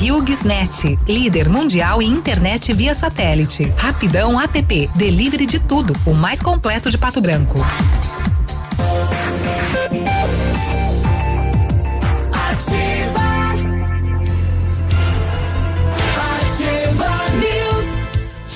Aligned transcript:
HughesNet, 0.00 0.98
líder 1.06 1.50
mundial 1.50 2.00
em 2.00 2.10
internet 2.10 2.72
via 2.72 2.94
satélite. 2.94 3.70
Rapidão 3.76 4.40
app, 4.40 4.90
delivery 4.94 5.44
de 5.44 5.58
tudo, 5.58 5.94
o 6.06 6.14
mais 6.14 6.40
completo 6.40 6.88
de 6.90 6.96
Pato 6.96 7.20
Branco. 7.20 7.58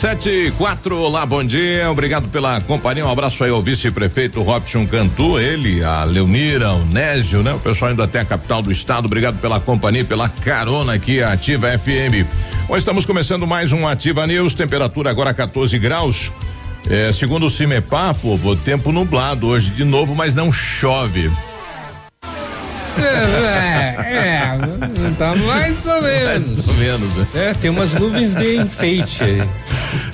Sete 0.00 0.28
e 0.28 0.50
quatro, 0.50 0.98
olá, 0.98 1.24
bom 1.24 1.42
dia, 1.44 1.88
obrigado 1.88 2.28
pela 2.28 2.60
companhia, 2.60 3.06
um 3.06 3.10
abraço 3.10 3.44
aí 3.44 3.50
ao 3.50 3.62
vice-prefeito 3.62 4.42
Robson 4.42 4.84
Cantu, 4.86 5.38
ele, 5.38 5.84
a 5.84 6.02
Leonira, 6.02 6.72
o 6.72 6.84
Nésio, 6.84 7.44
né? 7.44 7.54
O 7.54 7.60
pessoal 7.60 7.92
indo 7.92 8.02
até 8.02 8.20
a 8.20 8.24
capital 8.24 8.60
do 8.60 8.72
estado, 8.72 9.06
obrigado 9.06 9.38
pela 9.38 9.60
companhia, 9.60 10.04
pela 10.04 10.28
carona 10.28 10.94
aqui, 10.94 11.22
a 11.22 11.32
Ativa 11.32 11.68
FM. 11.78 12.26
Bom, 12.66 12.76
estamos 12.76 13.06
começando 13.06 13.46
mais 13.46 13.70
um 13.70 13.86
Ativa 13.86 14.26
News, 14.26 14.52
temperatura 14.52 15.10
agora 15.10 15.32
14 15.32 15.78
graus. 15.78 16.32
É, 16.90 17.12
segundo 17.12 17.46
o 17.46 17.50
Cimepar, 17.50 18.14
povo, 18.16 18.56
tempo 18.56 18.90
nublado 18.90 19.46
hoje 19.46 19.70
de 19.70 19.84
novo, 19.84 20.14
mas 20.14 20.34
não 20.34 20.50
chove. 20.50 21.30
É, 23.00 23.96
é, 23.98 24.58
tá 25.18 25.34
mais 25.34 25.86
ou 25.86 26.02
menos. 26.02 26.24
Mais 26.24 26.68
ou 26.68 26.74
menos. 26.74 27.14
né? 27.14 27.26
É, 27.34 27.54
tem 27.54 27.70
umas 27.70 27.94
nuvens 27.94 28.34
de 28.34 28.56
enfeite 28.56 29.22
aí. 29.24 29.42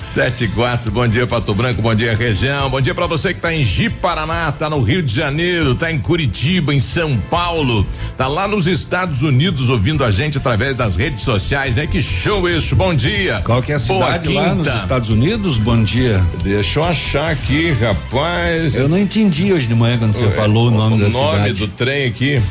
Sete 0.01 0.43
e 0.43 0.47
quatro, 0.49 0.91
bom 0.91 1.07
dia 1.07 1.25
Pato 1.25 1.53
Branco, 1.55 1.81
bom 1.81 1.95
dia 1.95 2.13
região, 2.15 2.69
bom 2.69 2.81
dia 2.81 2.93
para 2.93 3.07
você 3.07 3.33
que 3.33 3.39
tá 3.39 3.53
em 3.53 3.63
Ji 3.63 3.89
Paraná, 3.89 4.51
tá 4.51 4.69
no 4.69 4.81
Rio 4.81 5.01
de 5.01 5.13
Janeiro, 5.15 5.73
tá 5.73 5.89
em 5.89 5.97
Curitiba, 5.97 6.73
em 6.73 6.81
São 6.81 7.17
Paulo, 7.29 7.85
tá 8.17 8.27
lá 8.27 8.45
nos 8.47 8.67
Estados 8.67 9.21
Unidos 9.21 9.69
ouvindo 9.69 10.03
a 10.03 10.11
gente 10.11 10.37
através 10.37 10.75
das 10.75 10.95
redes 10.97 11.21
sociais, 11.23 11.77
né? 11.77 11.87
Que 11.87 12.01
show 12.01 12.49
isso, 12.49 12.75
bom 12.75 12.93
dia. 12.93 13.41
Qual 13.45 13.61
que 13.63 13.71
é 13.71 13.75
a 13.75 13.79
Boa 13.79 14.05
cidade 14.07 14.33
lá 14.33 14.53
nos 14.53 14.67
quinta. 14.67 14.77
Estados 14.79 15.09
Unidos? 15.09 15.57
Bom 15.57 15.81
dia. 15.81 16.21
Deixa 16.43 16.79
eu 16.79 16.83
achar 16.83 17.31
aqui, 17.31 17.71
rapaz. 17.71 18.75
Eu 18.75 18.89
não 18.89 18.97
entendi 18.97 19.53
hoje 19.53 19.65
de 19.67 19.73
manhã 19.75 19.97
quando 19.97 20.13
você 20.13 20.29
falou 20.31 20.67
o 20.67 20.71
nome 20.71 21.01
da 21.01 21.09
nome 21.09 21.37
cidade. 21.37 21.53
do 21.53 21.67
trem 21.69 22.07
aqui. 22.07 22.41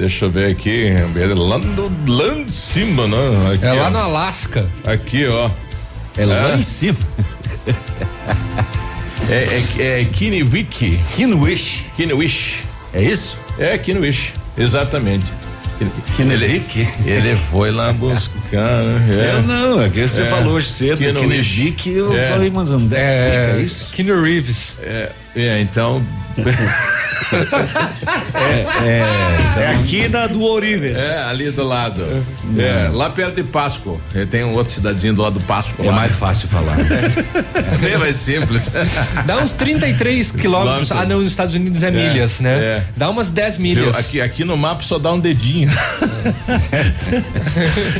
Deixa 0.00 0.24
eu 0.24 0.30
ver 0.30 0.50
aqui, 0.50 0.86
é 0.86 1.04
lá, 1.34 1.58
no, 1.58 1.92
lá 2.06 2.34
em 2.34 2.50
cima, 2.50 3.06
né? 3.06 3.16
Aqui, 3.54 3.66
É 3.66 3.72
lá 3.74 3.88
ó. 3.88 3.90
no 3.90 3.98
Alasca. 3.98 4.66
Aqui, 4.86 5.26
ó. 5.26 5.50
É 6.16 6.24
lá 6.24 6.52
É? 6.52 6.56
em 6.56 6.62
cima. 6.62 6.96
É, 9.28 9.62
é, 9.78 10.00
é 10.00 10.04
Kinwick. 10.06 10.98
Kinwish. 11.14 11.84
Kinwish. 11.94 12.64
É 12.92 13.00
isso? 13.00 13.38
É 13.60 13.78
Kinwish, 13.78 14.32
exatamente. 14.58 15.26
Kinwick? 16.16 16.84
Ele 17.06 17.36
foi 17.36 17.70
lá 17.70 17.92
buscar. 17.92 18.82
É. 19.08 19.34
Eu 19.36 19.42
não, 19.42 19.82
é 19.82 19.88
que 19.88 20.08
você 20.08 20.22
É. 20.22 20.26
falou 20.26 20.54
hoje 20.54 20.68
cedo, 20.68 20.98
Kinwish. 20.98 21.54
Kinwick, 21.54 21.90
eu 21.90 22.12
É. 22.16 22.30
falei, 22.30 22.50
mas 22.50 22.72
onde 22.72 22.92
é 22.94 22.98
que 22.98 23.04
É, 23.04 23.48
fica 23.52 23.62
isso? 23.66 23.92
Keanu 23.92 24.22
Reeves. 24.22 24.76
É, 24.82 25.12
é, 25.36 25.60
então. 25.60 26.04
É 29.56 29.68
aqui 29.68 30.08
da 30.08 30.26
do 30.26 30.42
Orives. 30.42 30.98
É, 30.98 31.22
ali 31.24 31.50
do 31.50 31.64
lado. 31.64 32.02
É, 32.58 32.88
lá 32.92 33.10
perto 33.10 33.36
de 33.36 33.44
Páscoa. 33.44 33.98
É, 34.14 34.24
Tem 34.24 34.42
um 34.44 34.54
outro 34.54 34.72
cidadinho 34.72 35.14
do 35.14 35.22
lado 35.22 35.38
do 35.38 35.44
Páscoa. 35.44 35.84
É 35.84 35.88
lá. 35.88 35.96
mais 35.96 36.12
fácil 36.12 36.48
falar. 36.48 36.76
bem 37.80 37.98
mais 37.98 38.16
simples. 38.16 38.68
Dá 39.26 39.38
uns 39.38 39.52
33 39.52 40.32
quilômetros. 40.32 40.88
Quilômetro. 40.88 40.98
Ah, 40.98 41.06
não, 41.06 41.22
nos 41.22 41.30
Estados 41.32 41.54
Unidos 41.54 41.82
é, 41.82 41.90
milhas, 41.90 42.40
né? 42.40 42.50
é. 42.50 42.82
Dá 42.96 43.08
umas 43.10 43.30
10 43.30 43.56
Viu? 43.56 43.62
milhas. 43.62 43.96
Aqui, 43.96 44.20
aqui 44.20 44.44
no 44.44 44.56
mapa 44.56 44.82
só 44.82 44.98
dá 44.98 45.12
um 45.12 45.20
dedinho. 45.20 45.70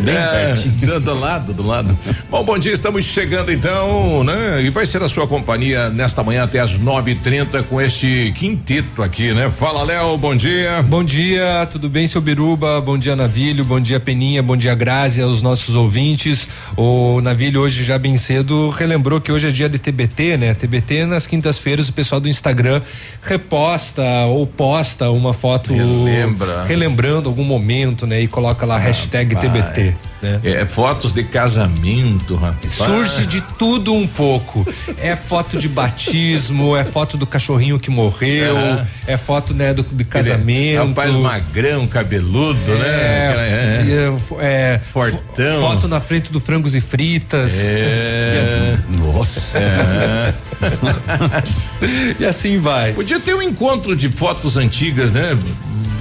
Bem 0.02 0.14
pertinho. 0.14 0.86
do, 0.86 1.00
do 1.00 1.14
lado, 1.18 1.52
do 1.54 1.66
lado. 1.66 1.96
Bom, 2.30 2.44
bom 2.44 2.58
dia, 2.58 2.72
estamos 2.72 3.04
chegando 3.04 3.52
então, 3.52 4.24
né? 4.24 4.62
E 4.62 4.70
vai 4.70 4.86
ser 4.86 5.02
a 5.02 5.08
sua 5.08 5.26
companhia 5.26 5.90
nesta 5.90 6.22
manhã 6.22 6.44
até 6.44 6.60
as 6.60 6.78
nove 6.78 7.12
e 7.12 7.14
trinta 7.14 7.62
com 7.62 7.80
este 7.80 8.29
quinteto 8.32 9.02
aqui, 9.02 9.32
né? 9.32 9.50
Fala, 9.50 9.82
Léo, 9.82 10.16
bom 10.16 10.34
dia. 10.34 10.82
Bom 10.82 11.02
dia, 11.04 11.66
tudo 11.70 11.88
bem, 11.88 12.06
seu 12.06 12.20
Biruba? 12.20 12.80
Bom 12.80 12.98
dia, 12.98 13.14
Navilho. 13.16 13.64
Bom 13.64 13.80
dia, 13.80 13.98
Peninha. 14.00 14.42
Bom 14.42 14.56
dia, 14.56 14.74
Grazi, 14.74 15.20
aos 15.22 15.42
nossos 15.42 15.74
ouvintes. 15.74 16.48
O 16.76 17.20
Navilho 17.20 17.60
hoje 17.60 17.84
já 17.84 17.98
bem 17.98 18.16
cedo 18.16 18.70
relembrou 18.70 19.20
que 19.20 19.30
hoje 19.30 19.48
é 19.48 19.50
dia 19.50 19.68
de 19.68 19.78
TBT, 19.78 20.36
né? 20.36 20.54
TBT 20.54 21.06
nas 21.06 21.26
quintas-feiras 21.26 21.88
o 21.88 21.92
pessoal 21.92 22.20
do 22.20 22.28
Instagram 22.28 22.82
reposta 23.22 24.02
ou 24.26 24.46
posta 24.46 25.10
uma 25.10 25.32
foto 25.32 25.72
Relembra. 25.72 26.64
relembrando 26.64 27.28
algum 27.28 27.44
momento, 27.44 28.06
né? 28.06 28.20
E 28.20 28.26
coloca 28.28 28.64
lá 28.66 28.78
hashtag 28.78 29.34
TBT, 29.36 29.94
né? 30.22 30.40
É, 30.44 30.66
fotos 30.66 31.12
de 31.12 31.24
casamento, 31.24 32.36
rapaz. 32.36 32.72
Surge 32.72 33.26
de 33.26 33.40
tudo 33.58 33.94
um 33.94 34.06
pouco. 34.06 34.66
É 34.98 35.16
foto 35.16 35.58
de 35.58 35.68
batismo, 35.68 36.76
é 36.76 36.84
foto 36.84 37.16
do 37.16 37.26
cachorrinho 37.26 37.78
que 37.78 37.90
morreu, 37.90 38.56
é 39.06 39.16
foto, 39.16 39.54
né, 39.54 39.72
do, 39.72 39.82
do 39.82 40.04
casamento. 40.04 40.86
Rapaz 40.88 41.14
magrão, 41.16 41.86
cabeludo, 41.86 42.74
né? 42.74 42.86
É, 42.86 43.86
É, 43.90 44.12
é, 44.40 44.74
é, 44.74 44.78
Fortão. 44.78 45.60
fo- 45.60 45.60
Foto 45.60 45.88
na 45.88 46.00
frente 46.00 46.30
do 46.32 46.40
frangos 46.40 46.74
e 46.74 46.80
fritas. 46.80 47.52
é. 47.58 48.78
Nossa. 48.88 49.40
E 52.18 52.24
assim 52.24 52.58
vai. 52.58 52.92
Podia 52.92 53.20
ter 53.20 53.34
um 53.34 53.42
encontro 53.42 53.94
de 53.96 54.10
fotos 54.10 54.56
antigas, 54.56 55.12
né? 55.12 55.36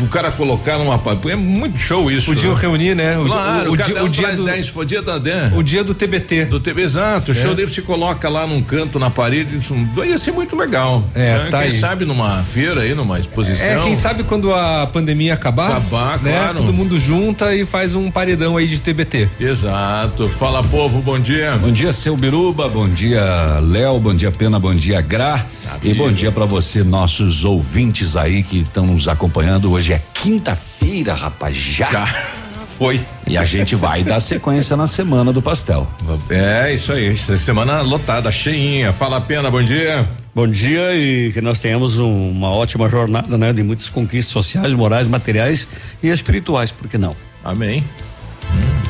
O 0.02 0.08
cara 0.08 0.32
colocar 0.32 0.78
numa. 0.78 1.00
É 1.30 1.36
muito 1.36 1.78
show 1.78 2.10
isso. 2.10 2.28
Podiam 2.28 2.56
né? 2.56 2.62
reunir, 2.62 2.96
né? 2.96 3.18
O, 3.18 3.26
Claro, 3.26 3.72
o, 3.72 3.74
o 3.74 4.06
um 4.06 4.09
o 4.10 4.12
dia 4.12 4.36
do, 4.36 4.44
10, 4.44 4.68
foi 4.70 4.86
dia 4.86 5.02
da 5.02 5.20
né? 5.20 5.52
o 5.56 5.64
dia 5.64 5.84
do 5.84 5.94
TBT. 5.94 6.46
do 6.46 6.60
TV 6.60 6.82
Exato, 6.82 7.32
o 7.32 7.36
show 7.36 7.54
dele 7.54 7.70
se 7.70 7.82
coloca 7.82 8.28
lá 8.30 8.48
num 8.48 8.62
canto 8.62 8.98
na 9.00 9.10
parede, 9.10 9.58
isso 9.58 9.76
ia 10.06 10.18
ser 10.18 10.32
muito 10.32 10.56
legal. 10.56 11.04
É, 11.14 11.38
né? 11.38 11.48
tá 11.52 11.60
Quem 11.60 11.68
aí. 11.68 11.80
sabe 11.80 12.06
numa 12.06 12.44
feira 12.44 12.82
aí, 12.82 12.94
numa 12.96 13.20
exposição. 13.20 13.66
É, 13.66 13.80
quem 13.84 13.96
sabe 13.96 14.24
quando 14.24 14.54
a 14.54 14.88
pandemia 14.88 15.34
acabar, 15.34 15.72
Acabar, 15.72 16.20
né? 16.22 16.32
claro. 16.32 16.58
Todo 16.60 16.74
mundo 16.74 17.00
junta 17.00 17.54
e 17.54 17.66
faz 17.66 17.96
um 17.96 18.10
paredão 18.10 18.58
aí 18.58 18.68
de 18.68 18.82
TBT. 18.82 19.30
Exato. 19.40 20.30
Fala, 20.30 20.64
povo, 20.64 21.02
bom 21.02 21.20
dia. 21.20 21.58
Bom 21.58 21.72
dia, 21.72 21.94
seu 21.94 22.16
Biruba, 22.18 22.68
bom 22.68 22.88
dia, 22.88 23.60
Léo, 23.62 24.00
bom 24.00 24.14
dia, 24.16 24.32
Pena, 24.32 24.60
bom 24.60 24.74
dia, 24.74 25.02
Gra. 25.02 25.46
E 25.84 25.94
bom 25.94 26.12
dia 26.12 26.32
pra 26.32 26.46
você, 26.46 26.84
nossos 26.84 27.46
ouvintes 27.46 28.16
aí 28.16 28.44
que 28.44 28.60
estão 28.60 28.86
nos 28.88 29.08
acompanhando. 29.08 29.72
Hoje 29.72 29.94
é 29.94 30.02
quinta-feira, 30.14 31.14
rapaz, 31.14 31.56
já. 31.56 31.90
Já 31.90 32.49
foi. 32.80 33.02
E 33.28 33.38
a 33.38 33.44
gente 33.44 33.76
vai 33.76 34.04
dar 34.04 34.20
sequência 34.22 34.76
na 34.78 34.88
semana 34.88 35.32
do 35.34 35.42
pastel. 35.42 35.86
É, 36.30 36.74
isso 36.74 36.94
aí. 36.94 37.16
Semana 37.18 37.82
lotada, 37.82 38.32
cheinha. 38.32 38.94
Fala, 38.94 39.20
Pena, 39.20 39.52
bom 39.52 39.62
dia. 39.62 40.08
Bom 40.34 40.48
dia 40.48 40.96
e 40.96 41.32
que 41.34 41.42
nós 41.42 41.60
tenhamos 41.60 41.98
um- 42.00 42.32
uma 42.32 42.50
ótima 42.52 42.88
jornada, 42.88 43.38
né? 43.38 43.52
De 43.52 43.62
muitas 43.62 43.90
conquistas 43.90 44.32
sociais, 44.32 44.74
morais, 44.74 45.08
materiais 45.08 45.68
e 46.02 46.08
espirituais, 46.08 46.72
por 46.72 46.88
que 46.88 46.98
não? 46.98 47.14
Amém. 47.44 47.84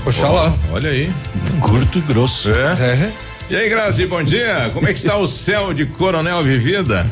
Oxalá. 0.05 0.53
Ó, 0.71 0.75
olha 0.75 0.89
aí. 0.91 1.11
Curto 1.59 1.97
e 1.97 2.01
grosso. 2.01 2.49
É. 2.51 2.73
É. 2.79 3.11
E 3.49 3.55
aí, 3.55 3.67
Grazi, 3.69 4.05
bom 4.05 4.21
dia. 4.21 4.69
Como 4.73 4.87
é 4.87 4.93
que 4.93 4.99
está 4.99 5.17
o 5.17 5.25
céu 5.25 5.73
de 5.73 5.85
Coronel 5.87 6.43
Vivida? 6.43 7.05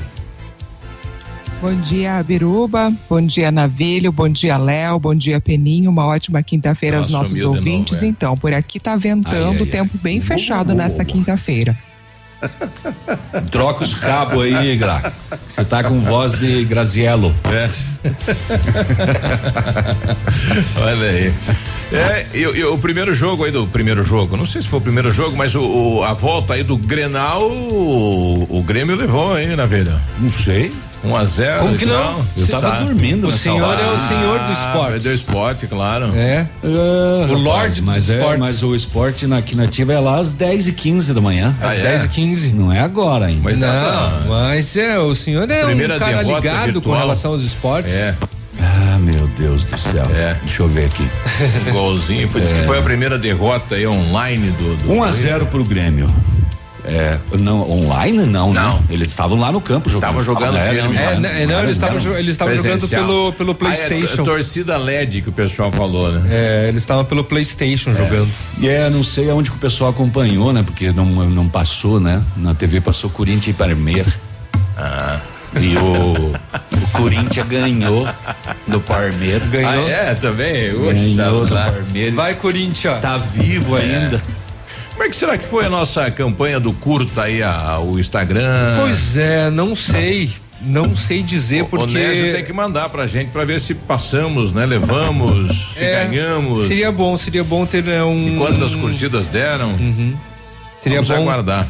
Bom 1.60 1.74
dia, 1.82 2.22
Biruba. 2.24 2.94
Bom 3.10 3.20
dia, 3.22 3.52
Navilho. 3.52 4.12
Bom 4.12 4.30
dia, 4.30 4.58
Léo. 4.58 5.00
Bom 5.00 5.16
dia, 5.16 5.42
Peninho. 5.42 5.90
Uma 5.90 6.06
ótima 6.06 6.44
quinta-feira 6.44 6.98
aos 6.98 7.10
nossos 7.10 7.42
ouvintes. 7.42 7.94
novo, 7.94 8.06
é. 8.06 8.10
Então, 8.10 8.38
por 8.38 8.54
aqui 8.54 8.80
tá 8.80 8.96
ventando, 8.96 9.36
Ai, 9.36 9.44
ai, 9.56 9.60
ai. 9.60 9.66
tempo 9.66 9.98
bem 10.02 10.22
fechado 10.22 10.76
nesta 10.76 11.04
quinta-feira. 11.04 11.76
Troca 13.50 13.84
os 13.84 13.96
cabos 13.96 14.44
aí, 14.44 14.78
Gra. 14.78 15.12
Você 15.50 15.66
tá 15.66 15.84
com 15.84 16.00
voz 16.00 16.38
de 16.38 16.64
Graziello. 16.66 17.34
É. 17.52 17.68
Olha 20.80 21.10
aí. 21.10 21.34
É, 21.92 22.28
e, 22.36 22.42
e 22.42 22.64
o 22.66 22.78
primeiro 22.78 23.12
jogo 23.16 23.44
aí 23.46 23.52
do 23.52 23.66
primeiro 23.66 24.04
jogo, 24.04 24.38
não 24.38 24.46
sei 24.46 24.62
se 24.62 24.68
foi 24.68 24.78
o 24.78 24.82
primeiro 24.84 25.12
jogo, 25.12 25.36
mas 25.36 25.56
o, 25.56 25.62
o- 25.64 26.04
a 26.04 26.14
volta 26.14 26.54
aí 26.54 26.62
do 26.62 26.78
Grenal, 26.78 27.42
o, 27.50 28.60
o 28.60 28.62
Grêmio 28.62 28.96
levou 28.96 29.34
aí 29.34 29.56
na 29.56 29.66
velha. 29.66 30.00
Não 30.20 30.32
sei. 30.32 30.72
1 31.04 31.16
a 31.16 31.26
0 31.26 31.60
Como 31.62 31.78
que 31.78 31.86
não? 31.86 32.26
Eu 32.36 32.48
tava 32.48 32.70
Sabe? 32.70 32.86
dormindo 32.86 33.28
O 33.28 33.32
senhor 33.32 33.62
hora. 33.64 33.82
é 33.82 33.92
o 33.94 33.98
senhor 33.98 34.40
do 34.40 34.46
Ah, 34.50 34.52
esporte. 34.54 35.04
do 35.04 35.14
esporte, 35.14 35.68
claro. 35.68 36.12
É. 36.16 36.48
Ah, 36.64 37.22
rapaz, 37.22 37.32
Lorde 37.42 37.82
mas 37.82 38.10
é, 38.10 38.38
mas 38.38 38.64
o 38.64 38.76
esporte 38.76 39.28
na, 39.28 39.38
aqui 39.38 39.56
na 39.56 39.64
Ativa 39.66 39.94
é 39.94 40.00
lá 40.00 40.18
às 40.20 40.34
10 40.34 40.68
e 40.68 40.72
15 40.74 41.14
da 41.14 41.22
manhã. 41.22 41.56
Ah, 41.62 41.70
Às 41.70 41.78
é? 41.80 41.82
10 41.84 42.06
e 42.06 42.10
15 42.10 42.54
Não 42.54 42.72
é 42.74 42.80
agora 42.80 43.26
ainda. 43.28 43.42
Mas 43.44 43.58
não, 43.58 43.68
tá- 43.68 44.22
mas 44.28 44.76
é, 44.78 44.98
o 45.00 45.14
senhor 45.16 45.50
é 45.52 45.64
Primeira 45.66 45.96
um 45.96 46.00
cara 46.00 46.22
ligado 46.24 46.60
com 46.60 46.66
virtual. 46.74 46.98
relação 47.00 47.32
aos 47.32 47.44
esportes. 47.44 47.94
É, 47.96 48.16
Ah, 48.60 48.98
meu 49.00 49.28
Deus 49.38 49.64
do 49.66 49.78
céu. 49.78 50.08
É. 50.16 50.36
Deixa 50.44 50.64
eu 50.64 50.68
ver 50.68 50.86
aqui. 50.86 51.08
golzinho. 51.72 52.28
Foi, 52.28 52.42
diz 52.42 52.52
que 52.52 52.64
foi 52.64 52.80
a 52.80 52.82
primeira 52.82 53.16
derrota 53.18 53.76
aí 53.76 53.86
online 53.86 54.50
do. 54.52 54.76
do 54.78 54.94
1 54.94 55.04
a 55.04 55.12
0 55.12 55.46
pro 55.46 55.64
Grêmio. 55.64 56.10
É, 56.90 57.18
não, 57.38 57.70
online 57.70 58.20
não, 58.26 58.54
Não. 58.54 58.78
né? 58.78 58.84
Eles 58.90 59.10
estavam 59.10 59.38
lá 59.38 59.52
no 59.52 59.60
campo 59.60 59.90
jogando. 59.90 60.10
Estavam 60.10 60.24
jogando 60.24 60.58
Ah, 60.58 60.62
firme. 60.62 60.96
É, 60.96 61.14
Não, 61.16 61.20
né, 61.20 61.46
não, 61.46 61.60
eles 61.64 61.74
estavam 61.74 62.18
eles 62.18 62.32
estavam 62.32 62.56
jogando 62.56 62.88
pelo, 62.88 63.34
pelo 63.34 63.52
Ah, 63.52 63.56
PlayStation. 63.56 64.22
é, 64.22 64.26
torcida 64.26 64.78
LED 64.78 65.22
que 65.22 65.28
o 65.30 65.34
pessoal 65.34 65.70
falou, 65.70 66.10
né? 66.14 66.26
É, 66.32 66.66
eles 66.70 66.82
estavam 66.84 67.04
pelo 67.04 67.26
PlayStation 67.26 67.94
jogando. 67.94 68.30
E 68.58 68.70
é, 68.70 68.90
não 68.90 69.04
sei 69.04 69.30
aonde 69.30 69.50
que 69.52 69.58
o 69.58 69.60
pessoal 69.60 69.90
acompanhou, 69.90 70.54
né? 70.54 70.64
Porque 70.64 70.92
não, 70.94 71.06
não 71.06 71.50
passou, 71.50 72.00
né? 72.00 72.24
Na 72.38 72.54
TV 72.56 72.80
passou 72.80 73.10
Corinthians 73.10 73.54
e 73.54 73.58
Palmeiras. 73.60 74.14
Ah. 74.78 75.20
E 75.60 75.76
o, 75.78 76.34
o 76.34 76.88
Corinthians 76.94 77.48
ganhou 77.48 78.08
do 78.68 78.80
Palmeiras. 78.80 79.48
Ganhou. 79.50 79.88
Ah, 79.88 79.90
é, 79.90 80.16
também? 80.16 80.72
Ganhou 80.74 81.38
do 81.40 81.44
Oxa, 81.44 81.56
tá. 81.56 81.72
Palmeiras. 81.72 82.16
Vai, 82.16 82.36
Corinthians. 82.36 83.02
Tá 83.02 83.18
vivo 83.18 83.76
ainda. 83.76 84.18
Como 84.98 85.04
é 85.04 85.10
que 85.10 85.16
será 85.16 85.38
que 85.38 85.46
foi 85.46 85.64
a 85.64 85.70
nossa 85.70 86.10
campanha 86.10 86.60
do 86.60 86.74
curta 86.74 87.22
aí, 87.24 87.44
a- 87.44 87.78
o 87.78 88.00
Instagram? 88.00 88.78
Pois 88.80 89.16
é, 89.16 89.52
não 89.52 89.76
sei. 89.76 90.32
Não 90.60 90.96
sei 90.96 91.22
dizer 91.22 91.62
O 91.62 91.66
porque. 91.68 91.94
Nésio 91.94 92.32
tem 92.34 92.44
que 92.44 92.52
mandar 92.52 92.90
pra 92.90 93.06
gente 93.06 93.30
pra 93.30 93.46
ver 93.46 93.60
se 93.60 93.76
passamos, 93.76 94.52
né? 94.52 94.66
Levamos, 94.66 95.68
se 95.78 95.84
É, 95.84 96.04
ganhamos. 96.06 96.68
Seria 96.68 96.92
bom, 96.92 97.16
seria 97.16 97.44
bom 97.44 97.64
ter 97.64 97.84
né, 97.84 98.04
um. 98.04 98.34
E 98.34 98.38
quantas 98.40 98.74
curtidas 98.74 99.28
deram? 99.28 99.78
Seria 100.82 101.00
Vamos 101.04 101.08
bom. 101.10 101.14
aguardar. 101.22 101.68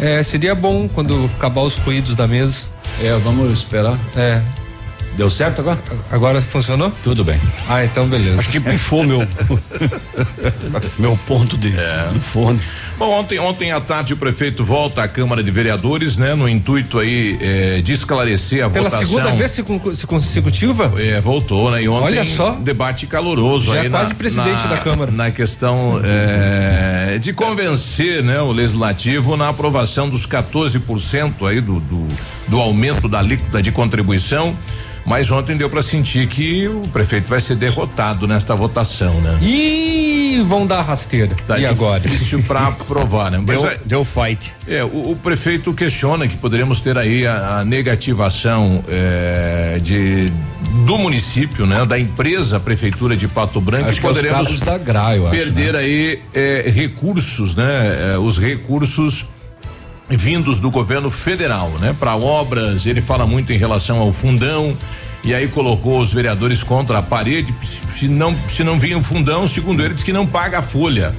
É, 0.00 0.22
seria 0.22 0.54
bom 0.54 0.88
quando 0.88 1.30
acabar 1.36 1.60
os 1.60 1.76
ruídos 1.76 2.16
da 2.16 2.26
mesa. 2.26 2.68
É, 3.02 3.14
vamos 3.18 3.52
esperar. 3.52 3.98
É. 4.16 4.40
Deu 5.16 5.30
certo 5.30 5.60
agora? 5.60 5.78
Agora 6.10 6.42
funcionou? 6.42 6.92
Tudo 7.04 7.22
bem. 7.22 7.40
Ah, 7.68 7.84
então 7.84 8.06
beleza. 8.08 8.40
Acho 8.40 8.50
que 8.50 8.58
pifou 8.60 9.04
meu 9.04 9.20
meu 10.98 11.16
ponto 11.26 11.56
de 11.56 11.70
do 11.70 12.20
fone. 12.20 12.58
Bom, 12.98 13.10
ontem, 13.20 13.38
ontem 13.38 13.70
à 13.72 13.80
tarde 13.80 14.12
o 14.12 14.16
prefeito 14.16 14.64
volta 14.64 15.02
à 15.02 15.08
Câmara 15.08 15.42
de 15.42 15.50
Vereadores, 15.50 16.16
né? 16.16 16.34
No 16.34 16.48
intuito 16.48 16.98
aí 16.98 17.38
eh, 17.40 17.80
de 17.82 17.92
esclarecer 17.92 18.64
a 18.64 18.70
Pela 18.70 18.88
votação. 18.88 19.06
segunda 19.06 19.32
vez 19.36 19.50
se- 19.52 20.06
consecutiva? 20.06 20.92
É, 20.96 21.20
voltou, 21.20 21.70
né? 21.70 21.82
E 21.84 21.88
ontem 21.88 22.04
Olha 22.06 22.24
só. 22.24 22.52
debate 22.52 23.06
caloroso 23.06 23.66
Já 23.72 23.80
aí 23.80 23.86
é 23.86 23.88
na- 23.88 23.98
quase 23.98 24.14
presidente 24.14 24.64
na- 24.64 24.70
da 24.74 24.78
Câmara. 24.78 25.10
Na 25.12 25.30
questão 25.30 26.00
é, 26.04 27.18
de 27.20 27.32
convencer, 27.32 28.22
né, 28.22 28.40
o 28.40 28.50
legislativo 28.52 29.36
na 29.36 29.48
aprovação 29.48 30.08
dos 30.08 30.26
14% 30.26 31.46
aí 31.46 31.60
do, 31.60 31.78
do 31.80 32.08
do 32.46 32.60
aumento 32.60 33.08
da 33.08 33.20
alíquota 33.20 33.62
de 33.62 33.72
contribuição. 33.72 34.54
Mas 35.06 35.30
ontem 35.30 35.56
deu 35.56 35.68
para 35.68 35.82
sentir 35.82 36.26
que 36.28 36.66
o 36.66 36.80
prefeito 36.92 37.28
vai 37.28 37.40
ser 37.40 37.56
derrotado 37.56 38.26
nesta 38.26 38.54
votação, 38.54 39.12
né? 39.20 39.38
Ih, 39.42 40.42
vão 40.46 40.66
dar 40.66 40.80
rasteira. 40.82 41.34
Tá 41.46 41.58
e 41.58 41.66
agora? 41.66 42.00
difícil 42.00 42.42
para 42.44 42.68
aprovar, 42.68 43.30
né? 43.30 43.42
Mas 43.46 43.60
Deu, 43.60 43.70
é- 43.70 43.78
deu 43.84 44.04
fight. 44.04 44.52
é, 44.66 44.82
o, 44.82 45.10
o 45.12 45.16
prefeito 45.22 45.72
questiona 45.74 46.26
que 46.26 46.36
poderíamos 46.38 46.80
ter 46.80 46.96
aí 46.96 47.26
a, 47.26 47.58
a 47.58 47.64
negativação 47.64 48.82
eh, 48.88 49.78
de 49.82 50.26
do 50.86 50.98
município, 50.98 51.66
né? 51.66 51.84
Da 51.84 51.98
empresa 51.98 52.58
prefeitura 52.58 53.16
de 53.16 53.28
Pato 53.28 53.60
Branco 53.60 53.88
Acho 53.88 53.98
e 53.98 54.00
que 54.00 54.06
é 54.06 54.10
os 54.10 54.16
poderemos 54.16 54.60
da 54.60 54.78
Gra, 54.78 55.14
eu 55.16 55.28
acho. 55.28 55.36
perder 55.36 55.72
né? 55.74 55.78
aí 55.78 56.20
eh, 56.34 56.70
recursos, 56.74 57.54
né? 57.54 58.12
Eh, 58.14 58.18
os 58.18 58.38
recursos 58.38 59.26
vindos 60.08 60.60
do 60.60 60.70
governo 60.70 61.10
federal, 61.10 61.70
né? 61.80 61.94
Para 61.98 62.16
obras, 62.16 62.86
ele 62.86 63.00
fala 63.00 63.26
muito 63.26 63.52
em 63.52 63.56
relação 63.56 63.98
ao 63.98 64.12
fundão 64.12 64.76
e 65.24 65.34
aí 65.34 65.48
colocou 65.48 66.00
os 66.00 66.12
vereadores 66.12 66.62
contra 66.62 66.98
a 66.98 67.02
parede, 67.02 67.54
se 67.88 68.06
não 68.06 68.36
se 68.46 68.62
não 68.62 68.78
vinha 68.78 68.98
o 68.98 69.02
fundão, 69.02 69.48
segundo 69.48 69.82
ele 69.82 69.94
diz 69.94 70.04
que 70.04 70.12
não 70.12 70.26
paga 70.26 70.58
a 70.58 70.62
folha, 70.62 71.14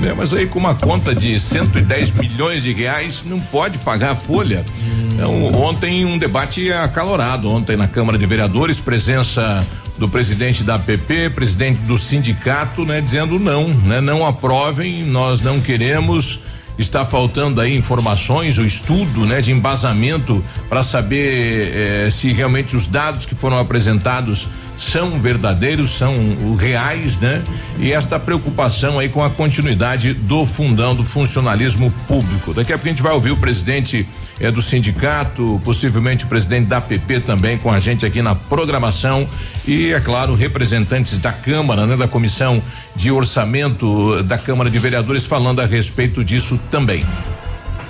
né? 0.00 0.12
Mas 0.16 0.34
aí 0.34 0.46
com 0.48 0.58
uma 0.58 0.74
conta 0.74 1.14
de 1.14 1.38
110 1.38 2.12
milhões 2.12 2.64
de 2.64 2.72
reais 2.72 3.22
não 3.24 3.38
pode 3.38 3.78
pagar 3.78 4.10
a 4.10 4.16
folha. 4.16 4.64
Então, 5.12 5.44
ontem 5.62 6.04
um 6.04 6.18
debate 6.18 6.72
acalorado 6.72 7.48
ontem 7.48 7.76
na 7.76 7.86
Câmara 7.86 8.18
de 8.18 8.26
Vereadores, 8.26 8.80
presença 8.80 9.64
do 9.96 10.08
presidente 10.08 10.64
da 10.64 10.74
APP, 10.74 11.30
presidente 11.34 11.78
do 11.82 11.96
sindicato, 11.96 12.84
né, 12.84 13.00
dizendo 13.00 13.38
não, 13.38 13.68
né, 13.68 14.00
não 14.00 14.26
aprovem, 14.26 15.04
nós 15.04 15.40
não 15.40 15.60
queremos. 15.60 16.40
Está 16.78 17.04
faltando 17.04 17.60
aí 17.60 17.74
informações, 17.74 18.58
o 18.58 18.64
estudo, 18.64 19.24
né, 19.24 19.40
de 19.40 19.50
embasamento 19.50 20.44
para 20.68 20.82
saber 20.82 21.72
eh, 21.74 22.10
se 22.10 22.32
realmente 22.32 22.76
os 22.76 22.86
dados 22.86 23.24
que 23.24 23.34
foram 23.34 23.58
apresentados 23.58 24.46
são 24.78 25.18
verdadeiros, 25.20 25.90
são 25.90 26.14
uh, 26.14 26.54
reais, 26.54 27.18
né? 27.18 27.42
E 27.78 27.92
esta 27.92 28.18
preocupação 28.18 28.98
aí 28.98 29.08
com 29.08 29.22
a 29.22 29.30
continuidade 29.30 30.12
do 30.12 30.44
fundão 30.44 30.94
do 30.94 31.04
funcionalismo 31.04 31.90
público. 32.06 32.52
Daqui 32.52 32.72
a 32.72 32.76
pouco 32.76 32.88
a 32.88 32.90
gente 32.90 33.02
vai 33.02 33.12
ouvir 33.12 33.30
o 33.30 33.36
presidente 33.36 34.06
eh, 34.38 34.50
do 34.50 34.60
sindicato, 34.60 35.60
possivelmente 35.64 36.24
o 36.24 36.28
presidente 36.28 36.66
da 36.66 36.78
APP 36.78 37.20
também 37.20 37.58
com 37.58 37.70
a 37.70 37.78
gente 37.78 38.04
aqui 38.04 38.20
na 38.20 38.34
programação 38.34 39.26
e, 39.66 39.92
é 39.92 40.00
claro, 40.00 40.34
representantes 40.34 41.18
da 41.18 41.32
Câmara, 41.32 41.86
né? 41.86 41.96
Da 41.96 42.08
Comissão 42.08 42.62
de 42.94 43.10
Orçamento 43.10 44.22
da 44.24 44.38
Câmara 44.38 44.70
de 44.70 44.78
Vereadores 44.78 45.24
falando 45.24 45.60
a 45.60 45.66
respeito 45.66 46.22
disso 46.22 46.60
também. 46.70 47.04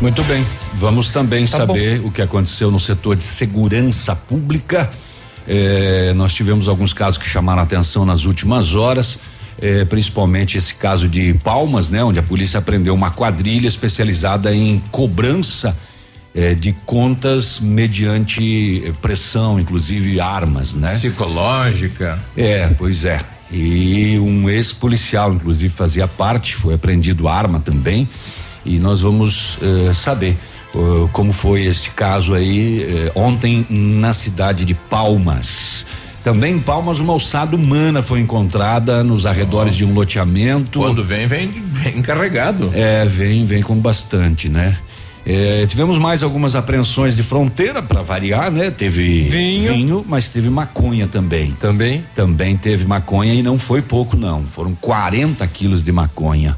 Muito 0.00 0.22
bem. 0.24 0.44
Vamos 0.74 1.10
também 1.10 1.46
Tá 1.46 1.58
saber 1.58 2.00
o 2.04 2.10
que 2.10 2.20
aconteceu 2.20 2.70
no 2.70 2.78
setor 2.78 3.16
de 3.16 3.24
segurança 3.24 4.14
pública. 4.14 4.90
Eh, 5.46 6.12
nós 6.14 6.34
tivemos 6.34 6.68
alguns 6.68 6.92
casos 6.92 7.18
que 7.18 7.26
chamaram 7.26 7.60
a 7.60 7.64
atenção 7.64 8.04
nas 8.04 8.24
últimas 8.24 8.74
horas. 8.74 9.18
eh, 9.58 9.84
principalmente 9.84 10.58
esse 10.58 10.74
caso 10.74 11.08
de 11.08 11.32
Palmas, 11.34 11.88
né, 11.88 12.04
onde 12.04 12.18
a 12.18 12.22
polícia 12.22 12.60
prendeu 12.60 12.94
uma 12.94 13.10
quadrilha 13.10 13.66
especializada 13.66 14.54
em 14.54 14.82
cobrança 14.90 15.74
eh, 16.34 16.54
de 16.54 16.74
contas 16.84 17.58
mediante 17.60 18.92
pressão, 19.00 19.58
inclusive 19.58 20.20
armas, 20.20 20.74
né? 20.74 20.94
Psicológica. 20.94 22.18
É, 22.36 22.68
pois 22.76 23.06
é. 23.06 23.18
E 23.50 24.18
um 24.18 24.50
ex-policial, 24.50 25.32
inclusive, 25.32 25.72
fazia 25.72 26.06
parte, 26.06 26.54
foi 26.54 26.74
apreendido 26.74 27.26
arma 27.28 27.60
também. 27.60 28.06
E 28.64 28.78
nós 28.78 29.00
vamos 29.00 29.58
eh, 29.62 29.94
saber 29.94 30.36
eh, 30.76 31.08
como 31.12 31.32
foi 31.32 31.62
este 31.64 31.90
caso 31.90 32.34
aí 32.34 32.82
eh, 32.82 33.12
ontem 33.14 33.66
na 33.70 34.12
cidade 34.12 34.64
de 34.64 34.74
Palmas. 34.74 35.86
Também 36.22 36.56
em 36.56 36.58
Palmas, 36.58 36.98
uma 36.98 37.12
ossada 37.12 37.54
humana 37.54 38.02
foi 38.02 38.20
encontrada 38.20 39.04
nos 39.04 39.26
arredores 39.26 39.76
de 39.76 39.84
um 39.84 39.94
loteamento. 39.94 40.80
Quando 40.80 41.04
vem, 41.04 41.26
vem, 41.26 41.48
vem 41.48 42.02
carregado. 42.02 42.70
É, 42.74 43.04
vem, 43.06 43.46
vem 43.46 43.62
com 43.62 43.76
bastante, 43.76 44.48
né? 44.48 44.76
É, 45.24 45.66
tivemos 45.66 45.98
mais 45.98 46.22
algumas 46.22 46.54
apreensões 46.54 47.16
de 47.16 47.22
fronteira 47.22 47.82
para 47.82 48.02
variar, 48.02 48.50
né? 48.50 48.70
Teve 48.70 49.22
Vinho. 49.22 50.04
mas 50.06 50.28
teve 50.28 50.48
maconha 50.48 51.08
também. 51.08 51.52
Também. 51.60 52.04
Também 52.14 52.56
teve 52.56 52.86
maconha 52.86 53.34
e 53.34 53.42
não 53.42 53.58
foi 53.58 53.82
pouco, 53.82 54.16
não. 54.16 54.44
Foram 54.44 54.74
40 54.74 55.44
quilos 55.48 55.82
de 55.82 55.90
maconha. 55.90 56.56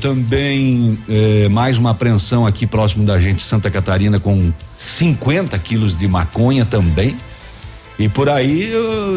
Também 0.00 0.98
eh, 1.08 1.48
mais 1.48 1.78
uma 1.78 1.90
apreensão 1.90 2.46
aqui 2.46 2.66
próximo 2.66 3.04
da 3.04 3.18
gente, 3.20 3.42
Santa 3.42 3.70
Catarina, 3.70 4.18
com 4.18 4.52
50 4.78 5.56
quilos 5.58 5.96
de 5.96 6.08
maconha 6.08 6.64
também. 6.64 7.16
E 7.98 8.08
por 8.08 8.28
aí 8.28 8.72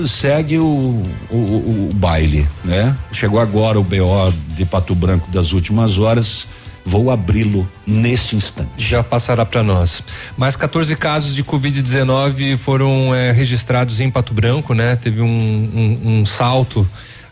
segue 0.08 0.60
o, 0.60 1.02
o, 1.32 1.36
o- 1.36 1.90
baile, 1.96 2.48
né? 2.64 2.96
Chegou 3.12 3.40
agora 3.40 3.80
o 3.80 3.84
BO 3.84 4.32
de 4.50 4.64
Pato 4.66 4.94
Branco 4.94 5.30
das 5.32 5.54
últimas 5.54 5.98
horas. 5.98 6.46
Vou 6.86 7.10
abri-lo 7.10 7.68
nesse 7.88 8.36
instante. 8.36 8.70
Já 8.78 9.02
passará 9.04 9.44
para 9.44 9.64
nós. 9.64 10.04
Mais 10.38 10.56
14 10.56 10.96
casos 10.96 11.34
de 11.34 11.44
Covid-19 11.44 12.58
foram 12.58 13.16
eh, 13.16 13.32
registrados 13.32 14.00
em 14.02 14.12
Pato 14.12 14.36
Branco, 14.36 14.76
né? 14.76 14.96
Teve 14.96 15.22
um, 15.22 15.26
um- 15.26 16.20
um 16.20 16.26
salto 16.26 16.88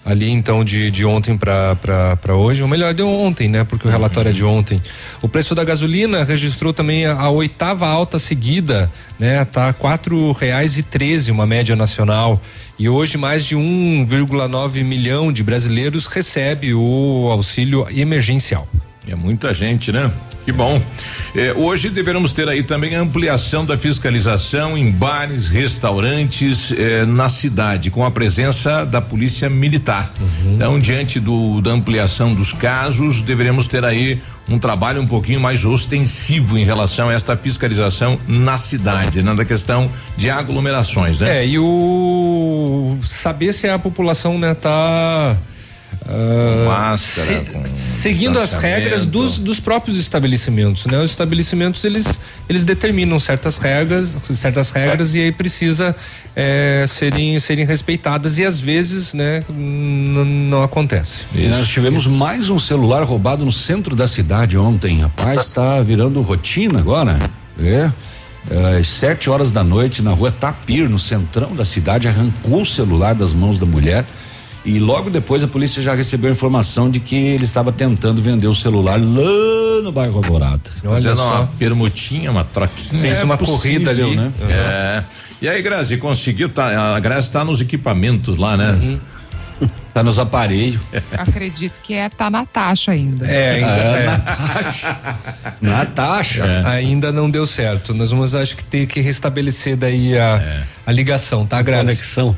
ali 0.05 0.29
então 0.29 0.63
de, 0.63 0.91
de 0.91 1.05
ontem 1.05 1.37
para 1.37 2.35
hoje, 2.35 2.61
ou 2.61 2.67
melhor, 2.67 2.93
deu 2.93 3.09
ontem, 3.09 3.47
né? 3.47 3.63
Porque 3.63 3.87
o 3.87 3.91
relatório 3.91 4.29
é 4.29 4.33
de 4.33 4.43
ontem. 4.43 4.81
O 5.21 5.29
preço 5.29 5.55
da 5.55 5.63
gasolina 5.63 6.23
registrou 6.23 6.73
também 6.73 7.05
a, 7.05 7.13
a 7.13 7.29
oitava 7.29 7.87
alta 7.87 8.19
seguida, 8.19 8.91
né? 9.17 9.45
Tá 9.45 9.71
quatro 9.73 10.31
reais 10.33 10.77
e 10.77 10.83
treze, 10.83 11.31
uma 11.31 11.45
média 11.45 11.75
nacional. 11.75 12.41
E 12.77 12.89
hoje 12.89 13.17
mais 13.17 13.45
de 13.45 13.55
1,9 13.55 14.83
milhão 14.83 15.31
de 15.31 15.43
brasileiros 15.43 16.05
recebe 16.07 16.73
o 16.73 17.29
auxílio 17.31 17.87
emergencial. 17.89 18.67
É 19.07 19.15
muita 19.15 19.53
gente, 19.53 19.91
né? 19.91 20.09
Que 20.45 20.51
bom. 20.51 20.81
É, 21.35 21.53
hoje 21.53 21.89
deveremos 21.89 22.33
ter 22.33 22.47
aí 22.49 22.63
também 22.63 22.95
a 22.95 22.99
ampliação 22.99 23.65
da 23.65 23.77
fiscalização 23.77 24.77
em 24.77 24.91
bares, 24.91 25.47
restaurantes 25.47 26.71
é, 26.71 27.05
na 27.05 27.29
cidade, 27.29 27.89
com 27.89 28.05
a 28.05 28.11
presença 28.11 28.85
da 28.85 29.01
polícia 29.01 29.49
militar. 29.49 30.13
Uhum. 30.19 30.55
Então, 30.55 30.79
diante 30.79 31.19
do, 31.19 31.61
da 31.61 31.71
ampliação 31.71 32.33
dos 32.33 32.51
casos, 32.51 33.21
deveremos 33.21 33.67
ter 33.67 33.85
aí 33.85 34.21
um 34.49 34.59
trabalho 34.59 35.01
um 35.01 35.07
pouquinho 35.07 35.39
mais 35.39 35.63
ostensivo 35.63 36.57
em 36.57 36.65
relação 36.65 37.07
a 37.07 37.13
esta 37.13 37.37
fiscalização 37.37 38.19
na 38.27 38.57
cidade, 38.57 39.21
na 39.21 39.45
questão 39.45 39.89
de 40.17 40.29
aglomerações, 40.29 41.21
né? 41.21 41.43
É, 41.43 41.47
e 41.47 41.57
o 41.57 42.97
saber 43.03 43.53
se 43.53 43.67
a 43.67 43.79
população, 43.79 44.37
né, 44.37 44.53
tá 44.53 45.37
Uh, 46.05 46.67
máscara, 46.67 47.65
se, 47.65 48.01
seguindo 48.01 48.37
as 48.37 48.53
regras 48.53 49.05
dos, 49.05 49.39
dos 49.39 49.59
próprios 49.59 49.97
estabelecimentos, 49.97 50.85
né? 50.85 50.99
Os 50.99 51.11
estabelecimentos 51.11 51.83
eles 51.83 52.19
eles 52.49 52.65
determinam 52.65 53.17
certas 53.19 53.57
regras, 53.57 54.15
certas 54.33 54.71
regras 54.71 55.15
e 55.15 55.21
aí 55.21 55.31
precisa 55.31 55.95
é, 56.35 56.85
serem 56.87 57.39
serem 57.39 57.65
respeitadas 57.65 58.37
e 58.37 58.45
às 58.45 58.59
vezes, 58.59 59.13
né, 59.13 59.43
não 59.49 60.63
acontece. 60.63 61.25
E 61.33 61.47
nós 61.47 61.67
tivemos 61.67 62.07
mais 62.07 62.49
um 62.49 62.59
celular 62.59 63.03
roubado 63.03 63.45
no 63.45 63.51
centro 63.51 63.95
da 63.95 64.07
cidade 64.07 64.57
ontem, 64.57 65.01
rapaz, 65.01 65.47
está 65.47 65.81
virando 65.83 66.21
rotina 66.21 66.79
agora, 66.79 67.17
é. 67.59 67.89
Às 68.77 68.87
sete 68.87 69.29
horas 69.29 69.51
da 69.51 69.63
noite 69.63 70.01
na 70.01 70.11
rua 70.11 70.29
Tapir, 70.29 70.89
no 70.89 70.99
centrão 70.99 71.55
da 71.55 71.63
cidade, 71.63 72.09
arrancou 72.09 72.63
o 72.63 72.65
celular 72.65 73.15
das 73.15 73.33
mãos 73.33 73.57
da 73.57 73.65
mulher 73.65 74.03
e 74.65 74.79
logo 74.79 75.09
depois 75.09 75.43
a 75.43 75.47
polícia 75.47 75.81
já 75.81 75.93
recebeu 75.93 76.29
a 76.29 76.33
informação 76.33 76.89
de 76.89 76.99
que 76.99 77.15
ele 77.15 77.43
estava 77.43 77.71
tentando 77.71 78.21
vender 78.21 78.47
o 78.47 78.55
celular 78.55 78.99
lá 78.99 79.81
no 79.83 79.91
bairro 79.91 80.17
Alvorada. 80.17 80.61
Olha 80.83 80.93
Fazendo 80.93 81.17
só. 81.17 81.35
uma 81.35 81.47
permutinha, 81.47 82.31
uma 82.31 82.45
troquinha. 82.45 83.01
Fez 83.01 83.19
é 83.19 83.23
uma 83.23 83.37
possível, 83.37 83.59
corrida 83.59 83.91
ali, 83.91 84.15
né? 84.15 84.31
É. 84.49 85.03
E 85.41 85.49
aí, 85.49 85.61
Grazi, 85.61 85.97
conseguiu, 85.97 86.47
tá, 86.47 86.95
a 86.95 86.99
Grazi 87.01 87.27
está 87.27 87.43
nos 87.43 87.59
equipamentos 87.59 88.37
lá, 88.37 88.55
né? 88.55 88.71
Uhum. 88.71 88.99
Tá 89.93 90.01
nos 90.01 90.17
aparelhos. 90.17 90.81
Acredito 91.17 91.79
que 91.81 91.93
é 91.93 92.09
tá 92.09 92.29
na 92.29 92.45
taxa 92.45 92.91
ainda. 92.91 93.27
É, 93.27 93.55
ainda 93.55 93.67
é, 93.67 93.99
é. 93.99 94.05
na 94.05 94.19
taxa. 94.19 94.97
na 95.61 95.85
taxa. 95.85 96.45
É. 96.45 96.69
Ainda 96.69 97.11
não 97.11 97.29
deu 97.29 97.45
certo. 97.45 97.93
Nós 97.93 98.11
vamos 98.11 98.33
acho 98.33 98.57
que 98.57 98.63
ter 98.63 98.87
que 98.87 99.01
restabelecer 99.01 99.75
daí 99.75 100.17
a, 100.17 100.37
é. 100.37 100.63
a 100.85 100.91
ligação, 100.91 101.45
tá, 101.45 101.61
Grazi? 101.61 101.85
Conexão. 101.85 102.35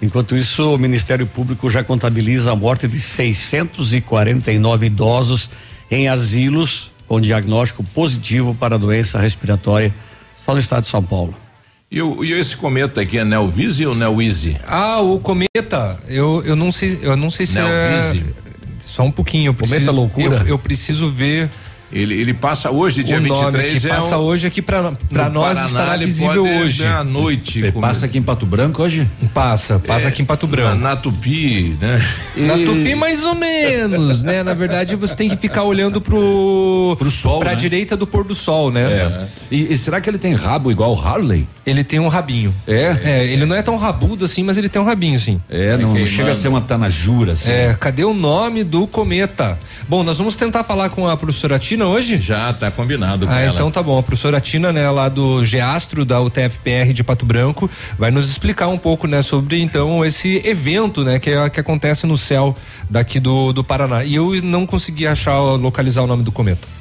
Enquanto 0.00 0.36
isso, 0.36 0.74
o 0.74 0.78
Ministério 0.78 1.26
Público 1.26 1.68
já 1.68 1.82
contabiliza 1.82 2.52
a 2.52 2.56
morte 2.56 2.86
de 2.86 3.00
649 3.00 4.86
idosos 4.86 5.50
em 5.90 6.08
asilos 6.08 6.90
com 7.08 7.20
diagnóstico 7.20 7.82
positivo 7.82 8.54
para 8.54 8.76
a 8.76 8.78
doença 8.78 9.18
respiratória 9.18 9.92
só 10.44 10.52
no 10.52 10.60
estado 10.60 10.82
de 10.82 10.88
São 10.88 11.02
Paulo. 11.02 11.34
E, 11.90 12.02
o, 12.02 12.22
e 12.22 12.32
esse 12.32 12.54
cometa 12.56 13.00
aqui 13.00 13.18
é 13.18 13.24
Nelvise 13.24 13.86
ou 13.86 13.94
Nelwise? 13.94 14.58
Ah, 14.66 15.00
o 15.00 15.18
cometa, 15.18 15.98
eu, 16.06 16.42
eu 16.44 16.54
não 16.54 16.70
sei, 16.70 16.98
eu 17.02 17.16
não 17.16 17.30
sei 17.30 17.46
se 17.46 17.54
Nelvise. 17.54 18.18
é 18.28 18.48
só 18.78 19.02
um 19.04 19.10
pouquinho. 19.10 19.54
Preciso, 19.54 19.74
cometa 19.74 19.90
loucura. 19.90 20.42
Eu, 20.42 20.48
eu 20.48 20.58
preciso 20.58 21.10
ver 21.10 21.50
ele, 21.90 22.20
ele 22.20 22.34
passa 22.34 22.70
hoje, 22.70 23.02
dia 23.02 23.18
o 23.18 23.22
23. 23.22 23.84
É 23.84 23.88
passa 23.88 24.18
um, 24.18 24.22
hoje 24.22 24.46
aqui 24.46 24.60
para 24.60 24.82
nós 24.82 25.00
Paraná, 25.10 25.66
estará 25.66 25.96
visível 25.96 26.44
hoje. 26.44 26.86
À 26.86 27.02
noite. 27.02 27.60
Ele 27.60 27.72
passa 27.72 28.06
aqui 28.06 28.18
em 28.18 28.22
Pato 28.22 28.44
Branco 28.44 28.82
hoje? 28.82 29.08
Passa, 29.32 29.78
passa 29.78 30.06
é, 30.06 30.08
aqui 30.08 30.20
em 30.20 30.24
Pato 30.24 30.46
Branco. 30.46 30.76
Na, 30.76 30.90
na 30.90 30.96
Tupi, 30.96 31.76
né? 31.80 32.00
E... 32.36 32.40
Na 32.48 32.54
Tupi 32.54 32.94
mais 32.94 33.24
ou 33.24 33.34
menos, 33.34 34.22
né? 34.22 34.42
Na 34.42 34.54
verdade 34.54 34.96
você 34.96 35.16
tem 35.16 35.28
que 35.28 35.36
ficar 35.36 35.62
olhando 35.62 36.00
pro 36.00 36.94
pro 36.98 37.10
sol, 37.10 37.40
pra 37.40 37.50
né? 37.50 37.56
direita 37.56 37.96
do 37.96 38.06
pôr 38.06 38.24
do 38.24 38.34
sol, 38.34 38.70
né? 38.70 38.82
É. 38.82 39.26
E, 39.50 39.72
e, 39.72 39.78
será 39.78 40.00
que 40.00 40.10
ele 40.10 40.18
tem 40.18 40.34
rabo 40.34 40.70
igual 40.70 40.94
o 40.94 41.00
Harley? 41.00 41.46
Ele 41.68 41.84
tem 41.84 41.98
um 41.98 42.08
rabinho. 42.08 42.54
É? 42.66 42.96
É, 43.04 43.26
ele 43.26 43.46
não 43.46 43.54
é 43.54 43.62
tão 43.62 43.76
rabudo 43.76 44.24
assim, 44.24 44.42
mas 44.42 44.56
ele 44.56 44.68
tem 44.68 44.80
um 44.80 44.84
rabinho 44.84 45.18
sim. 45.18 45.40
É, 45.48 45.76
não, 45.76 45.94
não 45.94 46.06
chega 46.06 46.32
a 46.32 46.34
ser 46.34 46.48
uma 46.48 46.60
tanajura 46.60 47.32
assim. 47.32 47.50
É, 47.50 47.76
cadê 47.78 48.04
o 48.04 48.14
nome 48.14 48.64
do 48.64 48.86
cometa? 48.86 49.58
Bom, 49.88 50.02
nós 50.02 50.18
vamos 50.18 50.36
tentar 50.36 50.64
falar 50.64 50.90
com 50.90 51.06
a 51.06 51.16
professora 51.16 51.58
Tina 51.58 51.86
hoje? 51.86 52.20
Já 52.20 52.52
tá 52.52 52.70
combinado 52.70 53.26
com 53.26 53.32
ah, 53.32 53.40
ela. 53.40 53.54
então 53.54 53.70
tá 53.70 53.82
bom. 53.82 53.98
A 53.98 54.02
professora 54.02 54.40
Tina, 54.40 54.72
né, 54.72 54.90
lá 54.90 55.08
do 55.08 55.44
Geastro, 55.44 56.04
da 56.04 56.20
UTFPR 56.20 56.92
de 56.92 57.04
Pato 57.04 57.26
Branco, 57.26 57.70
vai 57.98 58.10
nos 58.10 58.30
explicar 58.30 58.68
um 58.68 58.78
pouco, 58.78 59.06
né, 59.06 59.22
sobre 59.22 59.60
então 59.60 60.04
esse 60.04 60.42
evento, 60.44 61.04
né, 61.04 61.18
que, 61.18 61.30
é, 61.30 61.50
que 61.50 61.60
acontece 61.60 62.06
no 62.06 62.16
céu 62.16 62.56
daqui 62.88 63.20
do, 63.20 63.52
do 63.52 63.62
Paraná. 63.62 64.04
E 64.04 64.14
eu 64.14 64.42
não 64.42 64.66
consegui 64.66 65.06
achar, 65.06 65.38
localizar 65.38 66.02
o 66.02 66.06
nome 66.06 66.22
do 66.22 66.32
cometa. 66.32 66.77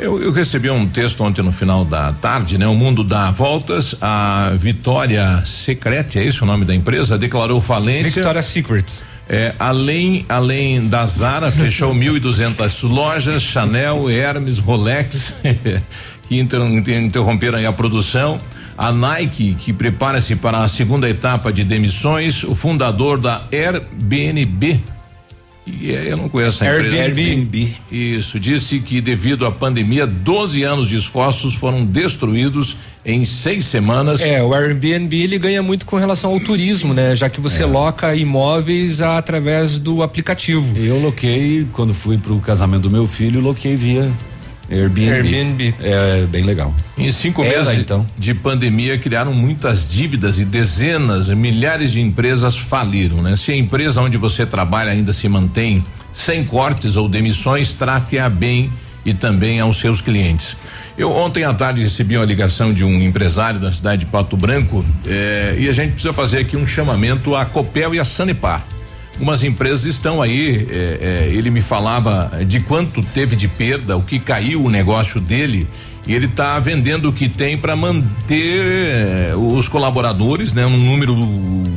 Eu, 0.00 0.18
eu, 0.22 0.32
recebi 0.32 0.70
um 0.70 0.88
texto 0.88 1.22
ontem 1.22 1.42
no 1.42 1.52
final 1.52 1.84
da 1.84 2.10
tarde, 2.14 2.56
né? 2.56 2.66
O 2.66 2.74
mundo 2.74 3.04
dá 3.04 3.30
voltas. 3.30 3.94
A 4.00 4.50
Vitória 4.56 5.44
Secrete, 5.44 6.18
é 6.18 6.24
isso 6.24 6.42
o 6.42 6.46
nome 6.46 6.64
da 6.64 6.74
empresa? 6.74 7.18
Declarou 7.18 7.60
falência. 7.60 8.10
Vitória 8.10 8.40
Secrets. 8.40 9.04
É, 9.28 9.54
além 9.58 10.24
além 10.26 10.88
da 10.88 11.04
Zara 11.04 11.52
fechou 11.52 11.94
1.200 11.94 12.88
lojas, 12.88 13.42
Chanel, 13.42 14.08
Hermes, 14.08 14.58
Rolex 14.58 15.34
que 16.26 16.40
inter, 16.40 16.62
interromperam 16.62 17.68
a 17.68 17.72
produção. 17.72 18.40
A 18.78 18.90
Nike 18.90 19.52
que 19.52 19.70
prepara-se 19.70 20.34
para 20.34 20.62
a 20.62 20.68
segunda 20.68 21.10
etapa 21.10 21.52
de 21.52 21.62
demissões. 21.62 22.42
O 22.42 22.54
fundador 22.54 23.20
da 23.20 23.42
Airbnb 23.52 24.82
e 25.66 25.94
é, 25.94 26.12
eu 26.12 26.16
não 26.16 26.28
conheço 26.28 26.64
a 26.64 26.66
empresa. 26.66 27.02
Airbnb. 27.02 27.72
Isso, 27.90 28.40
disse 28.40 28.80
que 28.80 29.00
devido 29.00 29.46
à 29.46 29.52
pandemia, 29.52 30.06
12 30.06 30.62
anos 30.62 30.88
de 30.88 30.96
esforços 30.96 31.54
foram 31.54 31.84
destruídos 31.84 32.76
em 33.04 33.24
seis 33.24 33.66
semanas. 33.66 34.20
É, 34.20 34.42
o 34.42 34.54
Airbnb 34.54 35.16
ele 35.16 35.38
ganha 35.38 35.62
muito 35.62 35.86
com 35.86 35.96
relação 35.96 36.32
ao 36.32 36.40
turismo, 36.40 36.94
né? 36.94 37.14
Já 37.14 37.28
que 37.28 37.40
você 37.40 37.62
é. 37.62 37.66
loca 37.66 38.14
imóveis 38.14 39.00
através 39.00 39.78
do 39.78 40.02
aplicativo. 40.02 40.76
Eu 40.78 41.00
loquei, 41.00 41.66
quando 41.72 41.94
fui 41.94 42.18
para 42.18 42.32
o 42.32 42.40
casamento 42.40 42.82
do 42.82 42.90
meu 42.90 43.06
filho, 43.06 43.40
loquei 43.40 43.76
via 43.76 44.10
Airbnb. 44.70 45.10
Airbnb. 45.10 45.74
É 45.80 46.26
bem 46.26 46.44
legal. 46.44 46.74
Em 46.96 47.10
cinco 47.10 47.42
meses 47.42 47.78
então. 47.78 48.06
de 48.16 48.32
pandemia 48.32 48.96
criaram 48.98 49.34
muitas 49.34 49.86
dívidas 49.88 50.38
e 50.38 50.44
dezenas, 50.44 51.28
milhares 51.28 51.90
de 51.90 52.00
empresas 52.00 52.56
faliram, 52.56 53.20
né? 53.20 53.36
Se 53.36 53.50
a 53.50 53.56
empresa 53.56 54.00
onde 54.00 54.16
você 54.16 54.46
trabalha 54.46 54.92
ainda 54.92 55.12
se 55.12 55.28
mantém 55.28 55.84
sem 56.14 56.44
cortes 56.44 56.96
ou 56.96 57.08
demissões, 57.08 57.72
trate-a 57.72 58.28
bem 58.28 58.70
e 59.04 59.14
também 59.14 59.58
aos 59.58 59.78
seus 59.78 60.00
clientes. 60.00 60.56
Eu 60.96 61.10
ontem 61.10 61.44
à 61.44 61.54
tarde 61.54 61.80
recebi 61.80 62.16
uma 62.16 62.26
ligação 62.26 62.72
de 62.72 62.84
um 62.84 63.02
empresário 63.02 63.58
da 63.58 63.72
cidade 63.72 64.04
de 64.04 64.06
Pato 64.06 64.36
Branco 64.36 64.84
eh, 65.06 65.56
e 65.58 65.68
a 65.68 65.72
gente 65.72 65.92
precisa 65.92 66.12
fazer 66.12 66.38
aqui 66.38 66.56
um 66.56 66.66
chamamento 66.66 67.34
à 67.34 67.44
Copel 67.44 67.94
e 67.94 67.98
à 67.98 68.04
Sanepar. 68.04 68.62
Algumas 69.20 69.42
empresas 69.42 69.84
estão 69.84 70.22
aí. 70.22 70.66
É, 70.70 71.28
é, 71.28 71.34
ele 71.34 71.50
me 71.50 71.60
falava 71.60 72.42
de 72.46 72.58
quanto 72.58 73.02
teve 73.02 73.36
de 73.36 73.48
perda, 73.48 73.94
o 73.94 74.02
que 74.02 74.18
caiu 74.18 74.64
o 74.64 74.70
negócio 74.70 75.20
dele. 75.20 75.68
E 76.06 76.14
ele 76.14 76.24
está 76.24 76.58
vendendo 76.58 77.10
o 77.10 77.12
que 77.12 77.28
tem 77.28 77.58
para 77.58 77.76
manter 77.76 78.64
é, 78.64 79.34
os 79.36 79.68
colaboradores, 79.68 80.54
né? 80.54 80.64
Um 80.64 80.78
número, 80.78 81.14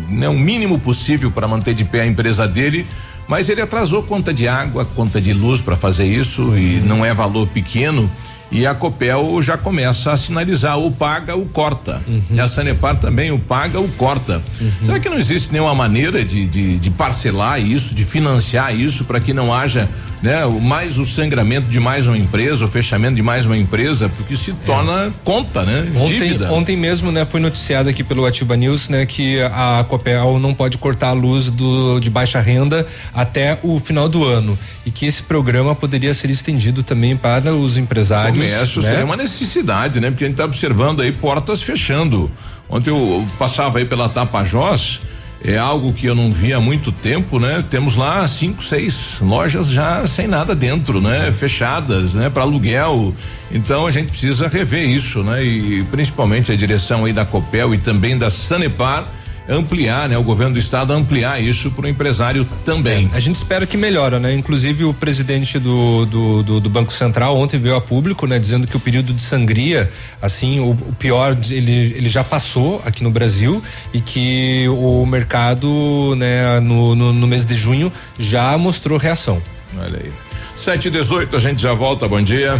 né? 0.07 0.29
Um 0.29 0.39
mínimo 0.39 0.79
possível 0.79 1.29
para 1.31 1.45
manter 1.45 1.73
de 1.73 1.83
pé 1.83 2.03
a 2.03 2.07
empresa 2.07 2.47
dele. 2.47 2.87
Mas 3.27 3.49
ele 3.49 3.59
atrasou 3.59 4.03
conta 4.03 4.33
de 4.33 4.47
água, 4.47 4.85
conta 4.85 5.19
de 5.19 5.33
luz 5.33 5.59
para 5.59 5.75
fazer 5.75 6.05
isso 6.05 6.57
e 6.57 6.79
não 6.79 7.03
é 7.03 7.13
valor 7.13 7.45
pequeno. 7.49 8.09
E 8.53 8.67
a 8.67 8.75
Copel 8.75 9.41
já 9.41 9.57
começa 9.57 10.11
a 10.11 10.17
sinalizar 10.17 10.77
ou 10.77 10.91
paga 10.91 11.35
ou 11.35 11.45
corta. 11.45 12.01
Uhum. 12.07 12.21
E 12.31 12.39
a 12.39 12.47
Sanepar 12.47 12.97
também 12.97 13.31
o 13.31 13.39
paga 13.39 13.79
ou 13.79 13.87
corta. 13.89 14.43
Uhum. 14.61 14.71
Será 14.85 14.99
que 14.99 15.09
não 15.09 15.17
existe 15.17 15.51
nenhuma 15.51 15.73
maneira 15.73 16.23
de, 16.23 16.47
de, 16.47 16.77
de 16.77 16.91
parcelar 16.91 17.59
isso, 17.59 17.95
de 17.95 18.05
financiar 18.05 18.75
isso 18.75 19.05
para 19.05 19.19
que 19.19 19.33
não 19.33 19.51
haja 19.51 19.89
né, 20.21 20.45
mais 20.61 20.97
o 20.97 21.05
sangramento 21.05 21.67
de 21.67 21.79
mais 21.79 22.07
uma 22.07 22.17
empresa, 22.17 22.63
o 22.63 22.67
fechamento 22.67 23.15
de 23.15 23.23
mais 23.23 23.45
uma 23.45 23.57
empresa, 23.57 24.07
porque 24.07 24.35
se 24.35 24.53
torna 24.65 25.07
é. 25.07 25.11
conta, 25.23 25.63
né? 25.63 25.91
Ontem, 25.97 26.19
Dívida. 26.19 26.51
ontem 26.51 26.77
mesmo, 26.77 27.11
né, 27.11 27.25
foi 27.25 27.41
noticiado 27.41 27.89
aqui 27.89 28.03
pelo 28.03 28.25
Atiba 28.25 28.55
News, 28.55 28.87
né, 28.87 29.05
que 29.05 29.41
a 29.41 29.83
Copel 29.89 30.39
não 30.39 30.53
pode 30.53 30.77
cortar 30.77 31.09
a 31.09 31.13
luz 31.13 31.51
do 31.51 31.99
de 31.99 32.09
baixa 32.09 32.39
renda 32.39 32.87
até 33.13 33.59
o 33.63 33.79
final 33.79 34.07
do 34.07 34.23
ano 34.23 34.57
e 34.85 34.91
que 34.91 35.05
esse 35.05 35.23
programa 35.23 35.75
poderia 35.75 36.13
ser 36.13 36.29
estendido 36.29 36.83
também 36.83 37.17
para 37.17 37.53
os 37.53 37.77
empresários 37.77 38.42
comércio 38.51 38.81
né? 38.81 38.89
seria 38.89 39.05
uma 39.05 39.17
necessidade, 39.17 39.99
né? 39.99 40.09
Porque 40.09 40.23
a 40.23 40.27
gente 40.27 40.35
está 40.35 40.45
observando 40.45 41.01
aí 41.01 41.11
portas 41.11 41.61
fechando. 41.61 42.31
Ontem 42.69 42.89
eu 42.89 43.25
passava 43.37 43.79
aí 43.79 43.85
pela 43.85 44.09
Tapajós, 44.09 44.99
é 45.43 45.57
algo 45.57 45.91
que 45.91 46.05
eu 46.05 46.15
não 46.15 46.31
via 46.31 46.57
há 46.57 46.61
muito 46.61 46.91
tempo, 46.91 47.37
né? 47.37 47.63
Temos 47.69 47.97
lá 47.97 48.25
cinco, 48.27 48.63
seis 48.63 49.17
lojas 49.19 49.67
já 49.69 50.07
sem 50.07 50.25
nada 50.25 50.55
dentro, 50.55 51.01
né? 51.01 51.33
Fechadas, 51.33 52.13
né? 52.13 52.29
Para 52.29 52.43
aluguel. 52.43 53.13
Então 53.51 53.85
a 53.85 53.91
gente 53.91 54.07
precisa 54.07 54.47
rever 54.47 54.89
isso, 54.89 55.21
né? 55.21 55.43
E 55.43 55.83
principalmente 55.91 56.51
a 56.51 56.55
direção 56.55 57.03
aí 57.03 57.11
da 57.11 57.25
Copel 57.25 57.73
e 57.73 57.77
também 57.77 58.17
da 58.17 58.29
Sanepar 58.29 59.03
ampliar, 59.47 60.07
né? 60.07 60.17
O 60.17 60.23
governo 60.23 60.53
do 60.53 60.59
estado 60.59 60.93
ampliar 60.93 61.41
isso 61.41 61.71
para 61.71 61.85
o 61.85 61.87
empresário 61.87 62.47
também. 62.65 63.09
É, 63.13 63.17
a 63.17 63.19
gente 63.19 63.35
espera 63.35 63.65
que 63.65 63.77
melhora, 63.77 64.19
né? 64.19 64.33
Inclusive 64.33 64.85
o 64.85 64.93
presidente 64.93 65.59
do, 65.59 66.05
do, 66.05 66.43
do, 66.43 66.59
do, 66.59 66.69
Banco 66.69 66.93
Central 66.93 67.37
ontem 67.37 67.59
veio 67.59 67.75
a 67.75 67.81
público, 67.81 68.25
né? 68.25 68.39
Dizendo 68.39 68.67
que 68.67 68.77
o 68.77 68.79
período 68.79 69.13
de 69.13 69.21
sangria, 69.21 69.91
assim, 70.21 70.59
o, 70.59 70.71
o 70.71 70.95
pior 70.97 71.37
ele, 71.49 71.93
ele 71.95 72.09
já 72.09 72.23
passou 72.23 72.81
aqui 72.85 73.03
no 73.03 73.11
Brasil 73.11 73.61
e 73.93 73.99
que 73.99 74.67
o 74.69 75.05
mercado, 75.05 76.15
né? 76.15 76.59
No, 76.59 76.95
no, 76.95 77.13
no 77.13 77.27
mês 77.27 77.45
de 77.45 77.55
junho 77.55 77.91
já 78.17 78.57
mostrou 78.57 78.97
reação. 78.97 79.41
Olha 79.77 79.99
aí. 80.03 80.32
Sete 80.63 80.87
e 80.87 80.91
dezoito, 80.91 81.35
a 81.35 81.39
gente 81.39 81.61
já 81.61 81.73
volta, 81.73 82.07
bom 82.07 82.21
dia. 82.21 82.53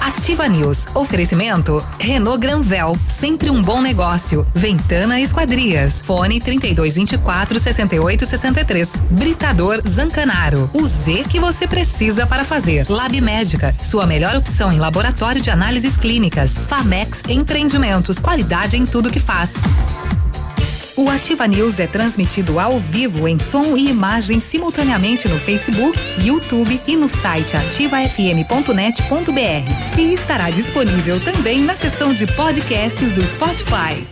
Ativa 0.00 0.48
News, 0.48 0.86
oferecimento, 0.94 1.84
Renault 1.98 2.40
Granvel, 2.40 2.96
sempre 3.06 3.50
um 3.50 3.60
bom 3.62 3.82
negócio, 3.82 4.46
Ventana 4.54 5.20
Esquadrias, 5.20 6.00
fone 6.02 6.40
trinta 6.40 6.66
e 6.66 6.74
dois 6.74 6.94
vinte 6.94 7.12
e 7.12 7.18
quatro 7.18 7.58
sessenta 7.58 7.94
e 7.94 8.00
oito 8.00 8.24
sessenta 8.24 8.62
e 8.62 8.64
três, 8.64 8.94
Britador 9.10 9.82
Zancanaro, 9.86 10.70
o 10.72 10.86
Z 10.86 11.24
que 11.28 11.38
você 11.38 11.68
precisa 11.68 12.26
para 12.26 12.46
fazer, 12.46 12.86
Lab 12.88 13.20
Médica, 13.20 13.76
sua 13.82 14.06
melhor 14.06 14.34
opção 14.34 14.72
em 14.72 14.78
laboratório 14.78 15.42
de 15.42 15.50
análises 15.50 15.98
clínicas, 15.98 16.52
Famex 16.56 17.22
Empreendimentos, 17.28 18.18
qualidade 18.18 18.78
em 18.78 18.86
tudo 18.86 19.10
que 19.10 19.20
faz. 19.20 19.52
O 20.98 21.08
Ativa 21.08 21.46
News 21.46 21.78
é 21.78 21.86
transmitido 21.86 22.58
ao 22.58 22.80
vivo 22.80 23.28
em 23.28 23.38
som 23.38 23.76
e 23.76 23.88
imagem 23.88 24.40
simultaneamente 24.40 25.28
no 25.28 25.38
Facebook, 25.38 25.96
YouTube 26.24 26.80
e 26.88 26.96
no 26.96 27.08
site 27.08 27.56
ativafm.net.br. 27.56 29.96
E 29.96 30.12
estará 30.12 30.50
disponível 30.50 31.20
também 31.20 31.60
na 31.60 31.76
seção 31.76 32.12
de 32.12 32.26
podcasts 32.26 33.12
do 33.12 33.24
Spotify. 33.24 34.04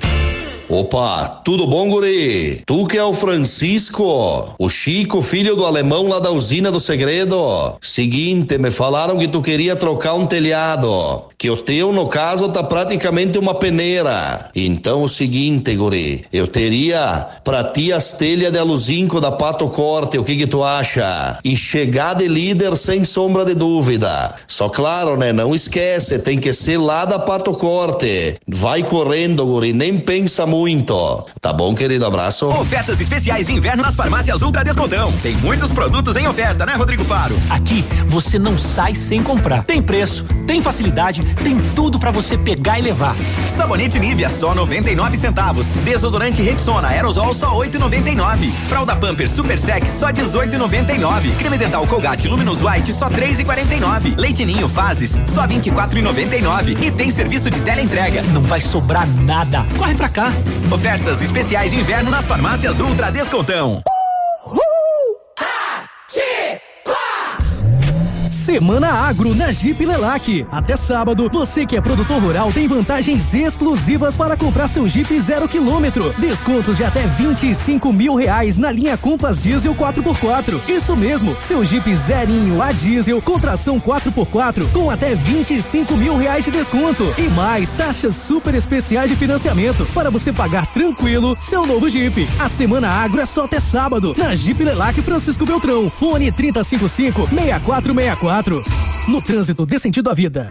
Opa, 0.69 1.43
tudo 1.45 1.64
bom, 1.64 1.88
guri? 1.88 2.61
Tu 2.66 2.87
que 2.88 2.99
é 2.99 3.05
o 3.05 3.12
Francisco, 3.12 4.52
o 4.59 4.69
Chico, 4.69 5.23
filho 5.23 5.55
do 5.55 5.64
alemão 5.64 6.09
lá 6.09 6.19
da 6.19 6.33
usina 6.33 6.73
do 6.73 6.81
segredo. 6.81 7.78
Seguinte, 7.81 8.59
me 8.59 8.73
falaram 8.73 9.16
que 9.16 9.28
tu 9.28 9.40
queria 9.40 9.76
trocar 9.76 10.14
um 10.14 10.26
telhado, 10.26 11.28
que 11.38 11.50
o 11.50 11.57
teu, 11.57 11.93
no 11.93 12.09
caso, 12.09 12.49
tá 12.50 12.62
praticamente 12.62 13.38
uma 13.38 13.55
peneira. 13.55 14.50
Então, 14.55 15.02
o 15.02 15.09
seguinte, 15.09 15.75
guri, 15.76 16.25
eu 16.33 16.47
teria 16.47 17.26
pra 17.45 17.62
ti 17.62 17.93
as 17.93 18.12
telhas 18.12 18.52
de 18.52 18.59
aluzinco 18.59 19.21
da 19.21 19.31
Pato 19.31 19.69
Corte, 19.69 20.19
o 20.19 20.25
que 20.25 20.37
que 20.37 20.47
tu 20.47 20.64
acha? 20.64 21.38
E 21.45 21.55
chegar 21.55 22.14
de 22.14 22.26
líder 22.26 22.76
sem 22.76 23.05
sombra 23.05 23.45
de 23.45 23.55
dúvida. 23.55 24.35
Só 24.47 24.69
claro, 24.69 25.16
né, 25.16 25.33
não 25.33 25.55
esquece, 25.55 26.19
tem 26.19 26.38
que 26.38 26.52
ser 26.52 26.78
lá 26.78 27.05
da 27.05 27.19
Pato 27.19 27.52
Corte. 27.52 28.38
Vai 28.49 28.83
correndo, 28.83 29.45
guri, 29.45 29.73
nem 29.73 29.99
pensa 29.99 30.47
muito. 30.47 31.25
Tá 31.40 31.52
bom, 31.52 31.75
querido? 31.75 32.07
Abraço. 32.07 32.47
Ofertas 32.47 33.00
especiais 33.00 33.47
de 33.47 33.52
inverno 33.52 33.83
nas 33.83 33.95
farmácias 33.95 34.40
Ultra 34.40 34.64
Descontão. 34.64 35.12
Tem 35.23 35.37
muitos 35.37 35.73
produtos 35.73 36.16
em 36.16 36.26
oferta, 36.26 36.64
né, 36.64 36.75
Rodrigo 36.75 37.05
Faro? 37.05 37.37
Aqui 37.50 37.85
você 38.07 38.38
não 38.38 38.57
sai 38.57 38.95
sem 38.95 39.23
comprar. 39.23 39.64
Tem 39.64 39.83
preço, 39.83 40.25
tem 40.47 40.61
facilidade, 40.61 41.25
tem 41.42 41.59
tudo 41.75 41.99
para 41.99 42.11
você 42.11 42.37
pegar 42.37 42.78
e 42.78 42.83
levar. 42.83 43.14
Sabonete 43.49 43.99
Nivea 43.99 44.28
só 44.28 44.54
99 44.54 45.16
centavos. 45.16 45.73
Desodorante 45.85 46.42
Rexona 46.42 46.88
Aerosol 46.88 47.35
só 47.35 47.52
8,99. 47.59 48.50
Fralda 48.68 48.97
Pampers 48.97 49.30
Super 49.30 49.59
Sec 49.59 49.87
só 49.87 50.09
18,99. 50.09 51.37
Creme 51.38 51.59
dental 51.59 51.87
Colgate 51.87 52.28
Luminous 52.28 52.62
White 52.62 52.92
só 52.92 53.09
3,49. 53.09 54.18
Leite 54.18 54.45
Ninho 54.45 54.68
Fases 54.68 55.18
só 55.26 55.47
24,99. 55.47 56.83
E 56.83 56.90
tem 56.90 57.11
serviço 57.11 57.50
de 57.50 57.61
teleentrega. 57.61 58.23
Não 58.33 58.42
vai 58.42 58.61
sobrar 58.61 59.06
nada. 59.25 59.66
Corre 59.78 59.95
pra 59.95 60.09
cá. 60.09 60.33
Ofertas 60.71 61.23
especiais 61.23 61.73
de 61.73 61.78
inverno 61.78 62.11
nas 62.11 62.26
farmácias 62.26 62.80
Ultra 62.80 63.11
Descontão. 63.11 63.83
Semana 68.46 68.92
Agro 68.92 69.34
na 69.34 69.50
Jeep 69.50 69.84
Lelac. 69.84 70.46
Até 70.52 70.76
sábado, 70.76 71.28
você 71.28 71.66
que 71.66 71.76
é 71.76 71.80
produtor 71.80 72.22
rural 72.22 72.52
tem 72.52 72.68
vantagens 72.68 73.34
exclusivas 73.34 74.16
para 74.16 74.36
comprar 74.36 74.68
seu 74.68 74.88
Jeep 74.88 75.18
zero 75.18 75.48
quilômetro. 75.48 76.14
Descontos 76.16 76.76
de 76.76 76.84
até 76.84 77.08
25 77.08 77.92
mil 77.92 78.14
reais 78.14 78.56
na 78.56 78.70
linha 78.70 78.96
Compass 78.96 79.42
Diesel 79.42 79.74
4x4. 79.74 80.60
Isso 80.68 80.94
mesmo, 80.94 81.34
seu 81.40 81.64
Jeep 81.64 81.92
zerinho 81.96 82.62
a 82.62 82.70
diesel 82.70 83.20
com 83.20 83.36
tração 83.36 83.80
4x4 83.80 84.70
com 84.70 84.92
até 84.92 85.16
25 85.16 85.96
mil 85.96 86.16
reais 86.16 86.44
de 86.44 86.52
desconto. 86.52 87.12
E 87.18 87.28
mais, 87.28 87.74
taxas 87.74 88.14
super 88.14 88.54
especiais 88.54 89.11
de 89.11 89.16
financiamento 89.16 89.85
para 89.87 90.09
você 90.09 90.32
pagar 90.32 90.66
tranquilo 90.68 91.37
seu 91.40 91.66
novo 91.66 91.90
Jeep. 91.90 92.28
A 92.38 92.48
Semana 92.48 92.87
Agro 92.88 93.20
é 93.20 93.26
só 93.26 93.46
até 93.46 93.59
sábado 93.59 94.14
na 94.16 94.37
Jeep 94.37 94.62
Lelac 94.62 95.02
Francisco 95.02 95.44
Beltrão. 95.44 95.90
Fone 95.90 96.30
3055 96.30 97.28
6464 97.28 98.36
no 99.09 99.22
trânsito 99.22 99.64
dê 99.64 99.79
sentido 99.79 100.11
à 100.11 100.14
vida. 100.14 100.51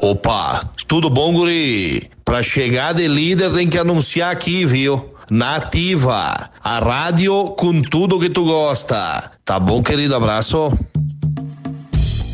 Opa, 0.00 0.64
tudo 0.86 1.10
bom, 1.10 1.32
guri? 1.32 2.08
Pra 2.24 2.40
chegar 2.42 2.94
de 2.94 3.08
líder 3.08 3.52
tem 3.52 3.66
que 3.66 3.76
anunciar 3.76 4.30
aqui, 4.30 4.64
viu? 4.64 5.12
Nativa, 5.28 6.50
a 6.62 6.78
rádio 6.78 7.50
com 7.58 7.82
tudo 7.82 8.20
que 8.20 8.30
tu 8.30 8.44
gosta. 8.44 9.30
Tá 9.44 9.58
bom, 9.58 9.82
querido? 9.82 10.14
Abraço. 10.14 10.72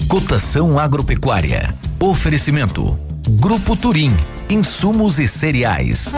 Cotação 0.09 0.79
agropecuária. 0.79 1.75
Oferecimento. 1.99 2.99
Grupo 3.41 3.75
Turim. 3.75 4.13
Insumos 4.51 5.19
e 5.19 5.27
cereais. 5.27 6.13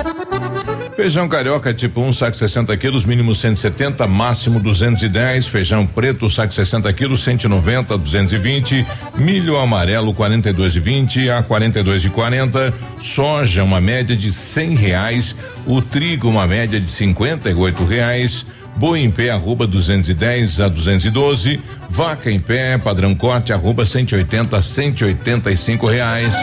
Feijão 0.97 1.29
carioca 1.29 1.75
tipo 1.75 2.01
1, 2.01 2.07
um, 2.07 2.13
saco 2.13 2.35
60 2.35 2.75
quilos, 2.79 3.05
mínimo 3.05 3.35
170, 3.35 4.07
máximo 4.07 4.59
210. 4.59 5.47
Feijão 5.47 5.87
preto, 5.87 6.31
saco 6.31 6.55
60 6.55 6.91
quilos, 6.95 7.23
190, 7.23 7.99
220. 7.99 8.87
Milho 9.19 9.59
amarelo, 9.59 10.15
42,20 10.15 11.29
a 11.29 11.43
42,40. 11.43 12.73
Soja, 12.99 13.63
uma 13.63 13.79
média 13.79 14.17
de 14.17 14.33
100 14.33 14.75
reais. 14.75 15.37
O 15.67 15.83
trigo, 15.83 16.31
uma 16.31 16.47
média 16.47 16.81
de 16.81 16.91
58 16.91 17.85
reais. 17.85 18.47
Boi 18.77 19.01
em 19.01 19.11
pé, 19.11 19.29
arroba 19.29 19.67
210 19.67 20.63
a 20.63 20.69
212. 20.69 21.61
Vaca 21.91 22.31
em 22.31 22.39
pé, 22.39 22.79
padrão 22.79 23.15
corte, 23.15 23.53
arroba 23.53 23.85
180 23.85 24.57
a 24.57 24.63
185 24.63 25.87
reais. 25.87 26.35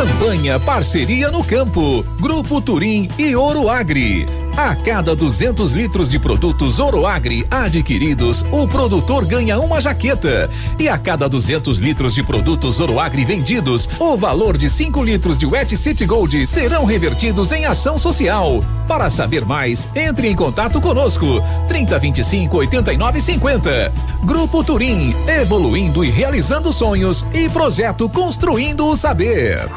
Campanha 0.00 0.58
Parceria 0.58 1.30
no 1.30 1.44
Campo. 1.44 2.02
Grupo 2.18 2.58
Turim 2.62 3.06
e 3.18 3.36
Ouro 3.36 3.68
Agri. 3.68 4.39
A 4.62 4.76
cada 4.76 5.16
200 5.16 5.72
litros 5.72 6.10
de 6.10 6.18
produtos 6.18 6.78
Oroagri 6.78 7.46
adquiridos, 7.50 8.44
o 8.52 8.68
produtor 8.68 9.24
ganha 9.24 9.58
uma 9.58 9.80
jaqueta. 9.80 10.50
E 10.78 10.86
a 10.86 10.98
cada 10.98 11.26
200 11.30 11.78
litros 11.78 12.12
de 12.12 12.22
produtos 12.22 12.78
Oroagri 12.78 13.24
vendidos, 13.24 13.88
o 13.98 14.18
valor 14.18 14.58
de 14.58 14.68
5 14.68 15.02
litros 15.02 15.38
de 15.38 15.46
Wet 15.46 15.74
City 15.78 16.04
Gold 16.04 16.46
serão 16.46 16.84
revertidos 16.84 17.52
em 17.52 17.64
ação 17.64 17.96
social. 17.96 18.62
Para 18.86 19.08
saber 19.08 19.46
mais, 19.46 19.88
entre 19.94 20.28
em 20.28 20.36
contato 20.36 20.78
conosco. 20.78 21.42
3025 21.66 22.58
8950. 22.58 23.92
Grupo 24.24 24.62
Turim, 24.62 25.14
evoluindo 25.26 26.04
e 26.04 26.10
realizando 26.10 26.70
sonhos 26.70 27.24
e 27.32 27.48
projeto 27.48 28.10
Construindo 28.10 28.86
o 28.86 28.96
Saber. 28.96 29.70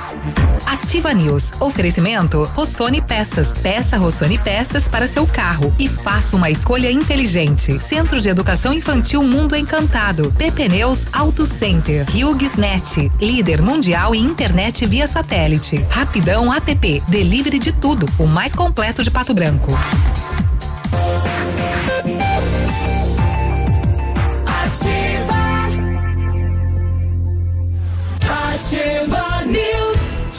Ativa 0.66 1.14
News. 1.14 1.54
Oferecimento 1.60 2.44
Rossoni 2.56 3.02
Peças. 3.02 3.54
Peça 3.54 3.98
Rossoni 3.98 4.40
Peças 4.40 4.73
para 4.74 5.06
seu 5.06 5.28
carro 5.28 5.72
e 5.78 5.88
faça 5.88 6.36
uma 6.36 6.50
escolha 6.50 6.92
inteligente. 6.92 7.80
Centro 7.80 8.20
de 8.20 8.28
Educação 8.28 8.74
Infantil 8.74 9.22
Mundo 9.24 9.56
Encantado. 9.56 10.34
PP 10.36 10.68
Neus 10.70 11.06
Auto 11.14 11.46
Center. 11.46 12.06
HughesNet. 12.10 13.12
Líder 13.22 13.62
mundial 13.62 14.16
em 14.16 14.24
internet 14.24 14.86
via 14.88 15.08
satélite. 15.08 15.86
Rapidão 15.92 16.52
app. 16.52 17.04
Delivery 17.08 17.60
de 17.60 17.72
tudo. 17.72 18.10
O 18.18 18.26
mais 18.26 18.56
completo 18.56 19.04
de 19.04 19.12
Pato 19.12 19.34
Branco. 19.34 19.72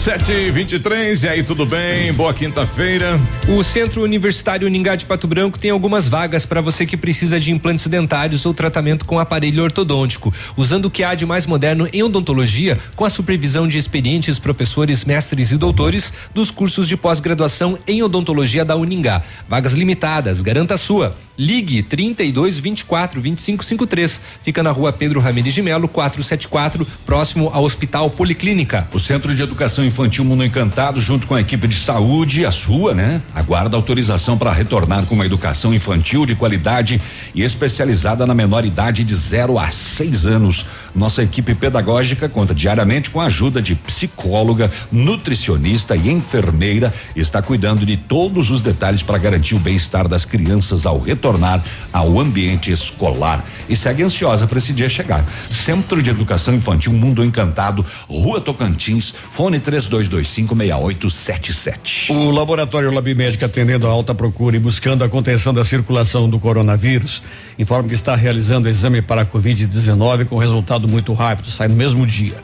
Sete 0.05 0.33
e 0.33 0.51
vinte 0.51 0.73
e 0.73 0.79
três, 0.79 1.23
e 1.23 1.29
aí 1.29 1.43
tudo 1.43 1.65
bem? 1.65 2.13
Boa 2.13 2.35
quinta-feira. 2.35 3.19
O 3.49 3.65
Centro 3.65 4.03
Universitário 4.03 4.67
Uningá 4.67 4.95
de 4.97 5.07
Pato 5.07 5.27
Branco 5.27 5.59
tem 5.59 5.71
algumas 5.71 6.07
vagas 6.07 6.45
para 6.45 6.61
você 6.61 6.85
que 6.85 6.95
precisa 6.95 7.41
de 7.41 7.51
implantes 7.51 7.87
dentários 7.87 8.45
ou 8.45 8.53
tratamento 8.53 9.07
com 9.07 9.19
aparelho 9.19 9.63
ortodôntico, 9.63 10.31
usando 10.59 10.85
o 10.85 10.91
que 10.91 11.03
há 11.03 11.15
de 11.15 11.25
mais 11.25 11.47
moderno 11.47 11.89
em 11.91 12.03
odontologia, 12.03 12.79
com 12.95 13.07
a 13.07 13.09
supervisão 13.09 13.67
de 13.67 13.79
experientes 13.79 14.39
professores, 14.39 15.07
mestres 15.07 15.53
e 15.53 15.57
doutores 15.57 16.13
dos 16.35 16.51
cursos 16.51 16.87
de 16.87 16.99
pós-graduação 16.99 17.79
em 17.89 18.03
odontologia 18.03 18.63
da 18.63 18.77
Uningá. 18.77 19.23
Vagas 19.49 19.73
limitadas, 19.73 20.43
garanta 20.43 20.75
a 20.75 20.79
sua. 20.79 21.17
Ligue 21.37 21.83
32 21.83 22.61
24 22.61 23.21
25 23.21 23.65
53. 23.65 24.23
Fica 24.43 24.63
na 24.63 24.71
rua 24.71 24.93
Pedro 24.93 25.19
Ramirez 25.19 25.53
de 25.53 25.63
Melo, 25.63 25.89
474, 25.89 26.87
próximo 27.05 27.51
ao 27.53 27.65
Hospital 27.65 28.09
Policlínica. 28.11 28.87
O 28.93 29.01
Centro 29.01 29.35
de 29.35 29.43
Educação 29.43 29.85
Infantil 29.85 30.25
Mundo 30.25 30.45
Encantado, 30.45 31.01
junto 31.01 31.27
com 31.27 31.35
a 31.35 31.41
equipe 31.41 31.67
de 31.67 31.75
saúde, 31.75 32.47
a 32.47 32.53
sua, 32.53 32.95
né? 32.95 33.21
Aguarda 33.35 33.77
autorização 33.77 34.39
para 34.39 34.53
retornar 34.53 35.07
com 35.07 35.17
uma 35.17 35.27
educação 35.27 35.75
infantil 35.75 36.25
de 36.25 36.37
qualidade 36.37 37.01
e 37.35 37.43
especializada 37.43 38.25
na 38.25 38.35
menor 38.35 38.65
idade 38.65 39.03
de 39.03 39.15
0 39.17 39.59
a 39.59 39.71
6 39.73 40.27
anos. 40.27 40.67
Nossa 40.95 41.23
equipe 41.25 41.55
pedagógica 41.55 42.29
conta 42.29 42.55
diariamente 42.55 43.11
com 43.11 43.21
a 43.21 43.27
ajuda 43.27 43.61
de 43.61 43.75
psicóloga, 43.75 44.71
nutricionista 44.93 45.97
e 45.97 46.09
enfermeira. 46.11 46.95
Está 47.17 47.43
cuidando 47.43 47.85
de 47.85 47.97
todos 47.97 48.53
os 48.53 48.61
detalhes 48.61 49.03
para 49.03 49.19
garantir 49.19 49.57
o 49.57 49.59
bem-estar 49.59 50.07
das 50.07 50.25
crianças 50.25 50.87
ao 50.87 50.99
retornar 51.25 51.65
ao 51.93 52.21
ambiente 52.21 52.71
escolar. 52.71 53.45
E 53.69 53.75
segue 53.75 54.03
ansiosa 54.03 54.47
para 54.47 54.59
esse 54.59 54.75
dia 54.75 54.89
chegar. 54.89 55.25
Centro 55.49 56.03
de 56.03 56.11
Educação 56.11 56.55
Infantil 56.55 56.93
Mundo 56.93 57.25
Encantado, 57.25 57.85
Rua 58.09 58.41
Tocantins, 58.41 59.13
fone 59.31 59.59
32256877. 59.61 62.11
O 62.11 62.31
laboratório 62.31 62.93
Lab 62.93 63.15
Médica 63.15 63.47
atendendo 63.47 63.87
a 63.87 63.91
alta 63.91 64.15
procura 64.15 64.57
e 64.57 64.59
buscando 64.59 65.03
a 65.03 65.09
contenção 65.09 65.55
da 65.55 65.65
circulação 65.65 66.29
do 66.29 66.39
coronavírus, 66.39 67.23
informa 67.59 67.89
que 67.89 67.95
está 67.95 68.15
realizando 68.15 68.69
exame 68.69 69.01
para 69.01 69.23
a 69.23 69.27
Covid-19 69.27 70.27
com 70.27 70.37
resultado 70.37 70.87
muito 70.87 71.15
rápido, 71.15 71.51
sai 71.51 71.69
no 71.69 71.75
mesmo 71.75 72.07
dia. 72.07 72.37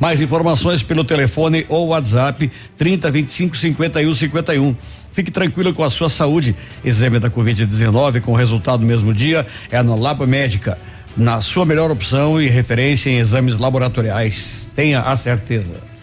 Mais 0.00 0.20
informações 0.20 0.82
pelo 0.82 1.04
telefone 1.04 1.64
ou 1.68 1.88
WhatsApp 1.88 2.50
30 2.76 3.10
25 3.10 3.56
51 3.56 4.14
51. 4.14 4.76
Fique 5.12 5.30
tranquilo 5.30 5.72
com 5.72 5.84
a 5.84 5.90
sua 5.90 6.08
saúde. 6.08 6.56
Exame 6.84 7.18
da 7.18 7.30
Covid-19 7.30 8.20
com 8.20 8.32
resultado 8.32 8.80
no 8.80 8.86
mesmo 8.86 9.14
dia 9.14 9.46
é 9.70 9.80
na 9.82 9.94
Lab 9.94 10.26
Médica. 10.26 10.76
Na 11.16 11.40
sua 11.40 11.64
melhor 11.64 11.90
opção 11.92 12.42
e 12.42 12.48
referência 12.48 13.08
em 13.10 13.18
exames 13.18 13.56
laboratoriais. 13.58 14.68
Tenha 14.74 15.00
a 15.00 15.16
certeza. 15.16 15.93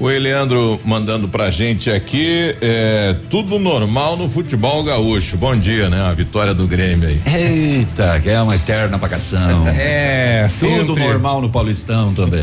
O 0.00 0.10
Eleandro 0.10 0.80
mandando 0.82 1.28
pra 1.28 1.50
gente 1.50 1.90
aqui, 1.90 2.56
é, 2.62 3.14
tudo 3.28 3.58
normal 3.58 4.16
no 4.16 4.30
futebol 4.30 4.82
gaúcho. 4.82 5.36
Bom 5.36 5.54
dia, 5.54 5.90
né? 5.90 6.00
A 6.00 6.14
vitória 6.14 6.54
do 6.54 6.66
Grêmio 6.66 7.06
aí. 7.06 7.20
Eita, 7.26 8.18
que 8.18 8.30
é 8.30 8.40
uma 8.40 8.56
eterna 8.56 8.96
vacação. 8.96 9.66
É, 9.70 10.46
Tudo 10.58 10.94
sempre. 10.94 11.04
normal 11.04 11.42
no 11.42 11.50
Paulistão 11.50 12.14
também. 12.14 12.42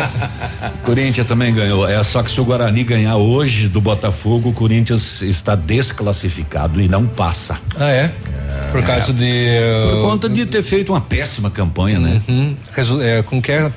Corinthians 0.84 1.26
também 1.26 1.54
ganhou. 1.54 1.88
É 1.88 2.02
só 2.04 2.22
que 2.22 2.30
se 2.30 2.38
o 2.40 2.44
Guarani 2.44 2.84
ganhar 2.84 3.16
hoje 3.16 3.66
do 3.68 3.80
Botafogo, 3.80 4.50
o 4.50 4.52
Corinthians 4.52 5.22
está 5.22 5.54
desclassificado 5.54 6.78
e 6.80 6.88
não 6.88 7.06
passa. 7.06 7.58
Ah, 7.78 7.88
é? 7.90 8.10
Por 8.70 8.82
causa 8.82 9.12
de. 9.14 9.60
Por 9.92 10.02
conta 10.02 10.28
de 10.28 10.44
ter 10.44 10.62
feito 10.62 10.92
uma 10.92 11.00
péssima 11.00 11.50
campanha, 11.50 11.98
né? 11.98 12.20
Uhum. 12.28 12.54
Resu- 12.72 13.00
é, 13.00 13.22
como 13.22 13.40
que 13.40 13.50
é? 13.52 13.72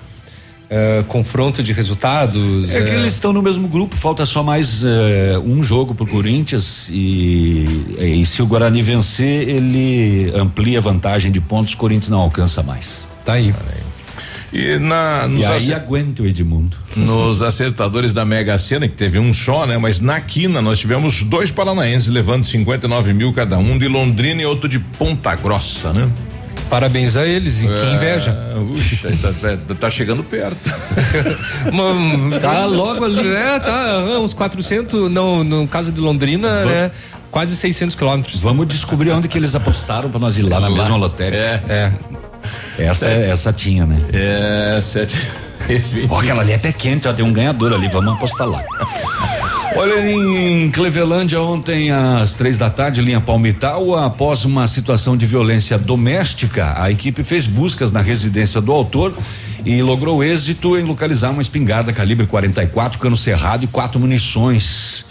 É, 0.76 1.04
confronto 1.08 1.62
de 1.62 1.72
resultados. 1.72 2.74
É 2.74 2.82
que 2.82 2.90
eles 2.90 3.14
estão 3.14 3.32
no 3.32 3.44
mesmo 3.44 3.68
grupo, 3.68 3.96
falta 3.96 4.26
só 4.26 4.42
mais 4.42 4.84
eh, 4.84 5.38
um 5.46 5.62
jogo 5.62 5.94
pro 5.94 6.08
Corinthians 6.08 6.88
e, 6.90 7.96
e 8.00 8.26
se 8.26 8.42
o 8.42 8.48
Guarani 8.48 8.82
vencer, 8.82 9.48
ele 9.48 10.34
amplia 10.36 10.80
a 10.80 10.82
vantagem 10.82 11.32
de 11.32 11.40
pontos, 11.40 11.76
o 11.76 11.78
Corinthians 11.78 12.10
não 12.10 12.22
alcança 12.22 12.64
mais. 12.64 13.06
Tá 13.24 13.34
aí. 13.34 13.54
E 14.52 14.80
na 14.80 15.28
nos, 15.28 15.44
E 15.44 15.46
aí 15.46 15.74
aguenta 15.76 16.24
o 16.24 16.26
Edmundo. 16.26 16.76
nos 16.96 17.42
acertadores 17.44 18.12
da 18.12 18.26
Mega 18.26 18.58
Sena, 18.58 18.88
que 18.88 18.96
teve 18.96 19.20
um 19.20 19.32
só, 19.32 19.68
né? 19.68 19.78
Mas 19.78 20.00
na 20.00 20.20
quina 20.22 20.60
nós 20.60 20.80
tivemos 20.80 21.22
dois 21.22 21.52
paranaenses 21.52 22.10
levando 22.10 22.46
59 22.46 23.14
mil 23.14 23.32
cada 23.32 23.60
um 23.60 23.78
de 23.78 23.88
Londrina 23.88 24.42
e 24.42 24.46
outro 24.48 24.68
de 24.68 24.80
Ponta 24.80 25.36
Grossa, 25.36 25.94
né? 25.94 26.10
Parabéns 26.70 27.16
a 27.16 27.26
eles 27.26 27.62
e 27.62 27.68
que 27.68 27.86
inveja. 27.96 28.32
É, 28.56 28.58
Uxa, 28.60 29.10
tá, 29.22 29.34
tá- 29.68 29.76
tá 29.76 29.90
chegando 29.90 30.24
perto. 30.24 30.58
Uma- 31.72 32.40
Tá 32.40 32.66
logo 32.66 33.06
ali. 33.06 33.28
É, 33.34 33.60
tá, 33.60 34.00
uns 34.20 34.34
400, 34.34 35.10
não, 35.12 35.44
no 35.44 35.68
caso 35.68 35.92
de 35.92 36.00
Londrina, 36.02 36.66
né? 36.66 36.92
Quase 37.30 37.56
600 37.56 37.96
quilômetros. 37.96 38.40
Vamos 38.42 38.68
descobrir 38.68 39.12
onde 39.12 39.28
que 39.28 39.38
eles 39.38 39.56
apostaram 39.56 40.10
para 40.10 40.20
nós 40.20 40.38
ir 40.38 40.44
lá 40.44 40.60
na 40.60 40.70
mesma 40.70 40.96
lotérica. 40.98 41.38
É, 41.68 41.92
É. 42.78 42.86
Essa, 42.86 43.08
essa 43.10 43.54
tinha, 43.54 43.86
né? 43.86 43.98
é, 44.12 44.80
sete. 44.82 45.16
Ó, 46.10 46.20
aquela 46.20 46.42
ali 46.42 46.52
é 46.52 46.58
pé 46.58 46.72
quente, 46.74 47.08
ó, 47.08 47.14
tem 47.14 47.24
um 47.24 47.32
ganhador 47.32 47.72
ali, 47.72 47.88
vamos 47.88 48.14
apostar 48.16 48.48
lá. 48.50 48.62
Olha, 49.76 50.12
em 50.12 50.70
Clevelândia, 50.70 51.42
ontem 51.42 51.90
às 51.90 52.36
três 52.36 52.58
da 52.58 52.70
tarde, 52.70 53.02
linha 53.02 53.20
Palmital, 53.20 53.98
após 53.98 54.46
uma 54.46 54.68
situação 54.68 55.18
de 55.18 55.26
violência 55.26 55.78
doméstica, 55.80 56.74
a 56.78 56.92
equipe 56.92 57.24
fez 57.24 57.48
buscas 57.48 57.90
na 57.90 58.02
residência 58.02 58.62
do 58.62 58.72
autor 58.72 59.14
e 59.66 59.82
logrou 59.82 60.24
êxito 60.24 60.78
em 60.78 60.84
localizar 60.84 61.32
uma 61.32 61.42
espingarda 61.42 61.92
calibre 61.92 62.28
44, 62.28 63.00
cano 63.00 63.18
cerrado 63.18 63.64
e 63.64 63.68
quatro 63.68 64.00
munições. 64.00 65.06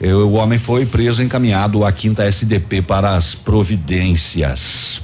Eh, 0.00 0.14
O 0.14 0.32
homem 0.32 0.58
foi 0.58 0.86
preso 0.86 1.22
e 1.22 1.24
encaminhado 1.24 1.84
à 1.84 1.90
quinta 1.90 2.24
SDP 2.24 2.82
para 2.82 3.16
as 3.16 3.34
providências. 3.34 5.02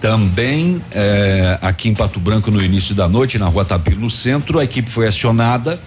Também 0.00 0.82
eh, 0.90 1.58
aqui 1.62 1.88
em 1.88 1.94
Pato 1.94 2.20
Branco, 2.20 2.50
no 2.50 2.60
início 2.60 2.94
da 2.94 3.08
noite, 3.08 3.38
na 3.38 3.46
rua 3.46 3.64
Tapir, 3.64 3.96
no 3.96 4.10
centro, 4.10 4.58
a 4.58 4.64
equipe 4.64 4.90
foi 4.90 5.06
acionada. 5.06 5.80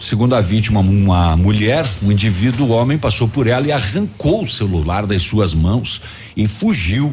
Segundo 0.00 0.36
a 0.36 0.40
vítima, 0.40 0.78
uma 0.78 1.36
mulher, 1.36 1.84
um 2.00 2.12
indivíduo, 2.12 2.68
homem, 2.68 2.96
passou 2.96 3.28
por 3.28 3.48
ela 3.48 3.66
e 3.66 3.72
arrancou 3.72 4.42
o 4.42 4.46
celular 4.46 5.04
das 5.04 5.22
suas 5.22 5.52
mãos 5.52 6.00
e 6.36 6.46
fugiu. 6.46 7.12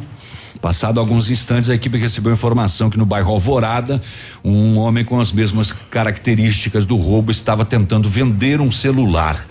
Passado 0.62 1.00
alguns 1.00 1.32
instantes, 1.32 1.70
a 1.70 1.74
equipe 1.74 1.98
recebeu 1.98 2.32
informação 2.32 2.90
que 2.90 2.98
no 2.98 3.06
bairro 3.06 3.32
Alvorada, 3.32 4.02
um 4.44 4.78
homem 4.78 5.04
com 5.04 5.20
as 5.20 5.32
mesmas 5.32 5.72
características 5.72 6.86
do 6.86 6.96
roubo 6.96 7.32
estava 7.32 7.66
tentando 7.66 8.08
vender 8.08 8.62
um 8.62 8.72
celular. 8.72 9.46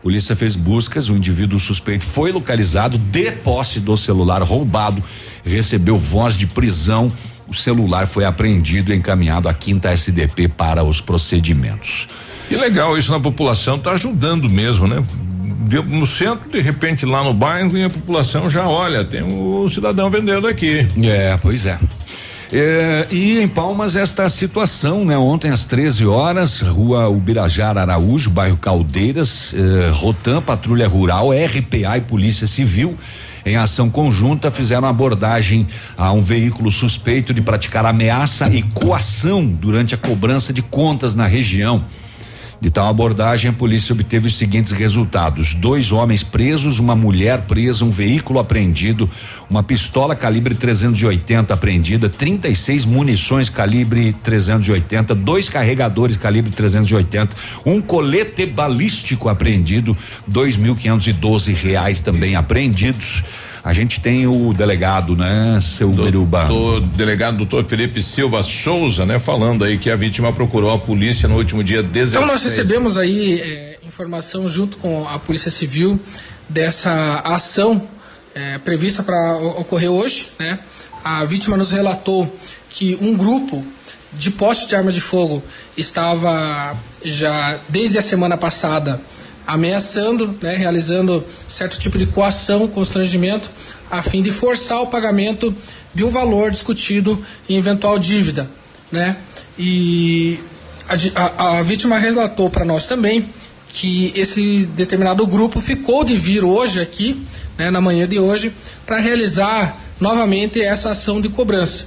Polícia 0.00 0.36
fez 0.36 0.54
buscas, 0.54 1.08
o 1.08 1.16
indivíduo 1.16 1.58
suspeito 1.58 2.04
foi 2.04 2.30
localizado, 2.30 2.96
de 2.96 3.32
posse 3.32 3.80
do 3.80 3.96
celular 3.96 4.42
roubado, 4.42 5.02
recebeu 5.44 5.98
voz 5.98 6.36
de 6.36 6.46
prisão. 6.46 7.12
O 7.48 7.54
celular 7.54 8.06
foi 8.06 8.24
apreendido 8.24 8.92
e 8.92 8.96
encaminhado 8.96 9.48
à 9.48 9.54
quinta 9.54 9.90
SDP 9.90 10.48
para 10.48 10.84
os 10.84 11.00
procedimentos. 11.00 12.08
Que 12.48 12.56
legal 12.56 12.96
isso 12.96 13.10
na 13.10 13.20
população, 13.20 13.78
tá 13.78 13.92
ajudando 13.92 14.48
mesmo, 14.48 14.86
né? 14.86 15.02
Deu 15.68 15.82
No 15.82 16.06
centro, 16.06 16.48
de 16.48 16.60
repente 16.60 17.04
lá 17.04 17.24
no 17.24 17.34
bairro, 17.34 17.76
e 17.76 17.82
a 17.82 17.90
população 17.90 18.48
já 18.48 18.68
olha, 18.68 19.04
tem 19.04 19.22
o 19.22 19.68
cidadão 19.68 20.10
vendendo 20.10 20.46
aqui. 20.46 20.86
É, 21.02 21.36
pois 21.42 21.66
é. 21.66 21.78
É, 22.52 23.08
e 23.10 23.40
em 23.40 23.48
Palmas 23.48 23.96
esta 23.96 24.28
situação, 24.28 25.04
né? 25.04 25.18
Ontem 25.18 25.50
às 25.50 25.64
13 25.64 26.06
horas, 26.06 26.60
rua 26.60 27.08
Ubirajara 27.08 27.80
Araújo, 27.80 28.30
bairro 28.30 28.56
Caldeiras, 28.56 29.52
eh, 29.52 29.90
Rotan, 29.92 30.40
Patrulha 30.40 30.86
Rural, 30.86 31.30
RPA 31.32 31.98
e 31.98 32.00
Polícia 32.02 32.46
Civil, 32.46 32.96
em 33.44 33.56
ação 33.56 33.90
conjunta, 33.90 34.50
fizeram 34.50 34.86
abordagem 34.86 35.66
a 35.96 36.12
um 36.12 36.22
veículo 36.22 36.70
suspeito 36.70 37.34
de 37.34 37.40
praticar 37.40 37.84
ameaça 37.84 38.48
e 38.48 38.62
coação 38.62 39.44
durante 39.44 39.94
a 39.94 39.98
cobrança 39.98 40.52
de 40.52 40.62
contas 40.62 41.16
na 41.16 41.26
região. 41.26 41.84
De 42.58 42.70
tal 42.70 42.88
abordagem, 42.88 43.50
a 43.50 43.52
polícia 43.52 43.92
obteve 43.92 44.28
os 44.28 44.36
seguintes 44.36 44.72
resultados: 44.72 45.52
dois 45.54 45.92
homens 45.92 46.22
presos, 46.22 46.78
uma 46.78 46.96
mulher 46.96 47.42
presa, 47.42 47.84
um 47.84 47.90
veículo 47.90 48.38
apreendido, 48.38 49.08
uma 49.48 49.62
pistola 49.62 50.16
calibre 50.16 50.54
380 50.54 51.52
apreendida, 51.52 52.08
36 52.08 52.86
munições 52.86 53.50
calibre 53.50 54.14
380, 54.22 55.14
dois 55.14 55.48
carregadores 55.50 56.16
calibre 56.16 56.50
380, 56.50 57.36
um 57.66 57.80
colete 57.80 58.46
balístico 58.46 59.28
apreendido, 59.28 59.96
dois 60.26 60.56
mil 60.56 60.74
quinhentos 60.74 61.06
e 61.06 61.12
doze 61.12 61.52
reais 61.52 62.00
também 62.00 62.36
apreendidos. 62.36 63.22
A 63.66 63.72
gente 63.72 63.98
tem 64.00 64.28
o 64.28 64.54
delegado, 64.54 65.16
né, 65.16 65.58
seu 65.60 65.90
Biruba? 65.90 66.44
Do 66.44 66.80
delegado 66.80 67.36
doutor 67.38 67.64
Felipe 67.64 68.00
Silva 68.00 68.40
Souza, 68.44 69.04
né? 69.04 69.18
Falando 69.18 69.64
aí 69.64 69.76
que 69.76 69.90
a 69.90 69.96
vítima 69.96 70.32
procurou 70.32 70.72
a 70.72 70.78
polícia 70.78 71.28
no 71.28 71.34
último 71.34 71.64
dia 71.64 71.82
16. 71.82 72.14
Então 72.14 72.32
nós 72.32 72.44
recebemos 72.44 72.96
aí 72.96 73.40
eh, 73.40 73.78
informação 73.84 74.48
junto 74.48 74.76
com 74.76 75.08
a 75.08 75.18
Polícia 75.18 75.50
Civil 75.50 75.98
dessa 76.48 77.22
ação 77.24 77.88
é, 78.36 78.56
prevista 78.58 79.02
para 79.02 79.36
ocorrer 79.36 79.90
hoje. 79.90 80.28
Né? 80.38 80.60
A 81.02 81.24
vítima 81.24 81.56
nos 81.56 81.72
relatou 81.72 82.32
que 82.70 82.96
um 83.00 83.16
grupo 83.16 83.66
de 84.12 84.30
poste 84.30 84.68
de 84.68 84.76
arma 84.76 84.92
de 84.92 85.00
fogo 85.00 85.42
estava 85.76 86.76
já 87.04 87.58
desde 87.68 87.98
a 87.98 88.02
semana 88.02 88.36
passada 88.36 89.00
ameaçando, 89.46 90.34
né, 90.42 90.56
realizando 90.56 91.24
certo 91.46 91.78
tipo 91.78 91.96
de 91.98 92.06
coação, 92.06 92.66
constrangimento, 92.66 93.50
a 93.90 94.02
fim 94.02 94.22
de 94.22 94.32
forçar 94.32 94.80
o 94.82 94.88
pagamento 94.88 95.54
de 95.94 96.04
um 96.04 96.10
valor 96.10 96.50
discutido 96.50 97.22
em 97.48 97.56
eventual 97.56 97.98
dívida, 97.98 98.50
né? 98.90 99.16
E 99.58 100.38
a, 100.88 101.22
a, 101.22 101.58
a 101.58 101.62
vítima 101.62 101.98
relatou 101.98 102.50
para 102.50 102.64
nós 102.64 102.86
também 102.86 103.28
que 103.68 104.12
esse 104.16 104.66
determinado 104.66 105.26
grupo 105.26 105.60
ficou 105.60 106.04
de 106.04 106.16
vir 106.16 106.42
hoje 106.44 106.80
aqui, 106.80 107.26
né, 107.58 107.70
na 107.70 107.80
manhã 107.80 108.08
de 108.08 108.18
hoje, 108.18 108.52
para 108.86 108.98
realizar 109.00 109.78
novamente 110.00 110.60
essa 110.60 110.90
ação 110.90 111.20
de 111.20 111.28
cobrança. 111.28 111.86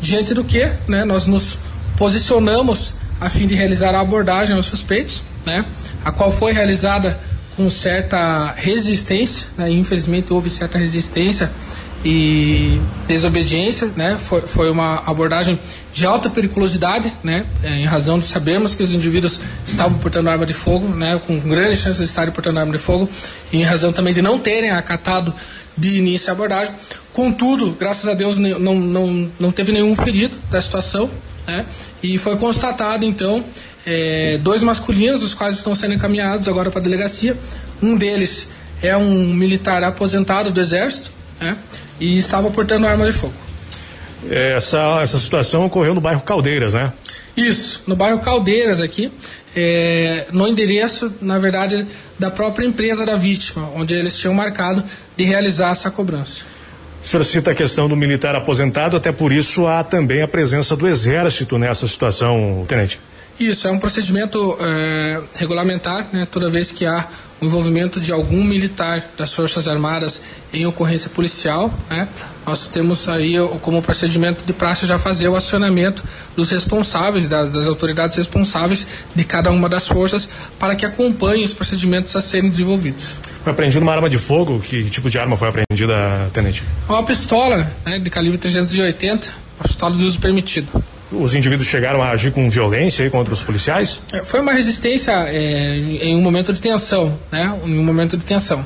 Diante 0.00 0.34
do 0.34 0.44
que, 0.44 0.70
né, 0.86 1.04
nós 1.04 1.26
nos 1.26 1.58
posicionamos 1.96 2.94
a 3.20 3.30
fim 3.30 3.46
de 3.46 3.54
realizar 3.54 3.94
a 3.94 4.00
abordagem 4.00 4.54
aos 4.54 4.66
suspeitos, 4.66 5.22
né, 5.44 5.64
a 6.04 6.12
qual 6.12 6.30
foi 6.30 6.52
realizada 6.52 7.18
com 7.56 7.70
certa 7.70 8.52
resistência, 8.56 9.46
né, 9.56 9.70
infelizmente 9.70 10.32
houve 10.32 10.50
certa 10.50 10.78
resistência 10.78 11.50
e 12.04 12.78
desobediência, 13.08 13.90
né? 13.96 14.16
Foi, 14.18 14.42
foi 14.42 14.70
uma 14.70 15.02
abordagem 15.06 15.58
de 15.92 16.04
alta 16.04 16.28
periculosidade, 16.28 17.10
né? 17.22 17.46
É, 17.62 17.70
em 17.76 17.84
razão 17.84 18.18
de 18.18 18.26
sabermos 18.26 18.74
que 18.74 18.82
os 18.82 18.92
indivíduos 18.92 19.40
estavam 19.66 19.98
portando 19.98 20.28
arma 20.28 20.44
de 20.44 20.52
fogo, 20.52 20.86
né? 20.88 21.18
Com 21.26 21.38
grande 21.38 21.76
chance 21.76 21.98
de 21.98 22.04
estarem 22.04 22.32
portando 22.32 22.60
arma 22.60 22.72
de 22.72 22.78
fogo, 22.78 23.08
e 23.50 23.56
em 23.56 23.62
razão 23.62 23.90
também 23.90 24.12
de 24.12 24.20
não 24.20 24.38
terem 24.38 24.70
acatado 24.70 25.34
de 25.76 25.96
início 25.96 26.28
a 26.28 26.32
abordagem. 26.32 26.74
Contudo, 27.12 27.74
graças 27.78 28.06
a 28.08 28.12
Deus 28.12 28.36
não, 28.36 28.74
não, 28.74 29.30
não 29.40 29.50
teve 29.50 29.72
nenhum 29.72 29.94
ferido 29.96 30.36
da 30.50 30.60
situação, 30.60 31.08
né? 31.46 31.64
E 32.02 32.18
foi 32.18 32.36
constatado 32.36 33.04
então 33.06 33.42
é, 33.86 34.38
dois 34.38 34.62
masculinos, 34.62 35.22
os 35.22 35.34
quais 35.34 35.56
estão 35.56 35.74
sendo 35.74 35.94
encaminhados 35.94 36.48
agora 36.48 36.70
para 36.70 36.80
a 36.80 36.82
delegacia. 36.82 37.36
Um 37.82 37.96
deles 37.96 38.48
é 38.82 38.96
um 38.96 39.34
militar 39.34 39.82
aposentado 39.82 40.50
do 40.50 40.60
Exército, 40.60 41.10
né? 41.40 41.56
e 42.00 42.18
estava 42.18 42.50
portando 42.50 42.86
arma 42.86 43.06
de 43.06 43.12
fogo. 43.12 43.34
Essa, 44.30 45.00
essa 45.02 45.18
situação 45.18 45.66
ocorreu 45.66 45.94
no 45.94 46.00
bairro 46.00 46.22
Caldeiras, 46.22 46.74
né? 46.74 46.92
Isso, 47.36 47.82
no 47.86 47.96
bairro 47.96 48.20
Caldeiras 48.20 48.80
aqui, 48.80 49.12
é, 49.56 50.26
no 50.32 50.46
endereço, 50.48 51.12
na 51.20 51.38
verdade, 51.38 51.86
da 52.18 52.30
própria 52.30 52.66
empresa 52.66 53.04
da 53.04 53.16
vítima, 53.16 53.68
onde 53.74 53.92
eles 53.94 54.18
tinham 54.18 54.32
marcado 54.32 54.84
de 55.16 55.24
realizar 55.24 55.70
essa 55.70 55.90
cobrança. 55.90 56.44
O 57.02 57.06
senhor 57.06 57.24
cita 57.24 57.50
a 57.50 57.54
questão 57.54 57.86
do 57.86 57.94
militar 57.94 58.34
aposentado, 58.34 58.96
até 58.96 59.12
por 59.12 59.30
isso 59.30 59.66
há 59.66 59.84
também 59.84 60.22
a 60.22 60.28
presença 60.28 60.74
do 60.74 60.88
Exército 60.88 61.58
nessa 61.58 61.86
situação, 61.86 62.64
tenente. 62.66 62.98
Isso, 63.38 63.66
é 63.66 63.70
um 63.70 63.78
procedimento 63.80 64.56
é, 64.60 65.20
regulamentar, 65.34 66.06
né, 66.12 66.26
toda 66.30 66.48
vez 66.48 66.70
que 66.70 66.86
há 66.86 67.08
o 67.40 67.44
envolvimento 67.44 68.00
de 68.00 68.12
algum 68.12 68.44
militar 68.44 69.10
das 69.18 69.34
Forças 69.34 69.66
Armadas 69.66 70.22
em 70.52 70.64
ocorrência 70.66 71.10
policial, 71.10 71.72
né, 71.90 72.08
nós 72.46 72.68
temos 72.68 73.08
aí 73.08 73.34
como 73.60 73.82
procedimento 73.82 74.44
de 74.44 74.52
praxe 74.52 74.86
já 74.86 74.98
fazer 74.98 75.28
o 75.28 75.34
acionamento 75.34 76.04
dos 76.36 76.50
responsáveis, 76.50 77.26
das, 77.26 77.50
das 77.50 77.66
autoridades 77.66 78.16
responsáveis 78.16 78.86
de 79.14 79.24
cada 79.24 79.50
uma 79.50 79.68
das 79.68 79.88
forças, 79.88 80.28
para 80.58 80.76
que 80.76 80.86
acompanhem 80.86 81.44
os 81.44 81.52
procedimentos 81.52 82.14
a 82.14 82.20
serem 82.20 82.48
desenvolvidos. 82.48 83.16
Foi 83.42 83.52
apreendido 83.52 83.82
uma 83.82 83.92
arma 83.92 84.08
de 84.08 84.16
fogo? 84.16 84.60
Que 84.60 84.88
tipo 84.88 85.10
de 85.10 85.18
arma 85.18 85.36
foi 85.36 85.48
apreendida, 85.48 86.30
tenente? 86.32 86.62
Uma 86.88 87.02
pistola 87.02 87.68
né, 87.84 87.98
de 87.98 88.08
calibre 88.10 88.38
380, 88.38 89.34
uma 89.58 89.68
pistola 89.68 89.96
de 89.96 90.04
uso 90.04 90.20
permitido 90.20 90.68
os 91.20 91.34
indivíduos 91.34 91.68
chegaram 91.68 92.02
a 92.02 92.10
agir 92.10 92.32
com 92.32 92.48
violência 92.48 93.08
contra 93.10 93.32
os 93.32 93.42
policiais? 93.42 94.00
É, 94.12 94.24
foi 94.24 94.40
uma 94.40 94.52
resistência 94.52 95.12
é, 95.28 95.76
em 95.76 96.16
um 96.16 96.20
momento 96.20 96.52
de 96.52 96.60
tensão, 96.60 97.18
né? 97.30 97.58
Em 97.64 97.78
um 97.78 97.84
momento 97.84 98.16
de 98.16 98.24
tensão. 98.24 98.64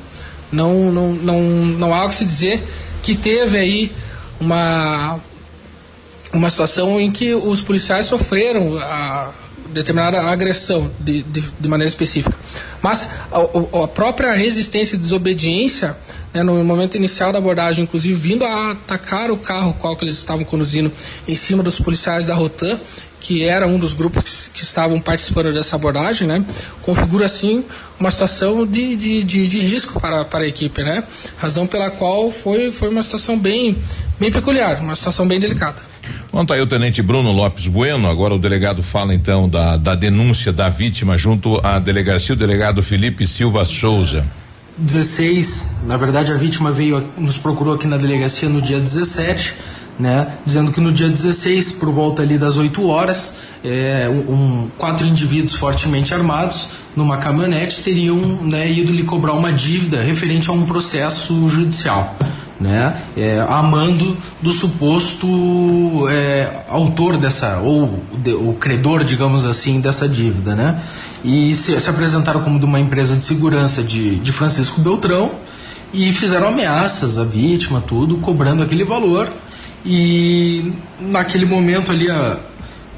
Não, 0.51 0.91
não, 0.91 1.13
não, 1.13 1.41
não 1.41 1.95
há 1.95 2.05
o 2.07 2.09
que 2.09 2.15
se 2.15 2.25
dizer 2.25 2.63
que 3.03 3.15
teve 3.15 3.59
aí 3.59 3.93
uma 4.41 5.21
uma 6.33 6.51
situação 6.51 7.01
em 7.01 7.11
que 7.11 7.35
os 7.35 7.61
policiais 7.63 8.07
sofreram 8.07 8.79
a 8.79 9.31
determinada 9.73 10.21
agressão 10.21 10.91
de, 10.99 11.23
de, 11.23 11.41
de 11.59 11.69
maneira 11.69 11.89
específica. 11.89 12.37
Mas 12.83 13.09
a, 13.31 13.85
a, 13.85 13.89
própria 13.89 14.33
resistência 14.33 14.97
e 14.97 14.99
desobediência, 14.99 15.97
né, 16.33 16.43
no 16.43 16.63
momento 16.65 16.97
inicial 16.97 17.33
da 17.33 17.39
abordagem, 17.39 17.85
inclusive 17.85 18.15
vindo 18.15 18.45
a 18.45 18.73
atacar 18.73 19.31
o 19.31 19.37
carro 19.37 19.75
qual 19.75 19.97
que 19.97 20.05
eles 20.05 20.17
estavam 20.17 20.45
conduzindo 20.45 20.93
em 21.27 21.35
cima 21.35 21.63
dos 21.63 21.81
policiais 21.81 22.27
da 22.27 22.35
Rotan, 22.35 22.79
que 23.21 23.45
era 23.45 23.67
um 23.67 23.79
dos 23.79 23.95
grupos 23.95 24.49
que, 24.55 24.63
estavam 24.63 25.01
participando 25.01 25.53
dessa 25.53 25.77
abordagem, 25.77 26.27
né, 26.27 26.45
configura 26.83 27.27
assim 27.27 27.65
uma 27.99 28.11
situação 28.11 28.67
de, 28.67 28.95
de, 28.95 29.25
de, 29.25 29.49
de, 29.49 29.59
risco 29.61 30.01
para, 30.01 30.25
para 30.25 30.45
a 30.45 30.49
equipe, 30.49 30.83
né, 30.83 31.03
razão 31.37 31.67
pela 31.67 31.91
qual 31.91 32.31
foi, 32.31 32.71
foi 32.71 32.89
uma 32.89 33.03
situação 33.03 33.37
bem, 33.39 33.77
bem 34.21 34.31
peculiar, 34.31 34.81
uma 34.81 34.95
situação 34.95 35.27
bem 35.27 35.41
delicada. 35.41 35.88
Quanto 36.31 36.53
aí 36.53 36.61
o 36.61 36.67
tenente 36.67 37.03
Bruno 37.03 37.33
Lopes 37.33 37.67
Bueno, 37.67 38.09
agora 38.09 38.35
o 38.35 38.39
delegado 38.39 38.83
fala 38.83 39.15
então 39.15 39.49
da, 39.49 39.77
da 39.77 39.95
denúncia 39.95 40.53
da 40.53 40.69
vítima 40.69 41.17
junto 41.17 41.61
à 41.65 41.79
delegacia, 41.79 42.35
o 42.35 42.39
delegado 42.39 42.83
Felipe 42.83 43.27
Silva 43.27 43.65
Souza. 43.65 44.25
16, 44.77 45.81
na 45.87 45.97
verdade 45.97 46.33
a 46.33 46.37
vítima 46.37 46.71
veio, 46.71 47.05
nos 47.17 47.37
procurou 47.37 47.75
aqui 47.75 47.87
na 47.87 47.97
delegacia 47.97 48.49
no 48.49 48.63
dia 48.63 48.79
17, 48.79 49.55
né, 49.99 50.29
dizendo 50.47 50.71
que 50.71 50.81
no 50.81 50.93
dia 50.93 51.09
16, 51.09 51.73
por 51.73 51.91
volta 51.91 52.23
ali 52.23 52.39
das 52.39 52.57
8 52.57 52.87
horas, 52.87 53.39
é, 53.65 54.09
um, 54.09 54.69
quatro 54.79 55.05
indivíduos 55.05 55.55
fortemente 55.55 56.15
armados 56.15 56.69
numa 56.95 57.17
caminhonete 57.17 57.83
teriam 57.83 58.17
né, 58.17 58.71
ido 58.71 58.93
lhe 58.93 59.03
cobrar 59.03 59.33
uma 59.33 59.53
dívida 59.53 60.01
referente 60.01 60.49
a 60.49 60.53
um 60.53 60.65
processo 60.65 61.49
judicial 61.49 62.17
né, 62.61 63.01
é, 63.17 63.45
amando 63.49 64.17
do 64.43 64.51
suposto 64.53 66.09
é, 66.09 66.65
autor 66.69 67.17
dessa, 67.17 67.59
ou 67.59 68.03
de, 68.17 68.33
o 68.33 68.55
credor, 68.55 69.05
digamos 69.05 69.45
assim, 69.45 69.81
dessa 69.81 70.09
dívida. 70.09 70.55
Né? 70.55 70.83
E 71.25 71.55
se, 71.55 71.79
se, 71.81 71.91
apresentaram 71.91 72.43
como 72.43 72.59
de 72.59 72.65
uma 72.65 72.81
empresa 72.81 73.17
de 73.17 73.23
segurança 73.23 73.83
de, 73.83 74.17
de 74.17 74.33
Francisco 74.33 74.81
Beltrão 74.81 75.33
e 75.93 76.13
fizeram 76.13 76.49
ameaças 76.49 77.19
à 77.19 77.25
vítima, 77.25 77.83
tudo, 77.87 78.19
cobrando 78.19 78.63
aquele 78.63 78.85
valor. 78.85 79.29
E 79.85 80.73
naquele 81.01 81.47
momento 81.47 81.93
ali, 81.93 82.11
a, 82.11 82.39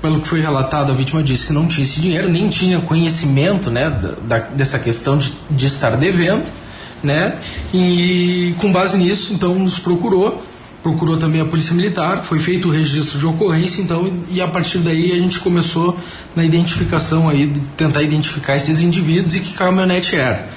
pelo 0.00 0.20
que 0.20 0.28
foi 0.28 0.40
relatado, 0.40 0.90
a 0.90 0.94
vítima 0.94 1.22
disse 1.22 1.48
que 1.48 1.52
não 1.52 1.66
tinha 1.66 1.84
esse 1.84 2.00
dinheiro, 2.00 2.30
nem 2.30 2.48
tinha 2.48 2.80
conhecimento 2.80 3.70
né, 3.70 3.90
da, 4.26 4.38
dessa 4.38 4.78
questão 4.78 5.18
de, 5.18 5.34
de 5.50 5.66
estar 5.66 5.96
devendo 5.96 6.59
né? 7.02 7.38
E 7.72 8.54
com 8.58 8.72
base 8.72 8.98
nisso, 8.98 9.32
então 9.32 9.58
nos 9.58 9.78
procurou, 9.78 10.42
procurou 10.82 11.16
também 11.16 11.40
a 11.40 11.44
Polícia 11.44 11.74
Militar, 11.74 12.22
foi 12.22 12.38
feito 12.38 12.68
o 12.68 12.70
registro 12.70 13.18
de 13.18 13.26
ocorrência, 13.26 13.82
então 13.82 14.10
e 14.30 14.40
a 14.40 14.48
partir 14.48 14.78
daí 14.78 15.12
a 15.12 15.18
gente 15.18 15.40
começou 15.40 15.98
na 16.34 16.44
identificação 16.44 17.28
aí, 17.28 17.52
tentar 17.76 18.02
identificar 18.02 18.56
esses 18.56 18.80
indivíduos 18.80 19.34
e 19.34 19.40
que 19.40 19.54
caminhonete 19.54 20.16
era. 20.16 20.48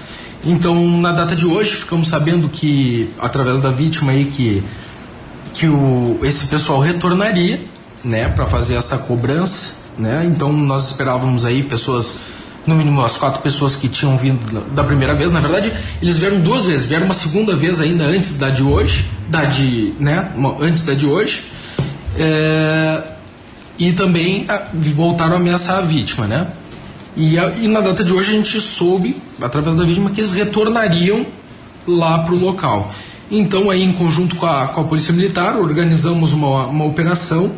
Então, 0.45 0.97
na 0.99 1.13
data 1.13 1.35
de 1.35 1.45
hoje, 1.45 1.71
ficamos 1.71 2.09
sabendo 2.09 2.49
que 2.49 3.09
através 3.17 3.61
da 3.61 3.71
vítima 3.71 4.11
aí 4.11 4.25
que 4.25 4.63
que 5.53 5.67
o, 5.67 6.19
esse 6.23 6.47
pessoal 6.47 6.79
retornaria, 6.79 7.61
né, 8.03 8.27
para 8.27 8.45
fazer 8.45 8.75
essa 8.75 8.97
cobrança, 8.99 9.73
né? 9.97 10.25
Então 10.25 10.51
nós 10.51 10.89
esperávamos 10.89 11.45
aí 11.45 11.63
pessoas 11.63 12.17
no 12.65 12.75
mínimo 12.75 13.03
as 13.03 13.17
quatro 13.17 13.41
pessoas 13.41 13.75
que 13.75 13.87
tinham 13.87 14.17
vindo 14.17 14.61
da 14.71 14.83
primeira 14.83 15.13
vez. 15.13 15.31
Na 15.31 15.39
verdade, 15.39 15.73
eles 16.01 16.17
vieram 16.17 16.39
duas 16.39 16.65
vezes, 16.65 16.85
vieram 16.85 17.05
uma 17.05 17.13
segunda 17.13 17.55
vez 17.55 17.79
ainda 17.79 18.05
antes 18.05 18.37
da 18.37 18.49
de 18.49 18.63
hoje, 18.63 19.09
da 19.27 19.45
de, 19.45 19.93
né, 19.99 20.31
antes 20.61 20.85
da 20.85 20.93
de 20.93 21.05
hoje, 21.05 21.43
é, 22.15 23.03
e 23.77 23.91
também 23.93 24.47
voltaram 24.95 25.33
a 25.33 25.35
ameaçar 25.37 25.79
a 25.79 25.81
vítima, 25.81 26.27
né? 26.27 26.47
E, 27.15 27.37
a, 27.37 27.49
e 27.49 27.67
na 27.67 27.81
data 27.81 28.03
de 28.03 28.11
hoje 28.11 28.31
a 28.31 28.33
gente 28.33 28.59
soube, 28.59 29.15
através 29.41 29.75
da 29.75 29.83
vítima, 29.83 30.09
que 30.09 30.21
eles 30.21 30.33
retornariam 30.33 31.25
lá 31.87 32.19
para 32.19 32.33
o 32.33 32.39
local. 32.39 32.91
Então, 33.29 33.69
aí, 33.69 33.83
em 33.83 33.91
conjunto 33.91 34.35
com 34.35 34.45
a, 34.45 34.67
com 34.67 34.81
a 34.81 34.83
Polícia 34.83 35.13
Militar, 35.13 35.55
organizamos 35.57 36.33
uma, 36.33 36.67
uma 36.67 36.85
operação 36.85 37.51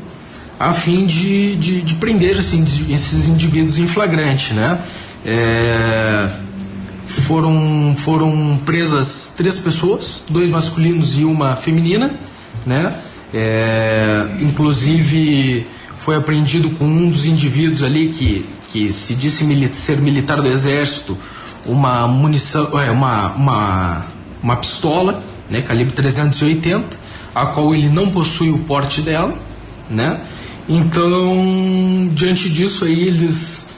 a 0.60 0.74
fim 0.74 1.06
de, 1.06 1.56
de, 1.56 1.82
de 1.82 1.96
prender 1.96 2.38
assim, 2.38 2.64
esses 2.90 3.28
indivíduos 3.28 3.78
em 3.78 3.88
flagrante. 3.88 4.54
Né? 4.54 4.80
É, 5.26 6.30
foram, 7.06 7.96
foram 7.98 8.60
presas 8.66 9.34
três 9.38 9.60
pessoas, 9.60 10.24
dois 10.30 10.50
masculinos 10.50 11.18
e 11.18 11.24
uma 11.24 11.56
feminina. 11.56 12.12
Né? 12.66 12.94
É, 13.34 14.26
inclusive 14.42 15.68
foi 16.00 16.16
apreendido 16.16 16.70
com 16.72 16.86
um 16.86 17.10
dos 17.10 17.26
indivíduos 17.26 17.84
ali 17.84 18.10
que, 18.10 18.46
que 18.70 18.94
se 18.94 19.16
disse 19.16 19.44
mili 19.44 19.74
ser 19.74 19.98
militar 19.98 20.42
do 20.42 20.48
exército 20.48 21.18
uma 21.66 22.08
munição, 22.08 22.80
é, 22.80 22.92
uma, 22.92 23.34
uma, 23.34 24.06
uma 24.42 24.56
pistola 24.56 25.24
né, 25.50 25.62
calibre 25.62 25.94
380, 25.94 26.98
a 27.34 27.46
qual 27.48 27.74
ele 27.74 27.90
não 27.90 28.10
possui 28.10 28.52
o 28.52 28.60
porte 28.60 29.02
dela, 29.02 29.34
né? 29.90 30.22
Então, 30.68 32.10
diante 32.14 32.50
disso 32.50 32.86
aí 32.86 33.08
eles 33.08 33.76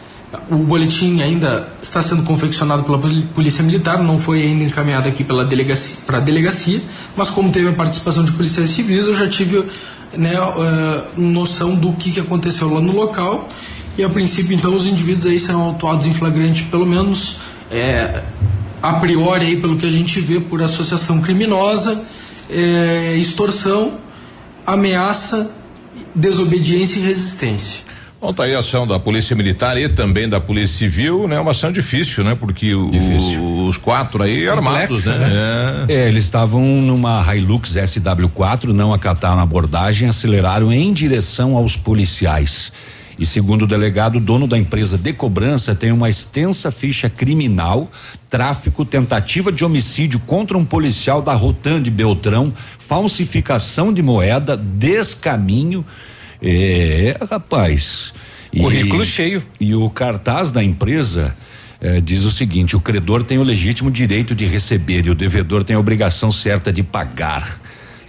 o 0.50 0.58
boletim 0.58 1.22
ainda 1.22 1.70
está 1.82 2.02
sendo 2.02 2.24
confeccionado 2.24 2.84
pela 2.84 3.00
Polícia 3.34 3.64
Militar, 3.64 4.04
não 4.04 4.20
foi 4.20 4.44
ainda 4.44 4.64
encaminhado 4.64 5.08
aqui 5.08 5.24
pela 5.24 5.46
delegacia, 5.46 6.00
para 6.06 6.18
a 6.18 6.22
delegacia, 6.22 6.82
mas 7.16 7.30
como 7.30 7.50
teve 7.50 7.70
a 7.70 7.74
participação 7.74 8.26
de 8.26 8.34
policiais 8.34 8.70
civis, 8.70 9.08
eu 9.08 9.14
já 9.14 9.30
tive 9.30 9.64
né, 10.14 10.40
uh, 10.40 11.22
noção 11.22 11.76
do 11.76 11.94
que, 11.94 12.12
que 12.12 12.20
aconteceu 12.20 12.74
lá 12.74 12.82
no 12.82 12.92
local. 12.92 13.48
E 13.98 14.04
a 14.04 14.10
princípio 14.10 14.54
então 14.54 14.76
os 14.76 14.86
indivíduos 14.86 15.26
aí 15.26 15.40
serão 15.40 15.62
autuados 15.62 16.06
em 16.06 16.14
flagrante 16.14 16.64
pelo 16.66 16.86
menos 16.86 17.38
é, 17.72 18.22
a 18.82 18.94
priori 18.94 19.46
aí 19.46 19.58
pelo 19.60 19.76
que 19.76 19.86
a 19.88 19.92
gente 19.92 20.20
vê 20.20 20.40
por 20.40 20.62
associação 20.62 21.20
criminosa, 21.20 22.06
é, 22.50 23.16
extorsão, 23.18 23.94
ameaça, 24.66 25.52
desobediência 26.14 27.00
e 27.00 27.04
resistência. 27.04 27.88
Bom, 28.20 28.34
tá 28.34 28.44
aí 28.44 28.56
a 28.56 28.60
ação 28.60 28.88
da 28.88 29.00
Polícia 29.00 29.36
Militar 29.36 29.78
e 29.78 29.88
também 29.88 30.28
da 30.28 30.40
Polícia 30.40 30.80
Civil, 30.80 31.28
né? 31.28 31.40
Uma 31.40 31.52
ação 31.52 31.72
difícil, 31.72 32.24
né? 32.24 32.34
Porque 32.34 32.74
o, 32.74 33.68
os 33.68 33.78
quatro 33.78 34.24
aí 34.24 34.50
armados, 34.50 35.06
né? 35.06 35.18
né? 35.18 35.86
É. 35.88 35.94
é. 35.94 36.08
eles 36.08 36.26
estavam 36.26 36.64
numa 36.64 37.24
Hilux 37.36 37.76
SW4, 37.76 38.70
não 38.70 38.92
acataram 38.92 39.40
a 39.40 39.44
abordagem, 39.44 40.10
aceleraram 40.10 40.74
em 40.74 40.92
direção 40.92 41.56
aos 41.56 41.78
policiais. 41.78 42.72
E 43.18 43.26
segundo 43.26 43.64
o 43.64 43.68
delegado, 43.68 44.18
o 44.18 44.22
dono 44.22 44.48
da 44.48 44.58
empresa 44.58 44.98
de 44.98 45.12
cobrança 45.12 45.74
tem 45.74 45.92
uma 45.92 46.10
extensa 46.10 46.72
ficha 46.72 47.10
criminal, 47.10 47.92
tráfico, 48.30 48.86
tentativa 48.86 49.52
de 49.52 49.66
homicídio 49.66 50.20
contra 50.20 50.58
um 50.58 50.64
policial 50.64 51.22
da 51.22 51.34
Rotan 51.34 51.82
de 51.82 51.90
Beltrão, 51.90 52.54
falsificação 52.78 53.92
de 53.92 54.04
moeda, 54.04 54.56
descaminho 54.56 55.84
é, 56.42 57.18
rapaz. 57.30 58.14
Currículo 58.56 59.06
cheio. 59.06 59.44
E 59.60 59.74
o 59.76 59.90
cartaz 59.90 60.52
da 60.52 60.64
empresa 60.64 61.36
eh, 61.80 62.02
diz 62.02 62.24
o 62.26 62.32
seguinte: 62.32 62.76
o 62.76 62.80
credor 62.80 63.24
tem 63.24 63.38
o 63.38 63.44
legítimo 63.44 63.92
direito 63.92 64.34
de 64.34 64.46
receber 64.46 65.06
e 65.06 65.10
o 65.10 65.16
devedor 65.16 65.64
tem 65.64 65.76
a 65.76 65.80
obrigação 65.80 66.32
certa 66.32 66.72
de 66.72 66.82
pagar. 66.84 67.60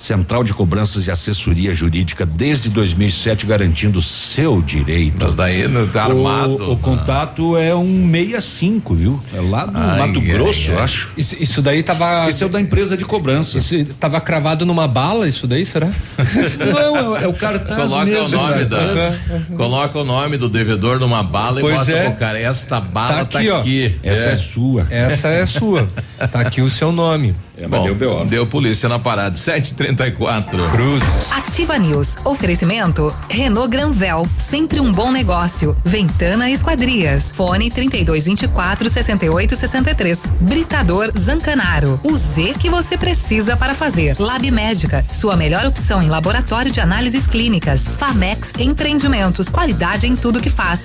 Central 0.00 0.44
de 0.44 0.54
Cobranças 0.54 1.06
e 1.06 1.10
Assessoria 1.10 1.74
Jurídica 1.74 2.24
desde 2.24 2.70
2007 2.70 3.46
garantindo 3.46 4.00
seu 4.00 4.62
direito. 4.62 5.18
Mas 5.20 5.34
daí 5.34 5.66
não 5.66 5.86
tá 5.86 6.04
armado. 6.04 6.62
O, 6.62 6.72
o 6.72 6.74
né? 6.74 6.78
contato 6.80 7.56
é 7.56 7.74
um 7.74 8.08
65, 8.10 8.94
viu? 8.94 9.20
É 9.34 9.40
lá 9.40 9.66
do 9.66 9.76
ai, 9.76 9.98
Mato 9.98 10.20
ai, 10.20 10.26
Grosso, 10.26 10.70
ai. 10.72 10.78
acho. 10.78 11.10
Isso, 11.16 11.36
isso, 11.40 11.60
daí 11.60 11.82
tava. 11.82 12.28
Isso 12.28 12.44
é 12.44 12.46
o 12.46 12.50
da 12.50 12.60
empresa 12.60 12.96
de 12.96 13.04
cobrança. 13.04 13.58
Isso 13.58 13.84
tava 13.98 14.20
cravado 14.20 14.64
numa 14.64 14.86
bala, 14.86 15.26
isso 15.26 15.46
daí, 15.46 15.64
será? 15.64 15.88
não, 16.72 17.16
é, 17.16 17.24
é, 17.24 17.28
o 17.28 17.34
cartaz 17.34 17.90
coloca 17.90 18.04
mesmo. 18.04 18.38
O 18.38 18.42
nome 18.42 18.64
da, 18.64 19.18
coloca 19.56 19.98
o 19.98 20.04
nome 20.04 20.36
do 20.36 20.48
devedor 20.48 20.98
numa 20.98 21.22
bala 21.22 21.60
pois 21.60 21.88
e 21.88 21.92
bota 21.92 21.92
é. 21.92 22.10
cara. 22.12 22.38
Esta 22.38 22.80
bala 22.80 23.24
tá 23.24 23.38
aqui. 23.38 23.48
Tá 23.48 23.58
aqui. 23.58 23.94
Essa 24.02 24.30
é. 24.30 24.32
é 24.32 24.36
sua. 24.36 24.86
Essa 24.90 25.28
é 25.28 25.46
sua. 25.46 25.88
tá 26.30 26.40
aqui 26.40 26.60
o 26.60 26.70
seu 26.70 26.92
nome. 26.92 27.34
É, 27.60 27.66
Bom, 27.66 27.82
deu, 27.82 27.94
BO. 27.94 28.24
deu 28.24 28.46
polícia 28.46 28.88
na 28.88 29.00
parada. 29.00 29.34
734. 29.36 30.70
Cruz. 30.70 31.02
Ativa 31.32 31.76
News. 31.76 32.16
Oferecimento. 32.24 33.12
Renault 33.28 33.68
Granvel. 33.68 34.28
Sempre 34.38 34.78
um 34.78 34.92
bom 34.92 35.10
negócio. 35.10 35.76
Ventana 35.84 36.48
Esquadrias. 36.50 37.32
Fone 37.34 37.68
3224 37.68 38.88
6863. 38.88 40.32
Britador 40.40 41.12
Zancanaro. 41.18 41.98
O 42.04 42.16
Z 42.16 42.54
que 42.60 42.70
você 42.70 42.96
precisa 42.96 43.56
para 43.56 43.74
fazer. 43.74 44.14
Lab 44.20 44.48
Médica. 44.52 45.04
Sua 45.12 45.36
melhor 45.36 45.66
opção 45.66 46.00
em 46.00 46.08
laboratório 46.08 46.70
de 46.70 46.80
análises 46.80 47.26
clínicas. 47.26 47.80
Famex 47.98 48.52
Empreendimentos. 48.58 49.48
Qualidade 49.48 50.06
em 50.06 50.14
tudo 50.14 50.40
que 50.40 50.50
faz. 50.50 50.84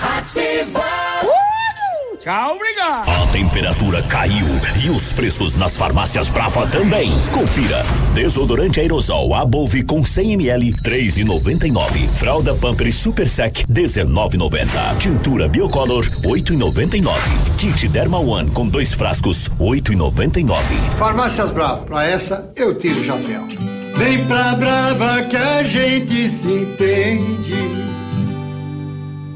Ativa! 0.00 0.80
Uh! 1.22 1.46
Tchau, 2.18 2.56
obrigado. 2.56 3.08
A 3.08 3.26
temperatura 3.28 4.02
caiu 4.02 4.46
e 4.82 4.90
os 4.90 5.12
preços 5.12 5.54
nas 5.54 5.76
farmácias 5.76 6.28
Brava 6.28 6.66
também. 6.66 7.12
Confira. 7.32 7.84
Desodorante 8.14 8.80
aerosol 8.80 9.32
Above 9.32 9.84
com 9.84 10.04
100 10.04 10.32
ml 10.32 10.72
3,99. 10.72 12.08
Fralda 12.14 12.52
Pampers 12.52 12.96
Super 12.96 13.28
Sec 13.28 13.64
19,90. 13.70 14.98
Tintura 14.98 15.48
Biocolor 15.48 16.04
8,99. 16.22 17.16
Kit 17.58 17.86
Derma 17.86 18.18
One 18.18 18.50
com 18.50 18.66
dois 18.66 18.92
frascos 18.92 19.48
8,99. 19.60 20.56
Farmácias 20.96 21.52
Brava. 21.52 21.86
Pra 21.86 22.04
essa 22.08 22.50
eu 22.56 22.76
tiro 22.76 22.98
o 22.98 23.04
chapéu. 23.04 23.46
Vem 23.94 24.24
pra 24.24 24.54
Brava 24.56 25.22
que 25.22 25.36
a 25.36 25.62
gente 25.62 26.28
se 26.28 26.48
entende. 26.48 27.85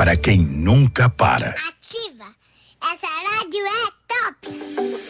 para 0.00 0.16
quem 0.16 0.38
nunca 0.38 1.10
para. 1.10 1.50
Ativa! 1.50 2.34
Essa 2.82 3.06
rádio 3.06 3.60
é 3.66 3.90
top! 4.08 5.09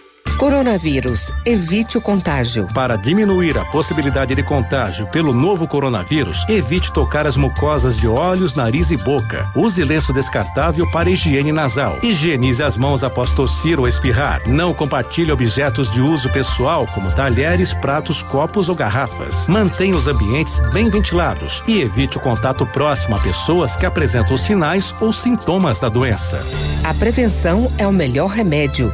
Coronavírus. 0.41 1.31
Evite 1.45 1.99
o 1.99 2.01
contágio. 2.01 2.67
Para 2.73 2.95
diminuir 2.95 3.59
a 3.59 3.65
possibilidade 3.65 4.33
de 4.33 4.41
contágio 4.41 5.05
pelo 5.05 5.31
novo 5.31 5.67
coronavírus, 5.67 6.43
evite 6.49 6.91
tocar 6.91 7.27
as 7.27 7.37
mucosas 7.37 7.95
de 7.95 8.07
olhos, 8.07 8.55
nariz 8.55 8.89
e 8.89 8.97
boca. 8.97 9.47
Use 9.55 9.83
lenço 9.83 10.11
descartável 10.11 10.89
para 10.89 11.11
higiene 11.11 11.51
nasal. 11.51 11.99
Higienize 12.01 12.63
as 12.63 12.75
mãos 12.75 13.03
após 13.03 13.35
tossir 13.35 13.79
ou 13.79 13.87
espirrar. 13.87 14.41
Não 14.47 14.73
compartilhe 14.73 15.31
objetos 15.31 15.91
de 15.91 16.01
uso 16.01 16.27
pessoal, 16.31 16.87
como 16.87 17.13
talheres, 17.13 17.71
pratos, 17.75 18.23
copos 18.23 18.67
ou 18.67 18.73
garrafas. 18.75 19.47
Mantenha 19.47 19.95
os 19.95 20.07
ambientes 20.07 20.59
bem 20.73 20.89
ventilados 20.89 21.63
e 21.67 21.81
evite 21.81 22.17
o 22.17 22.19
contato 22.19 22.65
próximo 22.65 23.15
a 23.15 23.19
pessoas 23.19 23.75
que 23.75 23.85
apresentam 23.85 24.35
sinais 24.35 24.91
ou 24.99 25.13
sintomas 25.13 25.79
da 25.79 25.87
doença. 25.87 26.39
A 26.83 26.95
prevenção 26.95 27.71
é 27.77 27.85
o 27.85 27.93
melhor 27.93 28.29
remédio. 28.29 28.91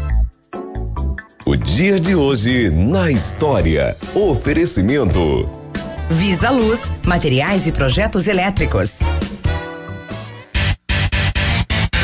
O 1.47 1.55
dia 1.55 1.97
de 1.97 2.13
hoje 2.13 2.69
na 2.69 3.09
história. 3.09 3.95
Oferecimento. 4.13 5.49
Visa 6.09 6.49
Luz, 6.49 6.91
materiais 7.05 7.65
e 7.67 7.71
projetos 7.71 8.27
elétricos. 8.27 8.99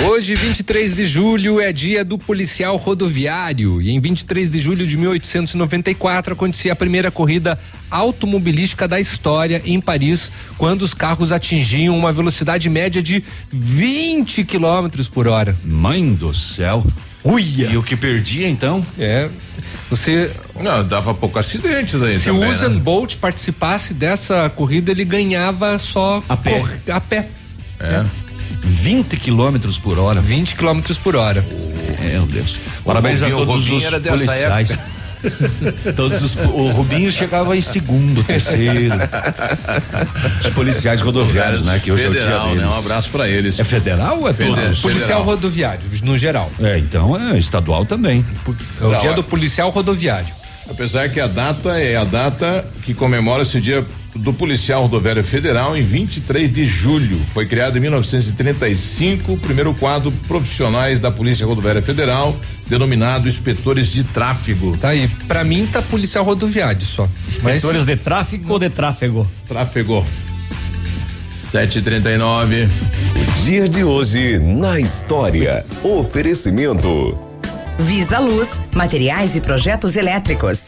Hoje, 0.07 0.33
23 0.35 0.95
de 0.95 1.05
julho, 1.05 1.59
é 1.59 1.73
dia 1.73 2.05
do 2.05 2.17
policial 2.17 2.77
rodoviário. 2.77 3.81
E 3.81 3.91
em 3.91 3.99
23 3.99 4.49
de 4.49 4.61
julho 4.61 4.87
de 4.87 4.97
1894 4.97 6.31
acontecia 6.31 6.71
a 6.71 6.75
primeira 6.77 7.11
corrida 7.11 7.59
automobilística 7.91 8.87
da 8.87 8.97
história 8.97 9.61
em 9.65 9.81
Paris, 9.81 10.31
quando 10.57 10.83
os 10.83 10.93
carros 10.93 11.33
atingiam 11.33 11.97
uma 11.97 12.13
velocidade 12.13 12.69
média 12.69 13.03
de 13.03 13.21
20 13.51 14.45
quilômetros 14.45 15.09
por 15.09 15.27
hora. 15.27 15.53
Mãe 15.65 16.13
do 16.13 16.33
céu. 16.33 16.81
Uia! 17.23 17.67
E 17.69 17.77
o 17.77 17.83
que 17.83 17.95
perdia 17.95 18.47
então? 18.47 18.85
É. 18.99 19.29
Você. 19.89 20.31
Não, 20.59 20.85
dava 20.87 21.13
pouco 21.13 21.39
acidente 21.39 21.97
daí 21.97 22.17
Se 22.19 22.25
também, 22.25 22.47
o 22.47 22.49
Usain 22.49 22.69
né? 22.69 22.79
Bolt 22.79 23.15
participasse 23.17 23.93
dessa 23.93 24.49
corrida, 24.49 24.91
ele 24.91 25.05
ganhava 25.05 25.77
só 25.77 26.21
A 26.27 26.35
pé. 26.37 26.59
cor- 26.59 26.77
a 26.89 26.99
pé. 27.01 27.27
É. 27.79 28.03
20 28.63 29.17
quilômetros 29.17 29.77
por 29.77 29.99
hora. 29.99 30.21
20 30.21 30.55
quilômetros 30.55 30.97
por 30.97 31.15
hora. 31.15 31.45
Meu 32.01 32.25
Deus. 32.25 32.57
Parabéns 32.85 33.21
Rubinho- 33.21 33.41
a 33.41 33.45
todos 33.45 33.69
os 33.69 33.83
era 33.83 33.99
dessa 33.99 34.17
policiais. 34.17 34.69
todos 35.95 36.21
os, 36.21 36.35
o 36.35 36.69
Rubinho 36.71 37.11
chegava 37.11 37.55
em 37.55 37.61
segundo, 37.61 38.23
terceiro. 38.23 38.95
Os 40.45 40.53
policiais 40.53 41.01
rodoviários, 41.01 41.65
né? 41.65 41.79
Que 41.83 41.91
hoje 41.91 42.03
Federal, 42.03 42.27
é 42.27 42.27
o 42.27 42.43
dia 42.43 42.55
né? 42.55 42.61
deles. 42.61 42.75
Um 42.75 42.79
abraço 42.79 43.09
pra 43.09 43.27
eles. 43.27 43.59
É 43.59 43.63
federal 43.63 44.19
ou 44.19 44.29
é 44.29 44.33
Federal. 44.33 44.55
todos? 44.63 44.81
Policial 44.81 45.23
rodoviário, 45.23 45.81
no 46.03 46.17
geral. 46.17 46.51
É, 46.61 46.77
então 46.77 47.19
é 47.19 47.37
estadual 47.37 47.85
também. 47.85 48.23
É 48.81 48.85
o 48.85 48.91
Não, 48.91 48.99
dia 48.99 49.11
é. 49.11 49.13
do 49.13 49.23
policial 49.23 49.69
rodoviário. 49.69 50.33
Apesar 50.69 51.09
que 51.09 51.19
a 51.19 51.27
data 51.27 51.77
é 51.79 51.97
a 51.97 52.05
data 52.05 52.65
que 52.83 52.93
comemora 52.93 53.43
esse 53.43 53.59
dia 53.59 53.85
do 54.15 54.33
policial 54.33 54.83
rodoviário 54.83 55.23
federal 55.23 55.75
em 55.75 55.83
23 55.83 56.53
de 56.53 56.65
julho. 56.65 57.19
Foi 57.33 57.45
criado 57.45 57.77
em 57.77 57.81
1935 57.81 59.33
o 59.33 59.37
primeiro 59.37 59.73
quadro 59.73 60.11
profissionais 60.27 60.99
da 60.99 61.11
Polícia 61.11 61.45
Rodoviária 61.45 61.81
Federal, 61.81 62.35
denominado 62.67 63.27
inspetores 63.27 63.87
de 63.87 64.03
tráfego. 64.03 64.77
Tá 64.77 64.89
aí. 64.89 65.07
Pra 65.27 65.43
mim 65.43 65.65
tá 65.65 65.81
policial 65.81 66.23
rodoviário 66.23 66.81
só. 66.81 67.07
Mas 67.41 67.55
Inspetores 67.57 67.85
de 67.85 67.95
tráfico 67.95 68.53
ou 68.53 68.59
de 68.59 68.69
tráfego? 68.69 69.27
Tráfego. 69.47 70.05
739. 71.51 72.63
O 72.65 73.43
dia 73.45 73.67
de 73.67 73.83
hoje 73.83 74.39
na 74.39 74.79
história. 74.79 75.65
Oferecimento. 75.83 77.15
Visa 77.77 78.19
Luz, 78.19 78.59
materiais 78.73 79.35
e 79.35 79.41
projetos 79.41 79.95
elétricos. 79.95 80.67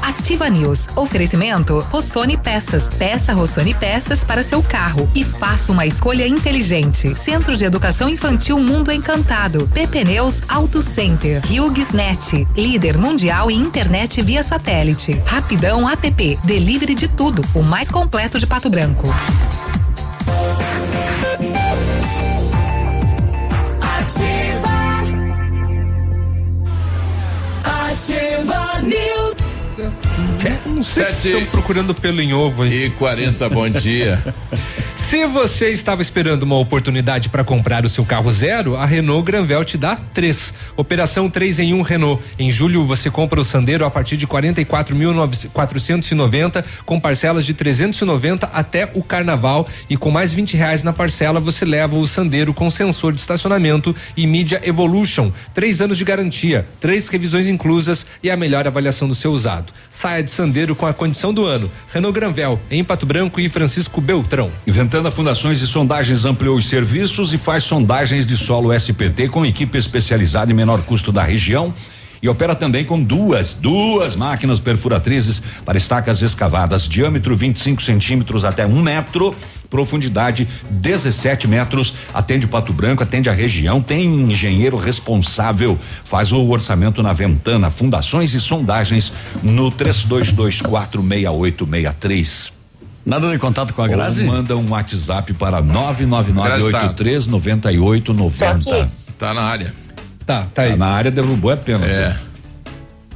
Ativa 0.00 0.48
News. 0.48 0.88
Oferecimento 0.96 1.80
Rossoni 1.90 2.38
Peças. 2.38 2.88
Peça 2.88 3.34
Rossoni 3.34 3.74
Peças 3.74 4.24
para 4.24 4.42
seu 4.42 4.62
carro 4.62 5.08
e 5.14 5.22
faça 5.22 5.72
uma 5.72 5.84
escolha 5.84 6.26
inteligente. 6.26 7.14
Centro 7.14 7.54
de 7.54 7.66
Educação 7.66 8.08
Infantil 8.08 8.58
Mundo 8.58 8.90
Encantado. 8.90 9.68
PP 9.74 10.04
Neus 10.04 10.42
Auto 10.48 10.80
Center. 10.80 11.42
HughesNet. 11.44 12.48
Líder 12.56 12.96
mundial 12.96 13.50
em 13.50 13.60
internet 13.60 14.22
via 14.22 14.42
satélite. 14.42 15.20
Rapidão 15.26 15.86
App. 15.86 16.38
Delivery 16.42 16.94
de 16.94 17.08
tudo. 17.08 17.44
O 17.54 17.62
mais 17.62 17.90
completo 17.90 18.38
de 18.38 18.46
Pato 18.46 18.70
Branco. 18.70 19.06
Ativa 27.62 28.61
News. 28.82 29.34
não 30.66 30.82
sei 30.82 31.04
Sete- 31.04 31.28
estão 31.28 31.44
procurando 31.46 31.94
pelo 31.94 32.20
em 32.20 32.32
ovo 32.34 32.62
aí. 32.62 32.86
E 32.86 32.90
40, 32.90 33.48
bom 33.48 33.68
dia. 33.68 34.22
Se 35.12 35.26
você 35.26 35.68
estava 35.68 36.00
esperando 36.00 36.44
uma 36.44 36.56
oportunidade 36.56 37.28
para 37.28 37.44
comprar 37.44 37.84
o 37.84 37.88
seu 37.90 38.02
carro 38.02 38.32
zero, 38.32 38.76
a 38.76 38.86
Renault 38.86 39.26
Granvel 39.26 39.62
te 39.62 39.76
dá 39.76 39.94
três. 39.94 40.54
Operação 40.74 41.28
3 41.28 41.58
em 41.58 41.74
1 41.74 41.82
Renault. 41.82 42.24
Em 42.38 42.50
julho 42.50 42.86
você 42.86 43.10
compra 43.10 43.38
o 43.38 43.44
Sandero 43.44 43.84
a 43.84 43.90
partir 43.90 44.16
de 44.16 44.26
44.490 44.26 46.64
com 46.86 46.98
parcelas 46.98 47.44
de 47.44 47.52
390 47.52 48.46
até 48.46 48.90
o 48.94 49.02
Carnaval 49.02 49.68
e 49.90 49.98
com 49.98 50.10
mais 50.10 50.32
20 50.32 50.56
reais 50.56 50.82
na 50.82 50.94
parcela 50.94 51.38
você 51.38 51.66
leva 51.66 51.94
o 51.94 52.06
Sandero 52.06 52.54
com 52.54 52.70
sensor 52.70 53.12
de 53.12 53.20
estacionamento 53.20 53.94
e 54.16 54.26
mídia 54.26 54.62
Evolution. 54.64 55.30
Três 55.52 55.82
anos 55.82 55.98
de 55.98 56.06
garantia, 56.06 56.66
três 56.80 57.08
revisões 57.08 57.50
inclusas 57.50 58.06
e 58.22 58.30
a 58.30 58.36
melhor 58.36 58.66
avaliação 58.66 59.06
do 59.06 59.14
seu 59.14 59.32
usado. 59.32 59.74
Saia 59.90 60.22
de 60.22 60.30
Sandero 60.30 60.74
com 60.74 60.86
a 60.86 60.94
condição 60.94 61.34
do 61.34 61.44
ano. 61.44 61.70
Renault 61.92 62.18
Granvel 62.18 62.58
em 62.70 62.82
Pato 62.82 63.04
Branco 63.04 63.38
e 63.38 63.50
Francisco 63.50 64.00
Beltrão. 64.00 64.50
Inventando 64.66 65.01
Fundações 65.10 65.60
e 65.60 65.66
Sondagens 65.66 66.24
ampliou 66.24 66.56
os 66.56 66.68
serviços 66.68 67.32
e 67.32 67.38
faz 67.38 67.64
sondagens 67.64 68.26
de 68.26 68.36
solo 68.36 68.72
SPT 68.72 69.28
com 69.28 69.44
equipe 69.44 69.76
especializada 69.76 70.52
em 70.52 70.54
menor 70.54 70.82
custo 70.82 71.10
da 71.10 71.22
região. 71.22 71.74
E 72.22 72.28
opera 72.28 72.54
também 72.54 72.84
com 72.84 73.02
duas, 73.02 73.54
duas 73.54 74.14
máquinas 74.14 74.60
perfuratrizes 74.60 75.42
para 75.64 75.76
estacas 75.76 76.22
escavadas, 76.22 76.88
diâmetro 76.88 77.34
25 77.34 77.82
centímetros 77.82 78.44
até 78.44 78.64
um 78.64 78.80
metro, 78.80 79.34
profundidade 79.68 80.46
17 80.70 81.48
metros. 81.48 81.94
Atende 82.14 82.46
Pato 82.46 82.72
Branco, 82.72 83.02
atende 83.02 83.28
a 83.28 83.32
região, 83.32 83.82
tem 83.82 84.04
engenheiro 84.04 84.76
responsável. 84.76 85.76
Faz 86.04 86.30
o 86.30 86.48
orçamento 86.48 87.02
na 87.02 87.12
Ventana, 87.12 87.70
fundações 87.70 88.34
e 88.34 88.40
sondagens 88.40 89.12
no 89.42 89.72
32246863. 89.72 92.61
Nada 93.04 93.30
de 93.30 93.38
contato 93.38 93.74
com 93.74 93.82
a 93.82 93.88
Grazi? 93.88 94.24
Ou 94.24 94.28
manda 94.28 94.56
um 94.56 94.70
WhatsApp 94.70 95.32
para 95.34 95.60
Grazi 95.60 96.06
tá. 96.06 96.94
999839890. 96.94 98.88
Tá 99.18 99.34
na 99.34 99.42
área. 99.42 99.74
Tá, 100.24 100.46
tá 100.54 100.62
aí. 100.62 100.76
na 100.76 100.86
área 100.86 101.10
derrubou 101.10 101.50
a 101.50 101.56
pena. 101.56 101.84
É. 101.84 102.16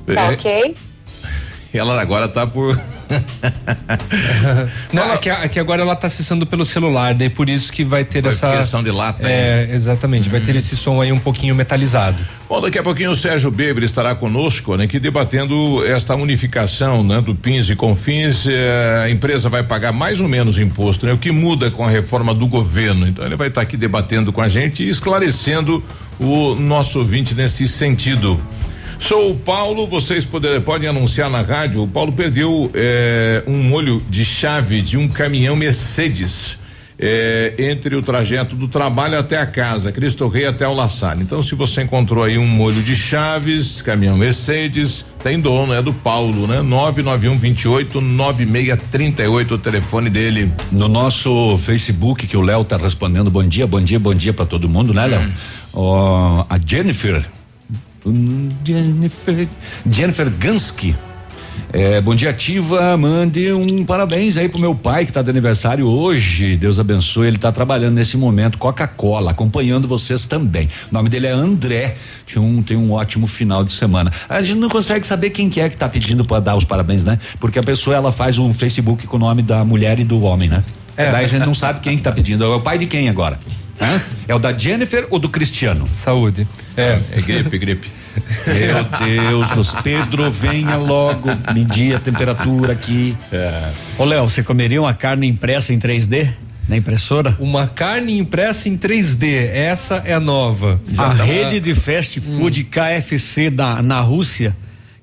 Tá 0.06 0.22
É, 0.22 0.30
ok? 0.30 0.76
Ela 1.72 2.00
agora 2.00 2.28
tá 2.28 2.46
por. 2.46 2.78
Não, 4.92 5.12
é 5.12 5.18
que, 5.18 5.30
é 5.30 5.48
que 5.48 5.58
agora 5.58 5.82
ela 5.82 5.94
tá 5.96 6.06
acessando 6.06 6.46
pelo 6.46 6.64
celular, 6.64 7.14
daí 7.14 7.28
por 7.28 7.48
isso 7.48 7.72
que 7.72 7.84
vai 7.84 8.04
ter 8.04 8.22
Foi 8.22 8.32
essa. 8.32 8.56
questão 8.56 8.82
de 8.82 8.90
lata, 8.90 9.28
É, 9.28 9.68
exatamente, 9.72 10.28
vai 10.28 10.40
ter 10.40 10.56
esse 10.56 10.76
som 10.76 11.00
aí 11.00 11.12
um 11.12 11.18
pouquinho 11.18 11.54
metalizado. 11.54 12.24
Bom, 12.48 12.60
daqui 12.60 12.78
a 12.78 12.82
pouquinho 12.82 13.10
o 13.10 13.16
Sérgio 13.16 13.50
Beber 13.50 13.82
estará 13.82 14.14
conosco, 14.14 14.76
né, 14.76 14.84
aqui 14.84 15.00
debatendo 15.00 15.84
esta 15.84 16.14
unificação, 16.14 17.02
né, 17.02 17.20
do 17.20 17.34
PINS 17.34 17.70
e 17.70 17.76
CONFINS. 17.76 18.46
eh, 18.46 19.02
a 19.04 19.10
empresa 19.10 19.48
vai 19.48 19.62
pagar 19.62 19.92
mais 19.92 20.20
ou 20.20 20.28
menos 20.28 20.58
imposto, 20.58 21.06
né? 21.06 21.12
O 21.12 21.18
que 21.18 21.30
muda 21.30 21.70
com 21.70 21.84
a 21.84 21.90
reforma 21.90 22.34
do 22.34 22.46
governo. 22.46 23.06
Então 23.06 23.24
ele 23.24 23.36
vai 23.36 23.48
estar 23.48 23.62
aqui 23.62 23.76
debatendo 23.76 24.32
com 24.32 24.40
a 24.40 24.48
gente 24.48 24.82
e 24.82 24.88
esclarecendo 24.88 25.82
o 26.18 26.54
nosso 26.54 26.98
ouvinte 26.98 27.34
nesse 27.34 27.66
sentido. 27.66 28.40
Sou 28.98 29.30
o 29.30 29.36
Paulo, 29.36 29.86
vocês 29.86 30.24
poder, 30.24 30.60
podem 30.62 30.88
anunciar 30.88 31.30
na 31.30 31.40
rádio. 31.42 31.82
O 31.82 31.88
Paulo 31.88 32.12
perdeu 32.12 32.70
eh, 32.74 33.42
um 33.46 33.62
molho 33.62 34.02
de 34.08 34.24
chave 34.24 34.82
de 34.82 34.96
um 34.96 35.06
caminhão 35.06 35.54
Mercedes. 35.54 36.58
eh, 36.98 37.52
entre 37.58 37.94
o 37.94 38.00
trajeto 38.02 38.56
do 38.56 38.66
trabalho 38.66 39.18
até 39.18 39.36
a 39.38 39.44
casa, 39.46 39.92
Cristo 39.92 40.26
Rei 40.28 40.46
até 40.46 40.66
o 40.66 40.72
La 40.72 40.88
Salle. 40.88 41.22
Então, 41.22 41.42
se 41.42 41.54
você 41.54 41.82
encontrou 41.82 42.24
aí 42.24 42.38
um 42.38 42.46
molho 42.46 42.82
de 42.82 42.96
chaves, 42.96 43.82
caminhão 43.82 44.16
Mercedes, 44.16 45.04
tem 45.22 45.38
dono, 45.38 45.74
é 45.74 45.82
do 45.82 45.92
Paulo, 45.92 46.46
né? 46.46 46.62
991 46.62 47.36
28 47.38 48.00
9638, 48.00 49.54
o 49.54 49.58
telefone 49.58 50.08
dele. 50.08 50.50
No 50.72 50.88
nosso 50.88 51.58
Facebook, 51.58 52.26
que 52.26 52.36
o 52.36 52.40
Léo 52.40 52.64
tá 52.64 52.78
respondendo, 52.78 53.30
bom 53.30 53.44
dia, 53.44 53.66
bom 53.66 53.80
dia, 53.80 53.98
bom 54.00 54.14
dia 54.14 54.32
para 54.32 54.46
todo 54.46 54.66
mundo, 54.68 54.94
né, 54.94 55.06
Léo? 55.06 55.30
Ó, 55.74 56.46
a 56.48 56.58
Jennifer. 56.64 57.22
Jennifer. 58.64 59.48
Jennifer 59.88 60.30
Gansky. 60.30 60.94
É, 61.72 62.00
bom 62.00 62.14
dia, 62.14 62.30
ativa. 62.30 62.96
Mande 62.96 63.52
um 63.52 63.84
parabéns 63.84 64.36
aí 64.36 64.48
pro 64.48 64.60
meu 64.60 64.74
pai 64.74 65.04
que 65.04 65.12
tá 65.12 65.20
de 65.20 65.30
aniversário 65.30 65.86
hoje. 65.86 66.56
Deus 66.56 66.78
abençoe. 66.78 67.26
Ele 67.26 67.38
tá 67.38 67.50
trabalhando 67.50 67.94
nesse 67.94 68.16
momento, 68.16 68.56
Coca-Cola, 68.56 69.32
acompanhando 69.32 69.88
vocês 69.88 70.26
também. 70.26 70.68
O 70.90 70.94
nome 70.94 71.08
dele 71.08 71.26
é 71.26 71.32
André. 71.32 71.96
Tem 72.32 72.42
um, 72.42 72.62
tem 72.62 72.76
um 72.76 72.92
ótimo 72.92 73.26
final 73.26 73.64
de 73.64 73.72
semana. 73.72 74.10
A 74.28 74.42
gente 74.42 74.58
não 74.58 74.68
consegue 74.68 75.06
saber 75.06 75.30
quem 75.30 75.50
que 75.50 75.60
é 75.60 75.68
que 75.68 75.76
tá 75.76 75.88
pedindo 75.88 76.24
para 76.24 76.40
dar 76.40 76.56
os 76.56 76.64
parabéns, 76.64 77.04
né? 77.04 77.18
Porque 77.40 77.58
a 77.58 77.62
pessoa 77.62 77.96
ela 77.96 78.12
faz 78.12 78.38
um 78.38 78.54
Facebook 78.54 79.06
com 79.06 79.16
o 79.16 79.20
nome 79.20 79.42
da 79.42 79.64
mulher 79.64 79.98
e 79.98 80.04
do 80.04 80.22
homem, 80.22 80.48
né? 80.48 80.62
É. 80.96 81.10
Daí 81.10 81.24
a 81.24 81.28
gente 81.28 81.44
não 81.44 81.54
sabe 81.54 81.80
quem 81.80 81.96
que 81.96 82.02
tá 82.02 82.12
pedindo. 82.12 82.44
É 82.44 82.48
o 82.48 82.60
pai 82.60 82.78
de 82.78 82.86
quem 82.86 83.08
agora? 83.08 83.38
Hã? 83.80 84.00
É 84.26 84.34
o 84.34 84.38
da 84.38 84.56
Jennifer 84.56 85.06
ou 85.10 85.18
do 85.18 85.28
Cristiano? 85.28 85.86
Saúde. 85.92 86.46
É, 86.76 86.98
é 87.12 87.20
gripe, 87.20 87.58
gripe. 87.58 87.88
Meu 88.46 89.06
Deus 89.06 89.50
do 89.50 89.62
céu. 89.62 89.82
Pedro, 89.82 90.30
venha 90.30 90.76
logo 90.76 91.28
medir 91.52 91.94
a 91.96 92.00
temperatura 92.00 92.72
aqui. 92.72 93.16
É. 93.32 93.70
Ô, 93.98 94.04
Léo, 94.04 94.28
você 94.28 94.42
comeria 94.42 94.80
uma 94.80 94.94
carne 94.94 95.26
impressa 95.26 95.72
em 95.74 95.78
3D? 95.78 96.32
Na 96.68 96.76
impressora? 96.76 97.36
Uma 97.38 97.68
carne 97.68 98.18
impressa 98.18 98.68
em 98.68 98.76
3D, 98.76 99.50
essa 99.52 100.02
é 100.04 100.18
nova. 100.18 100.80
a 100.98 101.12
rede 101.12 101.60
de 101.60 101.74
fast 101.74 102.20
food 102.20 102.64
KFC 102.64 103.50
da, 103.50 103.80
na 103.82 104.00
Rússia, 104.00 104.56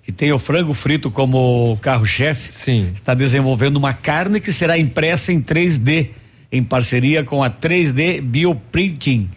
que 0.04 0.12
tem 0.12 0.34
o 0.34 0.40
frango 0.40 0.74
frito 0.74 1.10
como 1.10 1.78
carro-chefe, 1.82 2.52
está 2.94 3.14
desenvolvendo 3.14 3.78
uma 3.78 3.94
carne 3.94 4.42
que 4.42 4.52
será 4.52 4.78
impressa 4.78 5.32
em 5.32 5.40
3D, 5.40 6.10
em 6.54 6.64
parceria 6.64 7.24
com 7.24 7.44
a 7.44 7.50
3D 7.50 8.22
Bioprinting 8.22 9.28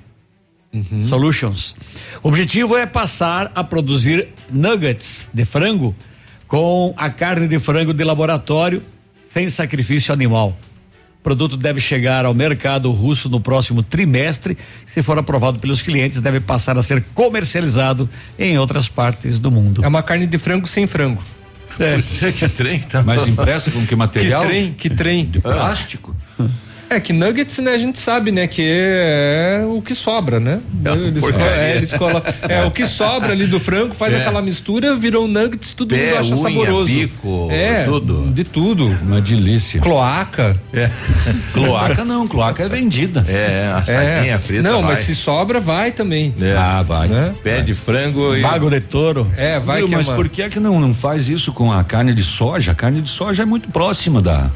Solutions. 1.08 1.74
O 2.22 2.28
objetivo 2.28 2.76
é 2.76 2.84
passar 2.84 3.50
a 3.54 3.64
produzir 3.64 4.28
nuggets 4.50 5.30
de 5.32 5.46
frango 5.46 5.96
com 6.46 6.92
a 6.94 7.08
carne 7.08 7.48
de 7.48 7.58
frango 7.58 7.94
de 7.94 8.04
laboratório 8.04 8.82
sem 9.32 9.48
sacrifício 9.48 10.12
animal. 10.12 10.54
O 11.18 11.22
produto 11.22 11.56
deve 11.56 11.80
chegar 11.80 12.26
ao 12.26 12.34
mercado 12.34 12.90
russo 12.92 13.30
no 13.30 13.40
próximo 13.40 13.82
trimestre. 13.82 14.56
Se 14.84 15.02
for 15.02 15.18
aprovado 15.18 15.58
pelos 15.58 15.80
clientes, 15.80 16.20
deve 16.20 16.38
passar 16.38 16.76
a 16.76 16.82
ser 16.82 17.02
comercializado 17.14 18.08
em 18.38 18.58
outras 18.58 18.90
partes 18.90 19.38
do 19.38 19.50
mundo. 19.50 19.82
É 19.82 19.88
uma 19.88 20.02
carne 20.02 20.26
de 20.26 20.36
frango 20.36 20.68
sem 20.68 20.86
frango. 20.86 21.24
É. 21.78 21.96
Puxa, 21.96 22.30
que 22.30 22.48
trem, 22.48 22.80
tá? 22.80 23.02
Mas 23.02 23.26
impressa 23.26 23.70
com 23.70 23.84
que 23.86 23.96
material? 23.96 24.42
Que 24.42 24.48
trem, 24.48 24.72
que 24.72 24.90
trem. 24.90 25.24
De 25.24 25.40
plástico? 25.40 26.14
É 26.88 27.00
que 27.00 27.12
nuggets, 27.12 27.58
né, 27.58 27.72
a 27.72 27.78
gente 27.78 27.98
sabe, 27.98 28.30
né, 28.30 28.46
que 28.46 28.62
é 28.64 29.64
o 29.66 29.82
que 29.82 29.94
sobra, 29.94 30.38
né? 30.38 30.60
Eles, 30.84 31.20
porcaria. 31.20 31.46
colo- 31.46 31.60
é, 31.60 31.76
eles 31.76 31.92
colam- 31.92 32.22
é 32.48 32.64
o 32.64 32.70
que 32.70 32.86
sobra 32.86 33.32
ali 33.32 33.46
do 33.46 33.58
frango, 33.58 33.92
faz 33.94 34.14
É. 34.14 34.18
aquela 34.20 34.40
mistura, 34.40 34.94
virou 34.94 35.26
nuggets, 35.26 35.74
todo 35.74 35.88
Pé, 35.94 36.06
mundo 36.10 36.18
acha 36.18 36.34
unha, 36.34 36.42
saboroso. 36.42 36.92
bico, 36.92 37.48
é, 37.50 37.82
tudo. 37.82 38.30
De 38.32 38.44
tudo. 38.44 38.86
Uma 39.02 39.20
delícia. 39.20 39.80
Cloaca. 39.80 40.60
É. 40.72 40.88
Cloaca 41.52 42.04
não, 42.04 42.26
cloaca 42.28 42.62
é 42.62 42.68
vendida. 42.68 43.24
É, 43.28 43.72
assadinha 43.76 44.34
É. 44.34 44.38
frita. 44.38 44.62
Não, 44.62 44.80
mas 44.82 44.98
vai. 44.98 45.06
se 45.06 45.14
sobra, 45.16 45.58
vai 45.58 45.90
também. 45.90 46.32
É. 46.40 46.54
Ah, 46.56 46.82
vai. 46.82 47.08
Né? 47.08 47.34
Pé 47.42 47.62
de 47.62 47.74
frango 47.74 48.34
e. 48.36 48.40
Vago 48.42 48.70
de 48.70 48.80
touro. 48.80 49.30
É, 49.36 49.58
vai 49.58 49.78
Viu, 49.78 49.88
que 49.88 49.94
é 49.94 49.96
mas 49.96 50.08
uma- 50.08 50.16
por 50.16 50.28
que 50.28 50.42
é 50.42 50.48
que 50.48 50.60
não, 50.60 50.80
não 50.80 50.94
faz 50.94 51.28
isso 51.28 51.52
com 51.52 51.72
a 51.72 51.82
carne 51.82 52.14
de 52.14 52.22
soja? 52.22 52.72
A 52.72 52.74
carne 52.74 53.00
de 53.00 53.10
soja 53.10 53.42
é 53.42 53.46
muito 53.46 53.68
próxima 53.70 54.22
da 54.22 54.50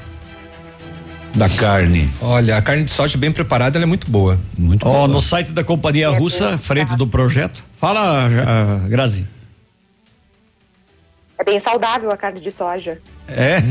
da 1.34 1.48
carne. 1.48 2.08
Olha, 2.20 2.56
a 2.56 2.62
carne 2.62 2.84
de 2.84 2.90
soja 2.90 3.16
bem 3.16 3.30
preparada, 3.30 3.78
ela 3.78 3.84
é 3.84 3.86
muito 3.86 4.10
boa. 4.10 4.38
Muito 4.58 4.86
Ó, 4.86 4.92
boa. 4.92 5.08
no 5.08 5.20
site 5.20 5.52
da 5.52 5.64
companhia 5.64 6.08
russa, 6.10 6.58
frente 6.58 6.96
do 6.96 7.06
projeto. 7.06 7.62
Fala, 7.76 8.26
ah, 8.26 8.88
Grazi. 8.88 9.26
É 11.38 11.44
bem 11.44 11.58
saudável 11.58 12.10
a 12.10 12.16
carne 12.16 12.40
de 12.40 12.50
soja. 12.50 12.98
É? 13.32 13.62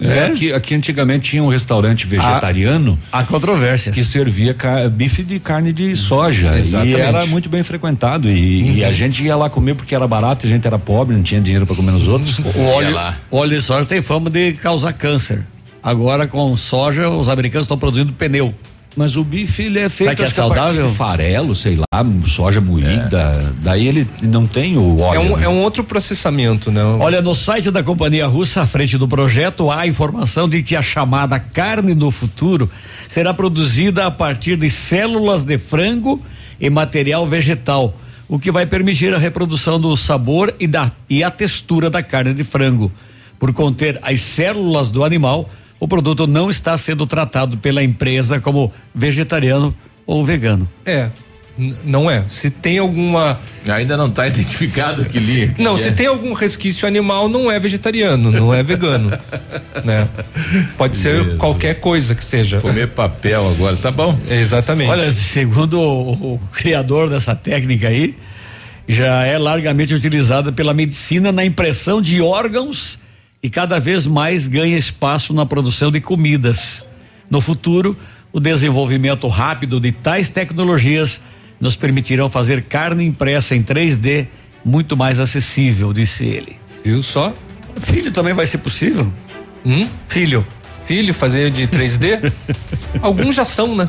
É, 0.00 0.26
Aqui, 0.26 0.52
aqui 0.52 0.74
antigamente 0.76 1.30
tinha 1.30 1.42
um 1.42 1.48
restaurante 1.48 2.06
vegetariano. 2.06 2.96
Há 3.10 3.24
controvérsias. 3.24 3.96
Que 3.96 4.04
servia 4.04 4.56
bife 4.92 5.24
de 5.24 5.40
carne 5.40 5.72
de 5.72 5.96
soja. 5.96 6.56
Exatamente. 6.56 6.98
E 6.98 7.00
era 7.00 7.26
muito 7.26 7.48
bem 7.48 7.64
frequentado. 7.64 8.28
E, 8.28 8.78
e 8.78 8.84
a 8.84 8.92
gente 8.92 9.24
ia 9.24 9.34
lá 9.34 9.50
comer 9.50 9.74
porque 9.74 9.92
era 9.92 10.06
barato, 10.06 10.46
a 10.46 10.48
gente 10.48 10.64
era 10.64 10.78
pobre, 10.78 11.16
não 11.16 11.22
tinha 11.24 11.40
dinheiro 11.40 11.66
para 11.66 11.74
comer 11.74 11.90
nos 11.90 12.06
outros. 12.06 12.38
O 12.38 12.64
óleo, 12.64 12.96
o 13.28 13.36
óleo 13.38 13.56
de 13.56 13.60
soja 13.60 13.84
tem 13.86 14.00
fama 14.00 14.30
de 14.30 14.52
causar 14.52 14.92
câncer. 14.92 15.44
Agora, 15.82 16.28
com 16.28 16.56
soja, 16.56 17.08
os 17.08 17.28
americanos 17.28 17.64
estão 17.64 17.78
produzindo 17.78 18.12
pneu. 18.12 18.54
Mas 18.96 19.16
o 19.16 19.24
bife 19.24 19.62
ele 19.62 19.78
é 19.78 19.88
feito 19.88 20.16
que 20.16 20.22
é 20.22 20.26
saudável? 20.26 20.86
de 20.86 20.94
farelo, 20.94 21.54
sei 21.56 21.76
lá, 21.76 22.04
soja 22.26 22.60
moída. 22.60 23.54
Daí 23.62 23.88
ele 23.88 24.06
não 24.20 24.46
tem 24.46 24.76
o 24.76 25.00
óleo. 25.00 25.16
É 25.16 25.20
um, 25.20 25.36
né? 25.36 25.44
é 25.44 25.48
um 25.48 25.62
outro 25.62 25.82
processamento, 25.82 26.70
né? 26.70 26.82
Olha, 26.84 27.22
no 27.22 27.34
site 27.34 27.70
da 27.70 27.82
companhia 27.82 28.26
russa, 28.26 28.62
à 28.62 28.66
frente 28.66 28.98
do 28.98 29.08
projeto, 29.08 29.70
há 29.70 29.80
a 29.80 29.86
informação 29.86 30.48
de 30.48 30.62
que 30.62 30.76
a 30.76 30.82
chamada 30.82 31.38
carne 31.38 31.94
do 31.94 32.10
futuro 32.10 32.70
será 33.08 33.32
produzida 33.32 34.06
a 34.06 34.10
partir 34.10 34.56
de 34.56 34.68
células 34.68 35.44
de 35.44 35.56
frango 35.56 36.20
e 36.60 36.68
material 36.68 37.26
vegetal, 37.26 37.96
o 38.28 38.38
que 38.38 38.50
vai 38.50 38.66
permitir 38.66 39.14
a 39.14 39.18
reprodução 39.18 39.80
do 39.80 39.96
sabor 39.96 40.54
e, 40.60 40.66
da, 40.66 40.92
e 41.08 41.24
a 41.24 41.30
textura 41.30 41.88
da 41.88 42.02
carne 42.02 42.34
de 42.34 42.44
frango. 42.44 42.92
Por 43.38 43.52
conter 43.52 43.98
as 44.02 44.20
células 44.20 44.92
do 44.92 45.02
animal, 45.02 45.50
o 45.82 45.88
produto 45.88 46.28
não 46.28 46.48
está 46.48 46.78
sendo 46.78 47.08
tratado 47.08 47.58
pela 47.58 47.82
empresa 47.82 48.38
como 48.38 48.72
vegetariano 48.94 49.74
ou 50.06 50.24
vegano. 50.24 50.68
É. 50.86 51.10
Não 51.84 52.08
é. 52.08 52.22
Se 52.28 52.50
tem 52.50 52.78
alguma. 52.78 53.40
Ainda 53.66 53.96
não 53.96 54.06
está 54.06 54.28
identificado 54.28 55.04
que 55.04 55.18
linha. 55.18 55.48
que 55.48 55.60
Não, 55.60 55.74
é. 55.74 55.78
se 55.78 55.90
tem 55.90 56.06
algum 56.06 56.34
resquício 56.34 56.86
animal, 56.86 57.28
não 57.28 57.50
é 57.50 57.58
vegetariano, 57.58 58.30
não 58.30 58.54
é 58.54 58.62
vegano. 58.62 59.10
né? 59.84 60.06
Pode 60.78 60.96
ser 60.96 61.36
qualquer 61.36 61.80
coisa 61.80 62.14
que 62.14 62.24
seja. 62.24 62.60
Comer 62.60 62.86
papel 62.90 63.44
agora, 63.50 63.76
tá 63.76 63.90
bom? 63.90 64.16
Exatamente. 64.30 64.88
Olha, 64.88 65.12
segundo 65.12 65.80
o, 65.80 66.34
o 66.34 66.40
criador 66.52 67.10
dessa 67.10 67.34
técnica 67.34 67.88
aí, 67.88 68.14
já 68.86 69.26
é 69.26 69.36
largamente 69.36 69.92
utilizada 69.92 70.52
pela 70.52 70.72
medicina 70.72 71.32
na 71.32 71.44
impressão 71.44 72.00
de 72.00 72.22
órgãos 72.22 73.01
e 73.42 73.50
cada 73.50 73.80
vez 73.80 74.06
mais 74.06 74.46
ganha 74.46 74.78
espaço 74.78 75.34
na 75.34 75.44
produção 75.44 75.90
de 75.90 76.00
comidas. 76.00 76.86
No 77.28 77.40
futuro, 77.40 77.96
o 78.32 78.38
desenvolvimento 78.38 79.26
rápido 79.26 79.80
de 79.80 79.90
tais 79.90 80.30
tecnologias 80.30 81.20
nos 81.60 81.76
permitirão 81.76 82.30
fazer 82.30 82.62
carne 82.62 83.04
impressa 83.04 83.56
em 83.56 83.62
3D 83.62 84.28
muito 84.64 84.96
mais 84.96 85.18
acessível, 85.18 85.92
disse 85.92 86.24
ele. 86.24 86.56
Viu 86.84 87.02
só? 87.02 87.34
Filho 87.80 88.12
também 88.12 88.32
vai 88.32 88.46
ser 88.46 88.58
possível? 88.58 89.12
Hum? 89.64 89.88
Filho. 90.08 90.46
Filho 90.86 91.14
fazer 91.14 91.50
de 91.50 91.66
3D? 91.66 92.32
Alguns 93.00 93.34
já 93.34 93.44
são, 93.44 93.74
né? 93.74 93.88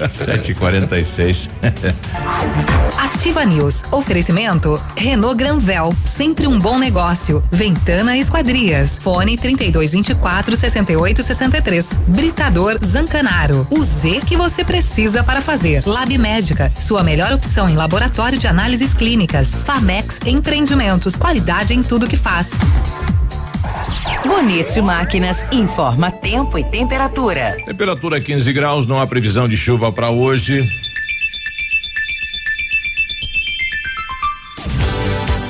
7h46. 0.00 1.48
Ativa 2.98 3.44
News. 3.44 3.84
Oferecimento 3.90 4.80
Renault 4.96 5.36
Granvel, 5.36 5.94
sempre 6.04 6.46
um 6.46 6.58
bom 6.58 6.78
negócio. 6.78 7.42
Ventana 7.50 8.16
Esquadrias. 8.16 8.98
Fone 8.98 9.36
3224 9.36 10.56
6863. 10.56 11.86
Britador 12.06 12.78
Zancanaro. 12.84 13.66
O 13.70 13.82
Z 13.82 14.20
que 14.26 14.36
você 14.36 14.64
precisa 14.64 15.24
para 15.24 15.40
fazer. 15.40 15.82
Lab 15.86 16.16
Médica, 16.18 16.72
sua 16.80 17.02
melhor 17.02 17.32
opção 17.32 17.68
em 17.68 17.74
laboratório 17.74 18.38
de 18.38 18.46
análises 18.46 18.94
clínicas. 18.94 19.48
Famex 19.64 20.18
Empreendimentos, 20.24 21.16
qualidade 21.16 21.74
em 21.74 21.82
tudo 21.82 22.06
que 22.06 22.16
faz. 22.16 22.50
Bonito 24.26 24.82
Máquinas 24.82 25.46
informa 25.52 26.10
tempo 26.10 26.58
e 26.58 26.64
temperatura. 26.64 27.56
Temperatura 27.64 28.20
15 28.20 28.52
graus, 28.52 28.86
não 28.86 28.98
há 28.98 29.06
previsão 29.06 29.48
de 29.48 29.56
chuva 29.56 29.92
para 29.92 30.10
hoje. 30.10 30.66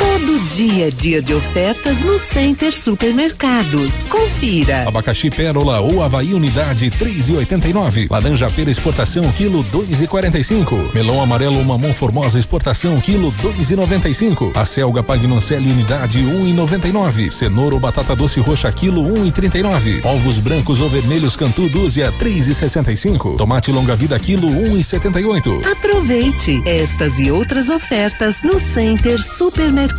Todo 0.00 0.38
dia 0.48 0.88
é 0.88 0.90
dia 0.90 1.20
de 1.20 1.34
ofertas 1.34 2.00
no 2.00 2.18
Center 2.18 2.72
Supermercados. 2.72 4.02
Confira. 4.04 4.88
Abacaxi 4.88 5.28
Pérola 5.28 5.80
ou 5.80 6.02
Havaí 6.02 6.32
Unidade 6.32 6.90
3,89. 6.90 8.10
Laranja 8.10 8.50
pera 8.50 8.70
exportação 8.70 9.30
quilo 9.32 9.62
2,45. 9.64 10.94
Melão 10.94 11.22
amarelo 11.22 11.62
mamão 11.62 11.92
formosa 11.92 12.38
exportação 12.38 12.98
quilo 12.98 13.30
2,95. 13.42 14.56
A 14.56 14.64
selga 14.64 15.02
Pagnoncelli 15.02 15.70
Unidade 15.70 16.20
1,99. 16.20 17.30
Cenoura 17.30 17.74
ou 17.74 17.80
batata 17.80 18.16
doce 18.16 18.40
roxa 18.40 18.72
quilo 18.72 19.02
1,39. 19.02 20.02
Ovos 20.06 20.38
brancos 20.38 20.80
ou 20.80 20.88
vermelhos 20.88 21.36
Cantu 21.36 21.68
dúzia 21.68 22.10
3,65. 22.12 23.36
Tomate 23.36 23.70
longa 23.70 23.94
vida 23.94 24.18
quilo 24.18 24.48
1,78. 24.48 25.66
Aproveite 25.70 26.62
estas 26.64 27.18
e 27.18 27.30
outras 27.30 27.68
ofertas 27.68 28.42
no 28.42 28.58
Center 28.58 29.22
Supermercados. 29.22 29.89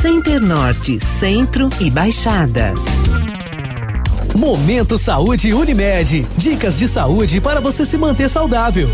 Center 0.00 0.40
Norte, 0.40 0.98
Centro 1.18 1.68
e 1.80 1.90
Baixada. 1.90 2.74
Momento 4.34 4.98
Saúde 4.98 5.52
Unimed. 5.52 6.26
Dicas 6.36 6.78
de 6.78 6.86
saúde 6.86 7.40
para 7.40 7.60
você 7.60 7.84
se 7.84 7.96
manter 7.96 8.28
saudável. 8.28 8.88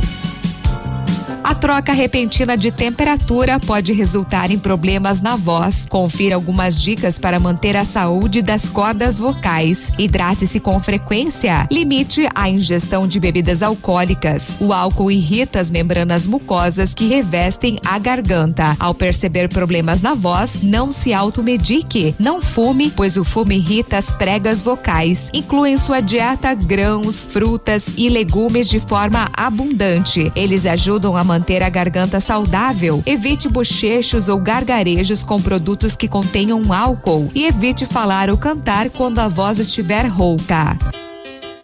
A 1.45 1.57
troca 1.57 1.93
repentina 1.93 2.57
de 2.57 2.71
temperatura 2.71 3.59
pode 3.59 3.93
resultar 3.93 4.51
em 4.51 4.59
problemas 4.59 5.21
na 5.21 5.35
voz. 5.35 5.87
Confira 5.89 6.37
algumas 6.37 6.81
dicas 6.81 7.19
para 7.19 7.41
manter 7.41 7.77
a 7.77 7.85
saúde 7.85 8.41
das 8.41 8.69
cordas 8.69 9.19
vocais. 9.19 9.91
Hidrate-se 9.99 10.61
com 10.61 10.79
frequência. 10.79 11.67
Limite 11.71 12.29
a 12.33 12.49
ingestão 12.49 13.09
de 13.09 13.19
bebidas 13.19 13.61
alcoólicas. 13.63 14.57
O 14.61 14.73
álcool 14.73 15.11
irrita 15.11 15.59
as 15.59 15.71
membranas 15.71 16.29
mucosas 16.29 16.95
que 16.95 17.09
revestem 17.09 17.77
a 17.85 17.99
garganta. 17.99 18.77
Ao 18.79 18.95
perceber 18.95 19.49
problemas 19.49 20.01
na 20.01 20.15
voz, 20.15 20.63
não 20.63 20.93
se 20.93 21.13
automedique. 21.13 22.15
Não 22.21 22.41
fume, 22.41 22.91
pois 22.91 23.17
o 23.17 23.25
fumo 23.25 23.53
irrita 23.53 23.99
as 23.99 24.07
pregas 24.13 24.61
vocais. 24.61 25.29
Inclua 25.35 25.69
em 25.69 25.77
sua 25.77 26.01
dieta 26.01 26.55
grãos, 26.55 27.27
frutas 27.27 27.87
e 27.97 28.09
legumes 28.09 28.69
de 28.69 28.79
forma 28.79 29.29
abundante. 29.33 30.31
Eles 30.37 30.67
ajudam 30.67 31.17
a 31.17 31.32
manter 31.33 31.63
a 31.63 31.71
garganta 31.71 32.21
saudável. 32.21 33.03
Evite 33.07 33.49
bochechos 33.49 34.29
ou 34.29 34.39
gargarejos 34.39 35.23
com 35.23 35.41
produtos 35.41 35.97
que 35.97 36.07
contenham 36.07 36.71
álcool 36.71 37.31
e 37.35 37.47
evite 37.47 37.87
falar 37.87 38.29
ou 38.29 38.37
cantar 38.37 38.91
quando 38.91 39.19
a 39.19 39.29
voz 39.29 39.59
estiver 39.59 40.05
rouca. 40.07 40.77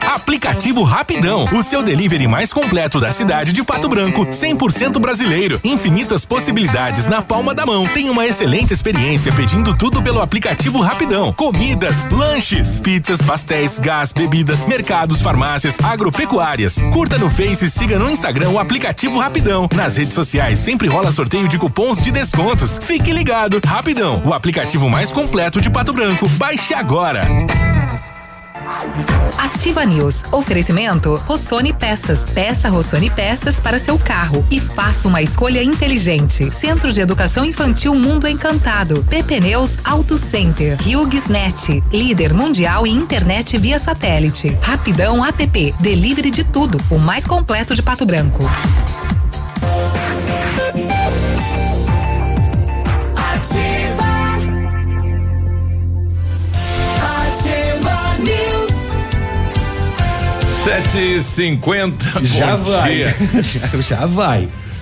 Aplicativo 0.00 0.82
Rapidão, 0.82 1.44
o 1.52 1.62
seu 1.62 1.82
delivery 1.82 2.26
mais 2.26 2.52
completo 2.52 2.98
da 2.98 3.12
cidade 3.12 3.52
de 3.52 3.62
Pato 3.62 3.88
Branco, 3.88 4.26
100% 4.26 4.98
brasileiro. 4.98 5.60
Infinitas 5.62 6.24
possibilidades 6.24 7.06
na 7.06 7.22
palma 7.22 7.54
da 7.54 7.64
mão. 7.64 7.86
Tem 7.86 8.10
uma 8.10 8.26
excelente 8.26 8.72
experiência 8.72 9.32
pedindo 9.32 9.76
tudo 9.76 10.02
pelo 10.02 10.20
aplicativo 10.20 10.80
Rapidão. 10.80 11.32
Comidas, 11.32 12.08
lanches, 12.10 12.80
pizzas, 12.82 13.20
pastéis, 13.22 13.78
gás, 13.78 14.12
bebidas, 14.12 14.64
mercados, 14.64 15.20
farmácias, 15.20 15.78
agropecuárias. 15.82 16.76
Curta 16.92 17.16
no 17.18 17.30
Face 17.30 17.66
e 17.66 17.70
siga 17.70 17.98
no 17.98 18.10
Instagram 18.10 18.50
o 18.50 18.58
aplicativo 18.58 19.18
Rapidão. 19.18 19.68
Nas 19.74 19.96
redes 19.96 20.14
sociais 20.14 20.58
sempre 20.58 20.88
rola 20.88 21.12
sorteio 21.12 21.48
de 21.48 21.58
cupons 21.58 22.02
de 22.02 22.10
descontos. 22.10 22.80
Fique 22.82 23.12
ligado, 23.12 23.60
Rapidão, 23.64 24.22
o 24.24 24.32
aplicativo 24.32 24.88
mais 24.88 25.12
completo 25.12 25.60
de 25.60 25.70
Pato 25.70 25.92
Branco. 25.92 26.28
Baixe 26.30 26.74
agora. 26.74 27.24
Ativa 29.38 29.84
News. 29.84 30.24
Oferecimento 30.32 31.16
Rossoni 31.26 31.72
Peças. 31.72 32.24
Peça 32.24 32.68
Rossoni 32.68 33.10
Peças 33.10 33.60
para 33.60 33.78
seu 33.78 33.98
carro 33.98 34.44
e 34.50 34.58
faça 34.58 35.08
uma 35.08 35.22
escolha 35.22 35.62
inteligente. 35.62 36.50
Centro 36.52 36.92
de 36.92 37.00
Educação 37.00 37.44
Infantil 37.44 37.94
Mundo 37.94 38.26
Encantado. 38.26 39.04
PP 39.04 39.40
Neus 39.40 39.78
Auto 39.84 40.16
Center. 40.18 40.78
HughesNet. 40.80 41.82
Líder 41.92 42.32
mundial 42.32 42.86
em 42.86 42.94
internet 42.94 43.58
via 43.58 43.78
satélite. 43.78 44.56
Rapidão 44.62 45.24
App. 45.24 45.74
Delivery 45.80 46.30
de 46.30 46.44
tudo. 46.44 46.80
O 46.90 46.98
mais 46.98 47.26
completo 47.26 47.74
de 47.74 47.82
Pato 47.82 48.06
Branco. 48.06 48.44
Sete 60.94 61.06
e 61.16 61.22
cinquenta. 61.24 62.24
Já 62.24 62.56
Bom 62.56 62.70
vai. 62.70 63.14
já 63.82 64.06
vai. 64.06 64.48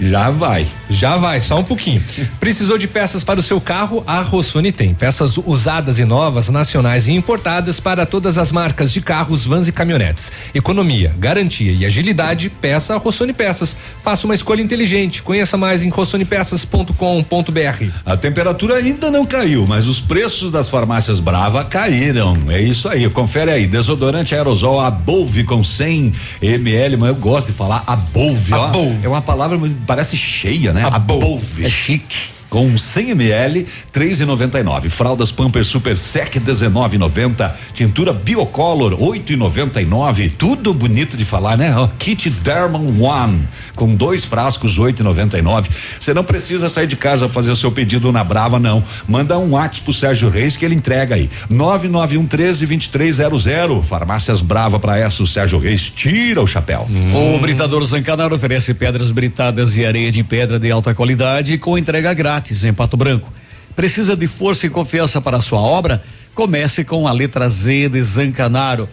Já 0.00 0.30
vai. 0.30 0.66
Já 0.88 1.16
vai, 1.16 1.40
só 1.40 1.58
um 1.58 1.64
pouquinho. 1.64 2.02
Precisou 2.40 2.78
de 2.78 2.86
peças 2.86 3.24
para 3.24 3.40
o 3.40 3.42
seu 3.42 3.60
carro? 3.60 4.02
A 4.06 4.20
Rossoni 4.20 4.72
tem. 4.72 4.94
Peças 4.94 5.36
usadas 5.38 5.98
e 5.98 6.04
novas, 6.04 6.48
nacionais 6.48 7.08
e 7.08 7.12
importadas 7.12 7.80
para 7.80 8.06
todas 8.06 8.38
as 8.38 8.52
marcas 8.52 8.92
de 8.92 9.00
carros, 9.00 9.44
vans 9.44 9.68
e 9.68 9.72
caminhonetes. 9.72 10.30
Economia, 10.54 11.12
garantia 11.18 11.72
e 11.72 11.84
agilidade, 11.84 12.48
peça 12.48 12.94
a 12.94 12.98
Rossoni 12.98 13.32
Peças. 13.32 13.76
Faça 14.02 14.26
uma 14.26 14.34
escolha 14.34 14.62
inteligente. 14.62 15.22
Conheça 15.22 15.56
mais 15.56 15.84
em 15.84 15.88
rossonipeças.com.br. 15.88 17.92
A 18.06 18.16
temperatura 18.16 18.76
ainda 18.76 19.10
não 19.10 19.26
caiu, 19.26 19.66
mas 19.66 19.86
os 19.86 20.00
preços 20.00 20.50
das 20.50 20.68
farmácias 20.68 21.20
Brava 21.20 21.64
caíram. 21.64 22.36
É 22.48 22.60
isso 22.60 22.88
aí. 22.88 23.08
Confere 23.10 23.50
aí. 23.50 23.66
Desodorante 23.66 24.34
aerosol 24.34 24.80
Above 24.80 25.44
com 25.44 25.62
100 25.62 26.12
ml, 26.40 26.96
mas 26.96 27.08
eu 27.10 27.16
gosto 27.16 27.48
de 27.48 27.52
falar 27.52 27.82
Above, 27.86 28.54
ó. 28.54 28.66
Above. 28.66 28.98
É 29.02 29.08
uma 29.08 29.22
palavra 29.22 29.58
parece 29.88 30.18
cheia, 30.18 30.74
né? 30.74 30.84
Above. 30.84 31.64
É 31.64 31.68
chique. 31.68 32.28
Com 32.48 32.78
100 32.78 33.10
ml, 33.10 33.66
3,99. 33.92 34.88
Fraldas 34.88 35.30
Pampers 35.30 35.68
Super 35.68 35.98
Sec 35.98 36.36
19,90. 36.36 37.52
Tintura 37.74 38.12
Biocolor 38.12 38.96
8,99. 38.96 40.32
Tudo 40.36 40.72
bonito 40.72 41.16
de 41.16 41.24
falar, 41.24 41.58
né? 41.58 41.74
Kit 41.98 42.30
Derman 42.30 43.00
One 43.00 43.42
com 43.74 43.94
dois 43.94 44.24
frascos 44.24 44.78
8,99. 44.78 45.68
Você 46.00 46.14
não 46.14 46.24
precisa 46.24 46.68
sair 46.68 46.86
de 46.86 46.96
casa 46.96 47.28
fazer 47.28 47.52
o 47.52 47.56
seu 47.56 47.70
pedido 47.70 48.10
na 48.10 48.24
Brava, 48.24 48.58
não. 48.58 48.82
Manda 49.06 49.38
um 49.38 49.52
WhatsApp 49.52 49.84
pro 49.84 49.92
Sérgio 49.92 50.30
Reis 50.30 50.56
que 50.56 50.64
ele 50.64 50.74
entrega 50.74 51.14
aí. 51.14 51.30
991 51.50 52.26
13 52.26 52.66
2300. 52.66 53.86
Farmácias 53.86 54.40
Brava 54.40 54.80
para 54.80 54.98
essa, 54.98 55.22
o 55.22 55.26
Sérgio 55.26 55.58
Reis 55.58 55.90
tira 55.90 56.40
o 56.40 56.46
chapéu. 56.46 56.88
O 57.14 57.38
Britador 57.38 57.84
Zancanaro 57.84 58.34
oferece 58.34 58.72
pedras 58.72 59.10
britadas 59.10 59.76
e 59.76 59.84
areia 59.84 60.10
de 60.10 60.24
pedra 60.24 60.58
de 60.58 60.70
alta 60.70 60.94
qualidade 60.94 61.58
com 61.58 61.76
entrega 61.76 62.14
grátis 62.14 62.37
em 62.64 62.72
Pato 62.72 62.96
Branco. 62.96 63.32
Precisa 63.74 64.16
de 64.16 64.26
força 64.26 64.66
e 64.66 64.70
confiança 64.70 65.20
para 65.20 65.36
a 65.36 65.40
sua 65.40 65.60
obra? 65.60 66.02
Comece 66.34 66.84
com 66.84 67.06
a 67.06 67.12
letra 67.12 67.48
Z 67.48 67.88
de 67.90 68.02
Zancanaro. 68.02 68.88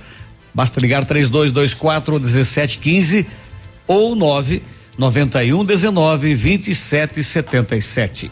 Basta 0.53 0.79
ligar 0.79 1.05
3224 1.05 2.19
1715 2.19 3.27
ou 3.87 4.15
991 4.15 5.65
19 5.65 6.35
27 6.35 7.23
77. 7.23 8.31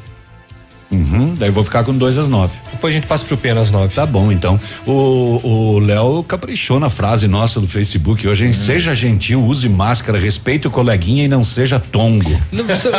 Uhum, 0.93 1.35
daí 1.37 1.49
vou 1.49 1.63
ficar 1.63 1.83
com 1.83 1.93
dois 1.93 2.17
às 2.17 2.27
nove. 2.27 2.53
Depois 2.71 2.93
a 2.93 2.95
gente 2.95 3.07
passa 3.07 3.25
pro 3.25 3.35
Pena 3.37 3.61
às 3.61 3.71
nove. 3.71 3.93
Tá 3.93 4.05
bom, 4.05 4.31
então. 4.31 4.59
O 4.85 5.23
o 5.43 5.79
Léo 5.79 6.23
caprichou 6.23 6.79
na 6.79 6.89
frase 6.89 7.27
nossa 7.27 7.59
do 7.59 7.67
Facebook 7.67 8.27
hoje, 8.27 8.45
hein? 8.45 8.53
Seja 8.53 8.93
gentil, 8.95 9.43
use 9.43 9.67
máscara, 9.67 10.19
respeite 10.19 10.67
o 10.67 10.71
coleguinha 10.71 11.23
e 11.25 11.27
não 11.27 11.43
seja 11.43 11.79
tongo. 11.79 12.39
Não, 12.51 12.63
você, 12.65 12.89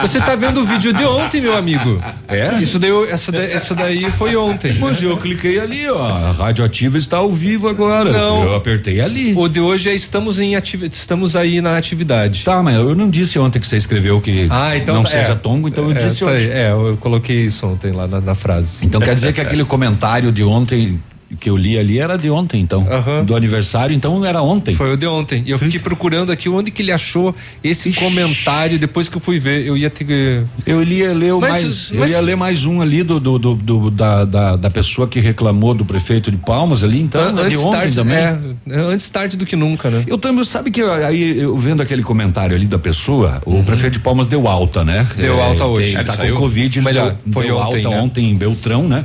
você 0.00 0.20
tá 0.20 0.34
vendo 0.36 0.60
o 0.62 0.66
vídeo 0.66 0.92
de 0.92 1.04
ontem, 1.04 1.40
meu 1.40 1.56
amigo? 1.56 2.02
É? 2.28 2.54
Isso 2.60 2.78
daí, 2.78 2.90
essa, 3.10 3.32
daí- 3.32 3.52
essa 3.52 3.74
daí 3.74 4.10
foi 4.10 4.36
ontem. 4.36 4.74
Mas 4.78 5.02
eu 5.02 5.16
cliquei 5.16 5.58
ali, 5.60 5.88
ó. 5.88 6.02
A 6.02 6.32
radioativa 6.32 6.96
está 6.98 7.18
ao 7.18 7.30
vivo 7.30 7.68
agora. 7.68 8.12
Não. 8.12 8.44
Eu 8.44 8.54
apertei 8.56 9.00
ali. 9.00 9.34
O 9.36 9.48
de 9.48 9.60
hoje 9.60 9.90
é 9.90 9.94
estamos 9.94 10.38
em 10.40 10.52
estamos 10.54 11.36
aí 11.36 11.60
na 11.60 11.76
atividade. 11.76 12.44
Tá, 12.44 12.62
mas 12.62 12.76
eu 12.76 12.94
não 12.94 13.08
disse 13.10 13.38
ontem 13.38 13.58
que 13.60 13.66
você 13.66 13.76
escreveu 13.76 14.20
que 14.20 14.46
Ah, 14.50 14.76
então 14.76 14.94
não 14.94 15.02
tá- 15.02 15.10
seja 15.10 15.32
é. 15.32 15.34
tongo, 15.34 15.68
então 15.68 15.84
eu 15.84 15.90
É, 15.92 15.94
disse 15.94 16.20
tá 16.24 16.30
hoje. 16.30 16.50
É, 16.52 16.70
eu 16.70 16.98
coloquei 17.00 17.46
isso 17.46 17.66
ontem 17.66 17.92
lá 17.92 18.06
na, 18.06 18.20
na 18.20 18.34
frase. 18.34 18.84
Então 18.84 19.00
quer 19.00 19.14
dizer 19.14 19.32
que 19.32 19.40
aquele 19.40 19.64
comentário 19.64 20.30
de 20.30 20.44
ontem 20.44 21.00
que 21.40 21.48
eu 21.50 21.56
li 21.56 21.78
ali 21.78 21.98
era 21.98 22.16
de 22.16 22.28
ontem, 22.30 22.60
então. 22.60 22.86
Do 23.24 23.34
aniversário, 23.36 23.94
então 23.94 24.24
era 24.24 24.42
ontem. 24.42 24.74
Foi 24.74 24.92
o 24.92 24.96
de 24.96 25.06
ontem. 25.06 25.42
E 25.46 25.50
eu 25.50 25.58
fiquei 25.58 25.80
procurando 25.80 26.30
aqui 26.32 26.48
onde 26.48 26.70
que 26.70 26.82
ele 26.82 26.92
achou 26.92 27.34
esse 27.62 27.92
comentário 27.92 28.78
depois 28.78 29.08
que 29.08 29.16
eu 29.16 29.20
fui 29.20 29.38
ver. 29.38 29.66
Eu 29.66 29.76
ia 29.76 29.90
ter 29.90 30.04
que. 30.04 30.40
Eu 30.66 30.82
ia 30.82 31.12
ler 31.12 31.32
Mas- 31.34 31.50
mais, 31.50 31.90
mas- 31.94 32.10
eu 32.10 32.16
ia 32.16 32.20
ler 32.20 32.36
mais 32.36 32.64
um 32.64 32.80
ali 32.80 33.02
do, 33.02 33.18
do, 33.18 33.38
do- 33.38 33.54
do- 33.54 33.90
da, 33.90 34.24
da, 34.24 34.56
da 34.56 34.70
pessoa 34.70 35.06
que 35.08 35.20
reclamou 35.20 35.74
do 35.74 35.84
prefeito 35.84 36.30
de 36.30 36.36
Palmas 36.36 36.82
ali, 36.84 37.00
então, 37.00 37.20
An- 37.20 37.30
é 37.30 37.32
de 37.34 37.40
antes 37.40 37.60
ontem 37.60 37.72
tarde, 37.78 37.96
também. 37.96 38.16
é, 38.16 38.38
antes 38.80 39.10
tarde 39.10 39.36
do 39.36 39.46
que 39.46 39.56
nunca, 39.56 39.90
né? 39.90 40.04
Eu 40.06 40.18
também, 40.18 40.44
sabe 40.44 40.70
que 40.70 40.80
eu- 40.82 40.92
aí 40.92 41.38
eu 41.38 41.56
vendo 41.56 41.80
aquele 41.82 42.02
comentário 42.02 42.54
ali 42.54 42.66
da 42.66 42.78
pessoa, 42.78 43.40
o 43.46 43.62
prefeito 43.62 43.94
de 43.94 44.00
Palmas 44.00 44.26
deu 44.26 44.46
alta, 44.48 44.84
né? 44.84 45.00
Uhum. 45.16 45.22
Deu 45.22 45.42
alta 45.42 45.64
hoje. 45.64 45.88
Ele 45.88 45.96
Ele 45.96 46.04
tá 46.04 46.12
saiu? 46.14 46.34
com 46.34 46.40
Covid, 46.42 46.78
ele 46.78 46.84
Melhor, 46.84 47.16
deu, 47.24 47.32
foi 47.32 47.46
deu 47.46 47.56
ontem, 47.56 47.64
alta 47.64 47.88
né? 47.90 47.96
Uhum. 47.96 48.04
ontem 48.04 48.30
em 48.30 48.36
Beltrão, 48.36 48.88
né? 48.88 49.04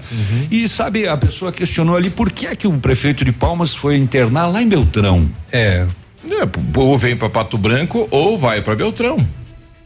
E 0.51 0.67
sabe, 0.67 1.07
a 1.07 1.15
pessoa 1.17 1.51
questionou 1.51 1.95
ali 1.95 2.09
por 2.17 2.31
que 2.31 2.47
é 2.47 2.55
que 2.55 2.67
o 2.67 2.73
prefeito 2.73 3.23
de 3.23 3.31
Palmas 3.31 3.75
foi 3.75 3.95
internar 3.95 4.47
lá 4.47 4.59
em 4.59 4.67
Beltrão. 4.67 5.29
É. 5.51 5.85
ou 6.75 6.97
vem 6.97 7.15
para 7.15 7.29
Pato 7.29 7.59
Branco 7.59 8.07
ou 8.09 8.37
vai 8.39 8.59
para 8.59 8.75
Beltrão. 8.75 9.25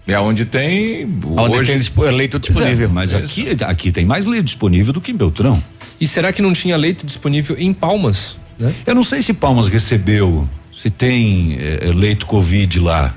É 0.08 0.18
onde 0.18 0.46
tem 0.46 1.06
Onde 1.26 1.56
hoje 1.58 1.80
tem 1.80 2.12
leito 2.12 2.40
disponível. 2.40 2.90
Mas 2.90 3.14
É 3.14 3.18
aqui, 3.18 3.48
aqui 3.64 3.92
tem 3.92 4.06
mais 4.06 4.26
leito 4.26 4.46
disponível 4.46 4.94
do 4.94 5.02
que 5.02 5.12
em 5.12 5.16
Beltrão. 5.16 5.62
E 6.00 6.08
será 6.08 6.32
que 6.32 6.42
não 6.42 6.54
tinha 6.54 6.78
leito 6.78 7.06
disponível 7.06 7.56
em 7.60 7.74
Palmas? 7.74 8.38
Né? 8.58 8.74
Eu 8.86 8.96
não 8.96 9.04
sei 9.04 9.22
se 9.22 9.34
Palmas 9.34 9.68
recebeu, 9.68 10.48
se 10.82 10.90
tem 10.90 11.58
eh, 11.60 11.92
leito 11.94 12.26
Covid 12.26 12.80
lá. 12.80 13.14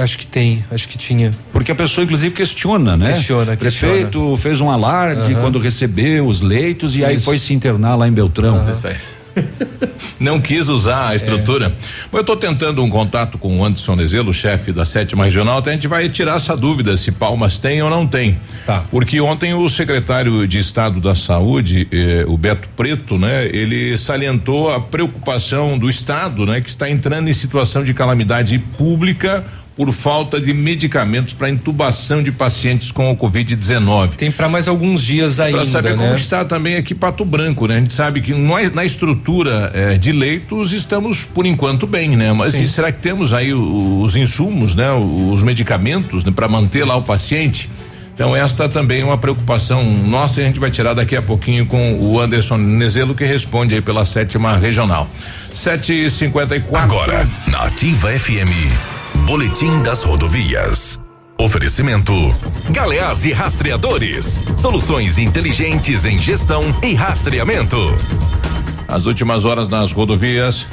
Acho 0.00 0.18
que 0.18 0.26
tem, 0.26 0.64
acho 0.70 0.88
que 0.88 0.96
tinha. 0.96 1.32
Porque 1.52 1.70
a 1.70 1.74
pessoa, 1.74 2.04
inclusive, 2.04 2.34
questiona, 2.34 2.96
né? 2.96 3.12
Questiona, 3.12 3.52
O 3.52 3.56
prefeito 3.56 4.36
fez 4.36 4.60
um 4.60 4.70
alarde 4.70 5.32
Aham. 5.32 5.40
quando 5.40 5.58
recebeu 5.58 6.26
os 6.26 6.40
leitos 6.40 6.96
e 6.96 7.04
aí 7.04 7.16
Isso. 7.16 7.24
foi 7.24 7.38
se 7.38 7.52
internar 7.52 7.96
lá 7.96 8.08
em 8.08 8.12
Beltrão. 8.12 8.70
Isso 8.70 8.86
aí. 8.86 8.96
Não 10.18 10.40
quis 10.40 10.68
usar 10.68 11.08
a 11.08 11.14
estrutura. 11.14 11.70
Bom, 12.10 12.18
Eu 12.18 12.20
estou 12.20 12.36
tentando 12.36 12.82
um 12.82 12.90
contato 12.90 13.38
com 13.38 13.58
o 13.58 13.64
Anderson 13.64 13.94
Nezelo, 13.96 14.34
chefe 14.34 14.72
da 14.72 14.84
sétima 14.84 15.24
regional, 15.24 15.58
até 15.58 15.70
a 15.70 15.72
gente 15.74 15.88
vai 15.88 16.08
tirar 16.08 16.36
essa 16.36 16.56
dúvida 16.56 16.96
se 16.96 17.12
Palmas 17.12 17.56
tem 17.56 17.82
ou 17.82 17.88
não 17.88 18.06
tem. 18.06 18.38
Tá. 18.66 18.84
Porque 18.90 19.20
ontem 19.20 19.54
o 19.54 19.68
secretário 19.68 20.46
de 20.46 20.58
Estado 20.58 21.00
da 21.00 21.14
Saúde, 21.14 21.88
eh, 21.90 22.24
o 22.26 22.36
Beto 22.36 22.68
Preto, 22.76 23.16
né, 23.16 23.46
ele 23.46 23.96
salientou 23.96 24.72
a 24.72 24.80
preocupação 24.80 25.78
do 25.78 25.88
Estado, 25.88 26.44
né, 26.44 26.60
que 26.60 26.68
está 26.68 26.90
entrando 26.90 27.28
em 27.28 27.32
situação 27.32 27.82
de 27.82 27.94
calamidade 27.94 28.58
pública 28.58 29.44
por 29.76 29.92
falta 29.92 30.40
de 30.40 30.52
medicamentos 30.52 31.32
para 31.32 31.48
intubação 31.48 32.22
de 32.22 32.30
pacientes 32.30 32.90
com 32.90 33.10
o 33.10 33.16
Covid-19. 33.16 34.10
Tem 34.10 34.30
para 34.30 34.48
mais 34.48 34.68
alguns 34.68 35.02
dias 35.02 35.40
ainda, 35.40 35.58
Para 35.58 35.66
saber 35.66 35.96
né? 35.96 36.04
como 36.04 36.14
está 36.14 36.44
também 36.44 36.76
aqui 36.76 36.94
Pato 36.94 37.24
Branco, 37.24 37.66
né? 37.66 37.76
A 37.76 37.78
gente 37.78 37.94
sabe 37.94 38.20
que 38.20 38.34
nós 38.34 38.72
na 38.72 38.84
estrutura 38.84 39.70
eh, 39.74 39.96
de 39.96 40.12
leitos 40.12 40.72
estamos 40.72 41.24
por 41.24 41.46
enquanto 41.46 41.86
bem, 41.86 42.16
né? 42.16 42.32
Mas 42.32 42.54
Sim. 42.54 42.64
e 42.64 42.68
será 42.68 42.92
que 42.92 43.00
temos 43.00 43.32
aí 43.32 43.54
os 43.54 44.16
insumos, 44.16 44.74
né? 44.74 44.90
Os 44.92 45.42
medicamentos 45.42 46.24
né? 46.24 46.32
para 46.34 46.46
manter 46.48 46.84
lá 46.84 46.96
o 46.96 47.02
paciente? 47.02 47.70
Então 48.20 48.36
esta 48.36 48.68
também 48.68 49.00
é 49.00 49.04
uma 49.04 49.16
preocupação 49.16 49.82
nossa 49.82 50.40
e 50.40 50.44
a 50.44 50.46
gente 50.46 50.60
vai 50.60 50.70
tirar 50.70 50.92
daqui 50.92 51.16
a 51.16 51.22
pouquinho 51.22 51.64
com 51.64 51.94
o 51.94 52.20
Anderson 52.20 52.58
Nezelo 52.58 53.14
que 53.14 53.24
responde 53.24 53.74
aí 53.74 53.80
pela 53.80 54.04
sétima 54.04 54.58
regional. 54.58 55.08
Sete 55.54 56.04
e 56.04 56.10
cinquenta 56.10 56.54
e 56.54 56.60
quatro. 56.60 56.96
Agora, 56.98 57.26
na 57.46 57.62
Ativa 57.62 58.10
FM, 58.10 58.99
Boletim 59.30 59.80
das 59.80 60.02
Rodovias. 60.02 60.98
Oferecimento: 61.38 62.12
Galeás 62.68 63.24
e 63.24 63.32
Rastreadores. 63.32 64.36
Soluções 64.58 65.18
inteligentes 65.18 66.04
em 66.04 66.20
gestão 66.20 66.62
e 66.82 66.94
rastreamento. 66.94 67.76
As 68.88 69.06
últimas 69.06 69.44
horas 69.44 69.68
nas 69.68 69.92
rodovias. 69.92 70.66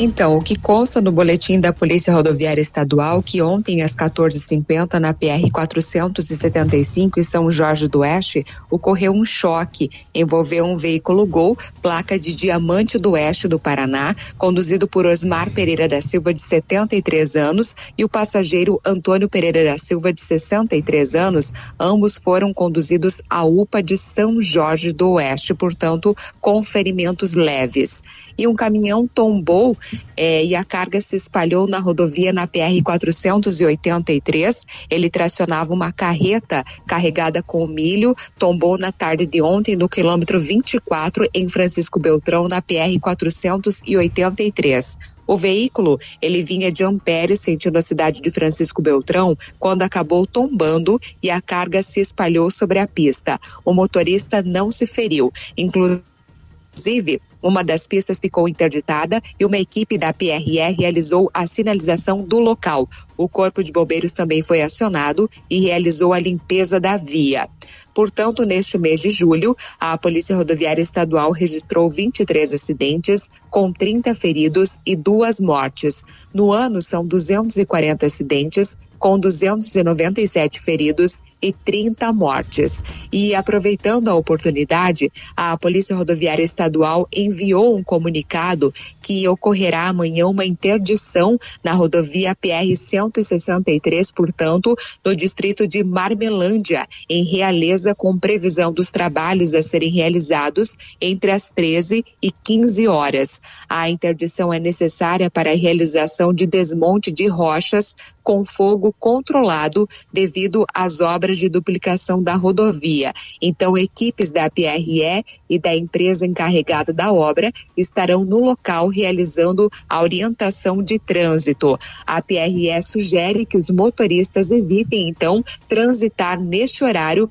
Então, 0.00 0.36
o 0.36 0.40
que 0.40 0.56
consta 0.56 1.00
no 1.00 1.10
boletim 1.10 1.58
da 1.58 1.72
Polícia 1.72 2.14
Rodoviária 2.14 2.60
Estadual 2.60 3.20
que 3.20 3.42
ontem 3.42 3.82
às 3.82 3.96
14h50 3.96 4.94
na 5.00 5.12
PR 5.12 5.50
475 5.52 7.18
em 7.18 7.22
São 7.24 7.50
Jorge 7.50 7.88
do 7.88 7.98
Oeste 7.98 8.44
ocorreu 8.70 9.10
um 9.10 9.24
choque, 9.24 9.90
envolveu 10.14 10.64
um 10.66 10.76
veículo 10.76 11.26
Gol, 11.26 11.58
placa 11.82 12.16
de 12.16 12.32
Diamante 12.32 12.96
do 12.96 13.10
Oeste 13.10 13.48
do 13.48 13.58
Paraná, 13.58 14.14
conduzido 14.36 14.86
por 14.86 15.04
Osmar 15.04 15.50
Pereira 15.50 15.88
da 15.88 16.00
Silva 16.00 16.32
de 16.32 16.42
73 16.42 17.34
anos 17.34 17.74
e 17.98 18.04
o 18.04 18.08
passageiro 18.08 18.80
Antônio 18.86 19.28
Pereira 19.28 19.64
da 19.64 19.78
Silva 19.78 20.12
de 20.12 20.20
63 20.20 21.16
anos, 21.16 21.52
ambos 21.78 22.16
foram 22.16 22.54
conduzidos 22.54 23.20
à 23.28 23.44
UPA 23.44 23.82
de 23.82 23.98
São 23.98 24.40
Jorge 24.40 24.92
do 24.92 25.14
Oeste, 25.14 25.54
portanto, 25.54 26.16
com 26.40 26.62
ferimentos 26.62 27.34
leves. 27.34 28.04
E 28.38 28.46
um 28.46 28.54
caminhão 28.54 29.04
tombou 29.08 29.76
eh, 30.16 30.44
e 30.44 30.54
a 30.54 30.64
carga 30.64 31.00
se 31.00 31.16
espalhou 31.16 31.66
na 31.66 31.78
rodovia 31.78 32.32
na 32.32 32.46
PR 32.46 32.82
483. 32.82 34.66
Ele 34.90 35.10
tracionava 35.10 35.72
uma 35.72 35.92
carreta 35.92 36.64
carregada 36.86 37.42
com 37.42 37.66
milho, 37.66 38.14
tombou 38.38 38.78
na 38.78 38.92
tarde 38.92 39.26
de 39.26 39.42
ontem 39.42 39.76
no 39.76 39.88
quilômetro 39.88 40.38
24 40.38 41.26
em 41.34 41.48
Francisco 41.48 41.98
Beltrão, 41.98 42.48
na 42.48 42.60
PR 42.62 42.98
483. 43.00 44.98
O 45.28 45.36
veículo, 45.36 46.00
ele 46.22 46.42
vinha 46.42 46.72
de 46.72 46.82
Ampere, 46.82 47.36
sentindo 47.36 47.76
a 47.76 47.82
cidade 47.82 48.22
de 48.22 48.30
Francisco 48.30 48.80
Beltrão, 48.80 49.36
quando 49.58 49.82
acabou 49.82 50.26
tombando 50.26 50.98
e 51.22 51.28
a 51.28 51.38
carga 51.38 51.82
se 51.82 52.00
espalhou 52.00 52.50
sobre 52.50 52.78
a 52.78 52.86
pista. 52.86 53.38
O 53.62 53.74
motorista 53.74 54.42
não 54.42 54.70
se 54.70 54.86
feriu. 54.86 55.30
Inclusive, 55.54 57.20
uma 57.42 57.62
das 57.62 57.86
pistas 57.86 58.18
ficou 58.20 58.48
interditada 58.48 59.20
e 59.38 59.44
uma 59.44 59.58
equipe 59.58 59.96
da 59.96 60.12
PRR 60.12 60.74
realizou 60.78 61.30
a 61.32 61.46
sinalização 61.46 62.22
do 62.22 62.38
local. 62.38 62.88
O 63.16 63.28
Corpo 63.28 63.62
de 63.62 63.72
Bombeiros 63.72 64.12
também 64.12 64.42
foi 64.42 64.62
acionado 64.62 65.28
e 65.50 65.60
realizou 65.60 66.12
a 66.12 66.18
limpeza 66.18 66.78
da 66.80 66.96
via. 66.96 67.48
Portanto, 67.94 68.44
neste 68.44 68.78
mês 68.78 69.00
de 69.00 69.10
julho, 69.10 69.56
a 69.78 69.98
Polícia 69.98 70.36
Rodoviária 70.36 70.80
Estadual 70.80 71.32
registrou 71.32 71.90
23 71.90 72.54
acidentes, 72.54 73.28
com 73.50 73.72
30 73.72 74.14
feridos 74.14 74.78
e 74.86 74.94
duas 74.94 75.40
mortes. 75.40 76.04
No 76.32 76.52
ano, 76.52 76.80
são 76.80 77.04
240 77.04 78.06
acidentes, 78.06 78.78
com 78.98 79.18
297 79.18 80.60
feridos 80.60 81.22
e 81.40 81.52
30 81.52 82.12
mortes. 82.12 82.82
E 83.12 83.34
aproveitando 83.34 84.08
a 84.08 84.14
oportunidade, 84.14 85.10
a 85.36 85.56
Polícia 85.56 85.96
Rodoviária 85.96 86.42
Estadual 86.42 87.06
enviou 87.14 87.76
um 87.76 87.82
comunicado 87.82 88.72
que 89.02 89.26
ocorrerá 89.28 89.88
amanhã 89.88 90.26
uma 90.26 90.44
interdição 90.44 91.38
na 91.62 91.72
rodovia 91.72 92.34
PR 92.34 92.76
163, 92.76 94.12
portanto, 94.12 94.74
no 95.04 95.14
distrito 95.14 95.66
de 95.66 95.82
Marmelândia, 95.84 96.86
em 97.08 97.24
Realeza, 97.24 97.94
com 97.94 98.18
previsão 98.18 98.72
dos 98.72 98.90
trabalhos 98.90 99.54
a 99.54 99.62
serem 99.62 99.90
realizados 99.90 100.76
entre 101.00 101.30
as 101.30 101.50
13 101.50 102.04
e 102.22 102.30
15 102.30 102.88
horas. 102.88 103.40
A 103.68 103.88
interdição 103.88 104.52
é 104.52 104.58
necessária 104.58 105.30
para 105.30 105.50
a 105.50 105.56
realização 105.56 106.32
de 106.32 106.46
desmonte 106.46 107.12
de 107.12 107.26
rochas 107.28 107.94
com 108.22 108.44
fogo 108.44 108.94
controlado 108.98 109.88
devido 110.12 110.64
às 110.74 111.00
obras 111.00 111.27
de 111.36 111.48
duplicação 111.48 112.22
da 112.22 112.34
rodovia. 112.34 113.12
Então, 113.42 113.76
equipes 113.76 114.32
da 114.32 114.48
PRE 114.48 115.24
e 115.50 115.58
da 115.58 115.74
empresa 115.74 116.26
encarregada 116.26 116.92
da 116.92 117.12
obra 117.12 117.52
estarão 117.76 118.24
no 118.24 118.38
local 118.38 118.88
realizando 118.88 119.70
a 119.88 120.00
orientação 120.00 120.82
de 120.82 120.98
trânsito. 120.98 121.78
A 122.06 122.22
PRE 122.22 122.80
sugere 122.82 123.44
que 123.44 123.56
os 123.56 123.68
motoristas 123.70 124.50
evitem, 124.50 125.08
então, 125.08 125.44
transitar 125.68 126.40
neste 126.40 126.84
horário 126.84 127.30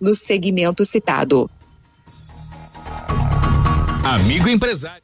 no 0.00 0.14
segmento 0.14 0.84
citado. 0.84 1.50
Amigo 4.04 4.48
empresário. 4.48 5.03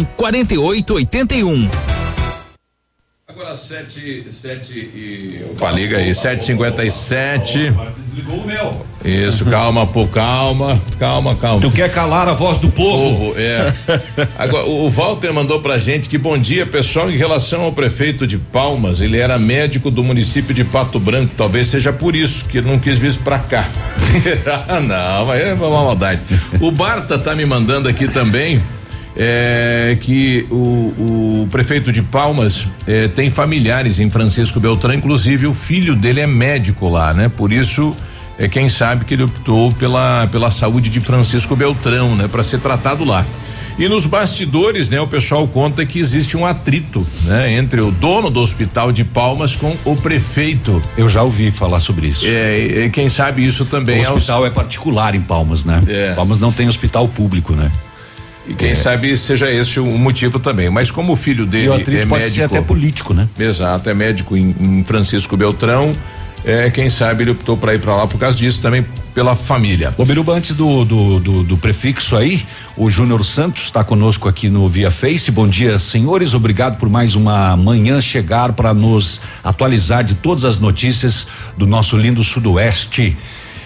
4881. 0.03 1.69
Agora 3.31 3.55
sete, 3.55 4.25
sete 4.29 4.73
e. 4.73 5.41
Opa, 5.51 5.71
liga 5.71 5.97
aí, 5.97 6.13
sete 6.13 6.45
cinquenta 6.45 6.83
e 6.83 6.91
sete. 6.91 7.73
Desligou 8.03 8.39
o 8.39 8.45
meu. 8.45 8.85
Isso, 9.05 9.45
calma, 9.45 9.87
pô, 9.87 10.05
calma, 10.05 10.77
calma, 10.99 11.33
calma. 11.35 11.61
Tu 11.61 11.71
quer 11.71 11.89
calar 11.93 12.27
a 12.27 12.33
voz 12.33 12.59
do 12.59 12.69
povo? 12.69 13.33
é. 13.37 13.73
Agora, 14.37 14.65
o 14.65 14.85
o 14.85 14.89
Walter 14.89 15.31
mandou 15.31 15.61
pra 15.61 15.77
gente 15.77 16.09
que 16.09 16.17
bom 16.17 16.37
dia, 16.37 16.65
pessoal, 16.65 17.09
em 17.09 17.15
relação 17.15 17.61
ao 17.61 17.71
prefeito 17.71 18.27
de 18.27 18.37
Palmas, 18.37 18.99
ele 18.99 19.17
era 19.17 19.39
médico 19.39 19.89
do 19.89 20.03
município 20.03 20.53
de 20.53 20.65
Pato 20.65 20.99
Branco, 20.99 21.33
talvez 21.37 21.67
seja 21.67 21.93
por 21.93 22.15
isso 22.15 22.45
que 22.45 22.57
ele 22.57 22.67
não 22.67 22.77
quis 22.77 22.99
vir 22.99 23.15
pra 23.19 23.39
cá. 23.39 23.65
ah, 24.67 24.79
não, 24.81 25.25
mas 25.27 25.41
é 25.41 25.53
uma 25.53 25.69
maldade. 25.69 26.21
O 26.59 26.69
Barta 26.69 27.17
tá 27.17 27.33
me 27.33 27.45
mandando 27.45 27.87
aqui 27.87 28.09
também 28.09 28.61
é, 29.15 29.97
que 29.99 30.45
o, 30.49 31.43
o 31.43 31.47
prefeito 31.51 31.91
de 31.91 32.01
Palmas 32.01 32.67
é, 32.87 33.07
tem 33.07 33.29
familiares 33.29 33.99
em 33.99 34.09
Francisco 34.09 34.59
Beltrão, 34.59 34.93
inclusive 34.93 35.47
o 35.47 35.53
filho 35.53 35.95
dele 35.95 36.21
é 36.21 36.27
médico 36.27 36.87
lá, 36.87 37.13
né? 37.13 37.29
Por 37.29 37.51
isso 37.51 37.95
é 38.37 38.47
quem 38.47 38.69
sabe 38.69 39.05
que 39.05 39.13
ele 39.13 39.23
optou 39.23 39.71
pela 39.73 40.27
pela 40.27 40.49
saúde 40.49 40.89
de 40.89 40.99
Francisco 40.99 41.55
Beltrão, 41.55 42.15
né? 42.15 42.27
Para 42.27 42.43
ser 42.43 42.59
tratado 42.59 43.03
lá. 43.03 43.25
E 43.79 43.87
nos 43.87 44.05
bastidores, 44.05 44.89
né, 44.89 44.99
o 44.99 45.07
pessoal 45.07 45.47
conta 45.47 45.85
que 45.85 45.97
existe 45.97 46.35
um 46.37 46.45
atrito, 46.45 47.05
né, 47.23 47.53
entre 47.53 47.81
o 47.81 47.89
dono 47.89 48.29
do 48.29 48.39
hospital 48.39 48.91
de 48.91 49.03
Palmas 49.03 49.55
com 49.55 49.75
o 49.85 49.95
prefeito. 49.95 50.81
Eu 50.97 51.09
já 51.09 51.23
ouvi 51.23 51.51
falar 51.51 51.79
sobre 51.79 52.07
isso. 52.07 52.23
É, 52.25 52.85
e 52.85 52.89
quem 52.89 53.09
sabe 53.09 53.45
isso 53.45 53.65
também 53.65 54.01
o 54.01 54.05
é 54.05 54.11
hospital 54.11 54.45
é 54.45 54.49
particular 54.49 55.15
em 55.15 55.21
Palmas, 55.21 55.65
né? 55.65 55.81
É. 55.87 56.13
Palmas 56.13 56.37
não 56.37 56.51
tem 56.51 56.67
hospital 56.67 57.07
público, 57.07 57.53
né? 57.53 57.71
E 58.47 58.53
quem 58.53 58.73
sabe 58.73 59.15
seja 59.15 59.51
esse 59.51 59.79
o 59.79 59.85
motivo 59.85 60.39
também. 60.39 60.69
Mas 60.69 60.89
como 60.89 61.13
o 61.13 61.15
filho 61.15 61.45
dele 61.45 61.69
o 61.69 61.73
é 61.73 61.77
pode 61.77 62.07
médico. 62.07 62.29
ser 62.29 62.43
até 62.43 62.61
político, 62.61 63.13
né? 63.13 63.27
Exato, 63.37 63.89
é 63.89 63.93
médico 63.93 64.35
em, 64.35 64.55
em 64.59 64.83
Francisco 64.83 65.37
Beltrão. 65.37 65.95
É, 66.43 66.71
quem 66.71 66.89
sabe 66.89 67.23
ele 67.23 67.31
optou 67.31 67.55
para 67.55 67.75
ir 67.75 67.79
para 67.79 67.95
lá 67.95 68.07
por 68.07 68.17
causa 68.17 68.35
disso, 68.35 68.61
também 68.61 68.83
pela 69.13 69.35
família. 69.35 69.93
Ô 69.95 70.03
Biruba, 70.03 70.33
antes 70.33 70.55
do, 70.55 70.83
do, 70.83 71.19
do, 71.19 71.43
do 71.43 71.57
prefixo 71.57 72.15
aí, 72.15 72.43
o 72.75 72.89
Júnior 72.89 73.23
Santos 73.23 73.65
está 73.65 73.83
conosco 73.83 74.27
aqui 74.27 74.49
no 74.49 74.67
Via 74.67 74.89
Face. 74.89 75.29
Bom 75.29 75.47
dia, 75.47 75.77
senhores. 75.77 76.33
Obrigado 76.33 76.77
por 76.77 76.89
mais 76.89 77.13
uma 77.13 77.55
manhã 77.55 78.01
chegar 78.01 78.53
para 78.53 78.73
nos 78.73 79.21
atualizar 79.43 80.03
de 80.03 80.15
todas 80.15 80.43
as 80.43 80.59
notícias 80.59 81.27
do 81.55 81.67
nosso 81.67 81.95
lindo 81.95 82.23
Sudoeste. 82.23 83.15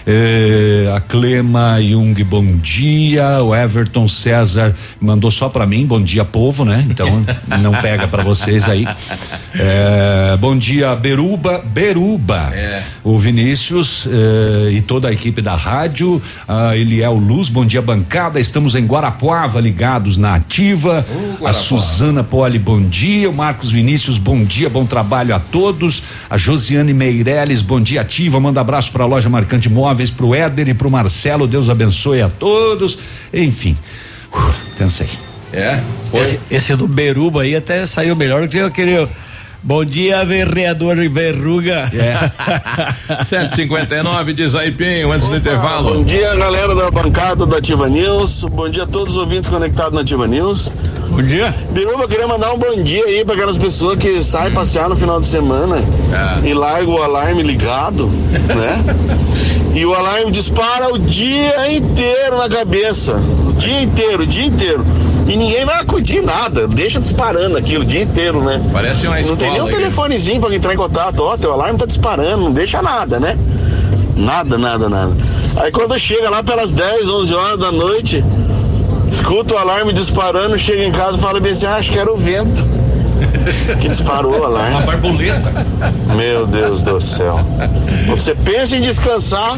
Eh, 0.08 0.88
a 0.94 1.00
Clema 1.00 1.80
Jung, 1.82 2.14
bom 2.22 2.44
dia. 2.58 3.42
O 3.42 3.52
Everton 3.52 4.06
César 4.06 4.72
mandou 5.00 5.32
só 5.32 5.48
para 5.48 5.66
mim, 5.66 5.84
bom 5.84 6.00
dia, 6.00 6.24
povo, 6.24 6.64
né? 6.64 6.86
Então 6.88 7.24
não 7.60 7.72
pega 7.72 8.06
para 8.06 8.22
vocês 8.22 8.68
aí. 8.68 8.86
Eh, 9.52 10.36
bom 10.38 10.56
dia, 10.56 10.94
Beruba, 10.94 11.60
Beruba. 11.64 12.52
O 13.02 13.18
Vinícius 13.18 14.06
eh, 14.06 14.74
e 14.74 14.82
toda 14.82 15.08
a 15.08 15.12
equipe 15.12 15.42
da 15.42 15.56
rádio. 15.56 16.22
A 16.46 16.76
Eliel 16.76 17.14
Luz, 17.14 17.48
bom 17.48 17.66
dia, 17.66 17.82
bancada. 17.82 18.38
Estamos 18.38 18.76
em 18.76 18.86
Guarapuava, 18.86 19.60
ligados 19.60 20.18
na 20.18 20.36
ativa. 20.36 20.98
a 20.98 21.40
Guarapuava. 21.40 21.52
Suzana 21.52 22.22
Poli, 22.22 22.60
bom 22.60 22.80
dia. 22.80 23.28
O 23.28 23.34
Marcos 23.34 23.72
Vinícius, 23.72 24.18
bom 24.18 24.44
dia, 24.44 24.70
bom 24.70 24.86
trabalho 24.86 25.34
a 25.34 25.40
todos. 25.40 26.04
A 26.30 26.36
Josiane 26.36 26.94
Meirelles, 26.94 27.60
bom 27.60 27.80
dia, 27.80 28.02
ativa. 28.02 28.38
Manda 28.38 28.60
abraço 28.60 28.92
para 28.92 29.02
a 29.02 29.06
loja 29.06 29.28
Marcante 29.28 29.68
Móveis, 29.68 29.95
pro 30.10 30.34
Éder 30.34 30.68
e 30.68 30.74
pro 30.74 30.90
Marcelo. 30.90 31.46
Deus 31.46 31.68
abençoe 31.68 32.22
a 32.22 32.28
todos. 32.28 32.98
Enfim, 33.32 33.76
uh, 34.32 34.54
cansei. 34.78 35.08
É? 35.52 35.80
Esse, 36.12 36.40
esse 36.50 36.76
do 36.76 36.86
Beruba 36.86 37.42
aí 37.42 37.56
até 37.56 37.86
saiu 37.86 38.14
melhor 38.16 38.42
do 38.42 38.48
que 38.48 38.58
aquele. 38.60 39.08
Bom 39.62 39.84
dia, 39.84 40.24
vereador 40.24 40.96
Verruga. 41.08 41.90
É. 41.92 43.24
759 43.24 44.32
diz 44.32 44.54
aí, 44.54 44.70
Pinho, 44.70 45.10
antes 45.10 45.26
do 45.26 45.36
intervalo. 45.36 45.94
Bom 45.94 46.04
dia, 46.04 46.36
galera 46.36 46.74
da 46.74 46.90
bancada 46.90 47.46
da 47.46 47.56
Ativa 47.56 47.88
News. 47.88 48.44
Bom 48.44 48.68
dia 48.68 48.84
a 48.84 48.86
todos 48.86 49.16
os 49.16 49.20
ouvintes 49.20 49.50
conectados 49.50 49.92
na 49.92 50.02
Ativa 50.02 50.26
News. 50.26 50.70
Bom 51.16 51.22
dia. 51.22 51.54
Biruba, 51.70 52.02
eu 52.02 52.08
queria 52.08 52.28
mandar 52.28 52.52
um 52.52 52.58
bom 52.58 52.82
dia 52.82 53.02
aí 53.06 53.24
para 53.24 53.34
aquelas 53.36 53.56
pessoas 53.56 53.96
que 53.96 54.22
saem 54.22 54.52
passear 54.52 54.86
no 54.86 54.94
final 54.94 55.18
de 55.18 55.26
semana 55.26 55.82
e 56.44 56.52
largam 56.52 56.92
o 56.92 57.02
alarme 57.02 57.42
ligado, 57.42 58.08
né? 58.54 58.84
E 59.74 59.86
o 59.86 59.94
alarme 59.94 60.30
dispara 60.30 60.92
o 60.92 60.98
dia 60.98 61.72
inteiro 61.72 62.36
na 62.36 62.50
cabeça. 62.50 63.14
O 63.48 63.54
dia 63.54 63.80
inteiro, 63.80 64.24
o 64.24 64.26
dia 64.26 64.44
inteiro. 64.44 64.84
E 65.26 65.36
ninguém 65.36 65.64
vai 65.64 65.80
acudir 65.80 66.22
nada, 66.22 66.68
deixa 66.68 67.00
disparando 67.00 67.56
aquilo 67.56 67.82
o 67.82 67.86
dia 67.86 68.02
inteiro, 68.02 68.42
né? 68.44 68.60
Parece 68.70 69.06
uma 69.06 69.18
Não 69.22 69.36
tem 69.36 69.50
nem 69.50 69.62
um 69.62 69.64
escola 69.64 69.70
aí. 69.70 69.76
telefonezinho 69.76 70.40
pra 70.42 70.54
entrar 70.54 70.74
em 70.74 70.76
contato. 70.76 71.20
Ó, 71.20 71.34
teu 71.38 71.50
alarme 71.50 71.78
tá 71.78 71.86
disparando, 71.86 72.44
não 72.44 72.52
deixa 72.52 72.82
nada, 72.82 73.18
né? 73.18 73.38
Nada, 74.18 74.58
nada, 74.58 74.86
nada. 74.90 75.12
Aí 75.56 75.72
quando 75.72 75.98
chega 75.98 76.28
lá 76.28 76.42
pelas 76.42 76.70
10, 76.70 77.08
11 77.08 77.34
horas 77.34 77.58
da 77.58 77.72
noite, 77.72 78.22
escuta 79.16 79.54
o 79.54 79.58
alarme 79.58 79.92
disparando, 79.92 80.58
chega 80.58 80.84
em 80.84 80.92
casa 80.92 81.16
e 81.16 81.20
fala 81.20 81.40
bem 81.40 81.52
assim: 81.52 81.66
ah, 81.66 81.76
acho 81.76 81.90
que 81.90 81.98
era 81.98 82.12
o 82.12 82.16
vento 82.16 82.62
que 83.80 83.88
disparou 83.88 84.38
o 84.40 84.44
alarme. 84.44 84.76
Uma 84.76 84.82
borboleta. 84.82 85.52
Meu 86.14 86.46
Deus 86.46 86.82
do 86.82 87.00
céu. 87.00 87.38
Você 88.06 88.34
pensa 88.34 88.76
em 88.76 88.80
descansar. 88.80 89.56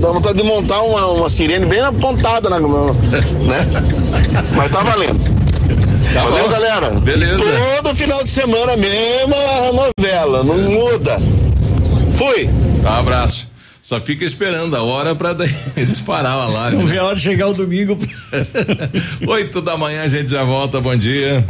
Dá 0.00 0.10
vontade 0.10 0.36
de 0.38 0.44
montar 0.44 0.82
uma, 0.82 1.06
uma 1.06 1.30
sirene 1.30 1.64
bem 1.66 1.80
apontada, 1.80 2.50
na, 2.50 2.60
na- 2.60 2.66
né? 2.92 3.66
Mas 4.54 4.70
tá 4.70 4.82
valendo. 4.82 5.18
Tá 6.12 6.24
Valeu, 6.24 6.44
bom. 6.44 6.50
galera. 6.50 6.90
Beleza. 6.90 7.42
Todo 7.82 7.94
final 7.96 8.22
de 8.24 8.30
semana, 8.30 8.76
mesma 8.76 9.36
novela, 9.72 10.42
não 10.44 10.56
muda. 10.58 11.18
Fui. 12.14 12.48
Um 12.84 12.88
abraço. 12.88 13.46
Só 13.88 13.98
fica 13.98 14.22
esperando 14.22 14.76
a 14.76 14.82
hora 14.82 15.14
pra 15.14 15.32
daí 15.32 15.48
disparar 15.88 16.36
o 16.36 16.40
alarme. 16.42 16.76
Não 16.76 16.86
vê 16.86 16.98
a 16.98 17.04
hora 17.04 17.16
de 17.16 17.22
chegar 17.22 17.48
o 17.48 17.54
domingo. 17.54 17.98
Oito 19.26 19.62
da 19.62 19.78
manhã 19.78 20.02
a 20.02 20.08
gente 20.08 20.30
já 20.30 20.44
volta, 20.44 20.78
bom 20.78 20.94
dia. 20.94 21.42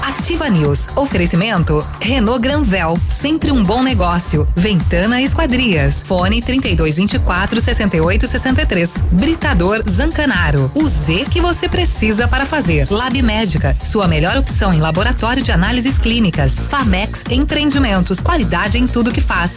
Ativa 0.00 0.48
News. 0.48 0.86
Oferecimento 0.94 1.84
Renault 2.00 2.40
Granvel, 2.40 2.96
sempre 3.08 3.50
um 3.50 3.64
bom 3.64 3.82
negócio. 3.82 4.46
Ventana 4.54 5.20
Esquadrias. 5.20 6.00
Fone 6.04 6.40
3224 6.40 7.60
6863. 7.60 8.92
Britador 9.10 9.82
Zancanaro. 9.90 10.70
O 10.76 10.86
Z 10.86 11.26
que 11.28 11.40
você 11.40 11.68
precisa 11.68 12.28
para 12.28 12.46
fazer. 12.46 12.86
Lab 12.88 13.20
Médica, 13.20 13.76
sua 13.84 14.06
melhor 14.06 14.36
opção 14.36 14.72
em 14.72 14.78
laboratório 14.78 15.42
de 15.42 15.50
análises 15.50 15.98
clínicas. 15.98 16.52
Famex 16.52 17.24
Empreendimentos, 17.28 18.20
qualidade 18.20 18.78
em 18.78 18.86
tudo 18.86 19.10
que 19.10 19.20
faz. 19.20 19.56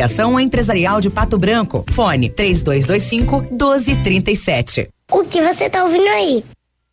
Associação 0.01 0.39
Empresarial 0.39 0.99
de 0.99 1.11
Pato 1.11 1.37
Branco. 1.37 1.85
Fone 1.91 2.29
3225 2.29 3.41
1237. 3.51 4.89
O 5.11 5.23
que 5.23 5.41
você 5.41 5.69
tá 5.69 5.83
ouvindo 5.83 6.07
aí? 6.07 6.43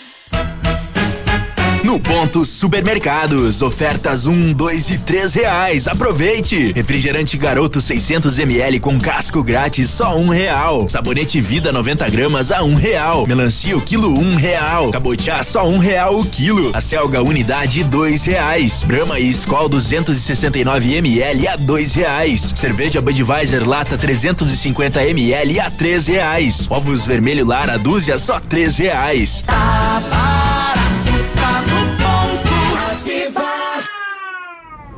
No 1.85 2.01
ponto 2.01 2.47
Supermercados, 2.47 3.61
ofertas 3.61 4.27
um, 4.27 4.55
dois 4.55 4.89
e 4.89 4.97
três 5.01 5.35
reais. 5.35 5.87
Aproveite! 5.87 6.73
Refrigerante 6.73 7.37
Garoto 7.37 7.79
600 7.79 8.39
ml 8.39 8.81
com 8.81 8.99
casco 8.99 9.43
grátis 9.43 9.91
só 9.91 10.17
um 10.17 10.31
real. 10.31 10.89
Sabonete 10.89 11.43
Vida 11.43 11.71
90 11.71 12.09
gramas 12.09 12.51
a 12.51 12.63
um 12.63 12.75
real. 12.75 13.27
Melancia 13.27 13.77
o 13.77 13.83
quilo 13.83 14.19
um 14.19 14.35
real. 14.35 14.91
Cabotiá 14.93 15.43
só 15.43 15.69
um 15.69 15.77
real 15.77 16.19
o 16.19 16.25
quilo. 16.25 16.71
A 16.75 16.81
Selga 16.81 17.23
unidade 17.23 17.85
dois 17.85 18.25
reais. 18.25 18.83
Brahma 18.85 19.21
e 19.21 19.29
Skol 19.29 19.69
269 19.69 20.95
ml 20.95 21.49
a 21.49 21.57
dois 21.57 21.93
reais. 21.93 22.55
Cerveja 22.55 23.03
Budweiser 23.03 23.69
lata 23.69 23.99
350 23.99 25.05
ml 25.05 25.61
a 25.61 25.71
três 25.71 26.07
reais. 26.07 26.67
Ovos 26.71 27.07
vermelho 27.07 27.45
Lara 27.45 27.79
dúzia 27.79 28.19
só 28.19 28.41
três 28.41 28.79
reais. 28.79 29.43
Tá 29.47 30.01
barato, 30.11 30.54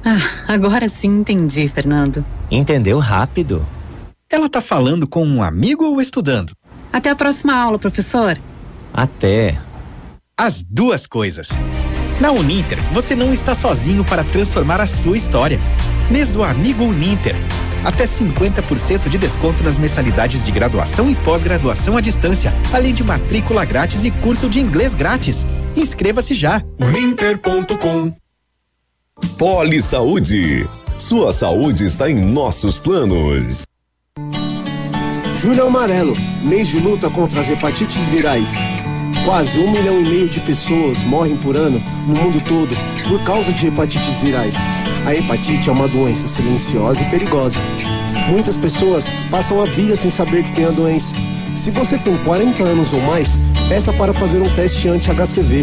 Ah, 0.08 0.44
agora 0.46 0.88
sim 0.88 1.08
entendi, 1.08 1.66
Fernando. 1.66 2.24
Entendeu 2.48 3.00
rápido. 3.00 3.66
Ela 4.30 4.48
tá 4.48 4.60
falando 4.60 5.04
com 5.08 5.26
um 5.26 5.42
amigo 5.42 5.84
ou 5.84 6.00
estudando? 6.00 6.52
Até 6.92 7.10
a 7.10 7.16
próxima 7.16 7.52
aula, 7.52 7.76
professor. 7.76 8.38
Até. 8.94 9.58
As 10.38 10.62
duas 10.62 11.08
coisas. 11.08 11.48
Na 12.20 12.30
Uninter, 12.30 12.80
você 12.92 13.16
não 13.16 13.32
está 13.32 13.52
sozinho 13.52 14.04
para 14.04 14.22
transformar 14.22 14.80
a 14.80 14.86
sua 14.86 15.16
história. 15.16 15.58
Mês 16.08 16.30
do 16.30 16.44
Amigo 16.44 16.84
Uninter. 16.84 17.34
Até 17.84 18.04
50% 18.04 19.08
de 19.08 19.18
desconto 19.18 19.64
nas 19.64 19.76
mensalidades 19.76 20.46
de 20.46 20.52
graduação 20.52 21.10
e 21.10 21.16
pós-graduação 21.16 21.96
à 21.96 22.00
distância, 22.00 22.54
além 22.72 22.94
de 22.94 23.02
matrícula 23.02 23.64
grátis 23.64 24.04
e 24.04 24.12
curso 24.12 24.48
de 24.48 24.60
inglês 24.60 24.94
grátis. 24.94 25.44
Inscreva-se 25.76 26.32
já. 26.32 26.62
Uninter.com 26.78 28.14
Poli 29.38 29.80
Saúde. 29.80 30.68
Sua 30.98 31.32
saúde 31.32 31.84
está 31.84 32.10
em 32.10 32.14
nossos 32.14 32.78
planos. 32.78 33.62
Julho 35.36 35.66
Amarelo, 35.66 36.12
mês 36.42 36.68
de 36.68 36.78
luta 36.80 37.08
contra 37.08 37.40
as 37.40 37.48
hepatites 37.48 38.08
virais. 38.08 38.52
Quase 39.24 39.58
um 39.58 39.70
milhão 39.70 40.02
e 40.02 40.08
meio 40.08 40.28
de 40.28 40.40
pessoas 40.40 41.02
morrem 41.04 41.36
por 41.36 41.56
ano 41.56 41.82
no 42.06 42.14
mundo 42.14 42.42
todo 42.44 42.74
por 43.08 43.22
causa 43.24 43.52
de 43.52 43.66
hepatites 43.66 44.20
virais. 44.20 44.54
A 45.06 45.14
hepatite 45.14 45.68
é 45.68 45.72
uma 45.72 45.88
doença 45.88 46.26
silenciosa 46.26 47.02
e 47.02 47.10
perigosa. 47.10 47.58
Muitas 48.28 48.58
pessoas 48.58 49.10
passam 49.30 49.60
a 49.60 49.64
vida 49.64 49.96
sem 49.96 50.10
saber 50.10 50.44
que 50.44 50.52
tem 50.52 50.66
a 50.66 50.70
doença. 50.70 51.14
Se 51.54 51.70
você 51.70 51.96
tem 51.96 52.16
40 52.18 52.62
anos 52.64 52.92
ou 52.92 53.00
mais, 53.02 53.38
peça 53.68 53.92
para 53.94 54.12
fazer 54.12 54.40
um 54.40 54.54
teste 54.54 54.88
anti-HCV. 54.88 55.62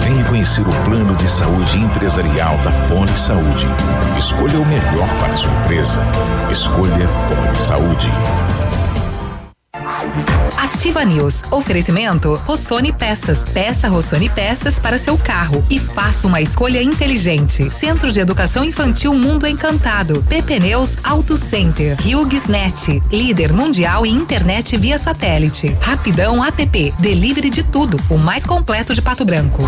Venha 0.00 0.24
conhecer 0.24 0.66
o 0.66 0.84
plano 0.84 1.14
de 1.16 1.28
saúde 1.30 1.78
empresarial 1.78 2.56
da 2.58 2.70
Poli 2.88 3.18
Saúde. 3.18 3.66
Escolha 4.18 4.60
o 4.60 4.66
melhor 4.66 5.08
para 5.18 5.32
a 5.32 5.36
sua 5.36 5.52
empresa. 5.52 6.00
Escolha 6.50 7.08
Poli 7.28 7.56
Saúde. 7.56 8.10
Ativa 10.56 11.04
News. 11.04 11.44
Oferecimento 11.50 12.34
Rossoni 12.44 12.92
Peças. 12.92 13.44
Peça 13.44 13.88
Rossoni 13.88 14.28
Peças 14.28 14.78
para 14.78 14.98
seu 14.98 15.16
carro 15.16 15.64
e 15.70 15.78
faça 15.78 16.26
uma 16.26 16.40
escolha 16.40 16.82
inteligente. 16.82 17.70
Centro 17.72 18.12
de 18.12 18.20
Educação 18.20 18.64
Infantil 18.64 19.14
Mundo 19.14 19.46
Encantado. 19.46 20.22
PP 20.28 20.60
Neus 20.60 20.98
Auto 21.02 21.36
Center. 21.36 21.96
Net. 22.48 23.02
Líder 23.10 23.52
mundial 23.52 24.04
em 24.04 24.14
internet 24.14 24.76
via 24.76 24.98
satélite. 24.98 25.76
Rapidão 25.80 26.44
App. 26.44 26.94
Delivery 26.98 27.50
de 27.50 27.62
tudo. 27.62 27.98
O 28.08 28.16
mais 28.16 28.44
completo 28.44 28.94
de 28.94 29.02
Pato 29.02 29.24
Branco. 29.24 29.62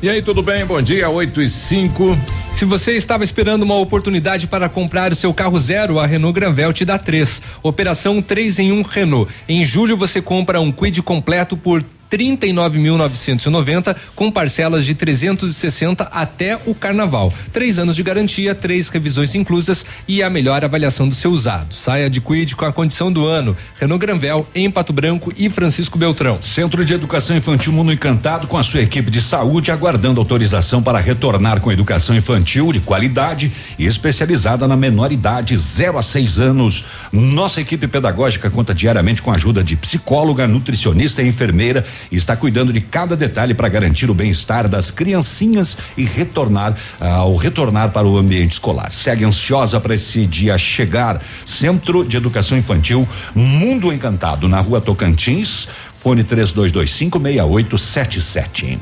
E 0.00 0.08
aí, 0.08 0.22
tudo 0.22 0.42
bem? 0.42 0.64
Bom 0.64 0.80
dia, 0.80 1.10
8 1.10 1.42
e 1.42 1.50
5. 1.50 2.16
Se 2.56 2.64
você 2.64 2.92
estava 2.92 3.24
esperando 3.24 3.64
uma 3.64 3.74
oportunidade 3.74 4.46
para 4.46 4.68
comprar 4.68 5.10
o 5.10 5.16
seu 5.16 5.34
carro 5.34 5.58
zero, 5.58 5.98
a 5.98 6.06
Renault 6.06 6.38
Granvel 6.38 6.72
te 6.72 6.84
dá 6.84 6.96
três. 6.96 7.42
Operação 7.64 8.22
3 8.22 8.60
em 8.60 8.70
1 8.70 8.78
um 8.78 8.82
Renault. 8.82 9.32
Em 9.48 9.64
julho 9.64 9.96
você 9.96 10.22
compra 10.22 10.60
um 10.60 10.70
Quid 10.70 11.02
completo 11.02 11.56
por 11.56 11.84
39.990 12.10 13.96
com 14.14 14.30
parcelas 14.30 14.84
de 14.84 14.94
360 14.94 16.04
até 16.04 16.58
o 16.66 16.74
carnaval. 16.74 17.32
Três 17.52 17.78
anos 17.78 17.96
de 17.96 18.02
garantia, 18.02 18.54
três 18.54 18.88
revisões 18.88 19.34
inclusas 19.34 19.84
e 20.06 20.22
a 20.22 20.30
melhor 20.30 20.64
avaliação 20.64 21.08
do 21.08 21.14
seu 21.14 21.30
usado. 21.30 21.74
Saia 21.74 22.08
de 22.08 22.20
Quid 22.20 22.56
com 22.56 22.64
a 22.64 22.72
condição 22.72 23.12
do 23.12 23.26
ano. 23.26 23.56
Renault 23.78 24.00
Granvel, 24.00 24.46
em 24.54 24.70
Pato 24.70 24.92
Branco 24.92 25.32
e 25.36 25.48
Francisco 25.48 25.98
Beltrão. 25.98 26.40
Centro 26.42 26.84
de 26.84 26.94
Educação 26.94 27.36
Infantil 27.36 27.72
Mundo 27.72 27.92
Encantado 27.92 28.46
com 28.46 28.56
a 28.56 28.64
sua 28.64 28.80
equipe 28.80 29.10
de 29.10 29.20
saúde 29.20 29.70
aguardando 29.70 30.20
autorização 30.20 30.82
para 30.82 30.98
retornar 30.98 31.60
com 31.60 31.70
educação 31.70 32.16
infantil 32.16 32.72
de 32.72 32.80
qualidade 32.80 33.52
e 33.78 33.86
especializada 33.86 34.66
na 34.66 34.76
menor 34.76 35.12
idade, 35.12 35.56
0 35.56 35.98
a 35.98 36.02
6 36.02 36.40
anos. 36.40 36.84
Nossa 37.12 37.60
equipe 37.60 37.86
pedagógica 37.86 38.50
conta 38.50 38.74
diariamente 38.74 39.22
com 39.22 39.30
a 39.30 39.34
ajuda 39.34 39.62
de 39.62 39.76
psicóloga, 39.76 40.46
nutricionista 40.46 41.22
e 41.22 41.28
enfermeira 41.28 41.84
e 42.10 42.16
está 42.16 42.36
cuidando 42.36 42.72
de 42.72 42.80
cada 42.80 43.16
detalhe 43.16 43.54
para 43.54 43.68
garantir 43.68 44.10
o 44.10 44.14
bem-estar 44.14 44.68
das 44.68 44.90
criancinhas 44.90 45.78
e 45.96 46.04
retornar 46.04 46.76
ao 47.00 47.36
retornar 47.36 47.90
para 47.90 48.06
o 48.06 48.16
ambiente 48.16 48.52
escolar. 48.52 48.90
Segue 48.90 49.24
ansiosa 49.24 49.80
para 49.80 49.94
esse 49.94 50.26
dia 50.26 50.56
chegar. 50.58 51.22
Centro 51.46 52.04
de 52.04 52.16
Educação 52.16 52.56
Infantil 52.56 53.06
Mundo 53.34 53.92
Encantado 53.92 54.48
na 54.48 54.60
Rua 54.60 54.80
Tocantins, 54.80 55.68
fone 56.00 56.24
3225 56.24 57.18
6877. 57.18 58.78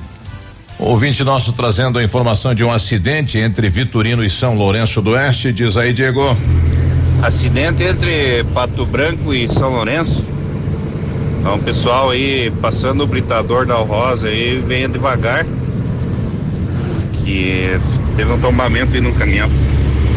Ouvinte 0.79 1.25
nosso 1.25 1.55
trazendo 1.55 1.99
a 1.99 2.05
informação 2.05 2.55
de 2.55 2.62
um 2.62 2.71
acidente 2.71 3.39
entre 3.39 3.71
Vitorino 3.71 4.23
e 4.23 4.29
São 4.29 4.55
Lourenço 4.55 5.01
do 5.01 5.12
Oeste. 5.12 5.51
Diz 5.51 5.77
aí, 5.77 5.93
Diego. 5.93 6.37
Acidente 7.23 7.83
entre 7.83 8.45
Pato 8.53 8.85
Branco 8.85 9.33
e 9.33 9.49
São 9.49 9.71
Lourenço. 9.71 10.27
Então, 11.47 11.61
pessoal 11.61 12.11
aí 12.11 12.53
passando 12.61 13.05
o 13.05 13.07
britador 13.07 13.64
da 13.66 13.76
Rosa 13.76 14.26
aí, 14.26 14.61
venha 14.66 14.88
devagar. 14.88 15.47
Que 17.22 17.78
teve 18.16 18.32
um 18.32 18.40
tombamento 18.40 18.92
aí 18.92 19.01
no 19.01 19.12
caminhão. 19.14 19.49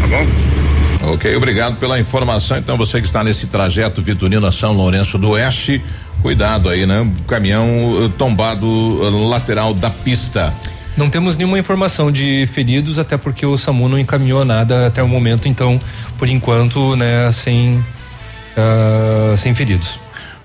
Tá 0.02 0.08
bom? 0.08 1.14
Ok, 1.14 1.36
obrigado 1.36 1.76
pela 1.76 2.00
informação. 2.00 2.58
Então, 2.58 2.76
você 2.76 3.00
que 3.00 3.06
está 3.06 3.24
nesse 3.24 3.46
trajeto 3.46 4.02
Vitorino 4.02 4.48
a 4.48 4.52
São 4.52 4.74
Lourenço 4.74 5.20
do 5.20 5.30
Oeste, 5.30 5.84
cuidado 6.24 6.68
aí, 6.68 6.88
né? 6.88 7.08
Caminhão 7.28 8.06
uh, 8.06 8.10
tombado 8.10 8.66
uh, 8.66 9.30
lateral 9.30 9.72
da 9.76 9.92
pista. 9.92 10.52
Não 10.98 11.12
temos 11.12 11.38
nenhuma 11.38 11.60
informação 11.60 12.12
de 12.12 12.50
feridos, 12.52 12.98
até 12.98 13.18
porque 13.20 13.46
o 13.46 13.56
SAMU 13.56 13.88
não 13.88 14.00
encaminhou 14.00 14.44
nada 14.44 14.88
até 14.88 15.04
o 15.04 15.08
momento, 15.08 15.48
então, 15.48 15.80
por 16.18 16.28
enquanto, 16.28 16.96
né, 16.96 17.32
sem, 17.32 17.78
uh, 17.78 19.38
sem 19.38 19.54
feridos. 19.54 20.00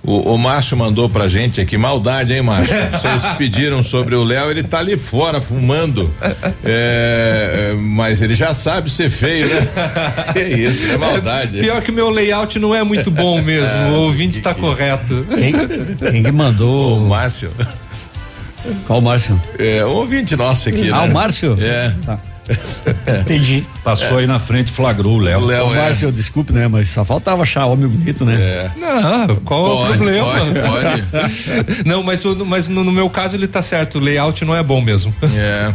O, 0.06 0.34
o 0.34 0.38
Márcio 0.38 0.76
mandou 0.76 1.08
pra 1.08 1.28
gente 1.28 1.62
aqui, 1.62 1.78
maldade, 1.78 2.34
hein, 2.34 2.42
Márcio? 2.42 2.74
Vocês 2.92 3.24
pediram 3.38 3.82
sobre 3.82 4.14
o 4.14 4.22
Léo, 4.22 4.50
ele 4.50 4.62
tá 4.62 4.78
ali 4.78 4.98
fora 4.98 5.40
fumando. 5.40 6.12
É, 6.62 7.74
mas 7.78 8.20
ele 8.20 8.34
já 8.34 8.52
sabe 8.52 8.90
ser 8.90 9.08
feio, 9.08 9.48
né? 9.48 9.66
que 10.34 10.40
isso, 10.40 10.92
é 10.92 10.98
maldade. 10.98 11.58
Pior 11.58 11.80
que 11.80 11.90
o 11.90 11.94
meu 11.94 12.10
layout 12.10 12.58
não 12.58 12.74
é 12.74 12.84
muito 12.84 13.10
bom 13.10 13.40
mesmo, 13.40 13.66
é, 13.76 13.90
o 13.92 13.94
ouvinte 14.02 14.36
está 14.38 14.52
correto. 14.52 15.26
Quem, 15.34 15.52
quem 16.10 16.22
que 16.22 16.32
mandou? 16.32 16.98
O 16.98 17.08
Márcio. 17.08 17.50
Qual 18.86 18.98
o 18.98 19.02
Márcio? 19.02 19.40
É, 19.58 19.84
um 19.86 19.90
ouvinte 19.90 20.36
nosso 20.36 20.68
aqui, 20.68 20.90
Ah, 20.90 21.02
né? 21.02 21.10
o 21.10 21.12
Márcio? 21.14 21.56
É. 21.60 21.94
Tá. 22.04 22.18
Entendi. 23.20 23.64
Passou 23.82 24.18
aí 24.18 24.26
na 24.26 24.38
frente, 24.38 24.70
flagrou 24.70 25.14
o 25.16 25.18
Léo. 25.18 25.40
O 25.40 25.46
Léo, 25.46 25.72
é. 25.74 25.76
Márcio, 25.76 26.12
desculpe, 26.12 26.52
né? 26.52 26.68
Mas 26.68 26.88
só 26.88 27.04
faltava 27.04 27.42
achar 27.42 27.66
homem 27.66 27.88
bonito, 27.88 28.24
né? 28.24 28.34
É. 28.40 28.70
Não, 28.76 29.36
qual 29.36 29.64
Pode, 29.78 29.92
é 29.92 29.94
o 29.94 29.96
problema? 29.96 30.26
pode, 30.68 31.84
não, 31.88 32.02
mas, 32.02 32.24
mas 32.46 32.68
no, 32.68 32.84
no 32.84 32.92
meu 32.92 33.08
caso 33.08 33.36
ele 33.36 33.46
tá 33.48 33.62
certo, 33.62 33.96
o 33.98 34.00
layout 34.00 34.44
não 34.44 34.54
é 34.54 34.62
bom 34.62 34.80
mesmo. 34.80 35.14
É. 35.36 35.72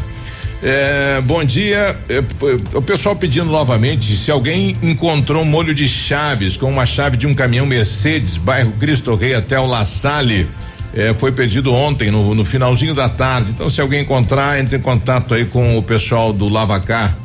É, 0.61 1.21
bom 1.21 1.41
dia. 1.43 1.95
É, 2.09 2.21
p- 2.21 2.59
o 2.73 2.81
pessoal 2.81 3.15
pedindo 3.15 3.45
novamente 3.45 4.13
se 4.17 4.29
alguém 4.29 4.75
encontrou 4.83 5.41
um 5.41 5.45
molho 5.45 5.73
de 5.73 5.87
chaves 5.87 6.57
com 6.57 6.69
uma 6.69 6.85
chave 6.85 7.15
de 7.15 7.25
um 7.25 7.33
caminhão 7.33 7.65
Mercedes, 7.65 8.35
bairro 8.35 8.73
Cristo 8.73 9.15
Rei 9.15 9.33
até 9.33 9.57
o 9.57 9.65
La 9.65 9.85
Salle. 9.85 10.49
É, 10.93 11.13
foi 11.13 11.31
pedido 11.31 11.73
ontem, 11.73 12.09
no, 12.09 12.33
no 12.33 12.43
finalzinho 12.43 12.95
da 12.95 13.07
tarde. 13.07 13.51
Então, 13.51 13.69
se 13.69 13.79
alguém 13.79 14.01
encontrar, 14.01 14.59
entre 14.59 14.77
em 14.77 14.81
contato 14.81 15.33
aí 15.33 15.45
com 15.45 15.77
o 15.77 15.83
pessoal 15.83 16.33
do 16.33 16.49
Lavacar 16.49 17.15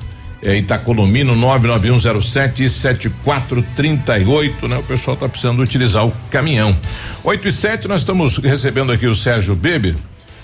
é, 0.44 0.56
Itacolomi 0.56 1.24
no 1.24 1.34
99107 1.34 2.68
7438, 2.68 4.68
né? 4.68 4.76
O 4.76 4.82
pessoal 4.82 5.16
tá 5.16 5.28
precisando 5.28 5.62
utilizar 5.62 6.06
o 6.06 6.12
caminhão. 6.30 6.76
8 7.24 7.48
e 7.48 7.52
7, 7.52 7.88
nós 7.88 8.02
estamos 8.02 8.36
recebendo 8.38 8.92
aqui 8.92 9.06
o 9.06 9.14
Sérgio 9.14 9.56
Beber. 9.56 9.96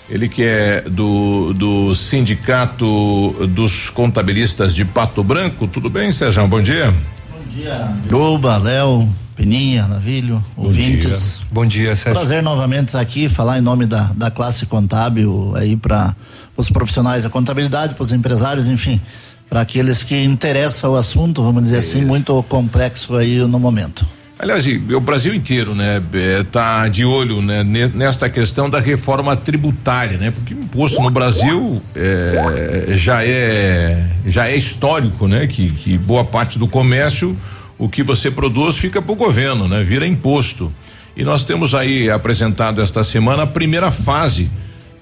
Ele 0.08 0.28
que 0.28 0.42
é 0.42 0.80
do, 0.80 1.52
do 1.52 1.94
Sindicato 1.94 3.46
dos 3.48 3.90
Contabilistas 3.90 4.74
de 4.74 4.84
Pato 4.84 5.22
Branco. 5.22 5.68
Tudo 5.68 5.88
bem, 5.88 6.10
Sérgio? 6.10 6.48
Bom 6.48 6.60
dia. 6.60 6.92
Biruba, 8.04 8.56
Léo, 8.56 9.08
Peninha, 9.44 9.88
Navilho, 9.88 10.44
ouvintes. 10.54 11.38
dia. 11.38 11.46
Bom 11.50 11.64
dia, 11.64 11.96
Sérgio. 11.96 12.20
Prazer 12.20 12.42
novamente 12.42 12.88
estar 12.88 13.00
aqui, 13.00 13.26
falar 13.26 13.56
em 13.58 13.62
nome 13.62 13.86
da, 13.86 14.10
da 14.14 14.30
classe 14.30 14.66
contábil 14.66 15.54
aí 15.56 15.78
para 15.78 16.14
os 16.58 16.68
profissionais 16.68 17.22
da 17.22 17.30
contabilidade, 17.30 17.94
para 17.94 18.02
os 18.04 18.12
empresários, 18.12 18.66
enfim, 18.66 19.00
para 19.48 19.62
aqueles 19.62 20.02
que 20.02 20.22
interessam 20.22 20.92
o 20.92 20.96
assunto, 20.96 21.42
vamos 21.42 21.62
dizer 21.62 21.78
assim, 21.78 22.04
muito 22.04 22.42
complexo 22.50 23.16
aí 23.16 23.36
no 23.38 23.58
momento. 23.58 24.06
Aliás, 24.38 24.66
o 24.66 25.00
Brasil 25.00 25.34
inteiro, 25.34 25.74
né, 25.74 26.02
eh, 26.12 26.44
tá 26.52 26.86
de 26.88 27.04
olho, 27.06 27.40
né, 27.40 27.64
ne- 27.64 27.88
nesta 27.88 28.28
questão 28.28 28.68
da 28.68 28.78
reforma 28.78 29.36
tributária, 29.36 30.18
né? 30.18 30.30
Porque 30.30 30.52
imposto 30.54 31.00
no 31.00 31.10
Brasil 31.10 31.80
eh, 31.94 32.92
já 32.94 33.24
é 33.24 34.02
já 34.26 34.48
é 34.48 34.56
histórico, 34.56 35.26
né? 35.26 35.46
Que, 35.46 35.70
que 35.70 35.98
boa 35.98 36.24
parte 36.24 36.58
do 36.58 36.66
comércio, 36.66 37.36
o 37.80 37.88
que 37.88 38.02
você 38.02 38.30
produz 38.30 38.76
fica 38.76 39.00
para 39.00 39.10
o 39.10 39.16
governo, 39.16 39.66
né? 39.66 39.82
Vira 39.82 40.06
imposto. 40.06 40.70
E 41.16 41.24
nós 41.24 41.44
temos 41.44 41.74
aí 41.74 42.10
apresentado 42.10 42.82
esta 42.82 43.02
semana 43.02 43.44
a 43.44 43.46
primeira 43.46 43.90
fase. 43.90 44.50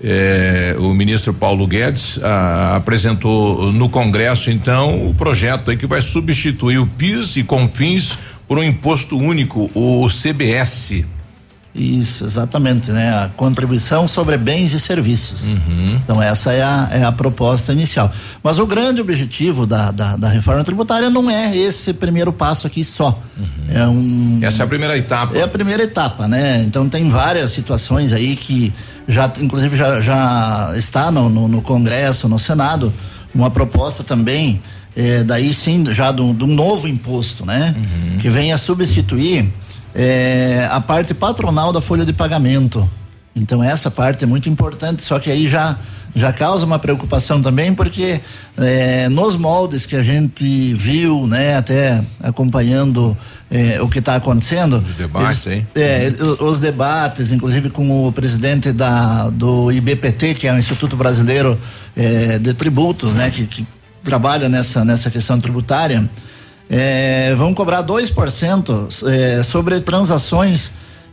Eh, 0.01 0.77
o 0.79 0.95
ministro 0.95 1.35
Paulo 1.35 1.67
Guedes 1.67 2.21
ah, 2.23 2.77
apresentou 2.77 3.73
no 3.73 3.89
Congresso 3.89 4.49
então 4.49 5.09
o 5.09 5.13
projeto 5.13 5.73
aí 5.73 5.77
que 5.77 5.89
vai 5.89 6.01
substituir 6.01 6.79
o 6.79 6.87
PIS 6.87 7.37
e 7.37 7.43
CONFINS 7.43 8.17
por 8.47 8.59
um 8.59 8.63
imposto 8.63 9.19
único, 9.19 9.69
o 9.75 10.07
CBS. 10.09 11.05
Isso, 11.79 12.25
exatamente, 12.25 12.91
né? 12.91 13.11
A 13.11 13.29
contribuição 13.37 14.09
sobre 14.09 14.37
bens 14.37 14.73
e 14.73 14.81
serviços. 14.81 15.43
Uhum. 15.43 16.01
Então 16.03 16.21
essa 16.21 16.53
é 16.53 16.63
a, 16.63 16.89
é 16.91 17.05
a 17.05 17.13
proposta 17.13 17.73
inicial. 17.73 18.11
Mas 18.43 18.59
o 18.59 18.67
grande 18.67 19.01
objetivo 19.01 19.65
da, 19.65 19.93
da, 19.93 20.17
da 20.17 20.29
reforma 20.29 20.65
tributária 20.65 21.09
não 21.09 21.31
é 21.31 21.57
esse 21.57 21.95
primeiro 21.95 22.33
passo 22.33 22.67
aqui 22.67 22.85
só. 22.85 23.23
É 23.71 23.87
um 23.87 24.41
Essa 24.43 24.63
é 24.63 24.65
a 24.65 24.67
primeira 24.67 24.99
etapa. 24.99 25.39
É 25.39 25.43
a 25.43 25.49
primeira 25.49 25.85
etapa, 25.85 26.27
né? 26.27 26.63
Então 26.67 26.89
tem 26.89 27.09
várias 27.09 27.53
situações 27.53 28.13
aí 28.13 28.35
que 28.35 28.73
já, 29.07 29.33
inclusive, 29.41 29.77
já, 29.77 30.01
já 30.01 30.73
está 30.77 31.11
no, 31.13 31.31
no, 31.31 31.47
no 31.47 31.63
Congresso, 31.63 32.29
no 32.29 32.39
Senado, 32.39 32.93
uma 33.35 33.51
proposta 33.51 34.03
também, 34.03 34.61
eh, 34.97 35.23
daí 35.23 35.55
sim, 35.55 35.85
já 35.91 36.11
de 36.11 36.21
um 36.21 36.35
novo 36.35 36.89
imposto, 36.89 37.47
né? 37.47 37.75
Que 38.21 38.29
venha 38.29 38.59
substituir 38.59 39.49
eh, 39.99 40.67
a 40.71 40.81
parte 40.81 41.13
patronal 41.13 41.73
da 41.73 41.81
folha 41.81 42.05
de 42.07 42.13
pagamento. 42.13 42.89
Então 43.35 43.63
essa 43.63 43.91
parte 43.91 44.25
é 44.25 44.27
muito 44.27 44.49
importante, 44.49 45.03
só 45.03 45.19
que 45.19 45.31
aí 45.31 45.47
já 45.49 45.77
já 46.17 46.33
causa 46.33 46.65
uma 46.65 46.79
preocupação 46.79 47.41
também, 47.41 47.75
porque 47.75 48.19
eh, 48.57 49.09
nos 49.11 49.37
moldes 49.37 49.85
que 49.87 49.95
a 49.95 50.03
gente 50.03 50.73
viu, 50.75 51.27
né, 51.27 51.55
até 51.57 52.03
acompanhando 52.21 53.17
eh, 53.51 53.79
o 53.83 53.89
que 53.89 53.99
está 53.99 54.17
acontecendo, 54.17 54.79
Os 54.79 54.95
debates, 54.97 55.47
hein? 55.47 55.67
é, 55.77 56.11
o- 56.41 56.47
os 56.47 56.59
debates, 56.59 57.31
inclusive 57.31 57.69
com 57.71 58.09
o 58.09 58.11
presidente 58.11 58.73
da, 58.73 59.29
do 59.29 59.71
IBPT, 59.71 60.35
que 60.35 60.49
é 60.49 60.53
o 60.53 60.59
Instituto 60.59 60.97
Brasileiro 60.97 61.59
eh, 61.97 62.39
de 62.39 62.55
Tributos, 62.55 63.15
né, 63.15 63.31
que, 63.31 63.47
que 63.47 63.67
trabalha 64.03 64.49
nessa, 64.49 64.85
nessa 64.85 65.11
questão 65.11 65.39
tributária, 65.39 66.09
eh, 66.71 67.35
vão 67.37 67.55
cobrar 67.55 67.83
2% 67.83 69.05
eh, 69.07 69.43
sobre 69.43 69.81
transações 69.81 70.73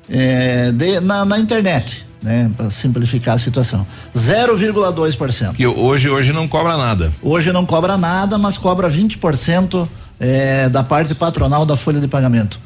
eh, 0.09 0.71
de, 0.73 0.99
na, 0.99 1.25
na 1.25 1.39
internet, 1.39 2.05
né, 2.21 2.51
para 2.55 2.69
simplificar 2.71 3.35
a 3.35 3.37
situação. 3.37 3.85
0,2%. 4.15 5.55
Que 5.55 5.65
hoje 5.65 6.09
hoje 6.09 6.33
não 6.33 6.47
cobra 6.47 6.77
nada. 6.77 7.11
Hoje 7.21 7.51
não 7.51 7.65
cobra 7.65 7.97
nada, 7.97 8.37
mas 8.37 8.57
cobra 8.57 8.89
20% 8.89 9.87
eh, 10.19 10.69
da 10.69 10.83
parte 10.83 11.15
patronal 11.15 11.65
da 11.65 11.75
folha 11.75 11.99
de 11.99 12.07
pagamento. 12.07 12.59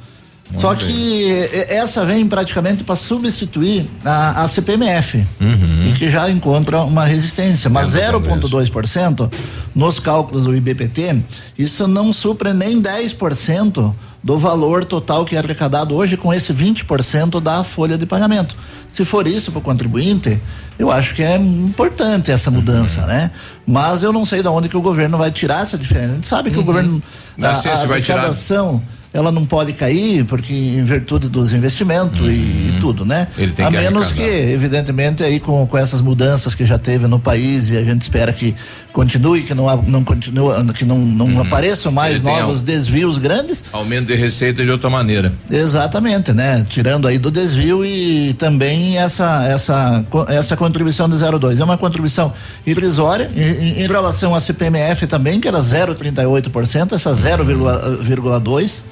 Só 0.59 0.73
bem. 0.73 0.85
que 0.85 1.49
essa 1.69 2.03
vem 2.03 2.27
praticamente 2.27 2.83
para 2.83 2.95
substituir 2.95 3.87
a, 4.03 4.41
a 4.43 4.47
CPMF, 4.47 5.23
Uhum. 5.39 5.87
e 5.89 5.93
que 5.93 6.09
já 6.09 6.29
encontra 6.29 6.81
uma 6.81 7.05
resistência. 7.05 7.69
Mas 7.69 7.93
É, 7.95 8.11
no 8.11 8.19
0,2% 8.19 9.31
nos 9.75 9.99
cálculos 9.99 10.45
do 10.45 10.55
IBPT, 10.55 11.17
isso 11.57 11.87
não 11.87 12.11
supre 12.11 12.51
nem 12.53 12.81
10% 12.81 13.93
do 14.23 14.37
valor 14.37 14.83
total 14.83 15.23
que 15.23 15.35
é 15.35 15.39
arrecadado 15.39 15.93
hoje 15.95 16.17
com 16.17 16.33
esse 16.33 16.51
20% 16.53 17.39
da 17.39 17.63
folha 17.63 17.97
de 17.97 18.05
pagamento. 18.05 18.55
Se 18.95 19.05
for 19.05 19.27
isso 19.27 19.51
para 19.51 19.59
o 19.59 19.61
contribuinte, 19.61 20.41
eu 20.77 20.91
acho 20.91 21.13
que 21.15 21.21
é 21.23 21.35
importante 21.37 22.31
essa 22.31 22.49
mudança, 22.51 23.05
né? 23.05 23.31
Mas 23.65 24.01
eu 24.03 24.11
não 24.11 24.25
sei 24.25 24.41
de 24.41 24.47
onde 24.47 24.67
que 24.67 24.75
o 24.75 24.81
governo 24.81 25.17
vai 25.17 25.31
tirar 25.31 25.61
essa 25.61 25.77
diferença. 25.77 26.11
A 26.11 26.15
gente 26.15 26.27
sabe 26.27 26.49
que 26.51 26.57
o 26.59 26.63
governo 26.63 27.01
Não 27.37 27.49
a, 27.49 27.55
sei 27.55 27.71
se 27.77 27.83
a 27.83 27.85
vai 27.85 28.01
tirar. 28.01 28.33
Ela 29.13 29.31
não 29.31 29.45
pode 29.45 29.73
cair 29.73 30.23
porque 30.25 30.53
em 30.53 30.83
virtude 30.83 31.29
dos 31.29 31.53
investimentos 31.53 32.29
e, 32.29 32.33
e 32.75 32.77
tudo, 32.79 33.03
né? 33.05 33.27
Uhum. 33.35 33.43
Ele 33.43 33.51
tem 33.53 33.65
a 33.65 33.69
que 33.69 33.77
menos 33.77 34.07
arrecadar. 34.07 34.29
que, 34.29 34.35
evidentemente, 34.51 35.23
aí 35.23 35.39
com, 35.39 35.65
com 35.65 35.77
essas 35.77 36.01
mudanças 36.01 36.53
que 36.53 36.65
já 36.65 36.77
teve 36.77 37.07
no 37.07 37.19
país 37.19 37.69
e 37.69 37.77
a 37.77 37.83
gente 37.83 38.01
espera 38.01 38.31
que 38.31 38.55
continue, 38.93 39.43
que 39.43 39.53
não 39.53 39.65
não 39.83 40.03
continue, 40.03 40.73
que 40.73 40.83
não, 40.85 40.97
não 40.97 41.41
apareçam 41.41 41.91
mais 41.91 42.15
Uhum. 42.15 42.21
Ele 42.21 42.23
tem 42.35 42.41
novos 42.41 42.61
desvios 42.61 43.17
grandes. 43.17 43.63
Aumento 43.71 44.07
de 44.07 44.15
receita 44.15 44.63
de 44.63 44.69
outra 44.71 44.89
maneira. 44.89 45.31
Exatamente, 45.49 46.33
né? 46.33 46.65
Tirando 46.69 47.07
aí 47.07 47.17
do 47.17 47.29
desvio 47.31 47.85
e 47.85 48.33
também 48.33 48.97
essa 48.97 49.43
essa 49.45 50.03
essa 50.27 50.57
contribuição 50.57 51.07
de 51.09 51.15
0,2 51.15 51.59
é 51.59 51.63
uma 51.63 51.77
contribuição 51.77 52.33
irrisória 52.65 53.29
em, 53.35 53.41
em- 53.41 53.83
em 53.83 53.87
relação 53.87 54.33
à 54.35 54.39
CPMF 54.39 55.07
também 55.07 55.39
que 55.39 55.47
era 55.47 55.59
0,38%, 55.59 56.93
essa 56.93 57.13
0,2 57.13 58.83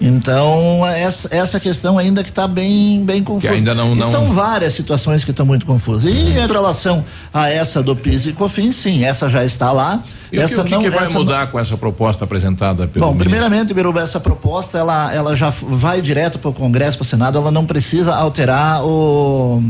então 0.00 0.86
essa, 0.86 1.28
essa 1.34 1.60
questão 1.60 1.98
ainda 1.98 2.22
que 2.24 2.30
está 2.30 2.48
bem 2.48 3.04
bem 3.04 3.22
confusa. 3.22 3.52
ainda 3.52 3.74
não- 3.74 3.94
não- 3.94 4.10
são 4.10 4.32
várias 4.32 4.72
situações 4.72 5.24
que 5.24 5.30
estão 5.30 5.44
muito 5.44 5.66
confusas. 5.66 6.10
E 6.14 6.18
em 6.18 6.46
relação 6.46 7.04
a 7.32 7.48
essa 7.48 7.82
do 7.82 7.94
PIS 7.94 8.26
e 8.26 8.32
COFINS, 8.32 8.76
sim, 8.76 9.04
essa 9.04 9.28
já 9.28 9.44
está 9.44 9.70
lá. 9.72 10.02
E 10.32 10.36
o 10.36 10.38
que- 10.38 10.44
essa 10.44 10.60
o 10.62 10.64
que, 10.64 10.70
não 10.70 10.82
que 10.82 10.90
vai 10.90 11.02
essa 11.04 11.12
não- 11.12 11.20
mudar 11.20 11.46
com 11.48 11.58
essa 11.58 11.76
proposta 11.76 12.24
apresentada 12.24 12.86
pelo 12.86 13.04
Bom, 13.06 13.16
primeiramente, 13.16 13.74
Biruba, 13.74 14.00
essa 14.00 14.20
proposta 14.20 14.78
ela, 14.78 15.12
ela 15.12 15.36
já 15.36 15.50
vai 15.50 16.00
direto 16.00 16.38
para 16.38 16.50
o 16.50 16.54
Congresso, 16.54 16.96
para 16.96 17.04
o 17.04 17.06
Senado, 17.06 17.36
ela 17.38 17.50
não 17.50 17.66
precisa 17.66 18.14
alterar 18.14 18.82
o 18.84 19.62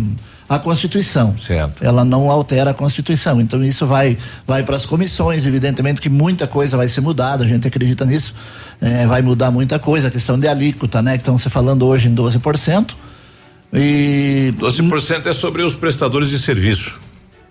a 0.48 0.58
Constituição. 0.58 1.32
Certo. 1.46 1.80
Ela 1.84 2.04
não 2.04 2.28
altera 2.28 2.72
a 2.72 2.74
Constituição. 2.74 3.40
Então 3.40 3.62
isso 3.62 3.86
vai 3.86 4.18
vai 4.44 4.64
para 4.64 4.76
as 4.76 4.84
comissões, 4.84 5.46
evidentemente 5.46 6.00
que 6.00 6.08
muita 6.08 6.44
coisa 6.48 6.76
vai 6.76 6.88
ser 6.88 7.00
mudada, 7.00 7.44
a 7.44 7.46
gente 7.46 7.68
acredita 7.68 8.04
nisso. 8.04 8.34
Eh, 8.80 9.06
vai 9.06 9.22
mudar 9.22 9.50
muita 9.50 9.78
coisa, 9.78 10.08
a 10.08 10.10
questão 10.10 10.38
de 10.38 10.48
alíquota, 10.48 11.00
né, 11.02 11.12
que 11.12 11.22
estão 11.22 11.36
se 11.38 11.48
falando 11.50 11.86
hoje 11.86 12.08
em 12.08 12.14
12%. 12.14 12.94
E 13.72 14.52
12% 14.58 15.26
é 15.26 15.32
sobre 15.32 15.62
os 15.62 15.76
prestadores 15.76 16.28
de 16.30 16.38
serviço. 16.38 16.98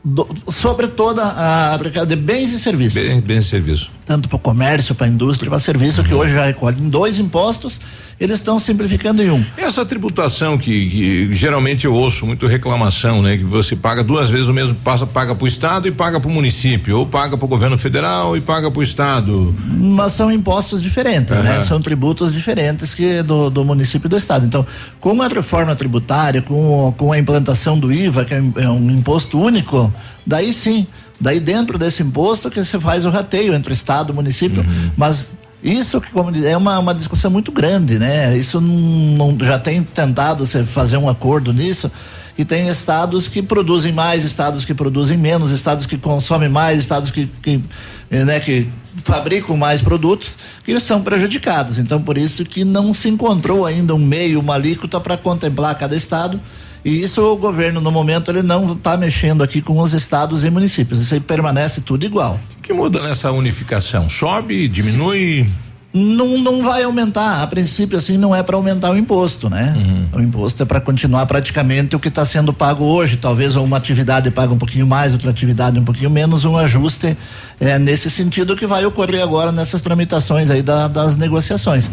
do- 0.04 0.28
sobre 0.50 0.88
toda 0.88 1.22
a 1.24 1.74
arrecada 1.74 2.06
de 2.06 2.16
bens 2.16 2.54
e 2.54 2.60
serviços 2.60 3.02
Bem, 3.06 3.20
bem 3.20 3.42
serviço. 3.42 3.90
tanto 4.06 4.30
para 4.30 4.38
o 4.38 4.40
comércio, 4.40 4.96
para 4.96 5.06
a 5.08 5.10
indústria, 5.10 5.50
para 5.50 5.60
serviço, 5.60 6.02
que 6.06 6.14
hoje 6.14 6.32
já 6.34 6.46
recolhem 6.46 6.88
dois 6.88 7.20
impostos, 7.20 7.82
eles 8.20 8.36
estão 8.36 8.60
simplificando 8.60 9.22
em 9.24 9.30
um. 9.30 9.44
Essa 9.58 9.86
tributação 9.86 10.58
que, 10.58 10.90
que 10.90 11.34
geralmente 11.36 11.86
eu 11.86 11.94
ouço 11.94 12.26
muito 12.26 12.46
reclamação, 12.48 13.22
né? 13.22 13.38
Que 13.38 13.44
você 13.44 13.76
paga 13.76 14.04
duas 14.04 14.30
vezes 14.30 14.48
o 14.50 14.54
mesmo, 14.54 14.76
passa, 14.76 15.08
paga 15.08 15.34
para 15.34 15.46
o 15.46 15.48
estado 15.48 15.88
e 15.88 15.92
paga 15.92 16.20
para 16.20 16.30
o 16.30 16.34
município, 16.34 16.98
ou 16.98 17.06
paga 17.06 17.38
para 17.38 17.46
o 17.46 17.48
governo 17.48 17.78
federal 17.78 18.36
e 18.36 18.42
paga 18.42 18.70
para 18.70 18.80
o 18.80 18.84
estado. 18.84 19.56
Mas 19.78 20.12
são 20.14 20.32
impostos 20.32 20.82
diferentes, 20.82 21.36
né? 21.38 21.54
Aham. 21.56 21.64
São 21.64 21.82
tributos 21.82 22.34
diferentes 22.34 22.94
que 22.94 23.24
do, 23.24 23.50
do 23.50 23.64
município 23.64 24.08
e 24.08 24.10
do 24.10 24.18
estado. 24.18 24.46
Então, 24.46 24.66
com 25.00 25.22
a 25.22 25.28
reforma 25.28 25.76
tributária, 25.76 26.42
com, 26.42 26.94
com 26.98 27.12
a 27.14 27.18
implantação 27.18 27.80
do 27.80 27.92
IVA, 27.92 28.26
que 28.26 28.34
é 28.34 28.42
um- 28.42 28.54
é 28.58 28.70
um 28.70 28.92
imposto 28.92 29.40
único, 29.40 29.94
daí 30.26 30.54
sim, 30.54 30.86
daí 31.20 31.40
dentro 31.40 31.78
desse 31.78 32.04
imposto 32.04 32.50
que 32.52 32.64
você 32.64 32.80
faz 32.80 33.06
o 33.06 33.10
rateio 33.10 33.54
entre 33.54 33.74
estado 33.74 34.12
e 34.12 34.16
município, 34.16 34.66
mas 34.98 35.32
isso 35.64 36.00
que 36.00 36.12
como 36.12 36.32
diz, 36.32 36.44
é 36.44 36.56
uma, 36.56 36.80
uma 36.80 36.94
discussão 36.94 37.30
muito 37.30 37.52
grande, 37.52 38.00
né? 38.00 38.38
Isso 38.38 38.62
não, 38.62 39.32
não- 39.34 39.38
já 39.46 39.60
tem 39.60 39.84
tentado 39.84 40.46
se 40.46 40.64
fazer 40.64 40.98
um 40.98 41.10
acordo 41.10 41.52
nisso 41.54 41.92
E 42.38 42.46
tem 42.46 42.70
estados 42.70 43.28
que 43.28 43.42
produzem 43.42 43.92
mais, 43.92 44.24
estados 44.24 44.64
que 44.64 44.74
produzem 44.74 45.18
menos, 45.18 45.52
estados 45.52 45.86
que 45.86 45.98
consomem 45.98 46.48
mais, 46.48 46.80
estados 46.80 47.12
que, 47.12 47.26
que, 47.44 47.62
eh, 48.10 48.24
né, 48.24 48.40
que 48.40 48.70
fabricam 49.04 49.58
mais 49.58 49.82
produtos 49.82 50.38
que 50.64 50.80
são 50.80 51.02
prejudicados. 51.02 51.78
Então, 51.80 52.02
por 52.02 52.18
isso 52.18 52.46
que 52.46 52.64
não 52.64 52.94
se 52.94 53.10
encontrou 53.10 53.66
ainda 53.66 53.94
um 53.94 54.00
meio, 54.00 54.40
uma 54.40 54.56
alíquota 54.56 55.00
para 55.02 55.18
contemplar 55.18 55.78
cada 55.78 55.96
estado. 55.96 56.40
E 56.84 57.02
isso 57.02 57.22
o 57.22 57.36
governo, 57.36 57.82
no 57.82 57.92
momento, 57.92 58.32
ele 58.32 58.42
não 58.42 58.74
está 58.74 58.96
mexendo 58.96 59.44
aqui 59.44 59.62
com 59.62 59.80
os 59.80 59.94
estados 59.94 60.44
e 60.44 60.50
municípios. 60.50 61.02
Isso 61.02 61.14
aí 61.14 61.20
permanece 61.20 61.82
tudo 61.82 62.06
igual. 62.06 62.40
O 62.58 62.62
que 62.62 62.74
muda 62.74 63.02
nessa 63.02 63.32
unificação? 63.32 64.10
Sobe, 64.10 64.68
diminui? 64.68 65.48
não, 65.94 66.38
não 66.38 66.62
vai 66.62 66.84
aumentar. 66.84 67.42
A 67.42 67.48
princípio, 67.48 67.98
assim, 67.98 68.18
não 68.18 68.36
é 68.36 68.44
para 68.44 68.56
aumentar 68.56 68.92
o 68.92 68.98
imposto, 68.98 69.50
né? 69.50 69.74
Uhum. 69.76 70.20
O 70.20 70.22
imposto 70.22 70.62
é 70.62 70.66
para 70.66 70.80
continuar 70.80 71.26
praticamente 71.26 71.96
o 71.96 72.00
que 72.00 72.10
está 72.10 72.24
sendo 72.26 72.54
pago 72.54 72.86
hoje. 72.86 73.18
Talvez 73.18 73.56
uma 73.56 73.78
atividade 73.78 74.30
paga 74.30 74.54
um 74.54 74.58
pouquinho 74.58 74.86
mais, 74.86 75.14
outra 75.14 75.30
atividade 75.32 75.80
um 75.80 75.84
pouquinho 75.84 76.10
menos, 76.10 76.46
um 76.46 76.56
ajuste 76.56 77.18
é, 77.60 77.80
nesse 77.80 78.10
sentido 78.10 78.56
que 78.56 78.68
vai 78.68 78.86
ocorrer 78.86 79.22
agora 79.22 79.52
nessas 79.52 79.82
tramitações 79.82 80.50
aí 80.50 80.62
da, 80.62 80.88
das 80.88 81.18
negociações. 81.18 81.90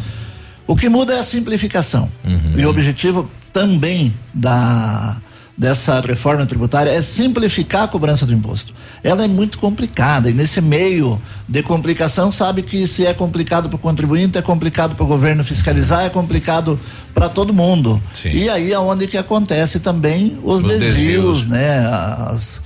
O 0.66 0.76
que 0.76 0.88
muda 0.88 1.14
é 1.14 1.20
a 1.20 1.24
simplificação. 1.24 2.10
Uhum. 2.24 2.52
E 2.56 2.66
o 2.66 2.68
objetivo 2.68 3.30
também 3.56 4.12
da 4.34 5.16
dessa 5.56 5.98
reforma 6.02 6.44
tributária 6.44 6.90
é 6.90 7.00
simplificar 7.00 7.84
a 7.84 7.88
cobrança 7.88 8.26
do 8.26 8.34
imposto. 8.34 8.74
Ela 9.02 9.24
é 9.24 9.26
muito 9.26 9.58
complicada 9.58 10.28
e 10.28 10.34
nesse 10.34 10.60
meio 10.60 11.18
de 11.48 11.62
complicação 11.62 12.30
sabe 12.30 12.60
que 12.60 12.86
se 12.86 13.06
é 13.06 13.14
complicado 13.14 13.66
para 13.70 13.76
o 13.76 13.78
contribuinte, 13.78 14.36
é 14.36 14.42
complicado 14.42 14.94
para 14.94 15.02
o 15.02 15.06
governo 15.06 15.42
fiscalizar, 15.42 16.04
é 16.04 16.10
complicado 16.10 16.78
para 17.14 17.30
todo 17.30 17.54
mundo. 17.54 17.98
Sim. 18.22 18.32
E 18.32 18.50
aí 18.50 18.70
é 18.70 18.78
onde 18.78 19.06
que 19.06 19.16
acontece 19.16 19.80
também 19.80 20.38
os, 20.42 20.56
os 20.56 20.62
desvios, 20.64 20.88
desvios, 20.88 21.46
né? 21.46 21.78
As, 22.28 22.60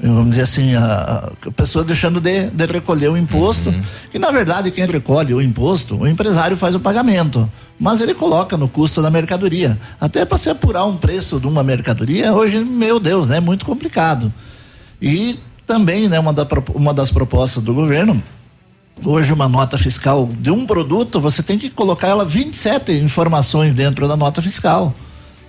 vamos 0.00 0.30
dizer 0.30 0.42
assim, 0.42 0.74
a, 0.74 1.32
a 1.46 1.50
pessoa 1.50 1.84
deixando 1.84 2.20
de, 2.20 2.50
de 2.50 2.66
recolher 2.66 3.08
o 3.08 3.16
imposto, 3.16 3.70
uhum. 3.70 3.82
e 4.14 4.18
na 4.18 4.30
verdade 4.30 4.70
quem 4.70 4.86
recolhe 4.86 5.34
o 5.34 5.42
imposto, 5.42 5.96
o 5.96 6.06
empresário 6.06 6.56
faz 6.56 6.74
o 6.74 6.80
pagamento 6.80 7.48
mas 7.78 8.00
ele 8.00 8.12
coloca 8.12 8.56
no 8.56 8.68
custo 8.68 9.00
da 9.00 9.10
mercadoria. 9.10 9.78
Até 10.00 10.24
para 10.24 10.36
se 10.36 10.50
apurar 10.50 10.84
um 10.84 10.96
preço 10.96 11.38
de 11.38 11.46
uma 11.46 11.62
mercadoria, 11.62 12.34
hoje, 12.34 12.64
meu 12.64 12.98
Deus, 12.98 13.30
é 13.30 13.34
né, 13.34 13.40
muito 13.40 13.64
complicado. 13.64 14.32
E 15.00 15.38
também, 15.66 16.08
né, 16.08 16.18
uma, 16.18 16.32
da, 16.32 16.46
uma 16.74 16.92
das 16.92 17.10
propostas 17.10 17.62
do 17.62 17.72
governo, 17.72 18.20
hoje 19.04 19.32
uma 19.32 19.48
nota 19.48 19.78
fiscal 19.78 20.28
de 20.40 20.50
um 20.50 20.66
produto, 20.66 21.20
você 21.20 21.42
tem 21.42 21.56
que 21.56 21.70
colocar 21.70 22.08
ela 22.08 22.24
27 22.24 22.92
informações 22.92 23.72
dentro 23.72 24.08
da 24.08 24.16
nota 24.16 24.42
fiscal. 24.42 24.92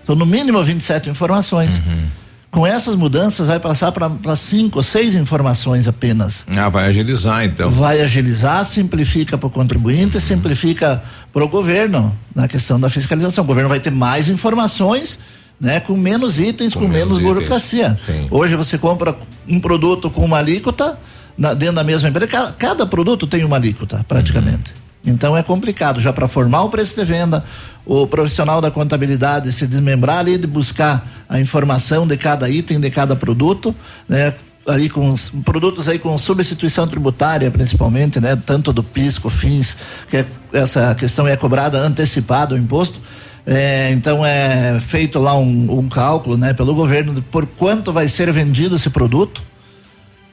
Então, 0.03 0.15
no 0.15 0.25
mínimo 0.25 0.61
27 0.61 1.09
informações. 1.09 1.77
Uhum. 1.77 2.07
Com 2.51 2.65
essas 2.65 2.95
mudanças, 2.95 3.47
vai 3.47 3.59
passar 3.59 3.91
para 3.91 4.35
cinco 4.35 4.79
ou 4.79 4.83
seis 4.83 5.13
informações 5.13 5.87
apenas. 5.87 6.45
Ah, 6.57 6.67
vai 6.67 6.87
agilizar 6.87 7.45
então. 7.45 7.69
Vai 7.69 8.01
agilizar, 8.01 8.65
simplifica 8.65 9.37
para 9.37 9.47
o 9.47 9.49
contribuinte, 9.51 10.19
simplifica 10.19 11.01
para 11.31 11.43
o 11.43 11.47
governo 11.47 12.15
na 12.33 12.47
questão 12.47 12.79
da 12.79 12.89
fiscalização. 12.89 13.43
O 13.43 13.47
governo 13.47 13.69
vai 13.69 13.79
ter 13.79 13.91
mais 13.91 14.27
informações. 14.27 15.19
Né, 15.61 15.77
com 15.81 15.97
menos 15.97 16.39
itens, 16.39 16.73
com, 16.73 16.79
com 16.79 16.87
menos, 16.87 17.17
menos 17.17 17.33
burocracia. 17.33 17.99
Hoje 18.31 18.55
você 18.55 18.77
compra 18.77 19.13
um 19.45 19.59
produto 19.59 20.09
com 20.09 20.23
uma 20.23 20.37
alíquota 20.37 20.97
na, 21.37 21.53
dentro 21.53 21.75
da 21.75 21.83
mesma 21.83 22.07
empresa, 22.07 22.31
cada, 22.31 22.51
cada, 22.53 22.85
produto 22.85 23.27
tem 23.27 23.43
uma 23.43 23.57
alíquota, 23.57 24.05
praticamente. 24.07 24.71
Uhum. 24.71 25.13
Então 25.13 25.35
é 25.35 25.43
complicado 25.43 25.99
já 25.99 26.13
para 26.13 26.29
formar 26.29 26.63
o 26.63 26.69
preço 26.69 26.97
de 26.97 27.05
venda, 27.05 27.43
o 27.89 28.05
profissional 28.05 28.61
da 28.61 28.69
contabilidade 28.69 29.51
se 29.51 29.65
desmembrar 29.65 30.19
ali 30.19 30.37
de 30.37 30.45
buscar 30.45 31.09
a 31.27 31.39
informação 31.39 32.05
de 32.05 32.15
cada 32.17 32.47
item, 32.47 32.79
de 32.79 32.91
cada 32.91 33.15
produto, 33.15 33.75
né? 34.07 34.31
ali 34.67 34.87
com 34.87 35.09
os 35.09 35.31
produtos 35.43 35.89
aí 35.89 35.97
com 35.97 36.15
substituição 36.15 36.87
tributária 36.87 37.49
principalmente, 37.49 38.19
né? 38.19 38.35
Tanto 38.45 38.71
do 38.71 38.83
pisco, 38.83 39.27
fins, 39.27 39.75
que 40.07 40.17
é, 40.17 40.25
essa 40.53 40.93
questão 40.93 41.27
é 41.27 41.35
cobrada 41.35 41.79
antecipado 41.79 42.53
o 42.53 42.57
imposto. 42.59 43.01
É, 43.43 43.89
então 43.89 44.23
é 44.23 44.79
feito 44.79 45.17
lá 45.17 45.35
um, 45.35 45.79
um 45.79 45.89
cálculo, 45.89 46.37
né, 46.37 46.53
pelo 46.53 46.75
governo 46.75 47.19
por 47.31 47.47
quanto 47.47 47.91
vai 47.91 48.07
ser 48.07 48.31
vendido 48.31 48.75
esse 48.75 48.91
produto 48.91 49.41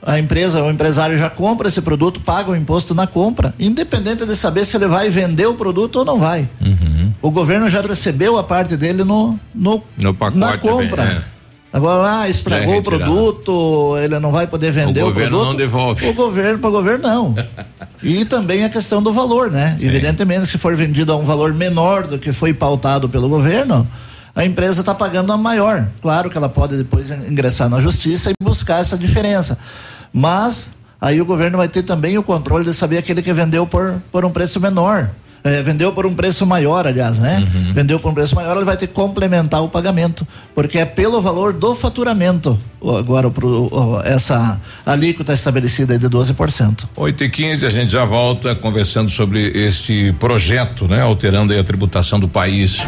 a 0.07 0.21
empresa, 0.21 0.63
o 0.63 0.71
empresário 0.71 1.19
já 1.19 1.29
compra 1.29 1.69
esse 1.69 1.83
produto, 1.83 2.21
paga 2.21 2.53
o 2.53 2.57
imposto 2.57 2.95
na 2.95 3.09
compra, 3.09 3.53
independente 3.59 4.25
de 4.25 4.37
saber 4.37 4.65
se 4.65 4.77
ele 4.77 4.87
vai 4.87 5.11
vender 5.11 5.47
o 5.47 5.55
produto 5.55 5.97
ou 5.97 6.05
não 6.05 6.21
vai. 6.21 6.49
Uhum. 6.65 7.13
O 7.21 7.31
governo 7.33 7.69
já 7.69 7.81
recebeu 7.81 8.39
a 8.39 8.45
parte 8.45 8.77
dele 8.77 9.03
no, 9.03 9.37
no, 9.53 9.83
no 10.01 10.15
pacote, 10.15 10.39
na 10.39 10.57
compra. 10.59 11.03
É. 11.03 11.37
Agora, 11.77 12.21
ah, 12.21 12.29
estragou 12.29 12.75
é 12.75 12.79
o 12.79 12.83
produto, 12.83 13.97
ele 13.99 14.19
não 14.21 14.31
vai 14.31 14.47
poder 14.47 14.71
vender 14.71 15.03
o, 15.03 15.07
o 15.07 15.09
governo 15.09 15.31
produto. 15.31 15.49
não 15.51 15.57
devolve. 15.57 16.07
O 16.07 16.15
governo, 16.15 16.59
para 16.61 16.69
o 16.69 16.73
governo, 16.73 17.09
não. 17.09 17.35
e 18.01 18.25
também 18.25 18.65
a 18.65 18.71
questão 18.71 19.03
do 19.03 19.13
valor, 19.13 19.51
né? 19.51 19.77
Sim. 19.77 19.87
Evidentemente, 19.87 20.47
se 20.47 20.57
for 20.57 20.77
vendido 20.77 21.13
a 21.13 21.17
um 21.17 21.25
valor 21.25 21.53
menor 21.53 22.07
do 22.07 22.17
que 22.17 22.33
foi 22.33 22.55
pautado 22.55 23.09
pelo 23.09 23.29
governo, 23.29 23.87
a 24.37 24.45
empresa 24.45 24.81
está 24.81 24.95
pagando 24.95 25.33
a 25.33 25.37
maior. 25.37 25.89
Claro 26.01 26.31
que 26.31 26.39
ela 26.39 26.49
pode 26.49 26.77
depois 26.77 27.11
ingressar 27.11 27.69
na 27.69 27.81
justiça 27.81 28.31
e 28.31 28.35
buscar 28.45 28.81
essa 28.81 28.97
diferença. 28.97 29.59
Mas 30.17 30.71
aí 30.99 31.21
o 31.21 31.27
governo 31.27 31.59
vai 31.59 31.69
ter 31.69 31.83
também 31.83 32.17
o 32.17 32.23
controle 32.23 32.65
de 32.65 32.73
saber 32.73 32.97
aquele 32.97 33.21
que 33.21 33.31
vendeu 33.35 33.67
por, 33.67 34.01
por 34.11 34.25
um 34.25 34.31
preço 34.31 34.59
menor. 34.59 35.11
É, 35.45 35.63
vendeu 35.63 35.93
por 35.93 36.07
um 36.07 36.15
preço 36.15 36.47
maior, 36.47 36.87
aliás, 36.87 37.19
né? 37.19 37.39
Uhum. 37.39 37.75
Vendeu 37.75 38.01
por 38.01 38.11
um 38.11 38.15
preço 38.15 38.35
maior, 38.35 38.57
ele 38.57 38.65
vai 38.65 38.79
ter 38.79 38.87
que 38.87 38.95
complementar 38.95 39.63
o 39.63 39.69
pagamento, 39.69 40.27
porque 40.55 40.79
é 40.79 40.85
pelo 40.87 41.21
valor 41.21 41.53
do 41.53 41.75
faturamento 41.75 42.59
agora 42.83 43.31
pro, 43.31 43.71
essa 44.05 44.61
alíquota 44.85 45.33
estabelecida 45.33 45.99
de 45.99 46.09
12%. 46.09 46.85
8 46.95 47.25
e 47.25 47.31
15 47.31 47.67
a 47.67 47.71
gente 47.71 47.93
já 47.93 48.05
volta 48.05 48.55
conversando 48.55 49.11
sobre 49.11 49.51
este 49.55 50.13
projeto, 50.19 50.87
né? 50.87 51.01
Alterando 51.03 51.59
a 51.59 51.65
tributação 51.65 52.21
do 52.21 52.29
país. 52.29 52.81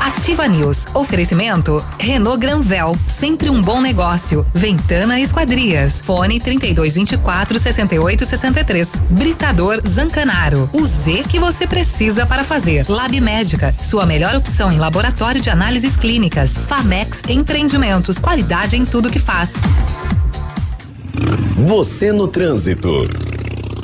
Ativa 0.00 0.46
News. 0.48 0.86
Oferecimento 0.94 1.84
Renault 1.98 2.38
Granvel, 2.38 2.96
sempre 3.06 3.48
um 3.50 3.60
bom 3.60 3.80
negócio. 3.80 4.46
Ventana 4.54 5.20
Esquadrias. 5.20 6.00
Fone 6.02 6.40
3224 6.40 7.58
6863. 7.58 8.92
Britador 9.10 9.80
Zancanaro. 9.86 10.68
O 10.72 10.84
Z 10.86 11.24
que 11.28 11.38
você 11.38 11.66
precisa 11.66 12.26
para 12.26 12.44
fazer. 12.44 12.84
Lab 12.88 13.18
Médica, 13.20 13.74
sua 13.82 14.06
melhor 14.06 14.34
opção 14.34 14.72
em 14.72 14.78
laboratório 14.78 15.40
de 15.40 15.50
análises 15.50 15.96
clínicas. 15.96 16.50
Famex 16.50 17.22
Empreendimentos, 17.28 18.18
qualidade 18.18 18.76
em 18.76 18.84
tudo 18.84 19.03
que 19.10 19.18
faz. 19.18 19.54
Você 21.56 22.12
no 22.12 22.28
trânsito. 22.28 23.08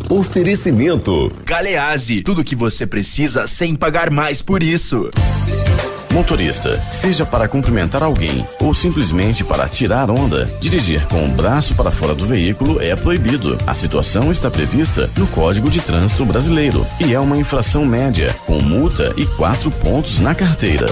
Oferecimento. 0.09 1.32
Galease, 1.44 2.22
tudo 2.22 2.44
que 2.44 2.56
você 2.56 2.86
precisa 2.86 3.47
sem 3.47 3.74
pagar 3.74 4.10
mais 4.10 4.42
por 4.42 4.62
isso. 4.62 5.09
Motorista, 6.12 6.76
seja 6.90 7.24
para 7.24 7.47
cumprimentar 7.47 8.02
alguém 8.02 8.44
ou 8.60 8.74
simplesmente 8.74 9.44
para 9.44 9.68
tirar 9.68 10.10
onda, 10.10 10.44
dirigir 10.60 11.06
com 11.06 11.24
o 11.24 11.28
braço 11.28 11.74
para 11.74 11.92
fora 11.92 12.14
do 12.14 12.26
veículo 12.26 12.82
é 12.82 12.97
proibido. 12.97 13.56
A 13.66 13.76
situação 13.76 14.32
está 14.32 14.51
prevista 14.51 15.09
no 15.16 15.26
Código 15.28 15.70
de 15.70 15.80
Trânsito 15.80 16.24
Brasileiro 16.24 16.84
e 16.98 17.14
é 17.14 17.20
uma 17.20 17.36
infração 17.36 17.86
média, 17.86 18.34
com 18.44 18.60
multa 18.60 19.14
e 19.16 19.24
quatro 19.24 19.70
pontos 19.70 20.18
na 20.18 20.34
carteira. 20.34 20.86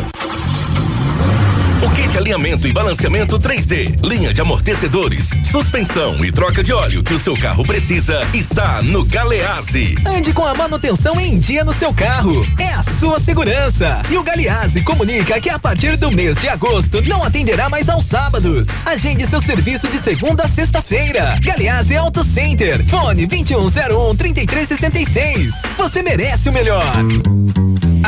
O 1.80 1.90
kit 1.90 2.18
alinhamento 2.18 2.66
e 2.66 2.72
balanceamento 2.72 3.38
3D, 3.38 4.04
linha 4.04 4.34
de 4.34 4.40
amortecedores, 4.40 5.30
suspensão 5.48 6.24
e 6.24 6.32
troca 6.32 6.60
de 6.60 6.72
óleo 6.72 7.04
que 7.04 7.14
o 7.14 7.18
seu 7.20 7.36
carro 7.36 7.62
precisa 7.62 8.20
está 8.34 8.82
no 8.82 9.04
Galeazzi. 9.04 9.96
Ande 10.04 10.32
com 10.32 10.44
a 10.44 10.54
manutenção 10.54 11.20
em 11.20 11.38
dia 11.38 11.62
no 11.62 11.72
seu 11.72 11.94
carro. 11.94 12.44
É 12.58 12.74
a 12.74 12.82
sua 12.98 13.20
segurança. 13.20 14.02
E 14.10 14.18
o 14.18 14.24
Galeazzi 14.24 14.82
comunica 14.82 15.40
que 15.40 15.48
a 15.48 15.58
partir 15.58 15.96
do 15.96 16.10
mês 16.10 16.34
de 16.40 16.48
agosto 16.48 17.00
não 17.06 17.22
atenderá 17.22 17.68
mais 17.68 17.88
aos 17.88 18.06
sábados. 18.06 18.66
Agende 18.84 19.24
seu 19.28 19.40
serviço 19.40 19.86
de 19.86 19.98
segunda 19.98 20.46
a 20.46 20.48
sexta-feira. 20.48 21.38
Galeazzi 21.40 21.96
Auto 21.96 22.24
Center. 22.24 22.84
Fone 22.86 23.24
2101 23.24 24.16
3366. 24.16 25.54
Você 25.76 26.02
merece 26.02 26.48
o 26.48 26.52
melhor. 26.52 26.92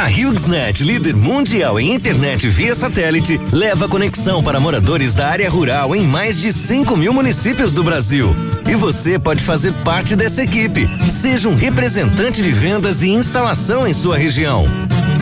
A 0.01 0.07
HughesNet, 0.07 0.83
líder 0.83 1.15
mundial 1.15 1.79
em 1.79 1.93
internet 1.95 2.49
via 2.49 2.75
satélite, 2.75 3.39
leva 3.53 3.87
conexão 3.87 4.43
para 4.43 4.59
moradores 4.59 5.15
da 5.15 5.29
área 5.29 5.51
rural 5.51 5.95
em 5.95 6.03
mais 6.03 6.41
de 6.41 6.55
5 6.55 6.97
mil 6.97 7.13
municípios 7.13 7.75
do 7.75 7.85
Brasil. 7.85 8.35
E 8.67 8.75
você 8.75 9.19
pode 9.19 9.45
fazer 9.45 9.75
parte 9.85 10.17
dessa 10.17 10.43
equipe. 10.43 10.89
Seja 11.11 11.51
um 11.51 11.55
representante 11.55 12.41
de 12.41 12.51
vendas 12.51 13.03
e 13.03 13.11
instalação 13.11 13.87
em 13.87 13.93
sua 13.93 14.17
região. 14.17 14.65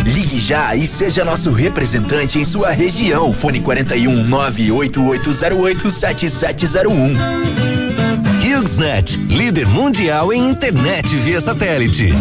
Ligue 0.04 0.38
já 0.38 0.76
e 0.76 0.86
seja 0.86 1.24
nosso 1.24 1.50
representante 1.50 2.38
em 2.38 2.44
sua 2.44 2.70
região. 2.70 3.32
Fone 3.32 3.58
41 3.58 4.22
98808 4.28 5.90
7701. 5.90 7.16
HughesNet, 8.44 9.16
líder 9.28 9.66
mundial 9.66 10.32
em 10.32 10.48
internet 10.48 11.16
via 11.16 11.40
satélite. 11.40 12.14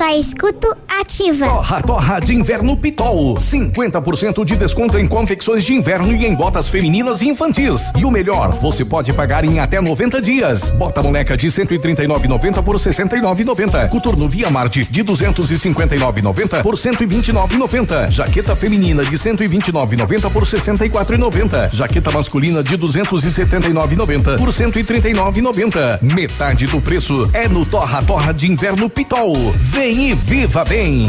Só 0.00 0.08
escuto 0.16 0.74
ativa. 0.88 1.46
Torra, 1.46 1.82
torra 1.82 2.20
de 2.20 2.34
inverno 2.34 2.74
Pitol. 2.74 3.34
50% 3.34 4.46
de 4.46 4.56
desconto 4.56 4.98
em 4.98 5.06
confecções 5.06 5.62
de 5.62 5.74
inverno 5.74 6.16
e 6.16 6.24
em 6.24 6.34
botas 6.34 6.70
femininas 6.70 7.20
e 7.20 7.28
infantis. 7.28 7.92
E 7.98 8.06
o 8.06 8.10
melhor, 8.10 8.58
você 8.60 8.82
pode 8.82 9.12
pagar 9.12 9.44
em 9.44 9.58
até 9.58 9.78
90 9.78 10.22
dias. 10.22 10.70
Bota 10.70 11.02
moleca 11.02 11.36
de 11.36 11.48
139,90 11.48 12.62
por 12.62 12.76
69,90. 12.76 13.90
Coturno 13.90 14.26
Via 14.26 14.48
Marte 14.48 14.86
de 14.86 15.04
259,90 15.04 16.62
por 16.62 16.76
129,90. 16.76 18.10
Jaqueta 18.10 18.56
feminina 18.56 19.02
de 19.02 19.18
129,90 19.18 20.32
por 20.32 20.44
64,90. 20.44 21.74
Jaqueta 21.74 22.10
masculina 22.10 22.62
de 22.62 22.78
279,90 22.78 24.38
por 24.38 24.48
139,90. 24.48 25.98
Metade 26.14 26.66
do 26.68 26.80
preço 26.80 27.30
é 27.34 27.46
no 27.46 27.66
Torra 27.66 28.02
Torra 28.02 28.32
de 28.32 28.50
Inverno 28.50 28.88
Pitol. 28.88 29.34
Vem 29.58 29.89
e 29.98 30.12
viva 30.12 30.64
bem. 30.64 31.08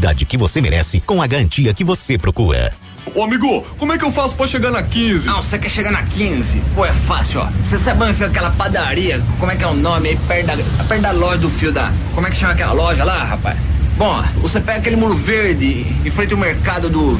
que 0.25 0.37
você 0.37 0.59
merece 0.59 0.99
com 0.99 1.21
a 1.21 1.27
garantia 1.27 1.73
que 1.73 1.83
você 1.83 2.17
procura. 2.17 2.73
Ô 3.15 3.23
amigo, 3.23 3.61
como 3.77 3.93
é 3.93 3.97
que 3.97 4.05
eu 4.05 4.11
faço 4.11 4.35
pra 4.35 4.47
chegar 4.47 4.71
na 4.71 4.83
15? 4.83 5.27
Não, 5.27 5.41
você 5.41 5.57
quer 5.57 5.69
chegar 5.69 5.91
na 5.91 6.03
15? 6.03 6.61
Pô, 6.75 6.85
é 6.85 6.93
fácil, 6.93 7.41
ó. 7.41 7.47
Você 7.63 7.77
sabe 7.77 8.03
onde 8.03 8.13
fica 8.13 8.27
aquela 8.27 8.51
padaria? 8.51 9.21
Como 9.39 9.51
é 9.51 9.55
que 9.55 9.63
é 9.63 9.67
o 9.67 9.73
nome 9.73 10.09
aí? 10.09 10.15
Perto 10.15 10.47
da, 10.47 10.83
perto 10.83 11.01
da 11.01 11.11
loja 11.11 11.37
do 11.37 11.49
fio 11.49 11.71
da. 11.71 11.91
Como 12.13 12.27
é 12.27 12.29
que 12.29 12.37
chama 12.37 12.53
aquela 12.53 12.73
loja 12.73 13.03
lá, 13.03 13.23
rapaz? 13.23 13.57
Bom, 13.97 14.23
você 14.37 14.59
pega 14.59 14.79
aquele 14.79 14.95
muro 14.95 15.15
verde 15.15 15.85
em 16.05 16.09
frente 16.09 16.33
ao 16.33 16.39
mercado 16.39 16.89
do. 16.89 17.19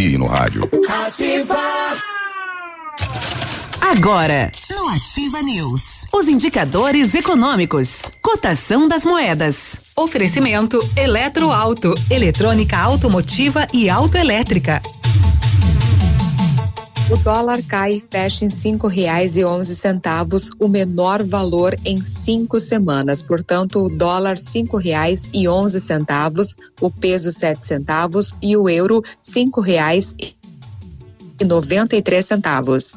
no 0.00 0.26
rádio. 0.26 0.68
Ativa. 0.88 1.54
Agora, 3.78 4.50
no 4.70 4.88
Ativa 4.88 5.42
News, 5.42 6.06
os 6.10 6.28
indicadores 6.28 7.14
econômicos, 7.14 8.00
cotação 8.22 8.88
das 8.88 9.04
moedas. 9.04 9.92
Oferecimento 9.94 10.78
Eletroauto, 10.96 11.92
eletrônica 12.10 12.78
automotiva 12.78 13.66
e 13.70 13.90
autoelétrica. 13.90 14.80
O 17.12 17.16
dólar 17.18 17.62
cai 17.64 17.96
e 17.96 18.00
fecha 18.00 18.46
em 18.46 18.48
cinco 18.48 18.86
reais 18.86 19.36
e 19.36 19.44
onze 19.44 19.76
centavos, 19.76 20.50
o 20.58 20.66
menor 20.66 21.22
valor 21.22 21.76
em 21.84 22.02
cinco 22.02 22.58
semanas. 22.58 23.22
Portanto, 23.22 23.84
o 23.84 23.88
dólar 23.90 24.38
cinco 24.38 24.78
reais 24.78 25.28
e 25.30 25.46
onze 25.46 25.78
centavos, 25.78 26.56
o 26.80 26.90
peso 26.90 27.30
sete 27.30 27.66
centavos 27.66 28.38
e 28.40 28.56
o 28.56 28.66
euro 28.66 29.02
cinco 29.20 29.60
reais 29.60 30.14
e 30.18 30.34
noventa 31.44 31.94
e 31.94 32.00
três 32.00 32.24
centavos. 32.24 32.96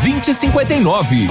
2059. 0.01 1.27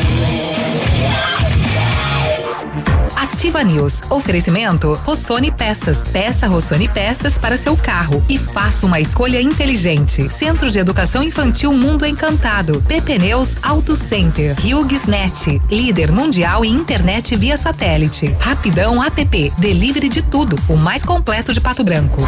Ativa 3.16 3.64
News. 3.64 4.02
Oferecimento 4.08 4.92
Rossoni 5.04 5.50
Peças. 5.50 6.04
Peça 6.04 6.46
Rossoni 6.46 6.88
Peças 6.88 7.36
para 7.36 7.56
seu 7.56 7.76
carro 7.76 8.22
e 8.28 8.38
faça 8.38 8.86
uma 8.86 9.00
escolha 9.00 9.42
inteligente. 9.42 10.30
Centro 10.32 10.70
de 10.70 10.78
Educação 10.78 11.22
Infantil 11.22 11.72
Mundo 11.72 12.06
Encantado. 12.06 12.80
PP 12.82 13.18
Neus 13.18 13.56
Auto 13.60 13.96
Center. 13.96 14.54
HughesNet. 14.60 15.60
Líder 15.68 16.12
mundial 16.12 16.64
em 16.64 16.72
internet 16.72 17.34
via 17.34 17.56
satélite. 17.56 18.34
Rapidão 18.38 19.02
App. 19.02 19.52
Delivery 19.58 20.08
de 20.08 20.22
tudo. 20.22 20.56
O 20.68 20.76
mais 20.76 21.04
completo 21.04 21.52
de 21.52 21.60
Pato 21.60 21.82
Branco. 21.82 22.22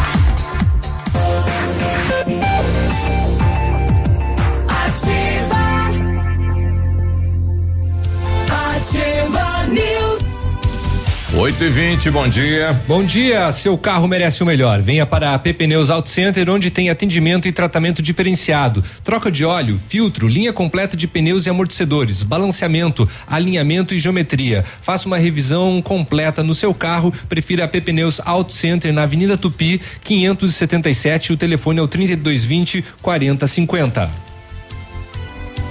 8 11.34 11.64
e 11.64 11.68
20 11.70 12.10
bom 12.10 12.28
dia. 12.28 12.78
Bom 12.86 13.02
dia, 13.02 13.50
seu 13.52 13.78
carro 13.78 14.06
merece 14.06 14.42
o 14.42 14.46
melhor. 14.46 14.82
Venha 14.82 15.06
para 15.06 15.32
a 15.32 15.38
PP 15.38 15.66
Neus 15.66 15.88
Auto 15.88 16.10
Center, 16.10 16.50
onde 16.50 16.70
tem 16.70 16.90
atendimento 16.90 17.48
e 17.48 17.52
tratamento 17.52 18.02
diferenciado. 18.02 18.84
Troca 19.02 19.30
de 19.30 19.42
óleo, 19.42 19.80
filtro, 19.88 20.28
linha 20.28 20.52
completa 20.52 20.94
de 20.94 21.06
pneus 21.06 21.46
e 21.46 21.50
amortecedores, 21.50 22.22
balanceamento, 22.22 23.08
alinhamento 23.26 23.94
e 23.94 23.98
geometria. 23.98 24.62
Faça 24.82 25.06
uma 25.06 25.16
revisão 25.16 25.80
completa 25.80 26.42
no 26.42 26.54
seu 26.54 26.74
carro. 26.74 27.10
Prefira 27.30 27.64
a 27.64 27.68
PP 27.68 27.94
Neus 27.94 28.20
Auto 28.22 28.52
Center 28.52 28.92
na 28.92 29.04
Avenida 29.04 29.38
Tupi, 29.38 29.80
577. 30.04 31.32
O 31.32 31.36
telefone 31.38 31.80
é 31.80 31.82
o 31.82 31.88
3220 31.88 32.84
4050. 33.00 34.10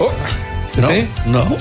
Oh, 0.00 0.10
você 0.72 0.80
Não, 0.80 0.88
tem? 0.88 1.08
Não. 1.24 1.56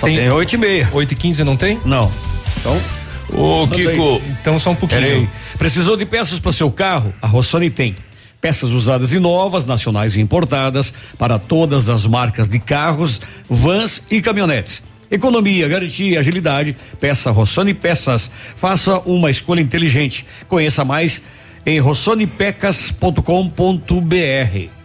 Só 0.00 0.06
tem 0.06 0.28
oito 0.30 0.52
e 0.52 0.58
meia. 0.58 0.88
8 0.92 1.12
e 1.12 1.14
15 1.14 1.44
não 1.44 1.56
tem? 1.56 1.78
Não. 1.84 2.10
Então. 2.58 2.95
Ô, 3.32 3.66
Kiko. 3.68 4.22
Então 4.40 4.58
só 4.58 4.70
um 4.70 4.74
pouquinho. 4.74 5.28
Precisou 5.58 5.96
de 5.96 6.06
peças 6.06 6.38
para 6.38 6.52
seu 6.52 6.70
carro? 6.70 7.12
A 7.20 7.26
Rossoni 7.26 7.70
tem. 7.70 7.94
Peças 8.40 8.70
usadas 8.70 9.12
e 9.12 9.18
novas, 9.18 9.64
nacionais 9.64 10.16
e 10.16 10.20
importadas, 10.20 10.92
para 11.18 11.38
todas 11.38 11.88
as 11.88 12.06
marcas 12.06 12.48
de 12.48 12.58
carros, 12.58 13.20
vans 13.48 14.02
e 14.10 14.20
caminhonetes. 14.20 14.82
Economia, 15.10 15.68
garantia, 15.68 16.20
agilidade. 16.20 16.76
Peça 17.00 17.30
Rossoni 17.30 17.74
Peças. 17.74 18.30
Faça 18.54 18.98
uma 19.00 19.30
escolha 19.30 19.60
inteligente. 19.60 20.26
Conheça 20.48 20.84
mais 20.84 21.22
em 21.64 21.80
rossonipecas.com.br. 21.80 24.75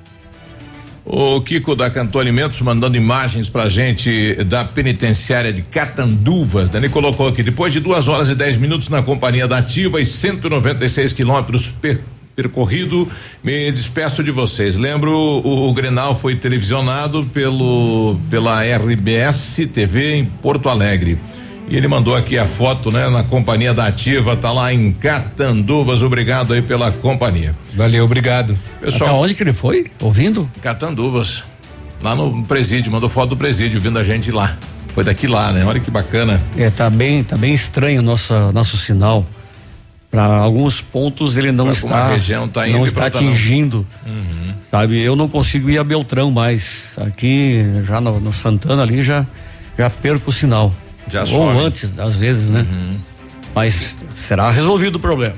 O 1.14 1.42
Kiko 1.42 1.76
da 1.76 1.90
Cantor 1.90 2.22
Alimentos 2.22 2.62
mandando 2.62 2.96
imagens 2.96 3.50
pra 3.50 3.68
gente 3.68 4.34
da 4.46 4.64
penitenciária 4.64 5.52
de 5.52 5.62
Catanduvas. 5.62 6.74
Ele 6.74 6.88
colocou 6.88 7.28
aqui, 7.28 7.44
depois 7.44 7.74
de 7.74 7.82
duas 7.82 8.08
horas 8.08 8.30
e 8.30 8.36
10 8.36 8.58
minutos 8.60 8.88
na 8.88 9.04
companhia 9.04 9.46
da 9.46 9.58
Ativa 9.58 10.00
e 10.00 10.06
196 10.06 11.12
quilômetros 11.12 11.68
per, 11.68 12.00
percorrido, 12.34 13.06
me 13.44 13.70
despeço 13.74 14.24
de 14.24 14.32
vocês. 14.32 14.78
Lembro, 14.78 15.12
o, 15.12 15.70
o 15.70 15.74
Grenal 15.74 16.16
foi 16.16 16.34
televisionado 16.38 17.26
pelo 17.34 18.16
pela 18.30 18.64
RBS 18.64 19.68
TV 19.74 20.16
em 20.16 20.24
Porto 20.24 20.70
Alegre. 20.70 21.20
E 21.72 21.78
ele 21.78 21.88
mandou 21.88 22.18
aqui 22.18 22.38
a 22.38 22.46
foto, 22.46 22.92
né, 22.92 23.08
na 23.08 23.24
companhia 23.24 23.74
da 23.74 23.88
Ativa, 23.88 24.36
tá 24.36 24.52
lá 24.52 24.74
em 24.74 24.92
Catanduvas. 24.92 26.04
Obrigado 26.04 26.52
aí 26.52 26.62
pela 26.62 26.92
companhia. 26.92 27.56
Valeu, 27.74 28.04
obrigado. 28.04 28.60
Pessoal, 28.82 29.12
Até 29.12 29.20
onde 29.20 29.34
que 29.36 29.42
ele 29.42 29.54
foi? 29.54 29.90
Ouvindo? 30.02 30.52
Catanduvas. 30.62 31.46
Lá 32.04 32.14
no 32.14 32.44
presídio, 32.44 32.92
mandou 32.92 33.08
foto 33.08 33.30
do 33.30 33.38
presídio, 33.38 33.80
vindo 33.80 33.98
a 33.98 34.04
gente 34.04 34.32
lá. 34.32 34.58
Foi 34.94 35.06
daqui 35.06 35.28
lá, 35.28 35.54
né? 35.54 35.64
Olha 35.64 35.80
que 35.80 35.90
bacana. 35.90 36.42
É, 36.58 36.70
tá 36.70 36.90
bem, 36.90 37.24
tá 37.24 37.38
bem 37.38 37.54
estranho 37.54 38.02
nossa 38.02 38.52
nosso 38.52 38.78
sinal. 38.78 39.26
Para 40.10 40.26
alguns 40.26 40.82
pontos 40.82 41.38
ele 41.38 41.54
não 41.54 41.68
Pra 41.68 41.74
está 41.74 41.98
alguma 42.00 42.16
região 42.16 42.50
tá 42.50 42.68
indo 42.68 42.80
não 42.80 42.86
está 42.86 43.06
atingindo. 43.06 43.88
Uhum. 44.06 44.54
Sabe, 44.70 45.02
eu 45.02 45.16
não 45.16 45.30
consigo 45.30 45.70
ir 45.70 45.78
a 45.78 45.86
Beltrão 45.86 46.32
mais. 46.32 46.96
Aqui 46.98 47.64
já 47.86 48.02
no, 48.02 48.20
no 48.20 48.34
Santana 48.34 48.84
ali 48.84 49.02
já 49.02 49.26
já 49.78 49.90
perco 49.90 50.32
o 50.32 50.34
sinal. 50.34 50.74
Já 51.08 51.22
Ou 51.22 51.26
some. 51.26 51.60
antes, 51.60 52.00
às 52.00 52.16
vezes, 52.16 52.50
né? 52.50 52.66
Mas 53.54 53.98
será 54.16 54.50
resolvido 54.50 54.96
o 54.96 55.00
problema. 55.00 55.36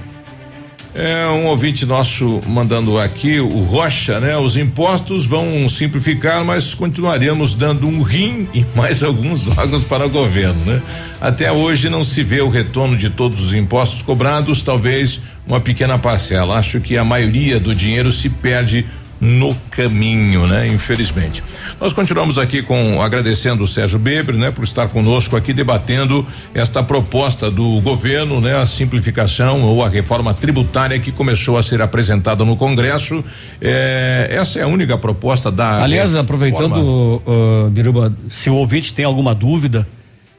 É 0.95 1.26
um 1.27 1.45
ouvinte 1.48 1.88
nosso 1.88 2.40
mandando 2.45 2.99
aqui, 2.99 3.40
o 3.40 3.64
Rocha, 3.64 4.19
né? 4.19 4.38
Os 4.38 4.56
impostos 4.56 5.26
vão 5.26 5.68
simplificar, 5.68 6.45
mas 6.45 6.76
continuaremos 6.76 7.56
dando 7.56 7.88
um 7.88 8.03
rim 8.03 8.48
e 8.53 8.64
mais 8.76 9.02
alguns 9.02 9.48
órgãos 9.57 9.84
para 9.84 10.06
o 10.06 10.10
governo, 10.10 10.64
né? 10.65 10.80
Até 11.19 11.52
hoje 11.52 11.90
não 11.90 12.03
se 12.03 12.22
vê 12.22 12.41
o 12.41 12.49
retorno 12.49 12.95
de 12.95 13.10
todos 13.10 13.41
os 13.44 13.56
impostos 13.56 14.03
cobrados, 14.03 14.61
talvez 14.61 15.19
uma 15.48 15.60
pequena 15.60 15.98
parcela. 15.98 16.60
Acho 16.60 16.80
que 16.80 16.95
a 16.95 17.03
maioria 17.03 17.60
do 17.60 17.73
dinheiro 17.73 18.11
se 18.11 18.30
perde 18.30 18.85
no 19.24 19.56
caminho, 19.72 20.45
né? 20.45 20.68
Infelizmente. 20.68 21.41
Nós 21.80 21.94
continuamos 21.94 22.38
aqui 22.38 22.62
com 22.62 23.02
agradecendo 23.02 23.64
o 23.64 23.68
Sérgio 23.68 23.98
Beber, 23.98 24.36
né, 24.36 24.52
por 24.52 24.66
estar 24.66 24.90
conosco 24.90 25.38
aqui 25.38 25.54
debatendo 25.54 26.28
esta 26.54 26.84
proposta 26.84 27.50
do 27.50 27.80
governo, 27.80 28.41
né, 28.41 28.58
a 28.58 28.66
simplificação 28.66 29.62
ou 29.62 29.84
a 29.84 29.88
reforma 29.88 30.34
tributária 30.34 31.00
que 31.00 31.10
começou 31.10 31.58
a 31.58 31.64
ser 31.64 31.82
apresentada 31.82 32.44
no 32.44 32.58
Congresso. 32.58 33.24
Eh, 33.62 34.28
essa 34.30 34.60
é 34.60 34.64
a 34.64 34.68
única 34.68 34.98
proposta 34.98 35.50
da 35.50 35.82
Aliás, 35.82 36.14
reforma. 36.14 36.24
aproveitando, 36.24 37.22
uh, 37.26 37.70
Biruba, 37.70 38.14
se 38.30 38.50
o 38.50 38.56
ouvinte 38.56 38.94
tem 38.94 39.06
alguma 39.06 39.34
dúvida, 39.34 39.88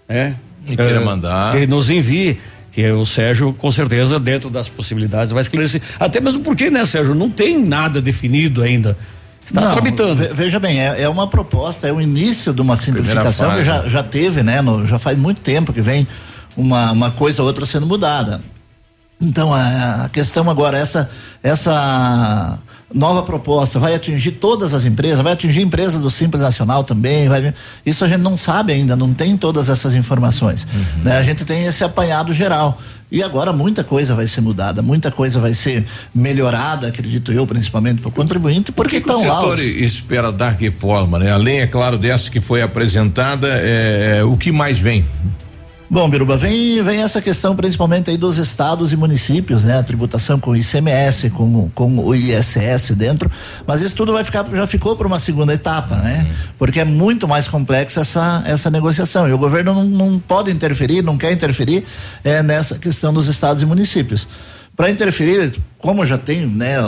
né? 0.06 0.36
E 0.69 0.77
queira 0.77 1.01
eh, 1.01 1.05
mandar. 1.05 1.52
Que 1.52 1.66
nos 1.66 1.89
envie. 1.89 2.39
Que 2.74 2.90
o 2.90 3.06
Sérgio, 3.06 3.52
com 3.52 3.70
certeza, 3.70 4.18
dentro 4.18 4.51
das 4.51 4.68
possibilidades, 4.68 5.32
vai 5.32 5.42
esclarecer. 5.42 5.80
Até 5.98 6.20
mesmo 6.20 6.40
porque, 6.40 6.70
né, 6.70 6.84
Sérgio, 6.84 7.14
não 7.14 7.30
tem 7.30 7.59
nada 7.64 8.02
definido 8.02 8.62
ainda. 8.62 8.96
Está 9.46 9.60
Não, 9.60 9.72
tramitando. 9.72 10.14
ve- 10.16 10.28
Veja 10.34 10.59
bem, 10.59 10.80
é, 10.80 11.02
é 11.02 11.09
uma 11.09 11.28
proposta, 11.28 11.86
é 11.86 11.92
o 11.92 12.01
início 12.01 12.52
de 12.52 12.60
uma 12.60 12.76
simplificação 12.76 13.55
que 13.56 13.62
já, 13.62 13.86
já 13.86 14.02
teve, 14.02 14.42
né? 14.42 14.60
no- 14.62 14.84
já 14.86 14.98
faz 14.98 15.16
muito 15.18 15.40
tempo 15.40 15.72
que 15.72 15.80
vem 15.82 16.06
uma, 16.56 16.90
uma 16.92 17.10
coisa 17.10 17.42
ou 17.42 17.46
outra 17.48 17.64
sendo 17.66 17.86
mudada. 17.86 18.40
Então 19.20 19.52
a, 19.55 20.05
a 20.05 20.09
questão 20.09 20.51
agora, 20.51 20.76
essa, 20.78 21.09
essa 21.42 22.59
nova 22.93 23.23
proposta 23.23 23.78
vai 23.78 23.94
atingir 23.94 24.32
todas 24.32 24.74
as 24.74 24.85
empresas, 24.85 25.20
vai 25.20 25.32
atingir 25.32 25.62
empresas 25.62 26.01
do 26.02 26.11
Simples 26.11 26.43
Nacional 26.43 26.85
também, 26.85 27.28
vai, 27.28 27.52
isso 27.85 28.05
a 28.05 28.09
gente 28.09 28.20
não 28.20 28.36
sabe 28.36 28.73
ainda, 28.73 28.94
não 28.97 29.12
tem 29.15 29.36
todas 29.36 29.69
essas 29.69 29.94
informações. 29.94 30.66
né? 31.02 31.16
A 31.19 31.23
gente 31.23 31.44
tem 31.44 31.65
esse 31.66 31.82
apanhado 31.85 32.32
geral. 32.32 32.81
E 33.12 33.23
agora 33.23 33.52
muita 33.52 33.85
coisa 33.85 34.12
vai 34.15 34.27
ser 34.27 34.40
mudada, 34.40 34.82
muita 34.82 35.09
coisa 35.11 35.39
vai 35.39 35.55
ser 35.55 35.86
melhorada, 36.12 36.89
acredito 36.89 37.31
eu, 37.31 37.47
principalmente 37.47 38.01
para 38.01 38.09
o 38.09 38.12
contribuinte, 38.12 38.73
porque 38.73 38.97
O 38.97 39.01
que 39.01 39.06
que 39.06 39.12
o 39.12 39.19
estão 39.19 39.28
lá. 39.32 39.40
setor 39.40 39.59
os- 39.59 39.65
espera 39.65 40.32
da 40.32 40.48
reforma, 40.48 41.19
né? 41.20 41.31
Além, 41.31 41.61
é 41.61 41.66
claro, 41.66 41.97
dessa 41.97 42.28
que 42.31 42.40
foi 42.40 42.61
apresentada, 42.62 43.47
é, 43.48 44.24
o 44.24 44.36
que 44.36 44.51
mais 44.51 44.78
vem? 44.81 45.05
Bom, 45.94 46.10
Biruba, 46.10 46.36
vem, 46.36 46.82
vem 46.82 47.04
essa 47.04 47.22
questão 47.22 47.54
principalmente 47.54 48.10
aí 48.10 48.16
dos 48.16 48.36
estados 48.36 48.92
e 48.92 48.96
municípios, 48.96 49.62
né? 49.62 49.78
A 49.78 49.82
tributação 49.84 50.40
com 50.40 50.50
o 50.50 50.56
ICMS, 50.56 51.30
com, 51.30 51.70
com 51.72 51.98
o 51.98 52.12
ISS 52.12 52.96
dentro, 52.96 53.30
mas 53.64 53.80
isso 53.80 53.94
tudo 53.94 54.12
vai 54.12 54.24
ficar, 54.24 54.44
já 54.52 54.66
ficou 54.66 54.96
para 54.96 55.06
uma 55.06 55.20
segunda 55.20 55.54
etapa, 55.54 55.94
né? 55.94 56.26
Porque 56.58 56.80
é 56.80 56.84
muito 56.84 57.28
mais 57.28 57.46
complexa 57.46 58.00
essa, 58.00 58.42
essa 58.44 58.68
negociação 58.72 59.28
e 59.28 59.32
o 59.32 59.38
governo 59.38 59.72
não, 59.72 59.84
não 59.84 60.18
pode 60.18 60.50
interferir, 60.50 61.00
não 61.00 61.16
quer 61.16 61.30
interferir 61.30 61.84
é, 62.24 62.42
nessa 62.42 62.76
questão 62.76 63.14
dos 63.14 63.28
estados 63.28 63.62
e 63.62 63.66
municípios. 63.66 64.26
Para 64.76 64.90
interferir, 64.90 65.55
como 65.78 66.05
já 66.05 66.18
tem 66.18 66.46
né, 66.48 66.78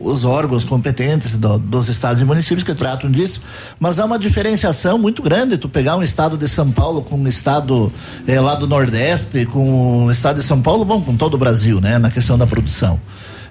os 0.00 0.26
órgãos 0.26 0.64
competentes 0.64 1.38
do- 1.38 1.56
dos 1.58 1.88
estados 1.88 2.20
e 2.20 2.26
municípios 2.26 2.62
que 2.62 2.74
tratam 2.74 3.10
disso, 3.10 3.40
mas 3.80 3.98
há 3.98 4.04
uma 4.04 4.18
diferenciação 4.18 4.98
muito 4.98 5.22
grande. 5.22 5.56
Tu 5.56 5.66
pegar 5.66 5.96
um 5.96 6.02
estado 6.02 6.36
de 6.36 6.46
São 6.46 6.70
Paulo 6.70 7.00
com 7.02 7.16
um 7.16 7.26
estado 7.26 7.90
eh, 8.28 8.38
lá 8.38 8.54
do 8.54 8.66
Nordeste, 8.66 9.46
com 9.46 10.04
o 10.06 10.10
estado 10.10 10.40
de 10.40 10.42
São 10.46 10.60
Paulo, 10.60 10.84
bom, 10.84 11.00
com 11.00 11.16
todo 11.16 11.34
o 11.34 11.38
Brasil, 11.38 11.80
né, 11.80 11.96
na 11.96 12.10
questão 12.10 12.36
da 12.36 12.46
produção. 12.46 13.00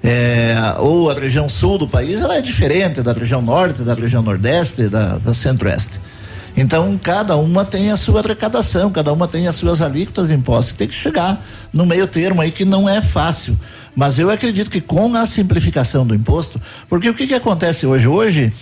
É, 0.04 0.56
ou 0.78 1.10
a 1.10 1.16
região 1.16 1.50
sul 1.50 1.80
do 1.80 1.88
país, 1.88 2.22
ela 2.22 2.36
é 2.36 2.42
diferente 2.42 3.02
da 3.02 3.14
região 3.14 3.42
norte, 3.42 3.82
da 3.82 3.96
região 3.96 4.22
nordeste, 4.22 4.88
da, 4.88 5.18
da 5.18 5.34
centro-oeste. 5.34 6.00
Então, 6.57 6.98
cada 6.98 7.36
uma 7.36 7.65
tem 7.65 7.91
a 7.91 7.98
sua 7.98 8.22
arrecadação, 8.22 8.90
cada 8.90 9.11
uma 9.11 9.27
tem 9.27 9.48
as 9.48 9.57
suas 9.57 9.82
alíquotas 9.82 10.30
de 10.30 10.34
impostos. 10.34 10.73
Tem 10.76 10.88
que 10.88 10.94
chegar 10.94 11.44
no 11.73 11.86
meio 11.86 12.07
termo 12.07 12.41
aí 12.41 12.49
que 12.49 12.64
não 12.64 12.88
é 12.88 13.02
fácil. 13.02 13.60
Mas 13.94 14.18
eu 14.18 14.30
acredito 14.30 14.69
que 14.69 14.80
com 14.80 15.14
a 15.15 15.26
simplificação 15.26 16.06
do 16.07 16.15
imposto, 16.15 16.61
porque 16.88 17.10
o 17.10 17.14
que, 17.14 17.27
que 17.27 17.34
acontece 17.34 17.86
hoje? 17.86 18.07
Hoje, 18.07 18.53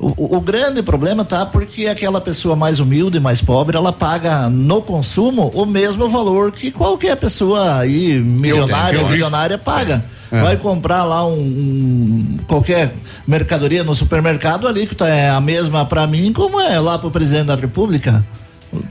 o, 0.00 0.36
o- 0.36 0.40
grande 0.40 0.82
problema 0.82 1.24
tá 1.24 1.44
porque 1.44 1.86
aquela 1.86 2.20
pessoa 2.20 2.56
mais 2.56 2.80
humilde, 2.80 3.20
mais 3.20 3.40
pobre, 3.42 3.76
ela 3.76 3.92
paga 3.92 4.48
no 4.48 4.80
consumo 4.80 5.50
o 5.54 5.66
mesmo 5.66 6.08
valor 6.08 6.50
que 6.52 6.70
qualquer 6.70 7.16
pessoa 7.16 7.78
aí, 7.78 8.18
milionária, 8.18 9.04
bilionária, 9.04 9.58
paga. 9.58 10.02
É. 10.32 10.40
Vai 10.40 10.56
comprar 10.56 11.04
lá 11.04 11.26
um, 11.26 11.32
um- 11.34 12.36
qualquer 12.46 12.94
mercadoria 13.26 13.84
no 13.84 13.94
supermercado, 13.94 14.66
a 14.66 14.70
alíquota 14.70 15.06
é 15.06 15.28
a 15.28 15.40
mesma 15.40 15.84
para 15.84 16.06
mim 16.06 16.32
como 16.32 16.60
é 16.60 16.78
lá 16.80 16.98
para 16.98 17.08
o 17.08 17.10
presidente 17.10 17.46
da 17.46 17.56
República. 17.56 18.24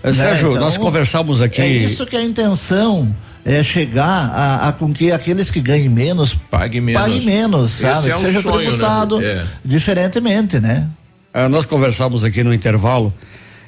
Eh, 0.03 0.11
Sérgio, 0.13 0.53
nós 0.59 0.75
conversamos 0.77 1.41
aqui- 1.41 1.61
É 1.61 1.67
isso 1.67 2.05
que 2.05 2.15
é 2.15 2.19
a 2.19 2.23
intenção. 2.23 3.15
É 3.45 3.63
chegar 3.63 4.29
a, 4.35 4.67
a 4.67 4.73
com 4.73 4.91
que 4.93 5.13
aqueles 5.13 5.49
que 5.49 5.61
ganhem 5.61 5.87
menos 5.87 6.33
paguem 6.51 6.81
menos. 6.81 7.01
paguem 7.01 7.21
menos, 7.21 7.81
Esse 7.81 7.93
sabe? 7.93 8.09
é 8.09 8.13
que 8.13 8.17
o 8.21 8.25
seja 8.25 8.41
sonho, 8.41 8.55
né? 8.57 8.63
tributado 8.67 9.21
É. 9.23 9.43
diferentemente, 9.63 10.59
né? 10.59 10.85
Ah, 11.33 11.47
nós 11.49 11.65
conversamos 11.65 12.23
aqui 12.23 12.43
no 12.43 12.53
intervalo 12.53 13.13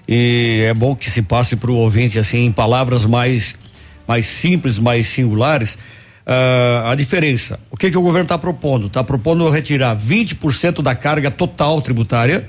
e 0.08 0.64
é 0.68 0.74
bom 0.74 0.96
que 0.96 1.10
se 1.10 1.22
passe 1.22 1.56
para 1.56 1.72
o 1.72 1.76
ouvinte 1.76 2.18
assim 2.18 2.46
em 2.46 2.52
palavras 2.52 3.06
mais 3.06 3.56
mais 4.08 4.26
simples, 4.26 4.78
mais 4.80 5.08
singulares. 5.08 5.78
ah, 6.26 6.92
a 6.92 6.96
diferença. 6.96 7.60
O 7.70 7.78
que 7.78 7.90
que 7.92 7.98
o 7.98 8.02
governo 8.02 8.24
está 8.24 8.38
propondo? 8.38 8.88
Está 8.88 9.04
propondo 9.04 9.48
retirar 9.50 9.96
20% 9.96 10.82
da 10.82 10.94
carga 10.96 11.30
total 11.32 11.82
tributária, 11.82 12.46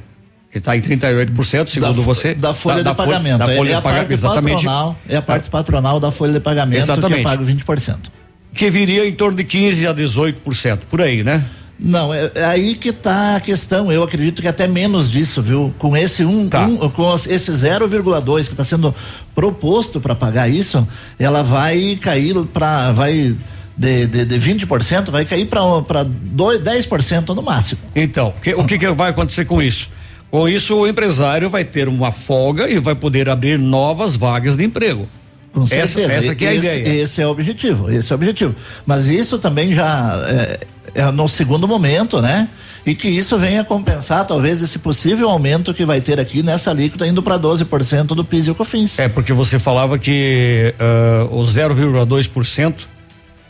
que 0.51 0.59
está 0.59 0.77
em 0.77 0.81
38%, 0.81 1.69
segundo 1.69 1.95
da, 1.97 2.03
você. 2.03 2.35
Da 2.35 2.53
folha 2.55 2.79
de 2.83 2.85
fol- 2.85 2.95
pagamento. 2.95 3.39
da 3.39 3.53
É- 3.53 3.57
folha 3.57 3.69
é, 3.69 3.73
de 3.73 3.75
a 3.77 3.83
pagamento, 3.83 4.01
parte 4.09 4.13
exatamente. 4.15 4.55
patronal, 4.65 4.97
é 5.09 5.17
a 5.17 5.23
parte 5.23 5.51
patronal 5.51 6.01
da 6.01 6.11
folha 6.11 6.33
de 6.33 6.41
pagamento 6.41 6.77
que 6.77 6.83
Exatamente. 6.83 7.21
é 7.21 7.25
pago 7.25 7.45
20%. 7.45 8.11
Que 8.55 8.69
viria 8.71 9.07
em 9.07 9.15
torno 9.15 9.37
de 9.37 9.45
15 9.45 9.87
a 9.87 9.95
18%, 9.95 10.81
por 10.91 11.01
aí, 11.01 11.23
né? 11.25 11.43
Não, 11.85 12.15
é, 12.15 12.31
é 12.35 12.45
aí 12.45 12.75
que 12.77 12.91
está 12.91 13.37
a 13.37 13.41
questão. 13.41 13.91
Eu 13.91 14.03
acredito 14.05 14.41
que 14.41 14.47
até 14.49 14.69
menos 14.69 15.11
disso, 15.11 15.43
viu? 15.43 15.75
Com 15.79 15.97
esse 15.97 16.25
um, 16.25 16.49
Tá. 16.49 16.65
um- 16.65 16.77
com 16.91 17.13
esse 17.15 17.51
0,2 17.53 18.47
que 18.47 18.53
está 18.55 18.65
sendo 18.65 18.95
proposto 19.35 20.01
para 20.01 20.15
pagar 20.15 20.49
isso, 20.49 20.87
ela 21.19 21.43
vai 21.43 21.99
cair 22.01 22.37
para 22.53 22.93
vai 22.93 23.37
de, 23.77 24.07
de, 24.07 24.25
de 24.27 24.39
20% 24.39 25.11
vai 25.11 25.25
cair 25.25 25.47
para 25.47 26.05
10% 26.05 27.35
no 27.35 27.43
máximo. 27.43 27.81
Então, 27.97 28.33
que- 28.43 28.55
o 28.55 28.65
que, 28.65 28.79
que 28.79 28.91
vai 28.93 29.11
acontecer 29.11 29.45
com 29.45 29.61
isso? 29.61 29.89
Com 30.31 30.49
isso, 30.49 30.77
o 30.77 30.87
empresário 30.87 31.51
vai 31.51 31.65
ter 31.65 31.89
uma 31.89 32.13
folga 32.13 32.69
e 32.71 32.79
vai 32.79 32.95
poder 32.95 33.29
abrir 33.29 33.59
novas 33.59 34.17
vagas 34.17 34.57
de 34.57 34.65
emprego. 34.65 35.09
Com 35.53 35.65
essa, 35.65 35.87
certeza. 35.87 36.13
essa 36.15 36.35
que 36.35 36.45
é 36.47 36.49
a 36.49 36.55
esse, 36.55 36.67
ideia. 36.79 37.03
Esse 37.03 37.21
é 37.21 37.27
o 37.27 37.31
objetivo, 37.31 37.91
esse 37.91 38.11
é 38.11 38.15
o 38.15 38.19
objetivo. 38.19 38.55
Mas 38.87 39.07
isso 39.07 39.39
também 39.39 39.75
já 39.75 40.15
é 40.27 40.61
no 41.15 41.29
segundo 41.29 41.67
momento, 41.67 42.21
né? 42.21 42.49
E 42.85 42.95
que 42.95 43.09
isso 43.09 43.39
venha 43.39 43.63
compensar 43.63 44.27
talvez 44.27 44.61
esse 44.61 44.79
possível 44.79 45.31
aumento 45.31 45.73
que 45.73 45.85
vai 45.85 46.01
ter 46.01 46.19
aqui 46.19 46.43
nessa 46.43 46.71
alíquota 46.71 47.07
indo 47.07 47.23
para 47.23 47.39
12% 47.39 48.07
do 48.07 48.25
PIS 48.25 48.49
e 48.49 48.51
o 48.51 48.55
COFINS. 48.55 48.99
É 48.99 49.09
porque 49.09 49.33
você 49.33 49.59
falava 49.59 49.99
que 49.99 50.75
ah, 50.79 51.29
o 51.31 51.43
0,2% 51.43 52.75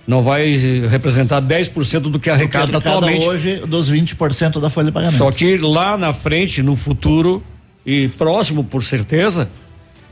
não 0.07 0.23
vai 0.23 0.55
representar 0.89 1.41
10% 1.41 2.01
do 2.01 2.19
que 2.19 2.29
arrecada 2.29 2.77
Arrecada 2.77 2.97
atualmente. 2.97 3.27
hoje 3.27 3.57
dos 3.67 3.91
20% 3.91 4.61
da 4.61 4.69
folha 4.69 4.87
de 4.87 4.93
pagamento. 4.93 5.19
Só 5.19 5.31
que 5.31 5.57
lá 5.57 5.97
na 5.97 6.13
frente, 6.13 6.63
no 6.63 6.77
futuro 6.77 7.43
e 7.87 8.09
próximo, 8.09 8.65
por 8.65 8.85
certeza, 8.85 9.49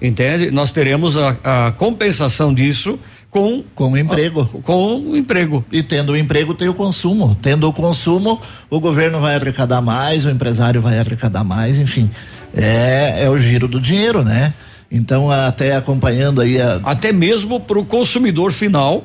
entende? 0.00 0.50
Nós 0.50 0.72
teremos 0.72 1.16
a, 1.16 1.36
a 1.44 1.72
compensação 1.72 2.54
disso 2.54 2.98
com 3.30 3.62
com 3.74 3.92
o 3.92 3.98
emprego. 3.98 4.44
com 4.64 4.96
o 4.98 5.16
emprego. 5.16 5.64
E 5.70 5.82
tendo 5.82 6.12
o 6.12 6.16
emprego 6.16 6.54
tem 6.54 6.68
o 6.68 6.74
consumo. 6.74 7.36
Tendo 7.40 7.68
o 7.68 7.72
consumo, 7.72 8.40
o 8.68 8.80
governo 8.80 9.20
vai 9.20 9.36
arrecadar 9.36 9.80
mais, 9.80 10.24
o 10.24 10.30
empresário 10.30 10.80
vai 10.80 10.98
arrecadar 10.98 11.44
mais, 11.44 11.78
enfim. 11.78 12.10
É, 12.54 13.24
é 13.24 13.30
o 13.30 13.38
giro 13.38 13.68
do 13.68 13.80
dinheiro, 13.80 14.24
né? 14.24 14.52
Então, 14.90 15.30
até 15.30 15.76
acompanhando 15.76 16.40
aí 16.40 16.60
a, 16.60 16.80
Até 16.82 17.12
mesmo 17.12 17.60
para 17.60 17.78
o 17.78 17.84
consumidor 17.84 18.52
final 18.52 19.04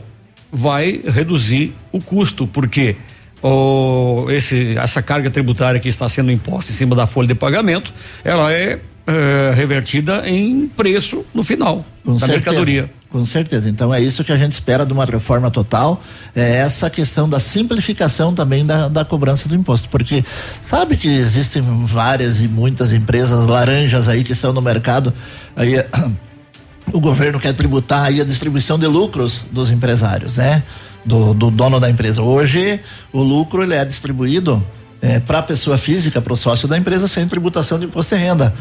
vai 0.52 1.02
reduzir 1.06 1.74
o 1.92 2.02
custo, 2.02 2.48
porque 2.48 2.96
o, 3.44 4.26
esse, 4.30 4.76
essa 4.78 5.02
carga 5.02 5.30
tributária 5.30 5.80
que 5.80 5.90
está 5.90 6.10
sendo 6.10 6.32
imposta 6.32 6.72
em 6.72 6.76
cima 6.76 6.96
da 6.96 7.06
folha 7.06 7.28
de 7.28 7.36
pagamento, 7.36 7.94
ela 8.24 8.52
é 8.52 8.80
eh, 9.08 9.54
revertida 9.56 10.28
em 10.28 10.68
preço 10.68 11.24
no 11.32 11.44
final 11.44 11.86
Com 12.04 12.14
da 12.14 12.20
certeza, 12.22 12.38
mercadoria. 12.38 12.90
Com 13.16 13.24
certeza. 13.24 13.70
Então 13.70 13.94
é 13.94 14.02
isso 14.02 14.26
que 14.26 14.32
a 14.34 14.36
gente 14.36 14.52
espera 14.52 14.86
de 14.86 14.92
uma 14.92 15.06
reforma 15.06 15.50
total, 15.50 16.04
é 16.36 16.58
essa 16.58 16.90
questão 16.90 17.30
da 17.30 17.40
simplificação 17.40 18.36
também 18.36 18.66
da, 18.66 18.90
da 18.90 19.06
cobrança 19.06 19.48
do 19.48 19.56
imposto, 19.56 19.88
porque 19.88 20.22
sabe 20.62 20.98
que 20.98 21.08
existem 21.08 21.64
várias 21.86 22.42
e 22.42 22.48
muitas 22.50 22.92
empresas 22.92 23.48
laranjas 23.48 24.10
aí 24.10 24.22
que 24.22 24.34
estão 24.34 24.52
no 24.52 24.62
mercado, 24.62 25.14
aí 25.56 25.76
o 26.92 27.00
governo 27.00 27.40
quer 27.40 27.54
tributar 27.54 28.04
aí 28.04 28.20
a 28.20 28.26
distribuição 28.26 28.78
de 28.78 28.86
lucros 28.86 29.46
dos 29.50 29.72
empresários, 29.72 30.36
né? 30.36 30.62
Do, 31.06 31.34
do 31.34 31.50
dono 31.50 31.80
da 31.80 31.90
empresa. 31.90 32.22
Hoje 32.22 32.82
o 33.14 33.24
lucro 33.24 33.64
ele 33.64 33.76
é 33.76 33.86
distribuído 33.86 34.62
é, 35.02 35.22
para 35.22 35.40
a 35.40 35.44
pessoa 35.44 35.78
física, 35.78 36.22
para 36.22 36.34
o 36.34 36.36
sócio 36.36 36.68
da 36.68 36.78
empresa, 36.78 37.08
sem 37.08 37.26
tributação 37.26 37.80
de 37.80 37.86
imposto 37.86 38.14
de 38.14 38.22
renda. 38.22 38.54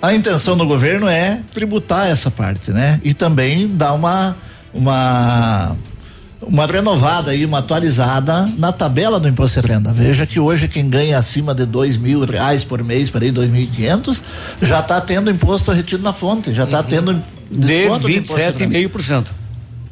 A 0.00 0.14
intenção 0.14 0.56
do 0.56 0.64
governo 0.66 1.08
é 1.08 1.40
tributar 1.52 2.08
essa 2.08 2.30
parte, 2.30 2.70
né? 2.70 3.00
E 3.02 3.12
também 3.14 3.66
dar 3.68 3.92
uma 3.94 4.36
uma 4.72 5.76
uma 6.40 6.66
renovada 6.66 7.32
aí, 7.32 7.44
uma 7.44 7.58
atualizada 7.58 8.48
na 8.56 8.70
tabela 8.70 9.18
do 9.18 9.26
imposto 9.28 9.60
de 9.60 9.66
renda. 9.66 9.92
Veja 9.92 10.24
que 10.24 10.38
hoje 10.38 10.68
quem 10.68 10.88
ganha 10.88 11.18
acima 11.18 11.52
de 11.52 11.66
dois 11.66 11.96
mil 11.96 12.24
reais 12.24 12.62
por 12.62 12.82
mês, 12.84 13.10
por 13.10 13.22
aí 13.22 13.32
dois 13.32 13.50
mil 13.50 13.62
e 13.62 13.66
quinhentos, 13.66 14.22
já 14.62 14.78
está 14.78 15.00
tendo 15.00 15.30
imposto 15.30 15.72
retido 15.72 16.02
na 16.02 16.12
fonte, 16.12 16.52
já 16.54 16.62
está 16.64 16.80
tendo 16.82 17.14
De 17.50 17.58
desconto 17.66 18.06
de 18.06 18.12
renda. 18.14 18.88
27,5%. 18.88 19.24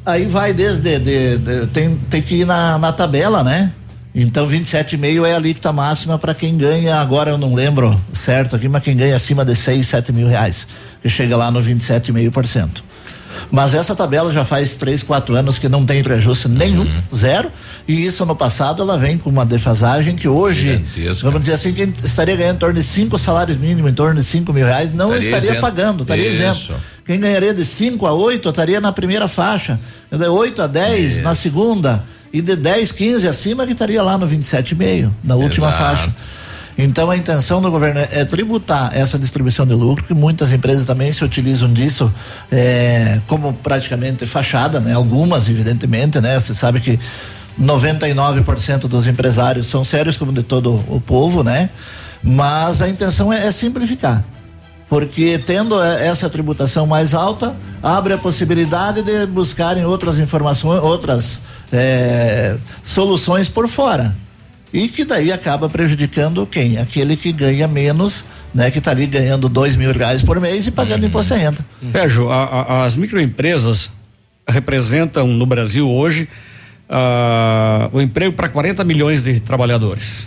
Aí 0.05 0.25
vai 0.25 0.53
desde 0.53 0.97
de, 0.99 1.37
de- 1.37 1.67
tem 1.67 1.97
tem 2.09 2.21
que 2.21 2.35
ir 2.35 2.45
na, 2.45 2.77
na 2.77 2.93
tabela, 2.93 3.43
né? 3.43 3.73
Então 4.19 4.49
27,5 4.49 5.27
é 5.27 5.33
a 5.33 5.35
alíquota 5.35 5.71
máxima 5.71 6.17
para 6.17 6.33
quem 6.33 6.57
ganha, 6.57 6.95
agora 6.95 7.29
eu 7.29 7.37
não 7.37 7.53
lembro 7.53 7.95
certo 8.11 8.55
aqui, 8.55 8.67
mas 8.67 8.81
quem 8.81 8.97
ganha 8.97 9.15
acima 9.15 9.45
de 9.45 9.55
6, 9.55 9.85
7 9.87 10.11
mil 10.11 10.27
reais, 10.27 10.67
que 11.03 11.07
chega 11.07 11.37
lá 11.37 11.51
no 11.51 11.61
27,5%. 11.61 12.81
Mas 13.51 13.75
essa 13.75 13.95
tabela 13.95 14.33
já 14.33 14.43
faz 14.43 14.73
três, 14.73 15.03
quatro 15.03 15.35
anos 15.35 15.59
que 15.59 15.69
não 15.69 15.85
tem 15.85 16.01
reajuste 16.01 16.47
nenhum, 16.47 16.91
zero. 17.15 17.51
E 17.87 18.03
isso 18.03 18.25
no 18.25 18.35
passado 18.35 18.81
ela 18.81 18.97
vem 18.97 19.19
com 19.19 19.29
uma 19.29 19.45
defasagem 19.45 20.15
que 20.15 20.27
hoje, 20.27 20.83
vamos 21.21 21.41
dizer 21.41 21.53
assim, 21.53 21.71
quem 21.71 21.93
estaria 22.03 22.35
ganhando 22.35 22.55
em 22.55 22.59
torno 22.59 22.75
de 22.79 22.83
cinco 22.83 23.19
salários 23.19 23.55
mínimos, 23.59 23.91
em 23.91 23.93
torno 23.93 24.19
de 24.19 24.25
cinco 24.25 24.51
mil 24.51 24.65
reais, 24.65 24.91
não 24.91 25.13
Estaria 25.13 25.27
estaria 25.27 25.49
isento. 25.49 25.61
pagando, 25.61 26.01
estaria 26.01 26.27
Isso. 26.27 26.71
isento. 26.71 26.81
Quem 27.05 27.19
ganharia 27.19 27.53
de 27.53 27.65
5 27.65 28.05
a 28.05 28.11
8 28.11 28.49
estaria 28.49 28.81
na 28.81 28.91
primeira 28.91 29.29
faixa, 29.29 29.79
de 30.11 30.27
8 30.27 30.63
a 30.63 30.67
10 30.67 31.21
na 31.21 31.35
segunda 31.35 32.03
e 32.31 32.41
de 32.41 32.55
10, 32.55 32.91
15 32.91 33.27
acima 33.27 33.65
que 33.65 33.73
estaria 33.73 34.01
lá 34.03 34.17
no 34.17 34.27
27,5, 34.27 35.11
na 35.23 35.35
última 35.35 35.67
Exato. 35.69 35.83
faixa. 35.83 36.15
Então 36.77 37.09
a 37.09 37.17
intenção 37.17 37.59
do 37.59 37.71
governo 37.71 37.99
é, 37.99 38.07
é 38.11 38.25
tributar 38.25 38.91
essa 38.95 39.17
distribuição 39.17 39.65
de 39.65 39.73
lucro, 39.73 40.05
que 40.05 40.13
muitas 40.13 40.53
empresas 40.53 40.85
também 40.85 41.11
se 41.11 41.23
utilizam 41.23 41.71
disso 41.73 42.13
é, 42.51 43.19
como 43.25 43.51
praticamente 43.53 44.25
fachada, 44.27 44.79
né? 44.79 44.93
Algumas, 44.93 45.49
evidentemente, 45.49 46.21
né? 46.21 46.39
Você 46.39 46.53
sabe 46.53 46.79
que 46.79 46.99
99% 47.59 48.81
dos 48.81 49.07
empresários 49.07 49.65
são 49.65 49.83
sérios 49.83 50.17
como 50.17 50.31
de 50.31 50.43
todo 50.43 50.83
o 50.87 51.01
povo, 51.01 51.43
né? 51.43 51.69
Mas 52.21 52.81
a 52.81 52.87
intenção 52.87 53.33
é- 53.33 53.47
é 53.47 53.51
simplificar 53.51 54.23
porque 54.89 55.37
tendo 55.37 55.81
eh, 55.81 56.07
essa 56.07 56.29
tributação 56.29 56.85
mais 56.87 57.13
alta, 57.13 57.55
abre 57.81 58.13
a 58.13 58.17
possibilidade 58.17 59.01
de 59.01 59.25
buscarem 59.25 59.85
outras 59.85 60.19
informações, 60.19 60.81
outras 60.81 61.39
eh, 61.71 62.57
soluções 62.83 63.47
por 63.49 63.67
fora. 63.67 64.15
E 64.73 64.89
que 64.89 65.05
daí 65.05 65.31
acaba 65.31 65.69
prejudicando 65.69 66.45
quem? 66.45 66.77
Aquele 66.77 67.15
que 67.15 67.31
ganha 67.31 67.67
menos, 67.67 68.25
né? 68.53 68.69
Que 68.69 68.79
está 68.79 68.91
ali 68.91 69.07
ganhando 69.07 69.47
dois 69.47 69.75
mil 69.75 69.91
reais 69.93 70.21
por 70.21 70.39
mês 70.41 70.67
e 70.67 70.71
pagando 70.71 71.05
imposto 71.05 71.33
de 71.33 71.39
renda. 71.39 71.65
Sérgio, 71.91 72.29
a- 72.29 72.43
a- 72.43 72.83
as 72.85 72.95
microempresas 72.95 73.89
representam 74.47 75.27
no 75.27 75.45
Brasil 75.45 75.89
hoje 75.89 76.27
ah, 76.89 77.89
o 77.91 77.99
emprego 78.01 78.33
para 78.33 78.47
40 78.49 78.83
milhões 78.83 79.23
de 79.23 79.39
trabalhadores. 79.39 80.19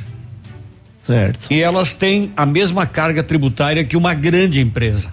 Certo. 1.06 1.46
E 1.50 1.60
elas 1.60 1.92
têm 1.94 2.32
a 2.36 2.44
mesma 2.46 2.86
carga 2.86 3.22
tributária 3.22 3.84
que 3.84 3.96
uma 3.96 4.14
grande 4.14 4.60
empresa. 4.60 5.10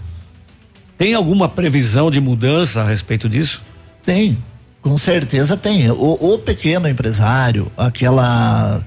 Tem 0.97 1.13
alguma 1.13 1.47
previsão 1.49 2.09
de 2.11 2.19
mudança 2.19 2.81
a 2.81 2.87
respeito 2.87 3.27
disso? 3.29 3.61
Tem, 4.05 4.37
com 4.87 4.97
certeza 4.97 5.57
tem. 5.57 5.89
O, 5.91 6.33
o 6.33 6.39
pequeno 6.39 6.87
empresário, 6.87 7.71
aquela. 7.77 8.81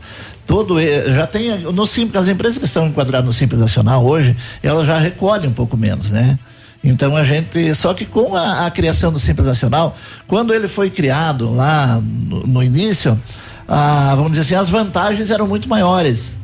Todo, 0.47 0.77
já 1.13 1.29
tem 1.29 1.59
no 1.59 1.87
simples, 1.87 2.23
as 2.23 2.29
empresas 2.29 2.59
que 2.59 2.65
estão 2.65 2.89
enquadradas 2.89 3.25
no 3.25 3.33
Simples 3.33 3.61
Nacional 3.61 4.05
hoje, 4.05 4.37
elas 4.61 4.85
já 4.85 4.99
recolhem 4.99 5.49
um 5.49 5.53
pouco 5.53 5.77
menos, 5.77 6.11
né? 6.11 6.37
Então 6.83 7.17
a 7.17 7.23
gente, 7.23 7.73
só 7.75 7.95
que 7.95 8.05
com 8.05 8.35
a, 8.35 8.67
a 8.67 8.71
criação 8.71 9.13
do 9.13 9.21
Simples 9.21 9.47
Nacional, 9.47 9.97
quando 10.27 10.53
ele 10.53 10.67
foi 10.67 10.91
criado 10.91 11.55
lá 11.55 12.01
no, 12.03 12.41
no 12.45 12.63
início, 12.65 13.21
ah, 13.69 14.13
vamos 14.17 14.33
dizer 14.33 14.43
assim, 14.43 14.55
as 14.55 14.69
vantagens 14.69 15.31
eram 15.31 15.47
muito 15.47 15.69
maiores. 15.69 16.37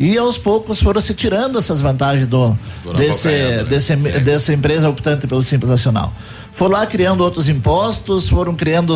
E 0.00 0.18
aos 0.18 0.36
poucos 0.36 0.82
foram 0.82 1.00
se 1.00 1.14
tirando 1.14 1.60
essas 1.60 1.80
vantagens 1.80 2.26
do, 2.26 2.58
desse, 2.96 3.28
né? 3.28 3.64
desse, 3.64 3.96
dessa 3.96 4.52
empresa 4.52 4.88
optante 4.88 5.28
pelo 5.28 5.42
Simples 5.44 5.70
Nacional. 5.70 6.12
Foram 6.52 6.72
lá 6.72 6.86
criando 6.86 7.22
outros 7.22 7.48
impostos, 7.48 8.28
foram 8.28 8.54
criando. 8.54 8.94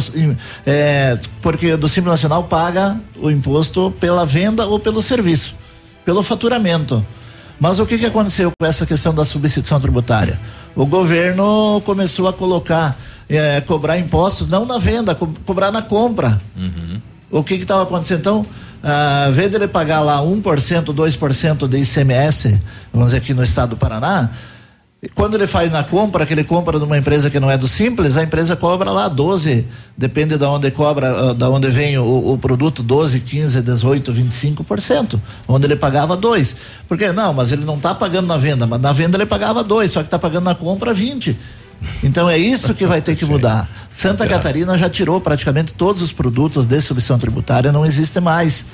eh, 0.67 1.19
porque 1.41 1.77
do 1.77 1.89
Simples 1.89 2.13
Nacional 2.13 2.45
paga 2.45 2.97
o 3.21 3.31
imposto 3.31 3.91
pela 3.99 4.25
venda 4.27 4.67
ou 4.67 4.79
pelo 4.79 5.03
serviço, 5.03 5.55
pelo 6.05 6.23
faturamento. 6.23 7.05
Mas 7.59 7.79
o 7.79 7.87
que, 7.87 7.97
que 7.99 8.05
aconteceu 8.07 8.53
com 8.61 8.67
essa 8.67 8.85
questão 8.85 9.15
da 9.15 9.25
substituição 9.25 9.81
tributária? 9.81 10.39
O 10.75 10.85
governo 10.85 11.81
começou 11.87 12.29
a 12.29 12.33
colocar, 12.33 12.99
eh, 13.29 13.63
cobrar 13.63 13.99
impostos 13.99 14.47
não 14.49 14.67
na 14.67 14.77
venda, 14.79 15.15
co- 15.15 15.33
cobrar 15.47 15.73
na 15.73 15.81
compra. 15.81 16.41
O 17.31 17.43
que 17.43 17.55
estava 17.55 17.83
acontecendo? 17.85 18.19
Então, 18.21 18.47
ah, 18.85 19.31
vez 19.33 19.51
dele 19.51 19.67
pagar 19.67 20.01
lá 20.01 20.21
1%, 20.21 20.93
2% 20.93 21.67
de 21.67 21.79
ICMS, 21.79 22.61
vamos 22.93 23.09
dizer 23.09 23.19
aqui 23.23 23.33
no 23.33 23.43
estado 23.43 23.71
do 23.71 23.77
Paraná, 23.79 24.31
quando 25.15 25.35
ele 25.35 25.47
faz 25.47 25.71
na 25.71 25.85
compra, 25.85 26.25
que 26.25 26.33
ele 26.33 26.45
compra 26.45 26.79
de 26.79 26.85
uma 26.85 26.97
empresa 26.97 27.31
que 27.31 27.39
não 27.39 27.51
é 27.51 27.57
do 27.57 27.69
Simples, 27.69 28.17
a 28.17 28.23
empresa 28.23 28.57
cobra 28.57 28.91
lá 28.91 29.09
12, 29.09 29.67
depende 29.97 30.39
de 30.39 30.45
onde 30.45 30.71
cobra, 30.71 31.31
ah, 31.31 31.35
da 31.35 31.51
onde 31.51 31.69
vem 31.69 31.99
o, 31.99 32.33
o 32.33 32.39
produto, 32.39 32.83
12, 32.83 33.21
15, 33.21 33.63
18, 33.63 34.13
25%, 34.13 35.21
onde 35.47 35.67
ele 35.67 35.77
pagava 35.77 36.17
2. 36.17 36.57
Porque 36.89 37.13
não, 37.13 37.35
mas 37.35 37.53
ele 37.53 37.65
não 37.65 37.77
está 37.77 37.95
pagando 37.95 38.27
na 38.27 38.37
venda, 38.37 38.67
mas 38.67 38.81
na 38.81 38.93
venda 38.93 39.17
ele 39.17 39.27
pagava 39.27 39.63
2, 39.63 39.93
só 39.93 40.01
que 40.01 40.07
está 40.07 40.19
pagando 40.19 40.45
na 40.45 40.55
compra 40.55 40.93
20. 40.93 41.39
Então 42.03 42.29
é 42.29 42.39
isso 42.39 42.75
que 42.75 42.87
vai 42.87 43.03
ter 43.03 43.17
que 43.17 43.25
mudar. 43.27 43.69
Santa 43.91 44.27
Catarina 44.27 44.77
já 44.79 44.89
tirou 44.89 45.21
praticamente 45.21 45.75
todos 45.75 46.03
os 46.03 46.13
produtos 46.13 46.67
de 46.67 46.81
substituição 46.81 47.19
tributária, 47.19 47.73
não 47.73 47.85
existe 47.85 48.21
mais. 48.21 48.65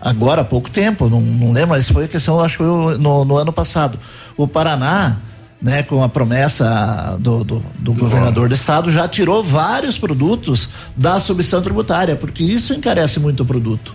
Agora 0.00 0.42
há 0.42 0.44
pouco 0.44 0.70
tempo, 0.70 1.08
não, 1.08 1.20
não 1.20 1.52
lembro, 1.52 1.70
mas 1.70 1.88
foi 1.88 2.04
a 2.04 2.08
questão, 2.08 2.38
acho 2.38 2.58
que 2.58 2.62
no, 2.62 3.24
no 3.24 3.36
ano 3.36 3.52
passado. 3.52 3.98
O 4.36 4.46
Paraná, 4.46 5.16
né, 5.60 5.82
com 5.82 6.02
a 6.02 6.08
promessa 6.08 7.16
do, 7.20 7.42
do, 7.44 7.62
do 7.78 7.92
governador 7.92 8.48
do 8.48 8.54
estado, 8.54 8.92
já 8.92 9.08
tirou 9.08 9.42
vários 9.42 9.98
produtos 9.98 10.68
da 10.96 11.20
substituição 11.20 11.62
tributária, 11.62 12.14
porque 12.16 12.42
isso 12.44 12.72
encarece 12.74 13.18
muito 13.20 13.42
o 13.42 13.46
produto 13.46 13.94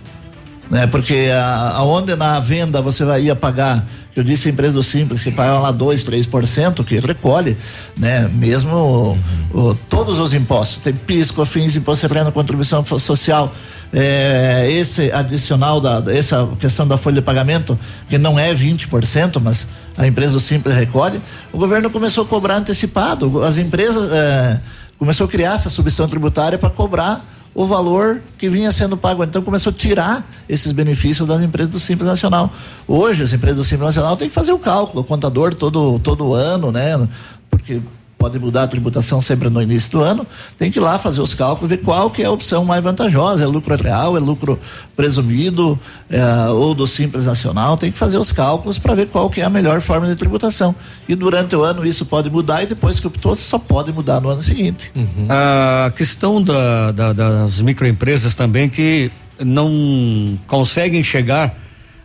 né? 0.70 0.86
Porque 0.86 1.28
aonde 1.74 2.16
na 2.16 2.40
venda 2.40 2.80
você 2.80 3.04
vai 3.04 3.24
ia 3.24 3.36
pagar, 3.36 3.84
que 4.14 4.18
eu 4.20 4.24
disse 4.24 4.48
a 4.48 4.50
empresa 4.50 4.72
do 4.72 4.82
Simples 4.82 5.20
que 5.22 5.30
paga 5.30 5.58
lá 5.58 5.70
2, 5.70 6.02
3%, 6.04 6.82
que 6.82 6.98
recolhe, 7.00 7.54
né? 7.94 8.30
Mesmo 8.32 8.74
o- 8.74 9.18
o- 9.52 9.74
todos 9.90 10.18
os 10.18 10.32
impostos, 10.32 10.78
tem 10.82 10.94
PIS, 10.94 11.30
COFINS, 11.30 11.76
imposto 11.76 12.08
de 12.08 12.14
renda, 12.14 12.32
contribuição 12.32 12.82
social, 12.98 13.52
eh, 13.92 14.66
esse 14.70 15.12
adicional 15.12 15.82
da 15.82 16.02
essa 16.10 16.48
questão 16.58 16.88
da 16.88 16.96
folha 16.96 17.16
de 17.16 17.22
pagamento, 17.22 17.78
que 18.08 18.16
não 18.16 18.38
é 18.38 18.54
20%, 18.54 19.38
mas 19.40 19.66
a 19.96 20.06
empresa 20.06 20.32
do 20.32 20.40
Simples 20.40 20.74
recolhe, 20.74 21.20
o 21.52 21.58
governo 21.58 21.90
começou 21.90 22.24
a 22.24 22.26
cobrar 22.26 22.56
antecipado, 22.56 23.42
as 23.42 23.58
empresas 23.58 24.10
eh, 24.12 24.60
começou 24.98 25.26
a 25.26 25.28
criar 25.28 25.54
essa 25.54 25.70
substituição 25.70 26.08
tributária 26.08 26.58
para 26.58 26.70
cobrar 26.70 27.24
o 27.54 27.66
valor 27.66 28.20
que 28.36 28.48
vinha 28.48 28.72
sendo 28.72 28.96
pago. 28.96 29.22
Então 29.22 29.40
começou 29.40 29.70
a 29.70 29.74
tirar 29.74 30.28
esses 30.48 30.72
benefícios 30.72 31.26
das 31.26 31.40
empresas 31.40 31.70
do 31.70 31.78
Simples 31.78 32.08
Nacional. 32.08 32.52
Hoje 32.86 33.22
as 33.22 33.32
empresas 33.32 33.58
do 33.58 33.64
Simples 33.64 33.86
Nacional 33.86 34.16
têm 34.16 34.28
que 34.28 34.34
fazer 34.34 34.52
o 34.52 34.58
cálculo, 34.58 35.02
o 35.02 35.04
contador 35.04 35.54
todo 35.54 35.98
todo 36.00 36.34
ano, 36.34 36.72
né? 36.72 37.08
Porque 37.48 37.80
pode 38.24 38.38
mudar 38.38 38.62
a 38.62 38.66
tributação 38.66 39.20
sempre 39.20 39.50
no 39.50 39.60
início 39.60 39.90
do 39.92 40.00
ano, 40.00 40.26
tem 40.58 40.70
que 40.70 40.78
ir 40.78 40.80
lá 40.80 40.98
fazer 40.98 41.20
os 41.20 41.34
cálculos, 41.34 41.68
ver 41.68 41.76
qual 41.82 42.08
que 42.08 42.22
é 42.22 42.24
a 42.24 42.30
opção 42.30 42.64
mais 42.64 42.82
vantajosa, 42.82 43.44
é 43.44 43.46
lucro 43.46 43.76
real, 43.76 44.16
é 44.16 44.20
lucro 44.20 44.58
presumido, 44.96 45.78
é, 46.08 46.48
ou 46.48 46.74
do 46.74 46.86
Simples 46.86 47.26
Nacional, 47.26 47.76
tem 47.76 47.92
que 47.92 47.98
fazer 47.98 48.16
os 48.16 48.32
cálculos 48.32 48.78
para 48.78 48.94
ver 48.94 49.08
qual 49.08 49.28
que 49.28 49.42
é 49.42 49.44
a 49.44 49.50
melhor 49.50 49.78
forma 49.82 50.06
de 50.06 50.16
tributação. 50.16 50.74
E 51.06 51.14
durante 51.14 51.54
o 51.54 51.62
ano 51.62 51.84
isso 51.84 52.06
pode 52.06 52.30
mudar 52.30 52.62
e 52.62 52.66
depois 52.66 52.98
que 52.98 53.06
optou, 53.06 53.36
só 53.36 53.58
pode 53.58 53.92
mudar 53.92 54.22
no 54.22 54.30
ano 54.30 54.40
seguinte. 54.40 54.90
A 55.28 55.90
questão 55.94 56.42
da- 56.42 56.92
da- 56.92 57.12
das 57.12 57.60
microempresas 57.60 58.34
também 58.34 58.70
que 58.70 59.10
não 59.38 60.38
conseguem 60.46 61.04
chegar 61.04 61.54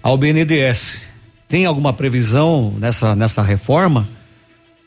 ao 0.04 0.18
BNDES. 0.18 0.98
Tem 1.48 1.66
alguma 1.66 1.94
previsão 1.94 2.74
nessa, 2.78 3.16
nessa 3.16 3.42
reforma? 3.42 4.06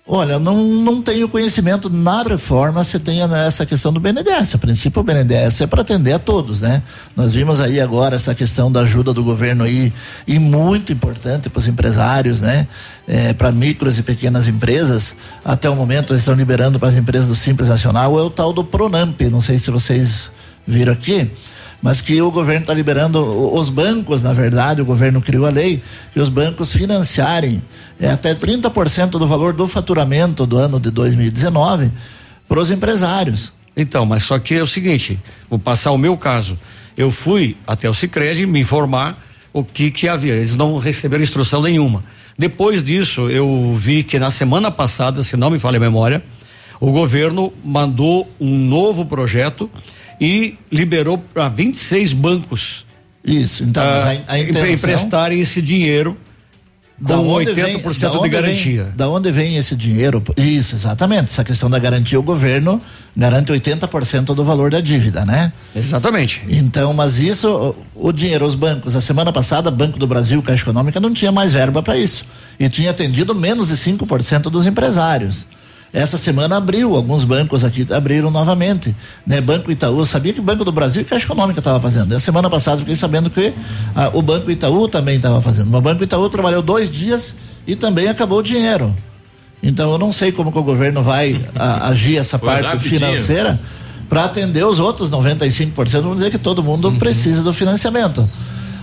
Olha, 0.05 0.37
não, 0.37 0.65
não 0.65 1.01
tenho 1.01 1.29
conhecimento 1.29 1.89
na 1.89 2.25
reforma 2.25 2.83
se 2.83 2.99
tenha 2.99 3.25
essa 3.47 3.65
questão 3.65 3.93
do 3.93 4.01
BNDES. 4.01 4.57
A 4.57 4.59
princípio, 4.59 5.01
o 5.01 5.05
BNDES 5.05 5.61
é 5.61 5.67
para 5.67 5.83
atender 5.83 6.13
a 6.13 6.19
todos, 6.19 6.61
né? 6.61 6.83
Nós 7.15 7.35
vimos 7.35 7.61
aí 7.61 7.81
agora 7.81 8.17
essa 8.17 8.35
questão 8.35 8.71
da 8.71 8.81
ajuda 8.81 9.15
do 9.15 9.23
governo 9.23 9.63
aí, 9.63 9.93
e 10.27 10.41
muito 10.41 10.93
importante 10.93 11.49
para 11.49 11.61
os 11.61 11.69
empresários, 11.69 12.41
né? 12.41 12.67
É, 13.07 13.33
para 13.33 13.53
micros 13.53 13.97
e 13.97 14.03
pequenas 14.03 14.49
empresas. 14.49 15.15
Até 15.45 15.71
o 15.71 15.77
momento, 15.77 16.13
eles 16.13 16.23
estão 16.23 16.35
liberando 16.35 16.81
para 16.81 16.89
as 16.89 16.97
empresas 16.97 17.29
do 17.29 17.37
Simples 17.37 17.69
Nacional, 17.69 18.19
é 18.19 18.23
o 18.23 18.31
tal 18.31 18.53
do 18.53 18.65
Pronamp. 18.65 19.21
Não 19.31 19.41
sei 19.41 19.57
se 19.57 19.71
vocês 19.71 20.33
viram 20.67 20.93
aqui 20.93 21.31
mas 21.83 22.01
que 22.01 22.23
o 22.23 22.31
governo 22.31 22.61
está 22.61 22.73
liberando 22.73 23.19
os 23.55 23.69
bancos, 23.69 24.23
na 24.23 24.33
verdade, 24.33 24.81
o 24.81 24.85
governo 24.85 25.21
criou 25.21 25.47
a 25.47 25.51
lei 25.51 25.83
que 26.13 26.21
os 26.21 26.29
bancos 26.29 26.73
financiarem 26.73 27.61
é, 27.99 28.09
até 28.09 28.35
30% 28.35 29.11
do 29.11 29.27
valor 29.27 29.53
do 29.53 29.67
faturamento 29.67 30.47
do 30.47 30.57
ano 30.57 30.79
de 30.79 30.93
2019 30.93 31.91
para 32.49 32.61
os 32.61 32.71
empresários. 32.71 33.53
Então, 33.77 34.07
mas 34.07 34.23
só 34.23 34.39
que 34.39 34.55
é 34.55 34.63
o 34.63 34.67
seguinte, 34.67 35.19
vou 35.51 35.59
passar 35.59 35.91
o 35.91 35.99
meu 35.99 36.17
caso. 36.17 36.57
Eu 36.97 37.11
fui 37.11 37.57
até 37.67 37.91
o 37.91 37.95
Sicredi 37.95 38.47
me 38.47 38.61
informar 38.61 39.21
o 39.53 39.65
que 39.65 39.91
que 39.91 40.07
havia. 40.07 40.35
Eles 40.35 40.55
não 40.55 40.77
receberam 40.79 41.23
instrução 41.23 41.61
nenhuma. 41.63 42.05
Depois 42.39 42.85
disso, 42.85 43.29
eu 43.29 43.73
vi 43.75 44.05
que 44.05 44.19
na 44.19 44.31
semana 44.31 44.71
passada, 44.71 45.23
se 45.23 45.37
não 45.37 45.51
me 45.51 45.59
falha 45.59 45.79
a 45.79 45.81
memória, 45.81 46.23
o 46.81 46.91
governo 46.93 47.53
mandou 47.65 48.31
um 48.41 48.57
novo 48.57 49.05
projeto 49.05 49.71
e 50.23 50.57
liberou 50.71 51.19
para 51.19 51.49
26 51.49 52.13
bancos. 52.13 52.87
Isso, 53.25 53.65
então, 53.65 53.83
a, 53.83 54.13
ah, 54.13 54.17
a 54.29 54.39
intenção... 54.39 54.71
emprestarem 54.71 55.41
esse 55.41 55.61
dinheiro 55.61 56.17
com 57.05 57.27
80% 57.27 58.13
vem, 58.13 58.23
de 58.23 58.29
garantia. 58.29 58.85
Vem, 58.85 58.93
da 58.95 59.09
onde 59.09 59.33
vem 59.33 59.57
esse 59.57 59.75
dinheiro? 59.75 60.23
Isso, 60.37 60.77
exatamente. 60.77 61.25
Essa 61.25 61.43
questão 61.43 61.69
da 61.69 61.77
garantia, 61.77 62.21
o 62.21 62.23
governo 62.23 62.81
garante 63.17 63.53
80% 63.53 64.27
do 64.27 64.45
valor 64.45 64.71
da 64.71 64.81
dívida, 64.81 65.25
né? 65.25 65.53
Exatamente. 65.75 66.43
Então, 66.49 66.93
mas 66.93 67.19
isso, 67.19 67.75
o 67.93 68.13
dinheiro, 68.13 68.47
os 68.47 68.55
bancos, 68.55 68.95
a 68.95 69.01
semana 69.01 69.33
passada, 69.33 69.73
Banco 69.73 69.99
do 69.99 70.07
Brasil, 70.07 70.41
Caixa 70.41 70.63
Econômica, 70.63 71.01
não 71.01 71.13
tinha 71.13 71.33
mais 71.33 71.53
verba 71.53 71.83
para 71.83 71.97
isso. 71.97 72.25
E 72.61 72.69
tinha 72.69 72.93
atendido 72.93 73.35
menos 73.35 73.69
de 73.69 73.75
5% 73.75 74.43
dos 74.43 74.67
empresários. 74.67 75.47
Essa 75.93 76.17
semana 76.17 76.57
abriu, 76.57 76.97
alguns 76.97 77.23
bancos 77.23 77.65
aqui 77.65 77.87
abriram 77.93 78.31
novamente. 78.31 78.97
Né? 79.27 79.43
Banco 79.43 79.71
Itaú, 79.71 80.07
sabia 80.07 80.33
que 80.33 80.41
o 80.41 80.43
Banco 80.43 80.65
do 80.65 80.73
Brasil 80.73 81.03
e 81.03 81.05
Caixa 81.05 81.27
Econômica 81.27 81.61
estava 81.61 81.79
fazendo. 81.79 82.15
Essa 82.15 82.25
semana 82.25 82.49
passada 82.49 82.79
fiquei 82.79 82.97
sabendo 82.97 83.29
que 83.29 83.53
ah, 83.95 84.11
o 84.15 84.23
Banco 84.23 84.51
Itaú 84.51 84.89
também 84.89 85.17
estava 85.17 85.39
fazendo. 85.43 85.69
Mas 85.69 85.81
o 85.81 85.83
Banco 85.83 86.03
Itaú 86.03 86.31
trabalhou 86.31 86.63
dois 86.63 86.91
dias 86.91 87.35
e 87.67 87.77
também 87.77 88.09
acabou 88.09 88.39
o 88.39 88.43
dinheiro. 88.43 88.95
Então 89.63 89.93
eu 89.93 89.99
não 89.99 90.13
sei 90.13 90.33
como 90.33 90.51
que 90.51 90.59
o 90.59 90.63
governo 90.63 91.03
vai 91.03 91.39
a, 91.55 91.89
agir 91.93 92.17
essa 92.17 92.39
Foi 92.39 92.49
parte 92.49 92.65
rapidinho. 92.69 92.99
financeira 92.99 93.61
para 94.09 94.25
atender 94.25 94.65
os 94.65 94.79
outros 94.79 95.11
95%. 95.11 95.75
Vamos 96.01 96.17
dizer 96.17 96.31
que 96.31 96.39
todo 96.39 96.63
mundo 96.63 96.89
uhum. 96.89 96.99
precisa 96.99 97.43
do 97.43 97.53
financiamento. 97.53 98.27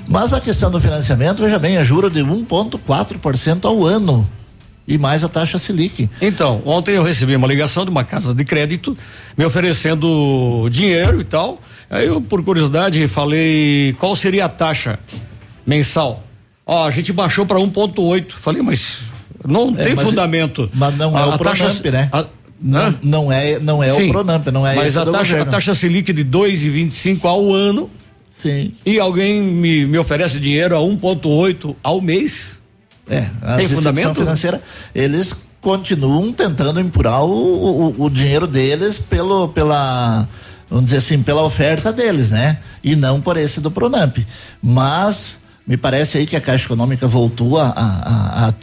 Mas 0.08 0.32
a 0.32 0.40
questão 0.40 0.70
do 0.70 0.80
financiamento, 0.80 1.42
veja 1.42 1.58
bem, 1.58 1.78
é 1.78 1.84
juro 1.84 2.10
de 2.10 2.20
1,4% 2.20 3.66
ao 3.66 3.84
ano 3.84 4.28
e 4.90 4.98
mais 4.98 5.24
a 5.24 5.30
taxa 5.30 5.60
Selic. 5.60 6.10
Então, 6.20 6.62
ontem 6.66 6.96
eu 6.96 7.04
recebi 7.04 7.36
uma 7.36 7.48
ligação 7.48 7.86
de 7.86 7.92
uma 7.92 8.04
casa 8.04 8.34
de 8.34 8.44
crédito 8.44 8.98
me 9.38 9.46
oferecendo 9.46 10.68
dinheiro 10.72 11.22
e 11.22 11.24
tal. 11.24 11.62
Aí 11.88 12.08
eu, 12.08 12.20
por 12.20 12.44
curiosidade, 12.44 13.08
falei 13.08 13.96
qual 14.00 14.16
seria 14.16 14.46
a 14.46 14.50
taxa 14.50 14.98
mensal. 15.66 16.24
Ó, 16.66 16.88
a 16.88 16.92
gente 16.92 17.14
baixou 17.14 17.46
para 17.46 17.60
1,8. 17.60 18.32
Falei, 18.36 18.64
mas 18.64 19.02
não 19.46 19.76
é, 19.78 19.84
tem 19.84 19.96
mas 19.96 20.08
fundamento. 20.08 20.70
Mas 20.74 20.98
não 20.98 21.18
é 21.18 21.22
a, 21.22 21.28
o 21.28 21.38
Pronamp, 21.38 21.86
né? 21.86 22.10
A, 22.12 22.26
não, 22.60 22.96
não, 23.02 23.32
é, 23.32 23.60
não 23.60 23.84
é 23.84 23.94
Sim, 23.94 24.10
o 24.10 24.12
Pronamp, 24.12 24.48
não 24.48 24.68
é 24.68 24.76
Mas 24.76 24.98
a 24.98 25.06
taxa, 25.06 25.42
a 25.42 25.46
taxa 25.46 25.76
Selic 25.76 26.12
de 26.12 26.26
2,25 26.26 27.26
ao 27.26 27.54
ano. 27.54 27.90
Sim. 28.42 28.72
E 28.86 29.00
alguém 29.00 29.42
me, 29.42 29.86
me 29.86 29.98
oferece 29.98 30.40
dinheiro 30.40 30.76
a 30.76 30.80
1,8 30.80 31.76
ao 31.84 32.02
mês. 32.02 32.59
É, 33.10 33.28
a 33.42 33.56
Tem 33.56 33.68
fundamento 33.68 34.16
financeira, 34.16 34.62
eles 34.94 35.36
continuam 35.62 36.32
tentando 36.32 36.80
empurrar 36.80 37.24
o, 37.24 37.90
o, 37.90 38.06
o, 38.06 38.10
dinheiro 38.10 38.48
deles 38.48 39.00
pelo, 39.00 39.50
pela, 39.50 40.28
vamos 40.70 40.86
dizer 40.86 40.98
assim, 40.98 41.22
pela 41.22 41.42
oferta 41.42 41.92
deles, 41.92 42.32
né? 42.32 42.60
E 42.84 42.96
não 42.96 43.20
por 43.20 43.36
esse 43.36 43.60
do 43.60 43.72
Pronamp. 43.72 44.20
Mas 44.62 45.38
me 45.68 45.76
parece 45.76 46.18
aí 46.18 46.26
que 46.26 46.36
a 46.36 46.42
Caixa 46.42 46.66
Econômica 46.66 47.08
voltou 47.08 47.60
a, 47.60 47.68
a, 47.76 48.48
a 48.48 48.54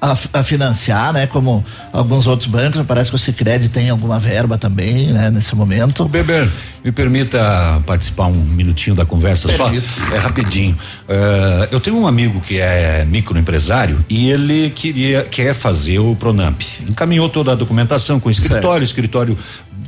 a, 0.00 0.12
a, 0.32 0.42
financiar, 0.42 1.12
né? 1.12 1.26
Como 1.26 1.64
alguns 1.92 2.26
outros 2.26 2.48
bancos, 2.48 2.80
parece 2.86 3.10
que 3.10 3.16
o 3.16 3.18
Sicredi 3.18 3.68
tem 3.68 3.90
alguma 3.90 4.18
verba 4.18 4.56
também, 4.56 5.08
né? 5.08 5.30
Nesse 5.30 5.54
momento. 5.54 6.04
O 6.04 6.08
Beber, 6.08 6.48
me 6.82 6.90
permita 6.90 7.82
participar 7.86 8.26
um 8.26 8.32
minutinho 8.32 8.96
da 8.96 9.04
conversa 9.04 9.48
Permito. 9.48 9.86
só, 9.88 10.14
é 10.14 10.18
rapidinho. 10.18 10.74
Uh, 11.08 11.68
eu 11.70 11.80
tenho 11.80 11.96
um 11.96 12.06
amigo 12.06 12.40
que 12.40 12.58
é 12.58 13.04
microempresário 13.04 14.04
e 14.08 14.30
ele 14.30 14.70
queria 14.70 15.22
quer 15.24 15.54
fazer 15.54 15.98
o 15.98 16.16
Pronamp. 16.16 16.62
Encaminhou 16.88 17.28
toda 17.28 17.52
a 17.52 17.54
documentação 17.54 18.18
com 18.18 18.28
o 18.28 18.32
escritório, 18.32 18.80
o 18.80 18.84
escritório 18.84 19.36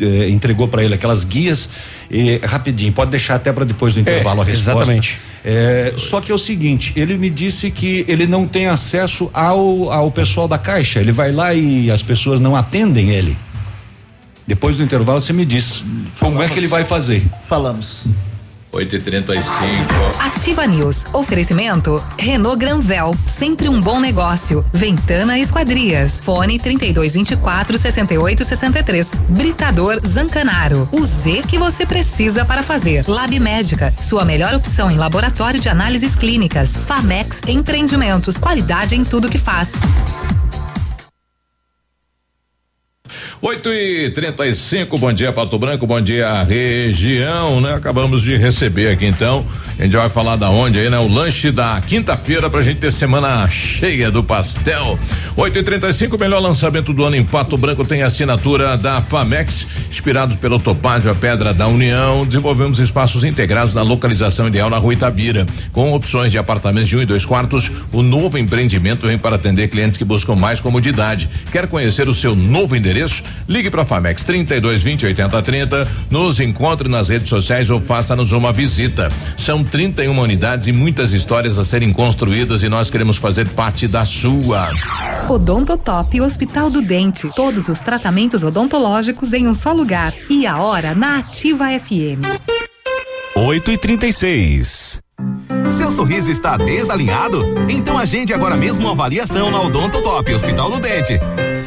eh, 0.00 0.28
entregou 0.28 0.68
para 0.68 0.82
ele 0.82 0.94
aquelas 0.94 1.24
guias 1.24 1.68
e 2.10 2.38
rapidinho, 2.38 2.92
pode 2.92 3.10
deixar 3.10 3.36
até 3.36 3.52
para 3.52 3.64
depois 3.64 3.94
do 3.94 3.98
é, 3.98 4.00
intervalo 4.00 4.40
é, 4.40 4.44
a 4.44 4.46
resposta. 4.46 4.82
Exatamente. 4.82 5.20
É, 5.44 5.94
só 5.96 6.20
que 6.20 6.30
é 6.30 6.34
o 6.34 6.38
seguinte, 6.38 6.92
ele 6.94 7.18
me 7.18 7.28
disse 7.28 7.70
que 7.70 8.04
ele 8.06 8.26
não 8.26 8.46
tem 8.46 8.66
acesso 8.66 9.28
ao, 9.34 9.90
ao 9.92 10.10
pessoal 10.10 10.46
da 10.46 10.58
caixa. 10.58 11.00
Ele 11.00 11.12
vai 11.12 11.32
lá 11.32 11.52
e 11.52 11.90
as 11.90 12.02
pessoas 12.02 12.38
não 12.38 12.54
atendem 12.54 13.10
ele. 13.10 13.36
Depois 14.46 14.76
do 14.76 14.82
intervalo 14.82 15.20
você 15.20 15.32
me 15.32 15.44
diz 15.44 15.82
Falamos. 16.10 16.18
como 16.18 16.42
é 16.42 16.48
que 16.48 16.58
ele 16.58 16.66
vai 16.66 16.84
fazer. 16.84 17.24
Falamos. 17.48 18.02
8 18.72 18.96
e 18.96 19.00
35 19.00 19.52
Ativa 20.18 20.66
News. 20.66 21.04
Oferecimento 21.12 22.02
Renault 22.18 22.58
Granvel. 22.58 23.14
Sempre 23.26 23.68
um 23.68 23.80
bom 23.80 24.00
negócio. 24.00 24.64
Ventana 24.72 25.38
Esquadrias. 25.38 26.18
Fone 26.20 26.58
3224 26.58 27.76
6863. 27.78 29.20
Britador 29.28 30.00
Zancanaro. 30.06 30.88
O 30.90 31.04
Z 31.04 31.42
que 31.46 31.58
você 31.58 31.84
precisa 31.84 32.44
para 32.44 32.62
fazer. 32.62 33.04
Lab 33.06 33.38
Médica. 33.38 33.92
Sua 34.00 34.24
melhor 34.24 34.54
opção 34.54 34.90
em 34.90 34.96
laboratório 34.96 35.60
de 35.60 35.68
análises 35.68 36.16
clínicas. 36.16 36.70
Famex 36.70 37.40
Empreendimentos. 37.46 38.38
Qualidade 38.38 38.96
em 38.96 39.04
tudo 39.04 39.28
que 39.28 39.38
faz. 39.38 39.72
8 43.40 43.68
e 43.72 44.10
35 44.10 44.96
bom 44.98 45.12
dia, 45.12 45.32
Pato 45.32 45.58
Branco, 45.58 45.86
bom 45.86 46.00
dia, 46.00 46.42
região, 46.44 47.60
né? 47.60 47.74
Acabamos 47.74 48.22
de 48.22 48.36
receber 48.36 48.88
aqui 48.88 49.06
então. 49.06 49.44
A 49.78 49.82
gente 49.82 49.96
vai 49.96 50.08
falar 50.08 50.36
da 50.36 50.48
onde 50.48 50.78
aí, 50.78 50.88
né? 50.88 50.98
O 50.98 51.08
lanche 51.08 51.50
da 51.50 51.80
quinta-feira 51.80 52.48
pra 52.48 52.62
gente 52.62 52.78
ter 52.78 52.92
semana 52.92 53.48
cheia 53.48 54.10
do 54.10 54.22
pastel. 54.22 54.98
8 55.36 55.58
e 55.58 55.62
35 55.62 56.16
melhor 56.18 56.40
lançamento 56.40 56.92
do 56.92 57.04
ano 57.04 57.16
em 57.16 57.24
Pato 57.24 57.56
Branco 57.56 57.84
tem 57.84 58.02
assinatura 58.02 58.76
da 58.76 59.02
Famex, 59.02 59.66
inspirados 59.90 60.36
pelo 60.36 60.60
Topázio, 60.60 61.10
a 61.10 61.14
Pedra 61.14 61.52
da 61.52 61.66
União. 61.66 62.24
Desenvolvemos 62.24 62.78
espaços 62.78 63.24
integrados 63.24 63.74
na 63.74 63.82
localização 63.82 64.46
ideal 64.46 64.70
na 64.70 64.78
rua 64.78 64.92
Itabira, 64.92 65.44
com 65.72 65.92
opções 65.92 66.30
de 66.30 66.38
apartamentos 66.38 66.88
de 66.88 66.96
um 66.96 67.02
e 67.02 67.06
dois 67.06 67.26
quartos. 67.26 67.70
O 67.92 68.02
novo 68.02 68.38
empreendimento 68.38 69.06
vem 69.06 69.18
para 69.18 69.34
atender 69.34 69.68
clientes 69.68 69.98
que 69.98 70.04
buscam 70.04 70.36
mais 70.36 70.60
comodidade. 70.60 71.28
Quer 71.50 71.66
conhecer 71.66 72.08
o 72.08 72.14
seu 72.14 72.36
novo 72.36 72.76
endereço? 72.76 73.01
Endereço. 73.02 73.22
Ligue 73.48 73.70
para 73.70 73.82
a 73.82 73.84
Famex 73.84 74.22
32 74.24 74.82
20 74.82 75.06
80 75.06 75.42
30. 75.42 75.88
Nos 76.10 76.40
encontre 76.40 76.88
nas 76.88 77.08
redes 77.08 77.28
sociais 77.28 77.68
ou 77.70 77.80
faça-nos 77.80 78.32
uma 78.32 78.52
visita. 78.52 79.10
São 79.38 79.64
31 79.64 80.18
unidades 80.18 80.68
e 80.68 80.72
muitas 80.72 81.12
histórias 81.12 81.58
a 81.58 81.64
serem 81.64 81.92
construídas 81.92 82.62
e 82.62 82.68
nós 82.68 82.90
queremos 82.90 83.16
fazer 83.16 83.48
parte 83.50 83.88
da 83.88 84.04
sua. 84.04 84.68
Odontotop 85.28 86.20
Hospital 86.20 86.70
do 86.70 86.82
Dente. 86.82 87.28
Todos 87.34 87.68
os 87.68 87.80
tratamentos 87.80 88.42
odontológicos 88.42 89.32
em 89.32 89.46
um 89.46 89.54
só 89.54 89.72
lugar. 89.72 90.12
E 90.30 90.46
a 90.46 90.58
hora 90.58 90.94
na 90.94 91.18
Ativa 91.18 91.66
FM. 91.78 92.22
8 93.34 93.70
e 93.70 93.78
36 93.78 95.00
seu 95.72 95.90
sorriso 95.90 96.30
está 96.30 96.56
desalinhado? 96.56 97.44
Então 97.68 97.98
agende 97.98 98.32
agora 98.32 98.56
mesmo 98.56 98.82
uma 98.82 98.92
avaliação 98.92 99.50
na 99.50 99.60
Odontotop 99.60 100.32
Hospital 100.34 100.70
do 100.70 100.78
Dente. 100.78 101.18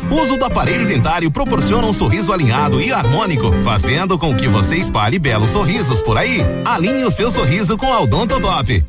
O 0.10 0.22
uso 0.22 0.38
do 0.38 0.46
aparelho 0.46 0.86
dentário 0.86 1.32
proporciona 1.32 1.88
um 1.88 1.94
sorriso 1.94 2.32
alinhado 2.32 2.80
e 2.80 2.92
harmônico, 2.92 3.52
fazendo 3.64 4.18
com 4.18 4.36
que 4.36 4.48
você 4.48 4.76
espalhe 4.76 5.18
belos 5.18 5.50
sorrisos 5.50 6.02
por 6.02 6.18
aí. 6.18 6.42
Alinhe 6.64 7.04
o 7.04 7.12
seu 7.12 7.32
sorriso 7.32 7.78
com 7.78 7.92
a 7.92 8.02
Odontotop. 8.02 8.86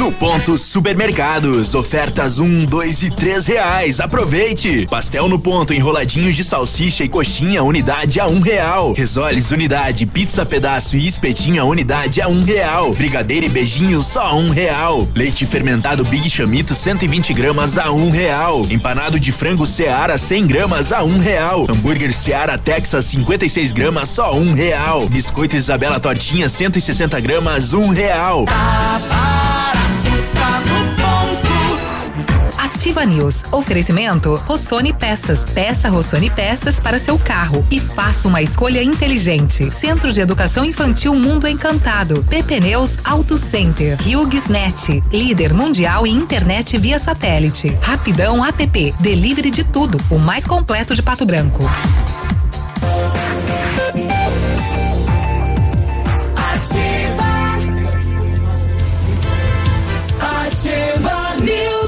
No 0.00 0.10
ponto 0.10 0.56
Supermercados, 0.56 1.74
ofertas 1.74 2.38
um, 2.38 2.64
dois 2.64 3.02
e 3.02 3.10
três 3.10 3.46
reais. 3.46 4.00
Aproveite! 4.00 4.86
Pastel 4.90 5.28
no 5.28 5.38
ponto, 5.38 5.74
enroladinhos 5.74 6.34
de 6.34 6.42
salsicha 6.42 7.04
e 7.04 7.08
coxinha, 7.08 7.62
unidade 7.62 8.18
a 8.18 8.26
um 8.26 8.40
real. 8.40 8.94
Resoles, 8.94 9.50
unidade, 9.50 10.06
pizza 10.06 10.46
pedaço 10.46 10.96
e 10.96 11.06
espetinho, 11.06 11.66
unidade 11.66 12.22
a 12.22 12.28
um 12.28 12.40
real. 12.42 12.94
Brigadeiro 12.94 13.44
e 13.44 13.50
beijinho, 13.50 14.02
só 14.02 14.34
um 14.38 14.48
real. 14.48 15.06
Leite 15.14 15.44
fermentado 15.44 16.02
Big 16.06 16.30
Chamito, 16.30 16.74
120 16.74 17.34
gramas 17.34 17.76
a 17.76 17.92
um 17.92 18.08
real. 18.08 18.64
Empanado 18.70 19.20
de 19.20 19.30
frango 19.30 19.66
Seara, 19.66 20.16
100 20.16 20.46
gramas 20.46 20.92
a 20.92 21.04
um 21.04 21.18
real. 21.18 21.66
Hambúrguer 21.68 22.14
Seara 22.14 22.56
Texas, 22.56 23.04
56 23.04 23.72
gramas, 23.72 24.08
só 24.08 24.34
um 24.34 24.54
real. 24.54 25.06
Biscoito 25.10 25.56
Isabela 25.56 26.00
Tortinha, 26.00 26.48
160 26.48 27.20
gramas, 27.20 27.74
um 27.74 27.88
real. 27.88 28.46
Ativa 32.80 33.04
News. 33.04 33.44
Oferecimento 33.52 34.36
Rossoni 34.46 34.94
Peças. 34.94 35.44
Peça 35.44 35.90
Rossoni 35.90 36.30
Peças 36.30 36.80
para 36.80 36.98
seu 36.98 37.18
carro 37.18 37.62
e 37.70 37.78
faça 37.78 38.26
uma 38.26 38.40
escolha 38.40 38.82
inteligente. 38.82 39.70
Centro 39.70 40.10
de 40.10 40.18
Educação 40.18 40.64
Infantil 40.64 41.14
Mundo 41.14 41.46
Encantado. 41.46 42.22
PP 42.22 42.60
Neus 42.60 42.96
Auto 43.04 43.36
Center. 43.36 43.98
HughesNet. 44.00 45.02
Líder 45.12 45.52
mundial 45.52 46.06
em 46.06 46.16
internet 46.16 46.78
via 46.78 46.98
satélite. 46.98 47.68
Rapidão 47.82 48.42
app. 48.42 48.94
Delivery 48.98 49.50
de 49.50 49.62
tudo. 49.62 50.00
O 50.10 50.18
mais 50.18 50.46
completo 50.46 50.94
de 50.94 51.02
Pato 51.02 51.26
Branco. 51.26 51.62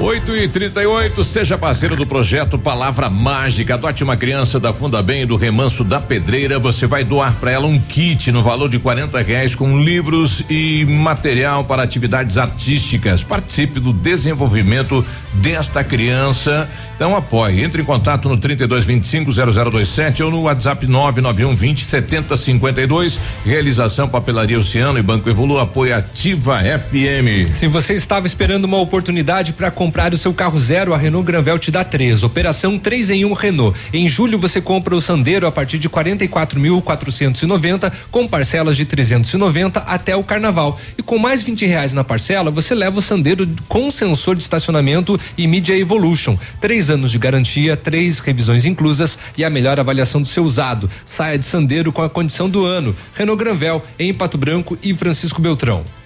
8 0.03 0.35
e 0.35 0.49
38 0.49 1.23
seja 1.23 1.57
parceiro 1.57 1.95
do 1.95 2.05
projeto 2.05 2.59
Palavra 2.59 3.09
Mágica. 3.09 3.75
Adote 3.75 4.03
uma 4.03 4.17
criança 4.17 4.59
da 4.59 4.73
Funda 4.73 5.01
Bem 5.01 5.25
do 5.25 5.37
Remanso 5.37 5.81
da 5.81 5.97
Pedreira. 5.97 6.59
Você 6.59 6.85
vai 6.85 7.05
doar 7.05 7.33
para 7.35 7.51
ela 7.51 7.67
um 7.67 7.79
kit 7.79 8.29
no 8.29 8.43
valor 8.43 8.67
de 8.67 8.77
40 8.79 9.21
reais 9.21 9.55
com 9.55 9.79
livros 9.79 10.43
e 10.49 10.85
material 10.85 11.63
para 11.63 11.83
atividades 11.83 12.37
artísticas. 12.37 13.23
Participe 13.23 13.79
do 13.79 13.93
desenvolvimento 13.93 15.05
desta 15.35 15.85
criança. 15.85 16.69
Então 16.97 17.15
apoie. 17.15 17.63
Entre 17.63 17.81
em 17.81 17.85
contato 17.85 18.27
no 18.27 18.37
32250027 18.37 20.19
ou 20.19 20.29
no 20.29 20.41
WhatsApp 20.41 20.85
991 20.85 21.55
20 21.55 21.85
70 21.85 22.35
52. 22.35 23.19
Realização 23.45 24.09
Papelaria 24.09 24.59
Oceano 24.59 24.99
e 24.99 25.01
Banco 25.01 25.29
Evolu. 25.29 25.59
Apoio 25.59 25.95
Ativa 25.95 26.59
FM. 26.59 27.49
Se 27.57 27.67
você 27.67 27.93
estava 27.93 28.27
esperando 28.27 28.65
uma 28.65 28.79
oportunidade 28.79 29.53
para 29.53 29.71
comprar 29.71 29.92
o 30.13 30.17
seu 30.17 30.33
carro 30.33 30.59
zero, 30.59 30.93
a 30.93 30.97
Renault 30.97 31.25
Granvel 31.25 31.57
te 31.57 31.71
dá 31.71 31.83
três. 31.83 32.23
Operação 32.23 32.77
3 32.77 33.11
em 33.11 33.25
1 33.25 33.29
um 33.29 33.33
Renault. 33.33 33.79
Em 33.93 34.09
julho 34.09 34.37
você 34.37 34.59
compra 34.59 34.95
o 34.95 35.01
Sandero 35.01 35.47
a 35.47 35.51
partir 35.51 35.77
de 35.77 35.89
44.490 35.89 37.91
com 38.11 38.27
parcelas 38.27 38.75
de 38.75 38.85
390 38.85 39.79
até 39.79 40.15
o 40.15 40.23
Carnaval. 40.23 40.79
E 40.97 41.01
com 41.01 41.17
mais 41.17 41.43
20 41.43 41.65
reais 41.65 41.93
na 41.93 42.03
parcela, 42.03 42.51
você 42.51 42.75
leva 42.75 42.99
o 42.99 43.01
Sandero 43.01 43.47
com 43.67 43.89
sensor 43.89 44.35
de 44.35 44.43
estacionamento 44.43 45.19
e 45.37 45.47
Media 45.47 45.77
Evolution. 45.77 46.37
Três 46.59 46.89
anos 46.89 47.11
de 47.11 47.17
garantia, 47.17 47.77
três 47.77 48.19
revisões 48.19 48.65
inclusas 48.65 49.17
e 49.37 49.45
a 49.45 49.49
melhor 49.49 49.79
avaliação 49.79 50.21
do 50.21 50.27
seu 50.27 50.43
usado. 50.43 50.89
Saia 51.05 51.39
de 51.39 51.45
Sandero 51.45 51.91
com 51.91 52.01
a 52.01 52.09
condição 52.09 52.49
do 52.49 52.65
ano. 52.65 52.95
Renault 53.15 53.41
Granvel 53.41 53.81
em 53.97 54.13
Pato 54.13 54.37
Branco 54.37 54.77
e 54.83 54.93
Francisco 54.93 55.41
Beltrão. 55.41 56.02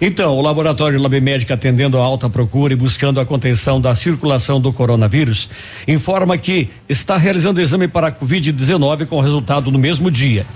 Então, 0.00 0.34
o 0.38 0.40
laboratório 0.40 1.00
Lab 1.00 1.20
Médica, 1.20 1.52
atendendo 1.52 1.98
a 1.98 2.02
alta 2.02 2.30
procura 2.30 2.72
e 2.72 2.76
buscando 2.76 3.20
a 3.20 3.26
contenção 3.26 3.78
da 3.78 3.94
circulação 3.94 4.58
do 4.58 4.72
coronavírus, 4.72 5.50
informa 5.86 6.38
que 6.38 6.70
está 6.88 7.18
realizando 7.18 7.60
exame 7.60 7.86
para 7.86 8.06
a 8.06 8.12
Covid-19 8.12 9.06
com 9.06 9.20
resultado 9.20 9.70
no 9.70 9.78
mesmo 9.78 10.10
dia. 10.10 10.46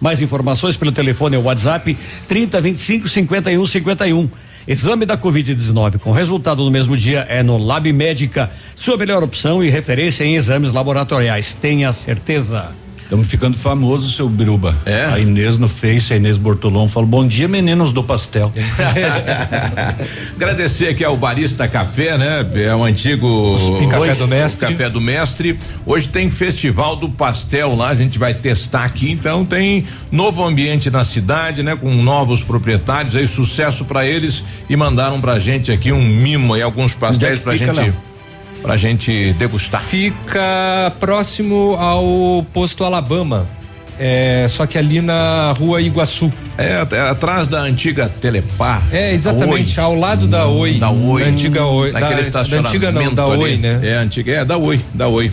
Mais 0.00 0.22
informações 0.22 0.76
pelo 0.76 0.90
telefone 0.90 1.36
ou 1.36 1.44
WhatsApp 1.44 1.96
30 2.26 2.60
25 2.62 3.08
51 3.08 3.66
51. 3.66 4.28
Exame 4.66 5.04
da 5.04 5.18
Covid-19 5.18 5.98
com 5.98 6.10
resultado 6.10 6.64
no 6.64 6.70
mesmo 6.70 6.96
dia 6.96 7.26
é 7.28 7.42
no 7.42 7.58
Lab 7.58 7.92
Médica, 7.92 8.50
sua 8.74 8.96
melhor 8.96 9.22
opção 9.22 9.62
e 9.62 9.68
referência 9.68 10.24
em 10.24 10.34
exames 10.34 10.72
laboratoriais. 10.72 11.54
Tenha 11.54 11.92
certeza. 11.92 12.83
Estamos 13.04 13.28
ficando 13.28 13.56
famoso, 13.56 14.10
seu 14.10 14.28
Biruba. 14.30 14.74
É. 14.86 15.04
A 15.04 15.18
Inês 15.18 15.58
no 15.58 15.68
Face, 15.68 16.14
a 16.14 16.16
Inês 16.16 16.38
Bortolom 16.38 16.88
falou: 16.88 17.08
bom 17.08 17.26
dia, 17.26 17.46
meninos 17.46 17.92
do 17.92 18.02
pastel. 18.02 18.50
Agradecer 20.34 20.88
aqui 20.88 21.04
ao 21.04 21.14
Barista 21.14 21.68
Café, 21.68 22.16
né? 22.16 22.50
É 22.54 22.74
um 22.74 22.82
antigo 22.82 23.56
Café 23.90 24.14
do 24.14 24.26
Mestre. 24.26 24.68
Café 24.68 24.90
do 24.90 25.00
Mestre. 25.02 25.58
Hoje 25.84 26.08
tem 26.08 26.30
Festival 26.30 26.96
do 26.96 27.10
Pastel 27.10 27.76
lá, 27.76 27.90
a 27.90 27.94
gente 27.94 28.18
vai 28.18 28.32
testar 28.32 28.84
aqui, 28.84 29.12
então 29.12 29.44
tem 29.44 29.84
novo 30.10 30.42
ambiente 30.42 30.90
na 30.90 31.04
cidade, 31.04 31.62
né? 31.62 31.76
Com 31.76 31.94
novos 31.94 32.42
proprietários 32.42 33.14
aí, 33.14 33.28
sucesso 33.28 33.84
para 33.84 34.06
eles 34.06 34.42
e 34.68 34.74
mandaram 34.76 35.20
pra 35.20 35.38
gente 35.38 35.70
aqui 35.70 35.92
um 35.92 36.02
mimo 36.02 36.56
e 36.56 36.62
alguns 36.62 36.94
pastéis 36.94 37.34
é 37.34 37.36
que 37.36 37.42
pra 37.42 37.54
gente 37.54 37.76
Léo? 37.76 38.13
Pra 38.64 38.78
gente 38.78 39.34
degustar. 39.34 39.82
Fica 39.82 40.90
próximo 40.98 41.76
ao 41.78 42.42
posto 42.50 42.82
Alabama. 42.82 43.46
É, 44.00 44.46
só 44.48 44.66
que 44.66 44.78
ali 44.78 45.02
na 45.02 45.52
rua 45.52 45.82
Iguaçu. 45.82 46.32
É, 46.56 46.76
até 46.76 46.98
atrás 46.98 47.46
da 47.46 47.60
antiga 47.60 48.08
Telepar. 48.20 48.82
É, 48.90 49.12
exatamente, 49.12 49.78
ao 49.78 49.94
lado 49.94 50.26
da 50.26 50.46
Oi. 50.46 50.78
Da 50.78 50.90
Oi. 50.90 51.22
Da 51.22 51.28
antiga 51.28 51.64
Oi. 51.66 51.92
Naquele 51.92 52.10
da, 52.10 52.16
da 52.16 52.20
estacionamento 52.22 52.68
antiga 52.70 52.90
não, 52.90 53.14
da 53.14 53.24
ali. 53.24 53.42
Oi, 53.42 53.56
né? 53.58 53.80
É, 53.82 53.94
antiga, 53.96 54.32
é, 54.32 54.44
da 54.44 54.56
Oi, 54.56 54.80
da 54.94 55.08
Oi. 55.08 55.30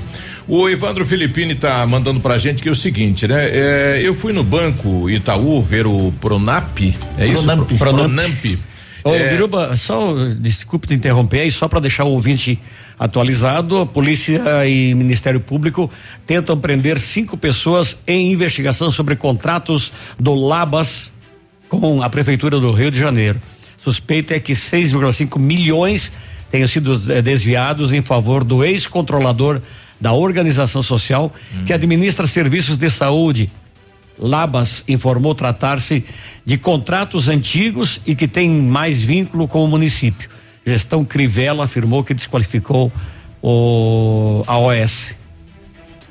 O 0.48 0.68
Evandro 0.68 1.06
Filippini 1.06 1.56
tá 1.56 1.88
mandando 1.88 2.20
pra 2.20 2.38
gente 2.38 2.62
que 2.62 2.68
é 2.68 2.72
o 2.72 2.76
seguinte, 2.76 3.26
né? 3.28 3.49
É, 3.49 4.02
eu 4.03 4.14
fui 4.14 4.34
no 4.34 4.44
banco 4.44 5.10
Itaú 5.10 5.62
ver 5.62 5.88
o 5.88 6.14
Pronap, 6.20 6.78
é 7.18 7.26
isso? 7.26 7.44
Pronamp. 7.44 7.68
Pro- 7.68 7.78
Pronamp. 7.78 8.45
Ô, 9.03 9.14
É, 9.14 9.30
Biruba, 9.30 9.76
só 9.76 10.14
desculpe 10.40 10.88
te 10.88 10.94
interromper 10.94 11.41
aí, 11.41 11.52
só 11.52 11.68
para 11.68 11.80
deixar 11.80 12.03
o 12.03 12.11
ouvinte 12.11 12.60
atualizado, 12.99 13.80
a 13.80 13.86
polícia 13.86 14.41
e 14.68 14.94
Ministério 14.94 15.40
Público 15.40 15.90
tentam 16.28 16.57
prender 16.57 16.99
cinco 16.99 17.36
pessoas 17.36 17.98
em 18.06 18.32
investigação 18.32 18.91
sobre 18.91 19.15
contratos 19.15 19.91
do 20.19 20.36
Labas 20.36 21.10
com 21.68 22.03
a 22.03 22.10
Prefeitura 22.10 22.60
do 22.60 22.72
Rio 22.72 22.91
de 22.91 22.99
Janeiro. 22.99 23.41
Suspeita 23.78 24.36
é 24.36 24.40
que 24.40 24.53
6,5 24.53 25.40
milhões 25.40 26.11
tenham 26.52 26.68
sido 26.68 26.94
eh, 27.11 27.22
desviados 27.22 27.91
em 27.94 28.02
favor 28.02 28.44
do 28.44 28.64
ex-controlador 28.64 29.61
da 29.99 30.11
organização 30.11 30.84
social 30.84 31.34
que 31.65 31.73
administra 31.73 32.28
serviços 32.28 32.78
de 32.78 32.90
saúde. 32.90 33.49
Labas 34.22 34.84
informou 34.88 35.34
tratar-se 35.35 36.06
de 36.45 36.57
contratos 36.57 37.27
antigos 37.27 37.99
e 38.06 38.14
que 38.15 38.27
tem 38.27 38.49
mais 38.49 39.02
vínculo 39.02 39.48
com 39.48 39.64
o 39.65 39.68
município. 39.68 40.30
Gestão 40.65 41.03
Crivella 41.03 41.64
afirmou 41.65 42.03
que 42.03 42.14
desqualificou 42.14 42.91
o 43.41 44.43
a 44.48 44.57
OS. 44.60 45.15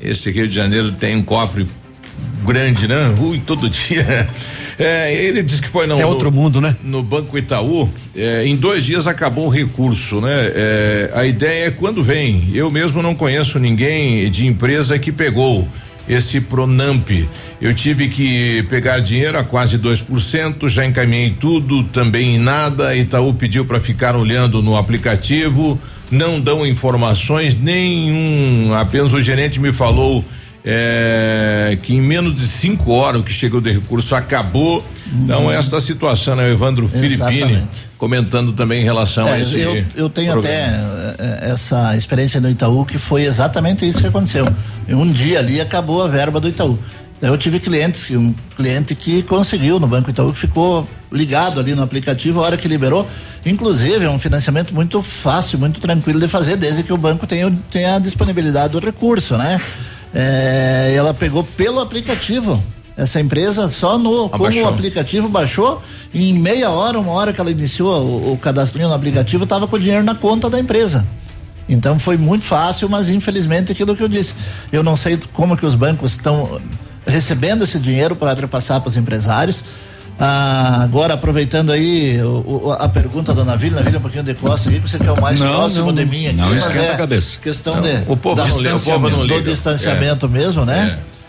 Esse 0.00 0.30
Rio 0.30 0.48
de 0.48 0.54
Janeiro 0.54 0.92
tem 0.92 1.16
um 1.16 1.22
cofre 1.22 1.66
grande, 2.44 2.88
né? 2.88 3.14
Ui, 3.20 3.38
todo 3.38 3.68
dia. 3.70 4.28
É, 4.82 5.12
ele 5.14 5.42
disse 5.42 5.60
que 5.60 5.68
foi 5.68 5.86
no, 5.86 6.00
É 6.00 6.06
outro 6.06 6.30
no- 6.30 6.36
mundo, 6.38 6.58
né? 6.58 6.74
No 6.82 7.02
Banco 7.02 7.36
Itaú, 7.36 7.86
é, 8.16 8.46
em 8.46 8.56
dois 8.56 8.82
dias 8.82 9.06
acabou 9.06 9.44
o 9.44 9.50
recurso, 9.50 10.22
né? 10.22 10.32
É, 10.54 11.10
a 11.14 11.26
ideia 11.26 11.66
é 11.66 11.70
quando 11.70 12.02
vem. 12.02 12.48
Eu 12.54 12.70
mesmo 12.70 13.02
não 13.02 13.14
conheço 13.14 13.58
ninguém 13.58 14.30
de 14.30 14.46
empresa 14.46 14.98
que 14.98 15.12
pegou 15.12 15.68
esse 16.10 16.40
Pronamp. 16.40 17.08
Eu 17.60 17.72
tive 17.72 18.08
que 18.08 18.64
pegar 18.64 18.98
dinheiro 18.98 19.38
a 19.38 19.44
quase 19.44 19.78
2%, 19.78 20.68
já 20.68 20.84
encaminhei 20.84 21.36
tudo, 21.38 21.84
também 21.84 22.34
em 22.34 22.38
nada. 22.38 22.96
Itaú 22.96 23.32
pediu 23.32 23.64
para 23.64 23.78
ficar 23.78 24.16
olhando 24.16 24.60
no 24.60 24.76
aplicativo, 24.76 25.80
não 26.10 26.40
dão 26.40 26.66
informações 26.66 27.54
nenhum. 27.54 28.74
Apenas 28.74 29.12
o 29.12 29.20
gerente 29.20 29.60
me 29.60 29.72
falou 29.72 30.24
é, 30.64 31.78
que 31.82 31.94
em 31.94 32.00
menos 32.00 32.34
de 32.34 32.46
cinco 32.46 32.92
horas 32.92 33.20
o 33.20 33.24
que 33.24 33.32
chegou 33.32 33.60
de 33.60 33.70
recurso 33.70 34.14
acabou. 34.14 34.84
Então, 35.24 35.44
Uhum. 35.46 35.52
esta 35.52 35.80
situação, 35.80 36.36
né? 36.36 36.44
O 36.44 36.52
Evandro 36.52 36.86
Filippini 36.88 37.62
comentando 37.98 38.52
também 38.52 38.80
em 38.80 38.84
relação 38.84 39.26
É, 39.28 39.32
a 39.34 39.40
esse. 39.40 39.58
eu, 39.58 39.84
eu 39.96 40.08
tenho 40.10 40.32
programa. 40.32 40.56
até 40.58 41.22
eh, 41.22 41.50
essa 41.50 41.94
experiência 41.96 42.40
no 42.40 42.48
Itaú 42.48 42.84
que 42.86 42.96
foi 42.98 43.24
exatamente 43.24 43.86
isso 43.86 44.00
que 44.00 44.06
aconteceu. 44.06 44.46
Um 44.88 45.10
dia 45.10 45.38
ali 45.38 45.60
acabou 45.60 46.02
a 46.02 46.08
verba 46.08 46.40
do 46.40 46.48
Itaú. 46.48 46.78
Eu 47.20 47.36
tive 47.36 47.60
clientes, 47.60 48.08
um 48.16 48.32
cliente 48.56 48.94
que 48.94 49.22
conseguiu 49.24 49.78
no 49.78 49.86
Banco 49.86 50.08
Itaú, 50.08 50.32
que 50.32 50.38
ficou 50.38 50.88
ligado 51.12 51.60
ali 51.60 51.74
no 51.74 51.82
aplicativo 51.82 52.40
a 52.40 52.44
hora 52.44 52.56
que 52.56 52.66
liberou. 52.66 53.06
Inclusive, 53.44 54.06
é 54.06 54.10
um 54.10 54.18
financiamento 54.18 54.74
muito 54.74 55.02
fácil, 55.02 55.58
muito 55.58 55.80
tranquilo 55.80 56.18
de 56.18 56.28
fazer, 56.28 56.56
desde 56.56 56.82
que 56.82 56.92
o 56.92 56.96
banco 56.96 57.26
tenha, 57.26 57.52
tenha 57.70 57.96
a 57.96 57.98
disponibilidade 57.98 58.72
do 58.72 58.78
recurso, 58.78 59.36
né? 59.36 59.60
É, 60.14 60.92
ela 60.96 61.14
pegou 61.14 61.44
pelo 61.44 61.80
aplicativo. 61.80 62.62
Essa 62.96 63.20
empresa 63.20 63.68
só 63.68 63.96
no 63.96 64.28
como 64.28 64.44
o 64.44 64.68
aplicativo 64.68 65.28
baixou 65.28 65.82
em 66.12 66.34
meia 66.34 66.70
hora, 66.70 66.98
uma 66.98 67.12
hora 67.12 67.32
que 67.32 67.40
ela 67.40 67.50
iniciou 67.50 68.02
o, 68.02 68.32
o 68.32 68.36
cadastrinho 68.36 68.88
no 68.88 68.94
aplicativo, 68.94 69.44
estava 69.44 69.66
com 69.66 69.76
o 69.76 69.80
dinheiro 69.80 70.04
na 70.04 70.14
conta 70.14 70.50
da 70.50 70.58
empresa. 70.58 71.06
Então 71.68 71.98
foi 71.98 72.16
muito 72.16 72.44
fácil, 72.44 72.88
mas 72.88 73.08
infelizmente 73.08 73.70
aquilo 73.70 73.94
que 73.94 74.02
eu 74.02 74.08
disse. 74.08 74.34
Eu 74.72 74.82
não 74.82 74.96
sei 74.96 75.18
como 75.32 75.56
que 75.56 75.64
os 75.64 75.74
bancos 75.74 76.12
estão 76.12 76.60
recebendo 77.06 77.62
esse 77.62 77.78
dinheiro 77.78 78.16
para 78.16 78.34
repassar 78.34 78.80
para 78.80 78.88
os 78.88 78.96
empresários. 78.96 79.64
Ah, 80.22 80.82
agora 80.82 81.14
aproveitando 81.14 81.70
aí 81.72 82.22
o- 82.22 82.66
o- 82.68 82.72
a 82.72 82.86
pergunta 82.90 83.32
da 83.32 83.42
Navilha, 83.42 83.76
Navilha 83.76 83.98
um 83.98 84.02
pouquinho 84.02 84.22
de 84.22 84.34
costa 84.34 84.68
aqui, 84.68 84.78
você 84.78 84.98
que 84.98 85.08
é 85.08 85.12
o 85.12 85.18
mais 85.18 85.40
Não, 85.40 85.48
próximo 85.48 85.86
não, 85.86 85.94
de 85.94 86.04
mim 86.04 86.26
aqui, 86.26 86.36
não 86.36 86.50
mas 86.50 86.76
é 86.76 86.90
a 86.92 86.96
cabeça. 86.98 87.38
questão 87.40 87.76
Não, 87.76 87.82
de 87.82 88.02
o 88.06 88.16
povo 88.18 88.36
da 88.36 88.44
não 88.46 88.76
o 88.76 88.80
povo 88.80 89.08
não 89.08 89.22
liga. 89.22 89.36
do 89.40 89.50
distanciamento 89.50 90.26
É. 90.26 90.28
mesmo, 90.28 90.66
né? 90.66 90.98
É, 90.98 91.19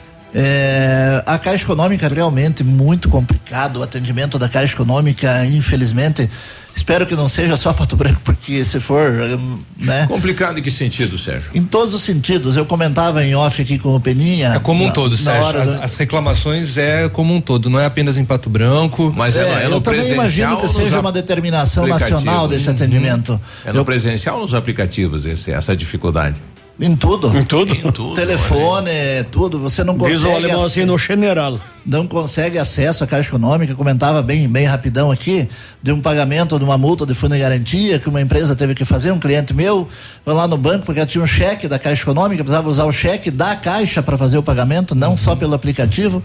a 1.25 1.37
Caixa 1.37 1.63
Econômica 1.63 2.07
realmente 2.07 2.63
muito 2.63 3.09
complicado, 3.09 3.77
o 3.77 3.83
atendimento 3.83 4.39
da 4.39 4.47
Caixa 4.47 4.73
Econômica, 4.73 5.45
infelizmente, 5.45 6.29
espero 6.75 7.05
que 7.05 7.15
não 7.15 7.27
seja 7.27 7.57
só 7.57 7.73
Pato 7.73 7.95
Branco, 7.97 8.21
porque 8.23 8.63
se 8.63 8.79
for, 8.79 9.11
hum, 9.11 9.59
né? 9.77 10.05
Complicado 10.07 10.57
em 10.59 10.61
que 10.61 10.71
sentido, 10.71 11.17
Sérgio? 11.17 11.51
Em 11.53 11.63
todos 11.63 11.93
os 11.93 12.01
sentidos, 12.01 12.55
eu 12.55 12.65
comentava 12.65 13.23
em 13.25 13.35
off 13.35 13.61
aqui 13.61 13.77
com 13.77 13.93
o 13.95 13.99
Peninha. 13.99 14.53
É 14.55 14.59
como 14.59 14.83
um 14.83 14.87
na- 14.87 14.93
todo, 14.93 15.11
na 15.11 15.17
Sérgio. 15.17 15.43
hora 15.43 15.61
As, 15.63 15.83
as 15.83 15.95
reclamações 15.97 16.77
é 16.77 17.09
como 17.09 17.35
um 17.35 17.41
todo, 17.41 17.69
não 17.69 17.79
é 17.79 17.85
apenas 17.85 18.17
em 18.17 18.23
Pato 18.23 18.49
Branco. 18.49 19.13
Mas 19.15 19.35
é, 19.35 19.41
no- 19.43 19.47
é 19.59 19.63
no 19.67 19.71
eu 19.75 19.81
também 19.81 19.99
presencial 19.99 20.15
imagino 20.15 20.57
que 20.61 20.67
seja 20.69 20.99
uma 20.99 21.11
determinação 21.11 21.85
nacional 21.85 22.47
desse 22.47 22.69
atendimento. 22.69 23.39
É 23.65 23.73
no 23.73 23.83
presencial 23.83 24.35
ou 24.37 24.41
nos 24.43 24.53
aplicativos 24.53 25.25
esse, 25.25 25.51
essa 25.51 25.75
dificuldade? 25.75 26.41
Em 26.79 26.95
tudo. 26.95 27.37
Em 27.37 27.43
tudo. 27.45 27.71
Em 27.73 27.91
tudo. 27.91 28.15
Telefone, 28.15 28.89
tudo. 29.31 29.59
Você 29.59 29.83
não 29.83 29.95
consegue. 29.95 30.17
Diz 30.17 30.25
o 30.27 30.31
alemão 30.35 30.63
assim 30.65 30.83
no 30.85 30.97
general. 30.97 31.59
Não 31.85 32.07
consegue 32.07 32.57
acesso 32.57 33.03
à 33.03 33.07
Caixa 33.07 33.29
Econômica. 33.29 33.75
Comentava 33.75 34.21
bem, 34.23 34.47
bem 34.47 34.65
rapidão 34.65 35.11
aqui 35.11 35.47
de 35.83 35.91
um 35.91 36.01
pagamento 36.01 36.57
de 36.57 36.65
uma 36.65 36.77
multa 36.79 37.05
de 37.05 37.13
fundo 37.13 37.35
de 37.35 37.39
garantia 37.41 37.99
que 37.99 38.09
uma 38.09 38.19
empresa 38.21 38.55
teve 38.55 38.73
que 38.73 38.83
fazer. 38.83 39.11
Um 39.11 39.19
cliente 39.19 39.53
meu 39.53 39.87
foi 40.25 40.33
lá 40.33 40.47
no 40.47 40.57
banco 40.57 40.85
porque 40.85 41.05
tinha 41.05 41.23
um 41.23 41.27
cheque 41.27 41.67
da 41.67 41.77
Caixa 41.77 42.01
Econômica, 42.01 42.43
precisava 42.43 42.67
usar 42.69 42.85
o 42.85 42.91
cheque 42.91 43.29
da 43.29 43.55
Caixa 43.55 44.01
para 44.01 44.17
fazer 44.17 44.39
o 44.39 44.43
pagamento, 44.43 44.95
não 44.95 45.15
só 45.15 45.35
pelo 45.35 45.53
aplicativo. 45.53 46.23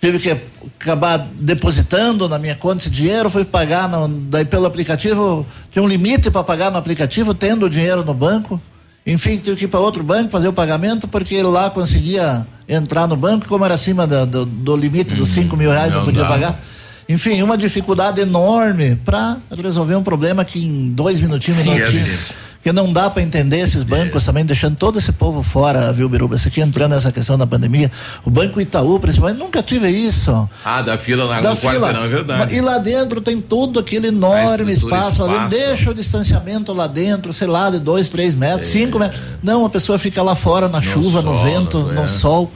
Tive 0.00 0.18
que 0.18 0.34
acabar 0.80 1.18
depositando 1.34 2.26
na 2.28 2.38
minha 2.38 2.54
conta 2.54 2.78
esse 2.78 2.88
dinheiro, 2.90 3.28
fui 3.28 3.44
pagar 3.44 3.86
no- 3.88 4.08
daí 4.08 4.44
pelo 4.46 4.64
aplicativo, 4.64 5.44
tinha 5.70 5.82
um 5.82 5.86
limite 5.88 6.30
para 6.30 6.42
pagar 6.42 6.70
no 6.70 6.78
aplicativo, 6.78 7.34
tendo 7.34 7.66
o 7.66 7.70
dinheiro 7.70 8.02
no 8.04 8.14
banco. 8.14 8.58
Enfim, 9.06 9.38
tive 9.38 9.56
que 9.56 9.64
ir 9.64 9.68
para 9.68 9.80
outro 9.80 10.02
banco 10.04 10.30
fazer 10.30 10.48
o 10.48 10.52
pagamento, 10.52 11.08
porque 11.08 11.42
lá 11.42 11.70
conseguia 11.70 12.46
entrar 12.68 13.06
no 13.08 13.16
banco, 13.16 13.46
como 13.48 13.64
era 13.64 13.74
acima 13.74 14.06
do, 14.06 14.26
do- 14.26 14.46
do 14.46 14.76
limite 14.76 15.14
dos 15.14 15.30
5 15.30 15.56
mil 15.56 15.70
reais, 15.70 15.90
não, 15.90 15.98
não 16.00 16.04
podia 16.04 16.22
dá. 16.22 16.28
pagar. 16.28 16.60
Enfim, 17.08 17.42
uma 17.42 17.58
dificuldade 17.58 18.20
enorme 18.20 18.94
para 19.04 19.38
resolver 19.60 19.96
um 19.96 20.02
problema 20.02 20.44
que 20.44 20.64
em 20.64 20.90
dois 20.92 21.18
minutinhos, 21.18 21.62
Sim, 21.62 21.70
minutinhos 21.74 22.08
é. 22.08 22.49
Que 22.62 22.72
não 22.72 22.92
dá 22.92 23.08
para 23.08 23.22
entender 23.22 23.58
esses 23.60 23.82
bancos 23.82 24.22
também 24.24 24.44
deixando 24.44 24.76
todo 24.76 24.98
esse 24.98 25.12
povo 25.12 25.42
fora, 25.42 25.90
viu, 25.94 26.08
Biruba? 26.10 26.36
Isso 26.36 26.46
aqui 26.48 26.60
entrando 26.60 26.92
nessa 26.92 27.10
questão 27.10 27.38
da 27.38 27.46
pandemia. 27.46 27.90
O 28.24 28.30
Banco 28.30 28.60
Itaú, 28.60 29.00
principalmente, 29.00 29.38
nunca 29.38 29.62
tive 29.62 29.88
isso. 29.88 30.46
Ah, 30.62 30.82
da 30.82 30.98
fila 30.98 31.26
na, 31.26 31.40
Da 31.40 31.50
no 31.50 31.56
fila. 31.56 31.72
quarteirão, 31.88 32.04
é 32.04 32.08
verdade. 32.08 32.54
E 32.54 32.60
lá 32.60 32.76
dentro 32.78 33.20
tem 33.22 33.40
todo 33.40 33.78
aquele 33.80 34.08
enorme 34.08 34.72
espaço, 34.74 35.22
espaço. 35.22 35.48
Deixa 35.48 35.90
o 35.90 35.94
distanciamento 35.94 36.72
lá 36.74 36.86
dentro, 36.86 37.32
sei 37.32 37.46
lá, 37.46 37.70
de 37.70 37.78
dois, 37.78 38.10
três 38.10 38.34
metros, 38.34 38.66
cinco 38.70 38.98
metros. 38.98 39.20
Não, 39.42 39.64
a 39.64 39.70
pessoa 39.70 39.98
fica 39.98 40.22
lá 40.22 40.34
fora 40.34 40.68
na 40.68 40.82
chuva, 40.82 41.22
no 41.22 41.32
sol, 41.34 41.44
vento, 41.44 41.78
no- 41.78 41.92
no 41.94 42.02
é. 42.02 42.06
sol. 42.06 42.52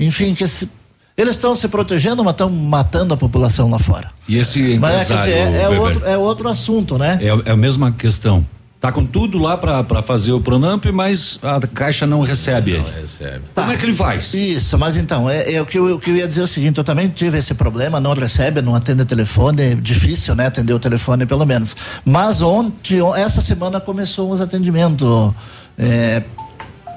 Enfim, 0.00 0.34
que 0.34 0.48
se- 0.48 0.68
eles 1.16 1.36
estão 1.36 1.54
se 1.54 1.68
protegendo, 1.68 2.24
mas 2.24 2.32
estão 2.32 2.50
matando 2.50 3.14
a 3.14 3.16
população 3.16 3.70
lá 3.70 3.78
fora. 3.78 4.10
E 4.28 4.36
esse 4.36 4.76
Mas 4.80 4.92
é, 4.92 4.96
quer 4.96 5.02
empresário, 5.14 5.32
dizer, 5.52 5.58
é, 5.60 5.62
é 5.62 5.68
outro, 5.68 6.06
é 6.06 6.18
outro 6.18 6.48
assunto, 6.48 6.98
né? 6.98 7.20
é, 7.22 7.50
é 7.50 7.52
a 7.52 7.56
mesma 7.56 7.92
questão. 7.92 8.44
Tá 8.84 8.92
com 8.92 9.06
tudo 9.06 9.38
lá 9.38 9.56
para 9.56 10.02
fazer 10.02 10.32
o 10.32 10.40
Pronamp, 10.42 10.84
mas 10.92 11.38
a 11.42 11.58
Caixa 11.66 12.06
não 12.06 12.20
recebe 12.20 12.72
ele. 12.72 12.84
Recebe. 13.00 13.40
Como 13.54 13.72
é 13.72 13.78
que 13.78 13.86
ele 13.86 13.94
faz? 13.94 14.34
Isso, 14.34 14.78
mas 14.78 14.94
então, 14.98 15.30
é, 15.30 15.54
é 15.54 15.62
o, 15.62 15.64
que 15.64 15.78
eu, 15.78 15.94
o 15.94 15.98
que 15.98 16.10
eu 16.10 16.16
ia 16.16 16.28
dizer 16.28 16.42
é 16.42 16.44
o 16.44 16.46
seguinte, 16.46 16.76
eu 16.76 16.84
também 16.84 17.08
tive 17.08 17.38
esse 17.38 17.54
problema, 17.54 17.98
não 17.98 18.12
recebe, 18.12 18.60
não 18.60 18.74
atende 18.74 19.06
telefone, 19.06 19.62
é 19.62 19.74
difícil, 19.74 20.34
né, 20.34 20.48
atender 20.48 20.74
o 20.74 20.78
telefone 20.78 21.24
pelo 21.24 21.46
menos. 21.46 21.74
Mas 22.04 22.42
ontem, 22.42 23.00
on- 23.00 23.16
essa 23.16 23.40
semana 23.40 23.80
começou 23.80 24.30
os 24.30 24.42
atendimentos. 24.42 25.32
é, 25.78 26.22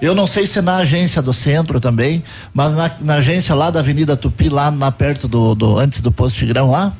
eu 0.01 0.13
não 0.13 0.27
sei 0.27 0.45
se 0.45 0.61
na 0.61 0.75
agência 0.79 1.21
do 1.21 1.33
centro 1.33 1.79
também, 1.79 2.21
mas 2.53 2.75
na, 2.75 2.91
na 2.99 3.13
agência 3.15 3.55
lá 3.55 3.71
da 3.71 3.79
Avenida 3.79 4.17
Tupi, 4.17 4.49
lá 4.49 4.69
na 4.69 4.91
perto 4.91 5.25
do, 5.25 5.55
do 5.55 5.79
antes 5.79 6.01
do 6.01 6.11
posto 6.11 6.35
Tigrão 6.35 6.69
lá, 6.69 6.91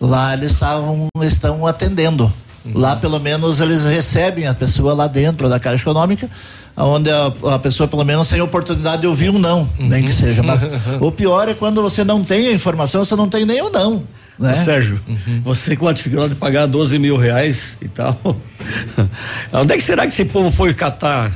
lá 0.00 0.32
eles 0.32 0.52
estavam 0.52 1.08
estão 1.22 1.66
atendendo. 1.66 2.32
Lá 2.72 2.96
pelo 2.96 3.20
menos 3.20 3.60
eles 3.60 3.84
recebem 3.84 4.46
a 4.46 4.54
pessoa 4.54 4.94
lá 4.94 5.06
dentro 5.06 5.48
da 5.48 5.60
Caixa 5.60 5.82
Econômica, 5.82 6.30
onde 6.76 7.10
a, 7.10 7.32
a 7.54 7.58
pessoa 7.58 7.86
pelo 7.86 8.04
menos 8.04 8.28
tem 8.28 8.40
a 8.40 8.44
oportunidade 8.44 9.02
de 9.02 9.06
ouvir 9.06 9.30
um 9.30 9.38
não, 9.38 9.68
nem 9.78 10.04
que 10.04 10.12
seja. 10.12 10.42
Mas 10.42 10.66
o 11.00 11.12
pior 11.12 11.48
é 11.48 11.54
quando 11.54 11.82
você 11.82 12.02
não 12.04 12.24
tem 12.24 12.48
a 12.48 12.52
informação, 12.52 13.04
você 13.04 13.14
não 13.14 13.28
tem 13.28 13.44
nem 13.44 13.60
o 13.60 13.70
não. 13.70 14.02
Né? 14.38 14.56
Sérgio, 14.56 15.00
você 15.44 15.76
com 15.76 15.86
a 15.86 15.92
dificuldade 15.92 16.34
de 16.34 16.40
pagar 16.40 16.66
12 16.66 16.98
mil 16.98 17.16
reais 17.16 17.78
e 17.80 17.88
tal. 17.88 18.18
Onde 19.52 19.74
é 19.74 19.76
que 19.76 19.82
será 19.84 20.06
que 20.06 20.12
esse 20.12 20.24
povo 20.24 20.50
foi 20.50 20.74
catar 20.74 21.30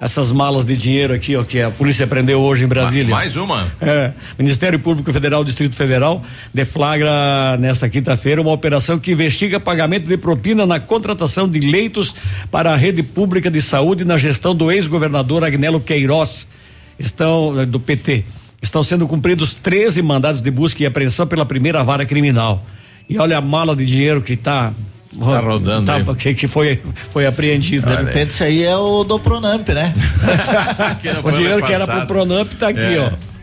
essas 0.00 0.32
malas 0.32 0.64
de 0.64 0.76
dinheiro 0.76 1.14
aqui, 1.14 1.36
ó, 1.36 1.44
que 1.44 1.60
a 1.60 1.70
polícia 1.70 2.06
prendeu 2.06 2.40
hoje 2.40 2.64
em 2.64 2.68
Brasília? 2.68 3.14
Mais 3.14 3.36
uma? 3.36 3.72
É, 3.80 4.12
Ministério 4.36 4.78
Público 4.78 5.12
Federal, 5.12 5.44
Distrito 5.44 5.74
Federal, 5.74 6.22
deflagra 6.52 7.56
nesta 7.58 7.88
quinta-feira 7.88 8.40
uma 8.40 8.52
operação 8.52 8.98
que 8.98 9.12
investiga 9.12 9.60
pagamento 9.60 10.06
de 10.06 10.16
propina 10.16 10.66
na 10.66 10.80
contratação 10.80 11.48
de 11.48 11.60
leitos 11.60 12.14
para 12.50 12.72
a 12.72 12.76
rede 12.76 13.02
pública 13.02 13.50
de 13.50 13.62
saúde 13.62 14.04
na 14.04 14.18
gestão 14.18 14.54
do 14.54 14.70
ex-governador 14.70 15.44
Agnelo 15.44 15.80
Queiroz, 15.80 16.48
estão 16.98 17.60
eh, 17.60 17.66
do 17.66 17.78
PT. 17.78 18.24
Estão 18.60 18.82
sendo 18.82 19.06
cumpridos 19.06 19.54
13 19.54 20.02
mandados 20.02 20.40
de 20.40 20.50
busca 20.50 20.82
e 20.82 20.86
apreensão 20.86 21.26
pela 21.26 21.44
primeira 21.44 21.82
vara 21.84 22.04
criminal. 22.04 22.64
E 23.08 23.18
olha 23.18 23.36
a 23.38 23.40
mala 23.40 23.76
de 23.76 23.84
dinheiro 23.84 24.22
que 24.22 24.32
está 24.32 24.72
Tá 25.18 25.38
rodando 25.40 25.90
aí. 25.92 26.04
que, 26.16 26.34
que 26.34 26.48
foi 26.48 26.80
foi 27.12 27.26
apreendido. 27.26 27.88
De 27.88 28.02
repente 28.02 28.30
isso 28.30 28.42
aí 28.44 28.64
é 28.64 28.76
o 28.76 29.04
do 29.04 29.18
Pronamp, 29.20 29.68
né? 29.68 29.94
o 31.22 31.30
dinheiro 31.32 31.64
que 31.64 31.72
era 31.72 31.86
pro 31.86 32.06
Pronamp 32.06 32.48
tá 32.58 32.68
aqui, 32.68 32.80
É. 32.80 32.98
ó. 33.12 33.34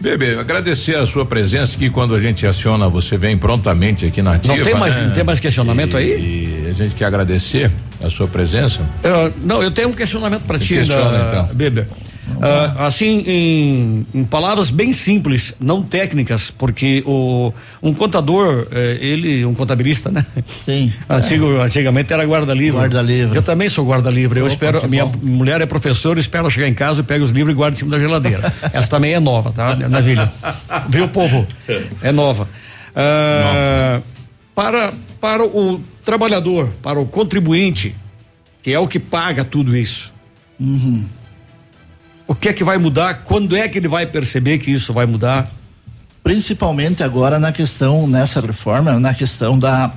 Bebê, 0.00 0.36
agradecer 0.36 0.96
a 0.96 1.06
sua 1.06 1.24
presença 1.24 1.78
que 1.78 1.88
quando 1.88 2.12
a 2.12 2.18
gente 2.18 2.44
aciona 2.44 2.88
você 2.88 3.16
vem 3.16 3.38
prontamente 3.38 4.04
aqui 4.04 4.20
na 4.20 4.32
ativa. 4.32 4.56
Não 4.56 4.64
tem 4.64 4.74
mais, 4.74 4.96
né? 4.96 5.06
não 5.06 5.14
tem 5.14 5.22
mais 5.22 5.38
questionamento 5.38 5.96
aí? 5.96 6.64
E 6.66 6.68
a 6.68 6.72
gente 6.72 6.94
quer 6.96 7.04
agradecer 7.04 7.70
a 8.02 8.10
sua 8.10 8.26
presença. 8.26 8.80
Eu- 9.04 9.32
não, 9.44 9.62
eu 9.62 9.70
tenho 9.70 9.90
um 9.90 9.92
questionamento 9.92 10.42
para 10.42 10.58
ti, 10.58 10.74
Questiona, 10.74 11.10
da, 11.18 11.28
então. 11.28 11.54
Beber. 11.54 11.86
Ah, 12.40 12.86
assim, 12.86 13.22
em, 13.26 14.06
em 14.14 14.24
palavras 14.24 14.70
bem 14.70 14.92
simples, 14.92 15.54
não 15.60 15.82
técnicas, 15.82 16.50
porque 16.50 17.02
o, 17.06 17.52
um 17.82 17.92
contador, 17.92 18.66
eh, 18.70 18.98
ele, 19.00 19.44
um 19.44 19.54
contabilista, 19.54 20.10
né? 20.10 20.24
Sim. 20.64 20.92
Antigo, 21.08 21.60
Antigamente 21.60 22.12
era 22.12 22.24
guarda-livre. 22.24 22.78
Guarda-livre. 22.80 23.36
Eu 23.36 23.42
também 23.42 23.68
sou 23.68 23.86
guarda-livre. 23.86 24.40
Eu 24.40 24.46
espero, 24.46 24.88
minha 24.88 25.04
bom. 25.04 25.18
mulher 25.22 25.60
é 25.60 25.66
professora, 25.66 26.18
eu 26.18 26.20
espero 26.20 26.48
chegar 26.50 26.68
em 26.68 26.74
casa, 26.74 27.00
eu 27.00 27.04
pego 27.04 27.24
os 27.24 27.30
livros 27.30 27.52
e 27.54 27.56
guardo 27.56 27.74
em 27.74 27.78
cima 27.78 27.90
da 27.90 27.98
geladeira. 27.98 28.52
Essa 28.72 28.88
também 28.88 29.14
é 29.14 29.20
nova, 29.20 29.50
tá, 29.52 29.74
Navilha? 29.76 30.32
Viu, 30.88 31.08
povo? 31.08 31.46
É 32.02 32.12
nova. 32.12 32.48
Ah, 32.94 34.00
Para, 34.54 34.92
para 35.20 35.44
o 35.44 35.80
trabalhador, 36.04 36.68
para 36.82 37.00
o 37.00 37.06
contribuinte, 37.06 37.94
que 38.62 38.72
é 38.72 38.78
o 38.78 38.86
que 38.86 38.98
paga 38.98 39.44
tudo 39.44 39.76
isso. 39.76 40.12
Uhum. 40.60 41.04
O 42.32 42.34
que 42.34 42.48
é 42.48 42.52
que 42.54 42.64
vai 42.64 42.78
mudar? 42.78 43.24
Quando 43.24 43.54
é 43.54 43.68
que 43.68 43.76
ele 43.76 43.88
vai 43.88 44.06
perceber 44.06 44.56
que 44.56 44.70
isso 44.70 44.90
vai 44.94 45.04
mudar? 45.04 45.52
Principalmente 46.24 47.02
agora 47.02 47.38
na 47.38 47.52
questão, 47.52 48.06
nessa 48.06 48.40
reforma, 48.40 48.98
na 48.98 49.12
questão 49.12 49.58
da, 49.58 49.92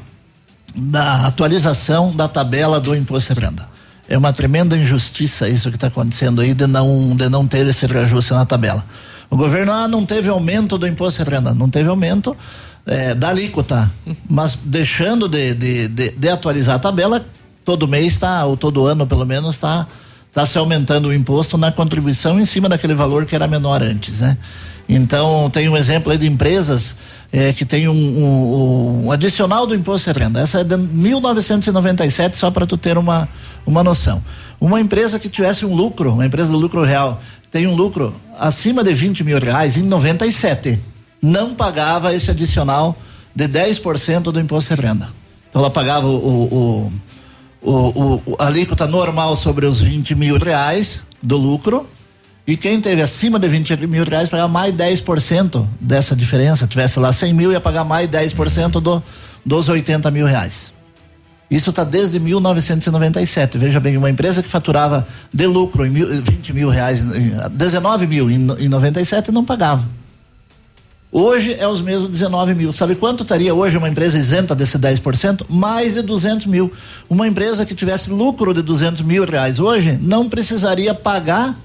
da 0.75 1.27
atualização 1.27 2.13
da 2.13 2.27
tabela 2.27 2.77
do 2.81 2.93
imposto 2.93 3.33
de 3.33 3.39
renda. 3.39 3.65
É 4.09 4.17
uma 4.17 4.33
tremenda 4.33 4.75
injustiça 4.75 5.47
isso 5.47 5.69
que 5.69 5.77
está 5.77 5.87
acontecendo 5.87 6.41
aí 6.41 6.53
de 6.53 6.67
não, 6.67 7.15
de 7.15 7.29
não 7.29 7.47
ter 7.47 7.65
esse 7.67 7.85
reajuste 7.85 8.33
na 8.33 8.45
tabela. 8.45 8.83
O 9.29 9.37
governo 9.37 9.71
ah, 9.71 9.87
não 9.87 10.05
teve 10.05 10.27
aumento 10.27 10.77
do 10.77 10.85
imposto 10.85 11.23
de 11.23 11.29
renda, 11.29 11.53
não 11.53 11.69
teve 11.69 11.87
aumento 11.87 12.35
é, 12.85 13.15
da 13.15 13.29
alíquota, 13.29 13.89
mas 14.29 14.59
deixando 14.61 15.29
de, 15.29 15.53
de, 15.53 15.87
de, 15.87 16.11
de 16.11 16.29
atualizar 16.29 16.75
a 16.75 16.79
tabela, 16.79 17.25
todo 17.63 17.87
mês 17.87 18.07
está, 18.07 18.43
ou 18.43 18.57
todo 18.57 18.85
ano 18.85 19.07
pelo 19.07 19.25
menos, 19.25 19.55
está 19.55 19.87
tá 20.35 20.45
se 20.45 20.57
aumentando 20.57 21.07
o 21.07 21.13
imposto 21.13 21.57
na 21.57 21.71
contribuição 21.71 22.37
em 22.37 22.45
cima 22.45 22.67
daquele 22.67 22.93
valor 22.93 23.25
que 23.25 23.33
era 23.33 23.47
menor 23.47 23.81
antes, 23.81 24.19
né? 24.19 24.37
Então, 24.87 25.49
tem 25.49 25.69
um 25.69 25.77
exemplo 25.77 26.11
aí 26.11 26.17
de 26.17 26.27
empresas 26.27 26.97
é, 27.31 27.53
que 27.53 27.63
tem 27.63 27.87
um, 27.87 27.93
um, 27.93 29.05
um, 29.05 29.11
adicional 29.11 29.65
do 29.65 29.73
imposto 29.73 30.11
de 30.11 30.19
renda. 30.19 30.41
Essa 30.41 30.59
é 30.59 30.63
de 30.63 30.75
1997, 30.77 32.35
só 32.35 32.51
para 32.51 32.67
tu 32.67 32.75
ter 32.75 32.97
uma, 32.97 33.29
uma 33.65 33.81
noção. 33.81 34.21
Uma 34.59 34.79
empresa 34.81 35.17
que 35.17 35.29
tivesse 35.29 35.65
um 35.65 35.73
lucro, 35.73 36.11
uma 36.11 36.25
empresa 36.25 36.51
do 36.51 36.57
lucro 36.57 36.83
real, 36.83 37.21
tem 37.49 37.65
um 37.65 37.73
lucro 37.73 38.13
acima 38.37 38.83
de 38.83 38.93
20 38.93 39.23
mil 39.23 39.39
reais 39.39 39.77
em 39.77 39.83
97, 39.83 40.79
não 41.21 41.55
pagava 41.55 42.13
esse 42.13 42.29
adicional 42.29 42.95
de 43.33 43.47
10% 43.47 44.23
do 44.23 44.39
imposto 44.39 44.75
de 44.75 44.81
renda. 44.81 45.09
Então 45.49 45.61
ela 45.61 45.71
pagava 45.71 46.05
o, 46.05 46.15
o, 46.15 46.43
o, 46.43 46.93
o, 47.65 48.21
o 48.25 48.35
a 48.39 48.47
alíquota 48.47 48.87
normal 48.87 49.35
sobre 49.35 49.65
os 49.65 49.81
20 49.81 50.15
mil 50.15 50.37
reais 50.37 51.03
do 51.21 51.37
lucro 51.37 51.87
e 52.47 52.55
quem 52.55 52.79
teve 52.79 53.01
acima 53.01 53.39
de 53.39 53.47
20 53.47 53.87
mil 53.87 54.03
reais 54.03 54.29
pagar 54.29 54.47
mais 54.47 54.73
10% 54.73 55.67
dessa 55.81 56.15
diferença. 56.15 56.67
Tivesse 56.67 56.99
lá 56.99 57.11
100 57.11 57.33
mil, 57.33 57.51
ia 57.51 57.59
pagar 57.59 57.83
mais 57.83 58.07
10% 58.07 58.79
do, 58.79 59.01
dos 59.43 59.67
80 59.67 60.11
mil 60.11 60.27
reais. 60.27 60.71
Isso 61.49 61.71
está 61.71 61.83
desde 61.83 62.19
1997. 62.19 63.57
Veja 63.57 63.79
bem, 63.79 63.97
uma 63.97 64.09
empresa 64.09 64.43
que 64.43 64.49
faturava 64.49 65.07
de 65.33 65.47
lucro 65.47 65.85
em 65.85 65.89
mil, 65.89 66.07
20 66.21 66.53
mil 66.53 66.69
reais, 66.69 67.03
19 67.51 68.07
mil 68.07 68.29
em, 68.29 68.47
em 68.59 68.67
97 68.67 69.31
não 69.31 69.43
pagava. 69.43 69.87
Hoje 71.11 71.55
é 71.57 71.67
os 71.67 71.81
mesmos 71.81 72.09
19 72.09 72.53
mil. 72.55 72.73
Sabe 72.73 72.95
quanto 72.95 73.23
estaria 73.23 73.53
hoje 73.53 73.77
uma 73.77 73.87
empresa 73.87 74.17
isenta 74.17 74.53
desse 74.53 74.77
10%? 74.77 75.45
Mais 75.47 75.93
de 75.93 76.01
200 76.01 76.45
mil. 76.45 76.71
Uma 77.09 77.27
empresa 77.27 77.65
que 77.65 77.73
tivesse 77.73 78.09
lucro 78.09 78.53
de 78.53 78.61
200 78.61 79.01
mil 79.01 79.23
reais 79.25 79.59
hoje 79.59 79.97
não 80.01 80.27
precisaria 80.27 80.93
pagar 80.93 81.55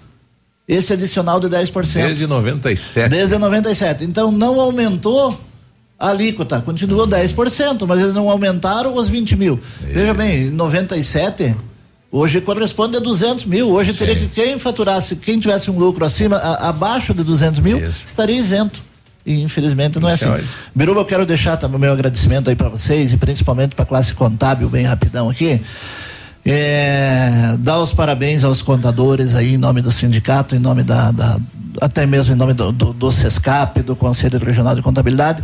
esse 0.69 0.93
adicional 0.93 1.41
de 1.41 1.49
10%. 1.49 1.95
Desde 1.95 2.27
97. 2.29 3.11
Desde 3.11 3.39
97. 3.39 4.05
Então 4.05 4.31
não 4.31 4.61
aumentou 4.61 5.39
a 5.99 6.09
alíquota, 6.11 6.61
continuou 6.61 7.07
10%, 7.07 7.87
mas 7.87 8.01
eles 8.01 8.15
não 8.15 8.31
aumentaram 8.31 8.95
os 8.95 9.09
20 9.09 9.37
mil. 9.37 9.61
É. 9.85 9.93
Veja 9.93 10.15
bem, 10.15 10.49
97 10.51 11.55
hoje 12.11 12.41
corresponde 12.41 12.97
a 12.97 13.01
200 13.01 13.45
mil. 13.45 13.69
Hoje 13.69 13.93
Sim. 13.93 13.99
teria 13.99 14.17
que 14.17 14.29
quem 14.29 14.59
faturasse, 14.59 15.17
quem 15.17 15.39
tivesse 15.39 15.71
um 15.71 15.79
lucro 15.79 16.05
acima, 16.05 16.37
a, 16.37 16.69
abaixo 16.69 17.13
de 17.13 17.23
200 17.23 17.61
mil, 17.61 17.79
Isso. 17.79 18.07
estaria 18.09 18.37
isento. 18.37 18.81
E 19.25 19.43
infelizmente 19.43 19.99
não 19.99 20.09
é 20.09 20.15
assim. 20.15 20.27
Biruba, 20.75 21.01
eu 21.01 21.05
quero 21.05 21.27
deixar 21.27 21.57
também 21.57 21.77
o 21.77 21.81
meu 21.81 21.93
agradecimento 21.93 22.49
aí 22.49 22.57
para 22.57 22.69
vocês 22.69 23.13
e 23.13 23.17
principalmente 23.17 23.75
para 23.75 23.83
a 23.83 23.87
classe 23.87 24.15
contábil, 24.15 24.69
bem 24.69 24.85
rapidão 24.85 25.29
aqui. 25.29 25.61
É, 26.45 27.57
dar 27.59 27.79
os 27.81 27.93
parabéns 27.93 28.45
aos 28.45 28.63
contadores 28.63 29.35
aí 29.35 29.55
em 29.55 29.59
nome 29.59 29.83
do 29.83 29.93
sindicato, 29.93 30.57
em 30.57 30.59
nome 30.59 30.83
da, 30.83 31.11
da 31.11 31.39
até 31.81 32.07
mesmo 32.07 32.33
em 32.33 32.37
nome 32.37 32.55
do, 32.55 32.73
do, 32.73 32.93
do 32.93 33.13
SESCAP, 33.13 33.83
do 33.83 33.95
Conselho 33.95 34.39
Regional 34.39 34.75
de 34.75 34.83
Contabilidade, 34.83 35.43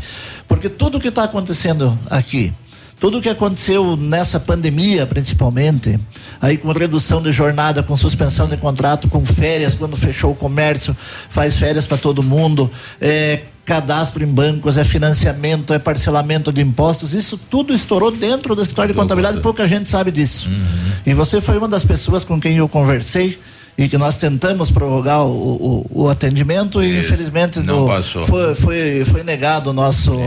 porque 0.49 0.69
tudo 0.69 0.99
que 0.99 1.09
está 1.09 1.25
acontecendo 1.25 1.97
aqui, 2.11 2.53
tudo 2.99 3.21
que 3.21 3.29
aconteceu 3.29 3.97
nessa 3.97 4.41
pandemia, 4.41 5.07
principalmente, 5.07 6.01
aí 6.41 6.57
com 6.57 6.73
redução 6.73 7.23
de 7.23 7.31
jornada, 7.31 7.83
com 7.83 7.97
suspensão 7.97 8.49
de 8.49 8.57
contrato, 8.57 9.09
com 9.09 9.25
férias, 9.25 9.75
quando 9.75 9.97
fechou 9.97 10.33
o 10.33 10.35
comércio, 10.35 10.97
faz 11.29 11.57
férias 11.57 11.87
para 11.87 11.99
todo 11.99 12.23
mundo, 12.23 12.71
é, 13.01 13.43
cadastro 13.67 14.23
em 14.23 14.29
bancos, 14.29 14.79
é 14.79 14.85
financiamento, 14.85 15.75
é 15.75 15.79
parcelamento 15.79 16.53
de 16.53 16.63
impostos, 16.63 17.13
isso 17.13 17.37
tudo 17.37 17.75
estourou 17.75 18.13
dentro 18.13 18.55
do 18.55 18.63
escritório 18.63 18.95
de 18.95 18.99
contabilidade, 18.99 19.41
pouca 19.41 19.67
gente 19.69 19.89
sabe 19.89 20.13
disso. 20.13 20.49
Uhum. 20.49 20.93
E 21.05 21.13
você 21.13 21.41
foi 21.41 21.59
uma 21.59 21.69
das 21.69 21.85
pessoas 21.85 22.25
com 22.25 22.41
quem 22.41 22.57
eu 22.57 22.69
conversei 22.69 23.37
e 23.77 23.89
que 23.89 23.99
nós 23.99 24.19
tentamos 24.19 24.71
prorrogar 24.71 25.23
o, 25.25 25.83
o, 25.93 26.05
o 26.05 26.09
atendimento 26.09 26.83
Isso. 26.83 26.95
e 26.95 26.99
infelizmente 27.01 27.59
no, 27.59 27.89
foi, 28.27 28.55
foi, 28.55 29.05
foi 29.05 29.23
negado 29.23 29.71
o 29.71 29.73
nosso, 29.73 30.19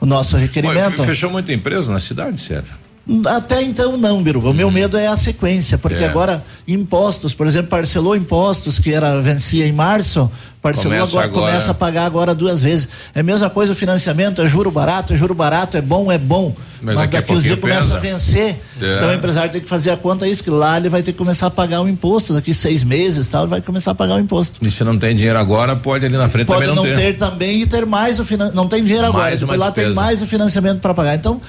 o 0.00 0.04
nosso 0.04 0.36
requerimento. 0.36 1.02
fechou 1.04 1.30
muita 1.30 1.52
empresa 1.52 1.90
na 1.90 2.00
cidade, 2.00 2.38
certo? 2.40 2.87
Até 3.26 3.62
então 3.62 3.96
não, 3.96 4.22
Biruba. 4.22 4.50
O 4.50 4.54
meu 4.54 4.66
uhum. 4.66 4.72
medo 4.72 4.96
é 4.96 5.06
a 5.06 5.16
sequência, 5.16 5.78
porque 5.78 6.04
é. 6.04 6.06
agora 6.06 6.44
impostos, 6.66 7.32
por 7.32 7.46
exemplo, 7.46 7.70
parcelou 7.70 8.14
impostos 8.14 8.78
que 8.78 8.92
era 8.92 9.22
vencia 9.22 9.66
em 9.66 9.72
março, 9.72 10.30
parcelou 10.60 10.92
começa 10.92 11.12
agora, 11.12 11.26
agora, 11.26 11.46
começa 11.46 11.70
a 11.70 11.74
pagar 11.74 12.04
agora 12.04 12.34
duas 12.34 12.60
vezes. 12.60 12.86
É 13.14 13.20
a 13.20 13.22
mesma 13.22 13.48
coisa 13.48 13.72
o 13.72 13.74
financiamento, 13.74 14.42
é 14.42 14.48
juro 14.48 14.70
barato, 14.70 15.14
é 15.14 15.16
juro 15.16 15.34
barato, 15.34 15.78
é 15.78 15.80
bom, 15.80 16.12
é 16.12 16.18
bom. 16.18 16.54
Mas, 16.82 16.94
mas 16.94 17.08
daqui, 17.08 17.32
uns 17.32 17.42
dias 17.42 17.58
começa 17.58 17.96
a 17.96 17.98
vencer. 17.98 18.56
É. 18.80 18.96
Então 18.96 19.08
o 19.08 19.14
empresário 19.14 19.50
tem 19.50 19.60
que 19.62 19.68
fazer 19.68 19.90
a 19.90 19.96
conta 19.96 20.28
isso, 20.28 20.44
que 20.44 20.50
lá 20.50 20.76
ele 20.76 20.90
vai 20.90 21.02
ter 21.02 21.12
que 21.12 21.18
começar 21.18 21.46
a 21.46 21.50
pagar 21.50 21.80
o 21.80 21.88
imposto, 21.88 22.34
daqui 22.34 22.52
seis 22.52 22.84
meses 22.84 23.30
tal, 23.30 23.44
ele 23.44 23.50
vai 23.50 23.62
começar 23.62 23.92
a 23.92 23.94
pagar 23.94 24.16
o 24.16 24.20
imposto. 24.20 24.58
E 24.60 24.70
se 24.70 24.84
não 24.84 24.98
tem 24.98 25.16
dinheiro 25.16 25.38
agora, 25.38 25.74
pode 25.74 26.04
ali 26.04 26.16
na 26.16 26.28
frente 26.28 26.46
pode 26.46 26.60
também 26.60 26.76
não, 26.76 26.84
não 26.84 26.96
ter. 26.96 27.14
ter. 27.14 27.16
também 27.16 27.62
e 27.62 27.66
ter 27.66 27.86
mais 27.86 28.20
o 28.20 28.24
financiamento. 28.24 28.54
Não 28.54 28.68
tem 28.68 28.84
dinheiro 28.84 29.10
mais 29.14 29.42
agora, 29.42 29.58
lá 29.58 29.70
tem 29.70 29.94
mais 29.94 30.20
o 30.20 30.26
financiamento 30.26 30.80
para 30.80 30.92
pagar. 30.92 31.14
Então, 31.14 31.40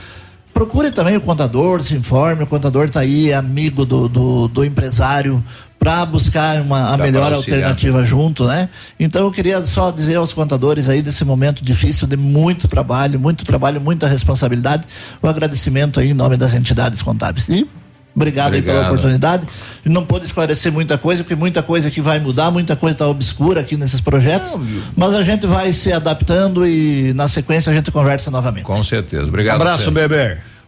procure 0.59 0.91
também 0.91 1.15
o 1.15 1.21
contador, 1.21 1.81
se 1.81 1.95
informe, 1.95 2.43
o 2.43 2.47
contador 2.47 2.87
está 2.87 2.99
aí, 2.99 3.31
é 3.31 3.33
amigo 3.33 3.85
do, 3.85 4.09
do, 4.09 4.47
do 4.49 4.65
empresário, 4.65 5.41
para 5.79 6.05
buscar 6.05 6.61
uma, 6.61 6.93
a 6.93 6.97
Dá 6.97 7.05
melhor 7.05 7.31
alternativa 7.31 8.03
junto, 8.03 8.45
né? 8.45 8.67
Então 8.99 9.23
eu 9.23 9.31
queria 9.31 9.61
só 9.61 9.89
dizer 9.89 10.15
aos 10.15 10.33
contadores 10.33 10.89
aí 10.89 11.01
desse 11.01 11.23
momento 11.23 11.63
difícil 11.63 12.05
de 12.05 12.17
muito 12.17 12.67
trabalho, 12.67 13.17
muito 13.17 13.45
trabalho, 13.45 13.79
muita 13.79 14.05
responsabilidade, 14.05 14.83
o 15.21 15.29
agradecimento 15.29 15.97
aí 15.97 16.09
em 16.09 16.13
nome 16.13 16.35
das 16.35 16.53
entidades 16.53 17.01
contábeis. 17.01 17.47
E 17.47 17.65
Obrigado, 18.19 18.47
Obrigado. 18.47 18.75
pela 18.75 18.87
oportunidade. 18.87 19.47
Não 19.85 20.05
pude 20.05 20.25
esclarecer 20.25 20.73
muita 20.73 20.97
coisa, 20.97 21.23
porque 21.23 21.35
muita 21.35 21.63
coisa 21.63 21.89
que 21.89 22.01
vai 22.01 22.19
mudar, 22.19 22.51
muita 22.51 22.75
coisa 22.75 22.93
está 22.93 23.07
obscura 23.07 23.61
aqui 23.61 23.77
nesses 23.77 24.01
projetos. 24.01 24.57
Não, 24.57 24.67
mas 24.95 25.13
a 25.13 25.23
gente 25.23 25.47
vai 25.47 25.71
se 25.71 25.93
adaptando 25.93 26.67
e 26.67 27.13
na 27.13 27.29
sequência 27.29 27.71
a 27.71 27.75
gente 27.75 27.89
conversa 27.91 28.29
novamente. 28.29 28.63
Com 28.63 28.83
certeza. 28.83 29.29
Obrigado. 29.29 29.57
Um 29.57 29.61
abraço, 29.61 29.89
bebê. 29.89 30.37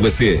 você. 0.00 0.40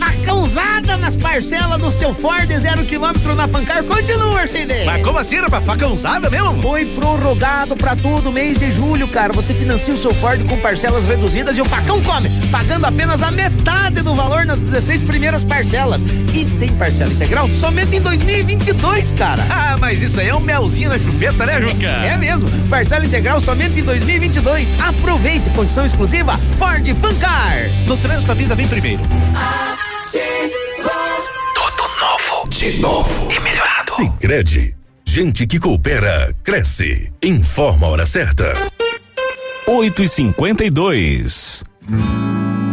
Facãozada 0.00 0.96
nas 0.96 1.14
parcelas 1.14 1.78
do 1.78 1.90
seu 1.90 2.14
Ford 2.14 2.48
zero 2.58 2.86
quilômetro 2.86 3.34
na 3.34 3.46
Fancar 3.46 3.84
continua, 3.84 4.46
CD. 4.46 4.86
Mas 4.86 5.04
como 5.04 5.18
assim, 5.18 5.36
rapaz? 5.36 5.62
Facãozada 5.62 6.30
mesmo? 6.30 6.62
Foi 6.62 6.86
prorrogado 6.86 7.76
pra 7.76 7.94
todo 7.94 8.32
mês 8.32 8.58
de 8.58 8.70
julho, 8.72 9.06
cara. 9.06 9.30
Você 9.34 9.52
financia 9.52 9.92
o 9.92 9.98
seu 9.98 10.14
Ford 10.14 10.42
com 10.48 10.58
parcelas 10.58 11.04
reduzidas 11.06 11.58
e 11.58 11.60
o 11.60 11.66
facão 11.66 12.02
come, 12.02 12.30
pagando 12.50 12.86
apenas 12.86 13.22
a 13.22 13.30
metade 13.30 14.00
do 14.00 14.14
valor 14.14 14.46
nas 14.46 14.58
16 14.60 15.02
primeiras 15.02 15.44
parcelas. 15.44 16.02
E 16.32 16.46
tem 16.58 16.70
parcela 16.70 17.12
integral 17.12 17.46
somente 17.50 17.96
em 17.96 18.00
2022, 18.00 19.12
cara. 19.12 19.44
Ah, 19.62 19.76
mas 19.78 20.02
isso 20.02 20.18
aí 20.18 20.28
é 20.28 20.34
um 20.34 20.40
melzinho 20.40 20.88
na 20.88 20.98
chupeta, 20.98 21.44
né, 21.44 21.60
Juca? 21.60 21.86
É 21.86 22.16
mesmo. 22.16 22.48
Parcela 22.68 23.04
integral 23.04 23.40
somente 23.40 23.78
em 23.78 23.84
2022. 23.84 24.74
Aproveite, 24.80 25.48
condição 25.50 25.84
exclusiva 25.84 26.36
Ford 26.58 26.84
Fancar. 26.96 27.68
No 27.86 27.96
trânsito 27.98 28.32
a 28.32 28.34
vida 28.34 28.54
vem 28.54 28.66
primeiro. 28.66 29.02
Tudo 30.12 31.88
novo. 32.00 32.48
De 32.48 32.78
novo. 32.78 33.32
E 33.32 33.40
melhorado. 33.40 33.94
Sicredi. 33.94 34.74
Gente 35.06 35.46
que 35.46 35.58
coopera, 35.58 36.34
cresce. 36.42 37.12
Informa 37.22 37.86
a 37.86 37.90
hora 37.90 38.06
certa. 38.06 38.52
8 39.66 40.02
e 40.02 40.08
52 40.08 41.62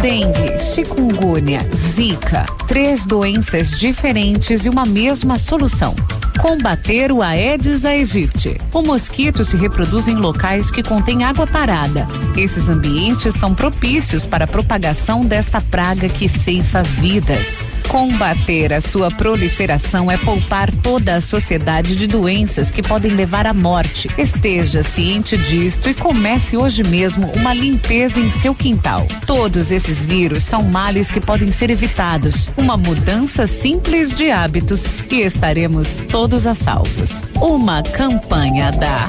Dengue, 0.00 0.60
chikungunya, 0.60 1.60
zika, 1.94 2.44
três 2.66 3.06
doenças 3.06 3.78
diferentes 3.78 4.64
e 4.64 4.68
uma 4.68 4.84
mesma 4.84 5.38
solução. 5.38 5.94
Combater 6.38 7.10
o 7.10 7.22
Aedes 7.22 7.84
aegypti. 7.84 8.58
O 8.72 8.82
mosquito 8.82 9.44
se 9.44 9.56
reproduz 9.56 10.08
em 10.08 10.14
locais 10.14 10.70
que 10.70 10.82
contêm 10.82 11.24
água 11.24 11.46
parada. 11.46 12.06
Esses 12.36 12.68
ambientes 12.68 13.34
são 13.34 13.54
propícios 13.54 14.26
para 14.26 14.44
a 14.44 14.48
propagação 14.48 15.24
desta 15.24 15.60
praga 15.60 16.08
que 16.08 16.28
ceifa 16.28 16.82
vidas. 16.82 17.64
Combater 17.88 18.72
a 18.72 18.80
sua 18.80 19.10
proliferação 19.10 20.10
é 20.10 20.18
poupar 20.18 20.70
toda 20.70 21.14
a 21.14 21.20
sociedade 21.20 21.96
de 21.96 22.06
doenças 22.06 22.70
que 22.70 22.82
podem 22.82 23.12
levar 23.12 23.46
à 23.46 23.54
morte. 23.54 24.08
Esteja 24.18 24.82
ciente 24.82 25.38
disto 25.38 25.88
e 25.88 25.94
comece 25.94 26.56
hoje 26.56 26.82
mesmo 26.82 27.30
uma 27.36 27.54
limpeza 27.54 28.18
em 28.18 28.30
seu 28.32 28.54
quintal. 28.54 29.06
Todos 29.26 29.70
esses 29.70 30.04
vírus 30.04 30.42
são 30.42 30.62
males 30.62 31.10
que 31.10 31.20
podem 31.20 31.50
ser 31.52 31.70
evitados. 31.70 32.48
Uma 32.56 32.76
mudança 32.76 33.46
simples 33.46 34.10
de 34.10 34.30
hábitos 34.30 34.84
e 35.10 35.20
estaremos 35.20 35.98
todos 36.10 36.23
a 36.24 36.54
salvos. 36.54 37.22
Uma 37.34 37.82
campanha 37.82 38.72
da 38.72 39.06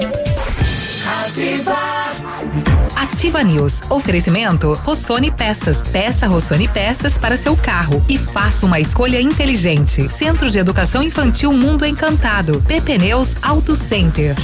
Ativa 2.94 3.42
News. 3.42 3.84
Oferecimento 3.90 4.74
Rossoni 4.84 5.32
Peças. 5.32 5.82
Peça 5.82 6.28
Rossoni 6.28 6.68
Peças 6.68 7.18
para 7.18 7.38
seu 7.38 7.56
carro 7.56 8.04
e 8.10 8.18
faça 8.18 8.66
uma 8.66 8.82
escolha 8.82 9.22
inteligente. 9.22 10.12
Centro 10.12 10.52
de 10.52 10.60
Educação 10.60 11.02
Infantil 11.02 11.54
Mundo 11.54 11.86
Encantado. 11.86 12.62
PP 12.68 12.98
Neus 12.98 13.38
Auto 13.42 13.78
Center. 13.78 14.36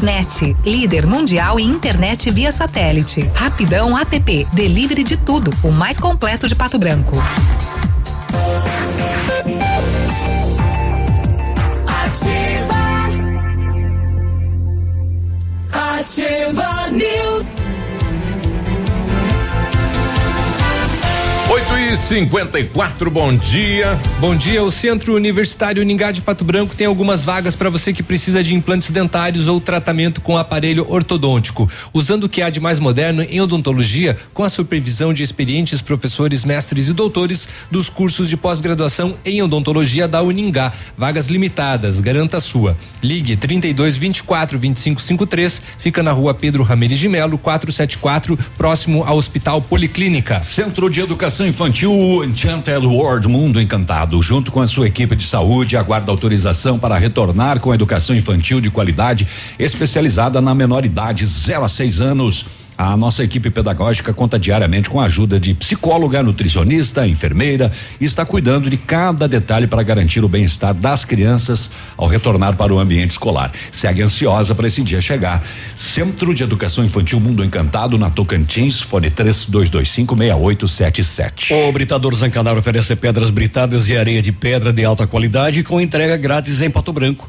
Net. 0.00 0.56
Líder 0.64 1.08
mundial 1.08 1.58
em 1.58 1.68
internet 1.68 2.30
via 2.30 2.52
satélite. 2.52 3.28
Rapidão 3.34 3.98
App. 3.98 4.46
Delivery 4.52 5.02
de 5.02 5.16
tudo. 5.16 5.52
O 5.64 5.72
mais 5.72 5.98
completo 5.98 6.46
de 6.46 6.54
Pato 6.54 6.78
Branco. 6.78 7.16
Ativa 16.00 16.88
News. 16.92 17.59
8 21.50 21.78
e 21.78 21.96
54 21.96 23.10
bom 23.10 23.34
dia. 23.34 23.98
Bom 24.20 24.36
dia, 24.36 24.62
o 24.62 24.70
Centro 24.70 25.16
Universitário 25.16 25.82
Uningá 25.82 26.12
de 26.12 26.22
Pato 26.22 26.44
Branco 26.44 26.76
tem 26.76 26.86
algumas 26.86 27.24
vagas 27.24 27.56
para 27.56 27.68
você 27.68 27.92
que 27.92 28.04
precisa 28.04 28.40
de 28.40 28.54
implantes 28.54 28.88
dentários 28.92 29.48
ou 29.48 29.60
tratamento 29.60 30.20
com 30.20 30.38
aparelho 30.38 30.86
ortodôntico, 30.88 31.68
usando 31.92 32.24
o 32.24 32.28
que 32.28 32.40
há 32.40 32.50
de 32.50 32.60
mais 32.60 32.78
moderno 32.78 33.24
em 33.24 33.40
odontologia, 33.40 34.16
com 34.32 34.44
a 34.44 34.48
supervisão 34.48 35.12
de 35.12 35.24
experientes 35.24 35.82
professores, 35.82 36.44
mestres 36.44 36.86
e 36.86 36.92
doutores 36.92 37.48
dos 37.68 37.88
cursos 37.88 38.28
de 38.28 38.36
pós-graduação 38.36 39.16
em 39.24 39.42
odontologia 39.42 40.06
da 40.06 40.22
Uningá. 40.22 40.72
Vagas 40.96 41.26
limitadas, 41.26 42.00
garanta 42.00 42.36
a 42.36 42.40
sua. 42.40 42.76
Ligue 43.02 43.34
32 43.34 43.96
24 43.96 44.56
25 44.56 45.00
53, 45.00 45.62
fica 45.80 46.00
na 46.00 46.12
rua 46.12 46.32
Pedro 46.32 46.62
Ramirez 46.62 47.00
de 47.00 47.08
Melo, 47.08 47.36
474, 47.36 48.38
próximo 48.56 49.02
ao 49.02 49.16
Hospital 49.16 49.60
Policlínica. 49.60 50.44
Centro 50.44 50.88
de 50.88 51.00
Educação 51.00 51.39
Infantil 51.46 52.24
Enchanted 52.24 52.84
World 52.84 53.26
Mundo 53.28 53.60
Encantado, 53.60 54.20
junto 54.20 54.52
com 54.52 54.60
a 54.60 54.66
sua 54.66 54.86
equipe 54.86 55.16
de 55.16 55.24
saúde, 55.24 55.76
aguarda 55.76 56.10
autorização 56.10 56.78
para 56.78 56.98
retornar 56.98 57.60
com 57.60 57.70
a 57.70 57.74
educação 57.74 58.14
infantil 58.14 58.60
de 58.60 58.70
qualidade, 58.70 59.26
especializada 59.58 60.40
na 60.40 60.54
menor 60.54 60.84
idade, 60.84 61.24
0 61.26 61.64
a 61.64 61.68
6 61.68 62.00
anos. 62.00 62.59
A 62.80 62.96
nossa 62.96 63.22
equipe 63.22 63.50
pedagógica 63.50 64.10
conta 64.14 64.38
diariamente 64.38 64.88
com 64.88 64.98
a 64.98 65.04
ajuda 65.04 65.38
de 65.38 65.52
psicóloga, 65.52 66.22
nutricionista, 66.22 67.06
enfermeira 67.06 67.70
e 68.00 68.06
está 68.06 68.24
cuidando 68.24 68.70
de 68.70 68.78
cada 68.78 69.28
detalhe 69.28 69.66
para 69.66 69.82
garantir 69.82 70.24
o 70.24 70.28
bem-estar 70.30 70.72
das 70.72 71.04
crianças 71.04 71.70
ao 71.94 72.06
retornar 72.06 72.56
para 72.56 72.72
o 72.72 72.78
ambiente 72.78 73.10
escolar. 73.10 73.52
Segue 73.70 74.00
ansiosa 74.00 74.54
para 74.54 74.66
esse 74.66 74.82
dia 74.82 74.98
chegar. 74.98 75.44
Centro 75.76 76.32
de 76.32 76.42
Educação 76.42 76.82
Infantil 76.82 77.20
Mundo 77.20 77.44
Encantado 77.44 77.98
na 77.98 78.08
Tocantins, 78.08 78.80
fone 78.80 79.10
3225 79.10 80.16
6877. 80.16 81.52
O 81.52 81.72
Britador 81.72 82.14
Zancanaro 82.14 82.60
oferece 82.60 82.96
pedras 82.96 83.28
britadas 83.28 83.90
e 83.90 83.96
areia 83.98 84.22
de 84.22 84.32
pedra 84.32 84.72
de 84.72 84.82
alta 84.86 85.06
qualidade 85.06 85.62
com 85.62 85.82
entrega 85.82 86.16
grátis 86.16 86.62
em 86.62 86.70
Pato 86.70 86.94
Branco. 86.94 87.28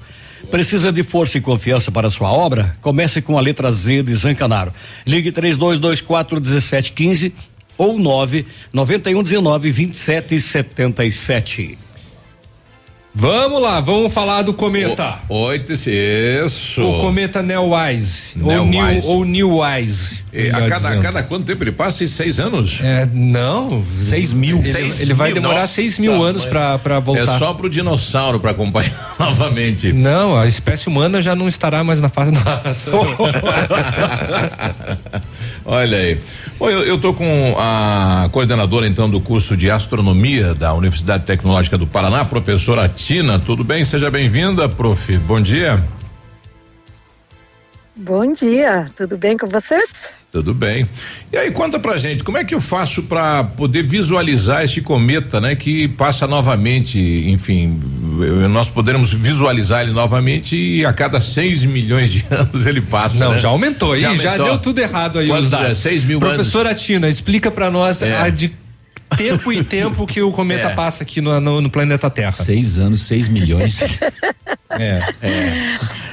Precisa 0.51 0.91
de 0.91 1.01
força 1.01 1.37
e 1.37 1.41
confiança 1.41 1.89
para 1.89 2.09
sua 2.09 2.29
obra? 2.29 2.75
Comece 2.81 3.21
com 3.21 3.37
a 3.37 3.41
letra 3.41 3.71
Z 3.71 4.03
de 4.03 4.13
Zancanaro. 4.13 4.73
Ligue 5.07 5.31
3224 5.31 6.41
1715 6.41 7.33
ou 7.77 7.97
9 7.97 8.45
9119 8.73 9.71
2777. 9.71 11.77
Vamos 13.13 13.61
lá, 13.61 13.81
vamos 13.81 14.13
falar 14.13 14.41
do 14.41 14.53
cometa. 14.53 15.19
Oito, 15.27 15.73
isso. 15.73 16.81
O 16.81 17.01
cometa 17.01 17.43
Neowise. 17.43 18.37
Neowise. 18.37 19.07
Ou 19.07 19.25
New, 19.25 19.49
ou 19.49 19.51
Newwise. 19.59 20.21
E 20.33 20.47
a 20.49 20.61
cada, 20.61 20.75
dizendo. 20.75 21.01
cada 21.01 21.23
quanto 21.23 21.43
tempo 21.43 21.61
ele 21.61 21.73
passa? 21.73 22.07
Seis 22.07 22.39
anos? 22.39 22.79
É, 22.81 23.05
não. 23.11 23.83
Seis 24.07 24.31
mil. 24.31 24.59
Ele, 24.59 24.71
Seis 24.71 25.01
ele 25.01 25.13
vai 25.13 25.27
mil, 25.27 25.41
demorar 25.41 25.61
nossa, 25.61 25.73
seis 25.73 25.99
mil 25.99 26.23
anos 26.23 26.45
pra 26.45 26.77
voltar. 26.99 27.23
É 27.23 27.25
só 27.37 27.53
pro 27.53 27.69
dinossauro 27.69 28.39
para 28.39 28.51
acompanhar 28.51 28.93
novamente. 29.19 29.91
Não, 29.91 30.37
a 30.37 30.47
espécie 30.47 30.87
humana 30.87 31.21
já 31.21 31.35
não 31.35 31.49
estará 31.49 31.83
mais 31.83 31.99
na 31.99 32.07
fase 32.07 32.31
da 32.31 32.39
raça. 32.39 32.91
Olha 35.65 35.97
aí. 35.97 36.17
Eu, 36.61 36.83
eu 36.83 36.97
tô 36.97 37.13
com 37.13 37.55
a 37.57 38.29
coordenadora 38.31 38.87
então 38.87 39.09
do 39.09 39.19
curso 39.19 39.57
de 39.57 39.69
astronomia 39.69 40.53
da 40.55 40.73
Universidade 40.73 41.25
Tecnológica 41.25 41.77
do 41.77 41.85
Paraná, 41.85 42.23
professora 42.23 42.87
Tina. 43.05 43.39
Tudo 43.39 43.63
bem? 43.63 43.83
Seja 43.85 44.09
bem-vinda, 44.11 44.67
prof. 44.69 45.17
Bom 45.19 45.39
dia. 45.41 45.81
Bom 47.95 48.31
dia, 48.33 48.89
tudo 48.95 49.17
bem 49.17 49.37
com 49.37 49.47
vocês? 49.47 50.21
Tudo 50.31 50.53
bem. 50.53 50.87
E 51.31 51.37
aí 51.37 51.51
conta 51.51 51.77
pra 51.77 51.97
gente, 51.97 52.23
como 52.23 52.37
é 52.37 52.43
que 52.43 52.55
eu 52.55 52.61
faço 52.61 53.03
para 53.03 53.43
poder 53.43 53.83
visualizar 53.83 54.63
esse 54.63 54.81
cometa, 54.81 55.39
né, 55.41 55.55
que 55.55 55.87
passa 55.89 56.25
novamente, 56.25 56.97
enfim, 57.27 57.79
nós 58.49 58.69
poderemos 58.69 59.11
visualizar 59.13 59.81
ele 59.83 59.91
novamente 59.91 60.55
e 60.55 60.85
a 60.85 60.93
cada 60.93 61.19
6 61.19 61.65
milhões 61.65 62.11
de 62.11 62.25
anos 62.31 62.65
ele 62.65 62.81
passa. 62.81 63.25
Não, 63.25 63.33
né? 63.33 63.37
já 63.37 63.49
aumentou 63.49 63.91
aí, 63.91 64.01
já, 64.17 64.31
aumentou. 64.31 64.45
deu 64.45 64.57
tudo 64.57 64.79
errado 64.79 65.19
aí 65.19 65.27
Quantos 65.27 65.45
os 65.45 65.51
dados. 65.51 65.69
é? 65.71 65.75
6 65.75 66.05
mil 66.05 66.19
Professora 66.19 66.69
anos. 66.69 66.81
Tina, 66.81 67.09
explica 67.09 67.51
pra 67.51 67.69
nós 67.69 68.01
É. 68.01 68.17
a 68.17 68.29
de 68.29 68.47
tempo 69.17 69.51
em 69.51 69.63
tempo 69.63 70.05
que 70.07 70.21
o 70.21 70.31
cometa 70.31 70.69
É. 70.69 70.75
passa 70.75 71.03
aqui 71.03 71.19
no, 71.21 71.39
no, 71.39 71.61
no 71.61 71.69
planeta 71.69 72.09
Terra. 72.09 72.31
Seis 72.43 72.79
anos, 72.79 73.01
seis 73.03 73.29
milhões. 73.29 73.79
é, 74.71 74.99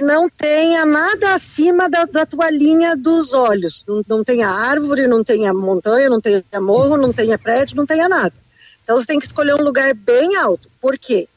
não 0.00 0.28
tenha 0.28 0.86
nada 0.86 1.34
acima 1.34 1.88
da, 1.88 2.04
da 2.04 2.24
tua 2.24 2.50
linha 2.50 2.96
dos 2.96 3.34
olhos. 3.34 3.84
Não, 3.86 4.02
não 4.08 4.24
tenha 4.24 4.48
árvore, 4.48 5.06
não 5.06 5.24
tenha 5.24 5.52
montanha, 5.52 6.08
não 6.08 6.20
tenha 6.20 6.42
morro, 6.60 6.96
não 6.96 7.12
tenha 7.12 7.38
prédio, 7.38 7.76
não 7.76 7.86
tenha 7.86 8.08
nada. 8.08 8.34
Então 8.82 8.96
você 8.96 9.06
tem 9.06 9.18
que 9.18 9.26
escolher 9.26 9.54
um 9.54 9.62
lugar 9.62 9.92
bem 9.94 10.36
alto. 10.36 10.70
Por 10.80 10.96
quê? 10.96 11.28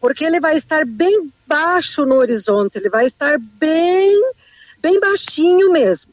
Porque 0.00 0.24
ele 0.24 0.40
vai 0.40 0.56
estar 0.56 0.84
bem 0.84 1.30
baixo 1.46 2.04
no 2.04 2.16
horizonte, 2.16 2.78
ele 2.78 2.90
vai 2.90 3.06
estar 3.06 3.38
bem, 3.38 4.32
bem 4.80 4.98
baixinho 4.98 5.70
mesmo. 5.70 6.12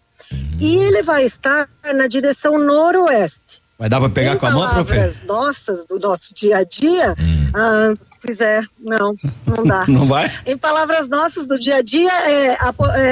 E 0.59 0.75
ele 0.77 1.01
vai 1.01 1.23
estar 1.23 1.69
na 1.95 2.07
direção 2.07 2.57
noroeste. 2.57 3.62
Vai 3.83 3.89
dar 3.89 3.99
para 3.99 4.09
pegar 4.09 4.37
com 4.37 4.45
a 4.45 4.51
mão, 4.51 4.61
profe? 4.69 4.93
palavras 4.93 5.21
nossas 5.23 5.85
do 5.85 5.99
nosso 5.99 6.33
dia 6.33 6.59
a 6.59 6.63
dia, 6.63 7.13
ah, 7.53 7.93
pois 8.21 8.39
é, 8.39 8.61
não, 8.79 9.13
não 9.45 9.63
dá. 9.65 9.83
Não 9.91 10.05
vai? 10.05 10.31
Em 10.45 10.57
palavras 10.57 11.09
nossas 11.09 11.47
do 11.47 11.59
dia 11.59 11.75
a 11.75 11.81
dia, 11.81 12.09
é, 12.09 12.57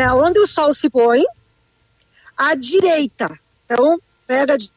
é 0.03 0.14
onde 0.14 0.39
o 0.39 0.48
sol 0.48 0.73
se 0.73 0.89
põe, 0.89 1.23
à 2.38 2.56
direita. 2.56 3.38
Então, 3.65 3.99
pega 4.26 4.53
a 4.53 4.57
di- 4.57 4.72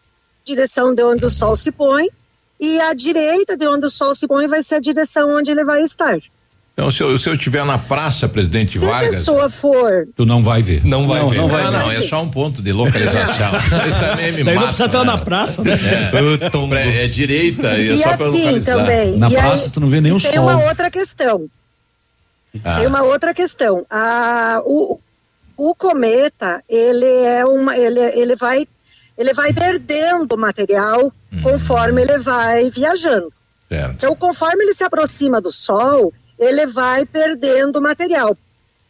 direção 0.44 0.92
de 0.92 1.04
onde 1.04 1.26
o 1.26 1.30
sol 1.30 1.56
se 1.56 1.70
põe, 1.70 2.08
e 2.58 2.80
à 2.80 2.92
direita 2.92 3.56
de 3.56 3.68
onde 3.68 3.86
o 3.86 3.90
sol 3.90 4.16
se 4.16 4.26
põe 4.26 4.48
vai 4.48 4.64
ser 4.64 4.74
a 4.74 4.80
direção 4.80 5.30
onde 5.30 5.52
ele 5.52 5.62
vai 5.64 5.80
estar. 5.80 6.18
Então, 6.76 6.90
se 6.90 7.00
eu, 7.04 7.16
se 7.16 7.28
eu 7.28 7.34
estiver 7.34 7.64
na 7.64 7.78
praça 7.78 8.28
Presidente 8.28 8.76
Se 8.76 8.84
a 8.84 8.90
Vargas. 8.90 9.14
pessoa 9.14 9.48
for 9.48 10.08
Tu 10.16 10.26
não 10.26 10.42
vai 10.42 10.60
ver. 10.60 10.84
Não 10.84 11.06
vai 11.06 11.20
não, 11.20 11.28
ver. 11.30 11.36
Não, 11.36 11.46
Não 11.48 11.70
não, 11.70 11.80
vai 11.86 11.94
ver. 11.94 11.98
é 11.98 12.02
só 12.02 12.20
um 12.20 12.28
ponto 12.28 12.60
de 12.60 12.72
localização. 12.72 13.52
Vocês 13.70 13.94
também 13.94 14.32
me 14.32 14.42
Daí 14.42 14.54
não 14.56 14.62
matam, 14.62 14.66
precisa 14.68 14.86
estar 14.86 14.98
né? 14.98 15.04
na 15.04 15.18
praça, 15.18 15.62
né? 15.62 15.70
É, 15.72 17.04
é 17.04 17.06
direita 17.06 17.78
e 17.78 17.90
é 17.90 17.92
E 17.92 17.98
só 17.98 18.02
para 18.16 18.26
assim 18.26 18.38
localizar. 18.46 18.76
também. 18.76 19.16
Na 19.16 19.28
E 19.30 19.32
praça 19.34 19.64
aí- 19.66 19.70
tu 19.70 19.78
não 19.80 19.86
vê 19.86 20.00
nem 20.00 20.10
e 20.12 20.16
o 20.16 20.20
tem 20.20 20.32
sol. 20.32 20.42
uma 20.42 20.64
outra 20.68 20.90
questão. 20.90 21.46
Ah. 22.64 22.76
Tem 22.78 22.86
uma 22.88 23.02
outra 23.02 23.32
questão. 23.32 23.86
Ah, 23.88 24.58
o, 24.64 24.98
o 25.56 25.74
cometa, 25.76 26.60
ele 26.68 27.06
é 27.06 27.44
uma, 27.44 27.76
ele, 27.76 28.00
ele 28.00 28.34
vai, 28.34 28.66
ele 29.16 29.32
vai 29.32 29.52
perdendo 29.52 30.36
material 30.36 31.12
conforme 31.40 32.02
ele 32.02 32.18
vai 32.18 32.68
viajando. 32.70 33.32
Certo. 33.68 33.92
Então, 33.92 34.16
conforme 34.16 34.64
ele 34.64 34.74
se 34.74 34.82
aproxima 34.84 35.40
do 35.40 35.50
Sol, 35.52 36.12
ele 36.38 36.66
vai 36.66 37.04
perdendo 37.06 37.80
material, 37.80 38.36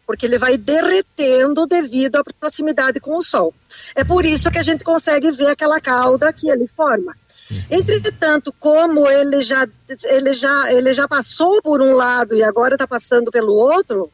porque 0.06 0.26
ele 0.26 0.38
vai 0.38 0.56
derretendo 0.56 1.66
devido 1.66 2.16
à 2.16 2.24
proximidade 2.40 3.00
com 3.00 3.16
o 3.16 3.22
Sol. 3.22 3.52
É 3.94 4.04
por 4.04 4.24
isso 4.24 4.50
que 4.50 4.58
a 4.58 4.62
gente 4.62 4.84
consegue 4.84 5.30
ver 5.32 5.48
aquela 5.48 5.80
cauda 5.80 6.32
que 6.32 6.48
ele 6.48 6.66
forma. 6.68 7.14
Entretanto, 7.70 8.54
como 8.58 9.08
ele 9.08 9.42
já, 9.42 9.66
ele 10.04 10.32
já, 10.32 10.72
ele 10.72 10.92
já 10.94 11.06
passou 11.06 11.60
por 11.62 11.80
um 11.82 11.94
lado 11.94 12.34
e 12.34 12.42
agora 12.42 12.74
está 12.74 12.86
passando 12.86 13.30
pelo 13.30 13.52
outro 13.52 14.10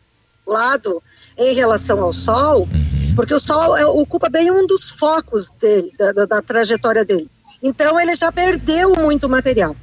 lado 0.47 1.03
em 1.39 1.55
relação 1.55 2.03
ao 2.03 2.13
Sol, 2.13 2.69
porque 3.15 3.35
o 3.35 3.39
Sol 3.41 3.77
é, 3.77 3.87
ocupa 3.87 4.29
bem 4.29 4.51
um 4.51 4.67
dos 4.67 4.91
focos 4.91 5.51
dele, 5.53 5.93
da, 5.97 6.13
da- 6.13 6.25
da 6.27 6.43
trajetória 6.43 7.05
dele. 7.05 7.31
Então, 7.63 8.01
ele 8.01 8.15
já 8.17 8.33
perdeu 8.33 8.95
muito 8.97 9.29
material. 9.29 9.77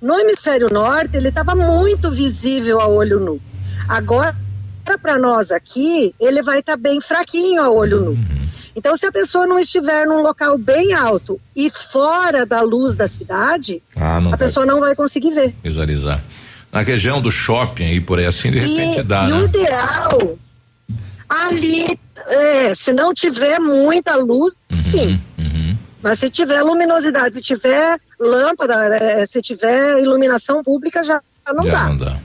No 0.00 0.14
hemisfério 0.18 0.68
norte, 0.70 1.16
ele 1.16 1.28
estava 1.28 1.54
muito 1.54 2.10
visível 2.10 2.80
a 2.80 2.86
olho 2.86 3.18
nu. 3.18 3.40
Agora, 3.88 4.34
para 5.02 5.18
nós 5.18 5.50
aqui, 5.50 6.14
ele 6.20 6.42
vai 6.42 6.60
estar 6.60 6.76
bem 6.76 7.00
fraquinho 7.00 7.62
a 7.62 7.70
olho 7.70 8.00
nu. 8.00 8.18
Então, 8.76 8.96
se 8.96 9.06
a 9.06 9.12
pessoa 9.12 9.46
não 9.46 9.58
estiver 9.58 10.06
num 10.06 10.22
local 10.22 10.56
bem 10.56 10.94
alto 10.94 11.40
e 11.54 11.68
fora 11.68 12.46
da 12.46 12.60
luz 12.62 12.94
da 12.94 13.08
cidade, 13.08 13.82
Ah, 13.96 14.18
a 14.18 14.20
vai 14.20 14.38
pessoa 14.38 14.64
não 14.64 14.78
vai 14.80 14.94
conseguir 14.94 15.32
ver. 15.32 15.52
visualizar. 15.62 16.22
Na 16.70 16.82
região 16.82 17.20
do 17.20 17.30
shopping 17.30 17.84
aí 17.86 18.00
por 18.00 18.18
aí 18.18 18.26
assim, 18.26 18.50
de 18.52 18.58
repente 18.60 19.00
E, 19.00 19.02
dá, 19.02 19.24
e 19.24 19.30
né? 19.32 19.36
o 19.36 19.44
ideal, 19.44 20.38
ali, 21.28 21.98
é, 22.26 22.74
se 22.74 22.92
não 22.92 23.12
tiver 23.12 23.58
muita 23.58 24.14
luz, 24.16 24.54
Uhum, 24.70 24.78
sim. 24.90 25.20
Mas 26.00 26.20
se 26.20 26.30
tiver 26.30 26.62
luminosidade, 26.62 27.34
se 27.34 27.42
tiver 27.42 27.98
lâmpada, 28.18 28.74
é, 28.96 29.26
se 29.26 29.40
tiver 29.42 30.00
iluminação 30.00 30.62
pública, 30.62 31.02
já 31.02 31.20
não 31.54 31.64
Já 31.64 31.72
dá. 31.72 31.88
não 31.88 31.96
dá. 31.96 32.18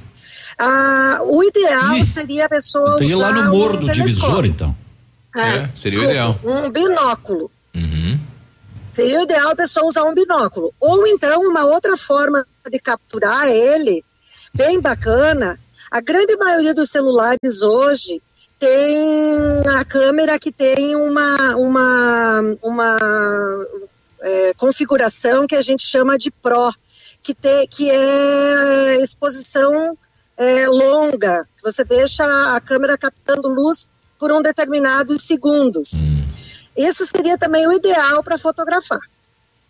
Ah, 0.58 1.20
o 1.24 1.44
ideal 1.44 2.04
seria 2.06 2.46
a 2.46 2.50
pessoa 2.50 2.98
Tem 2.98 3.08
que 3.08 3.14
ir 3.14 3.16
lá 3.16 3.30
usar 3.30 3.42
no 3.44 3.52
morro 3.52 3.74
um 3.78 3.80
do 3.82 3.86
telescópio. 3.88 4.06
divisor, 4.06 4.46
então. 4.46 4.76
É, 5.36 5.42
seria 5.42 5.68
o 5.68 5.70
desculpa, 5.74 6.10
ideal. 6.12 6.40
Um 6.44 6.70
binóculo. 6.70 7.52
Uhum. 7.74 8.20
Seria 8.92 9.20
o 9.20 9.24
ideal 9.24 9.50
a 9.50 9.56
pessoa 9.56 9.88
usar 9.88 10.04
um 10.04 10.14
binóculo. 10.14 10.72
Ou 10.80 11.08
então, 11.08 11.42
uma 11.42 11.66
outra 11.66 11.98
forma 11.98 12.46
de 12.70 12.80
capturar 12.80 13.48
ele, 13.48 14.04
bem 14.54 14.80
bacana, 14.80 15.60
a 15.90 16.00
grande 16.00 16.36
maioria 16.38 16.74
dos 16.76 16.92
celulares 16.92 17.62
hoje 17.64 18.22
tem 18.60 19.36
a 19.76 19.84
câmera 19.84 20.38
que 20.38 20.52
tem 20.52 20.96
uma, 20.96 21.56
uma, 21.56 22.42
uma 22.62 22.98
é, 24.24 24.54
configuração 24.56 25.46
que 25.46 25.56
a 25.56 25.62
gente 25.62 25.84
chama 25.84 26.18
de 26.18 26.32
Pro, 26.32 26.74
que, 27.22 27.34
te, 27.34 27.68
que 27.68 27.90
é 27.92 29.04
exposição 29.04 29.98
é, 30.38 30.68
longa. 30.68 31.46
Você 31.64 31.84
deixa 31.84 32.24
a 32.56 32.62
câmera 32.62 32.98
captando 32.98 33.50
luz 33.50 33.90
por 34.18 34.32
um 34.32 34.42
determinados 34.42 35.24
segundos. 35.24 36.04
Isso 36.76 37.06
seria 37.06 37.38
também 37.38 37.68
o 37.68 37.74
ideal 37.74 38.24
para 38.24 38.38
fotografar. 38.38 39.00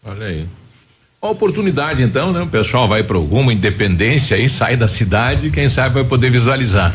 Olha 0.06 0.28
aí. 0.28 0.48
Uma 1.22 1.32
oportunidade 1.32 2.04
então, 2.04 2.32
né? 2.32 2.42
O 2.42 2.48
pessoal 2.48 2.88
vai 2.88 3.02
para 3.02 3.18
alguma 3.18 3.52
independência 3.54 4.36
aí, 4.38 4.50
sai 4.50 4.76
da 4.76 4.88
cidade, 4.88 5.50
quem 5.52 5.70
sabe 5.70 5.96
vai 5.96 6.04
poder 6.04 6.30
visualizar. 6.30 6.94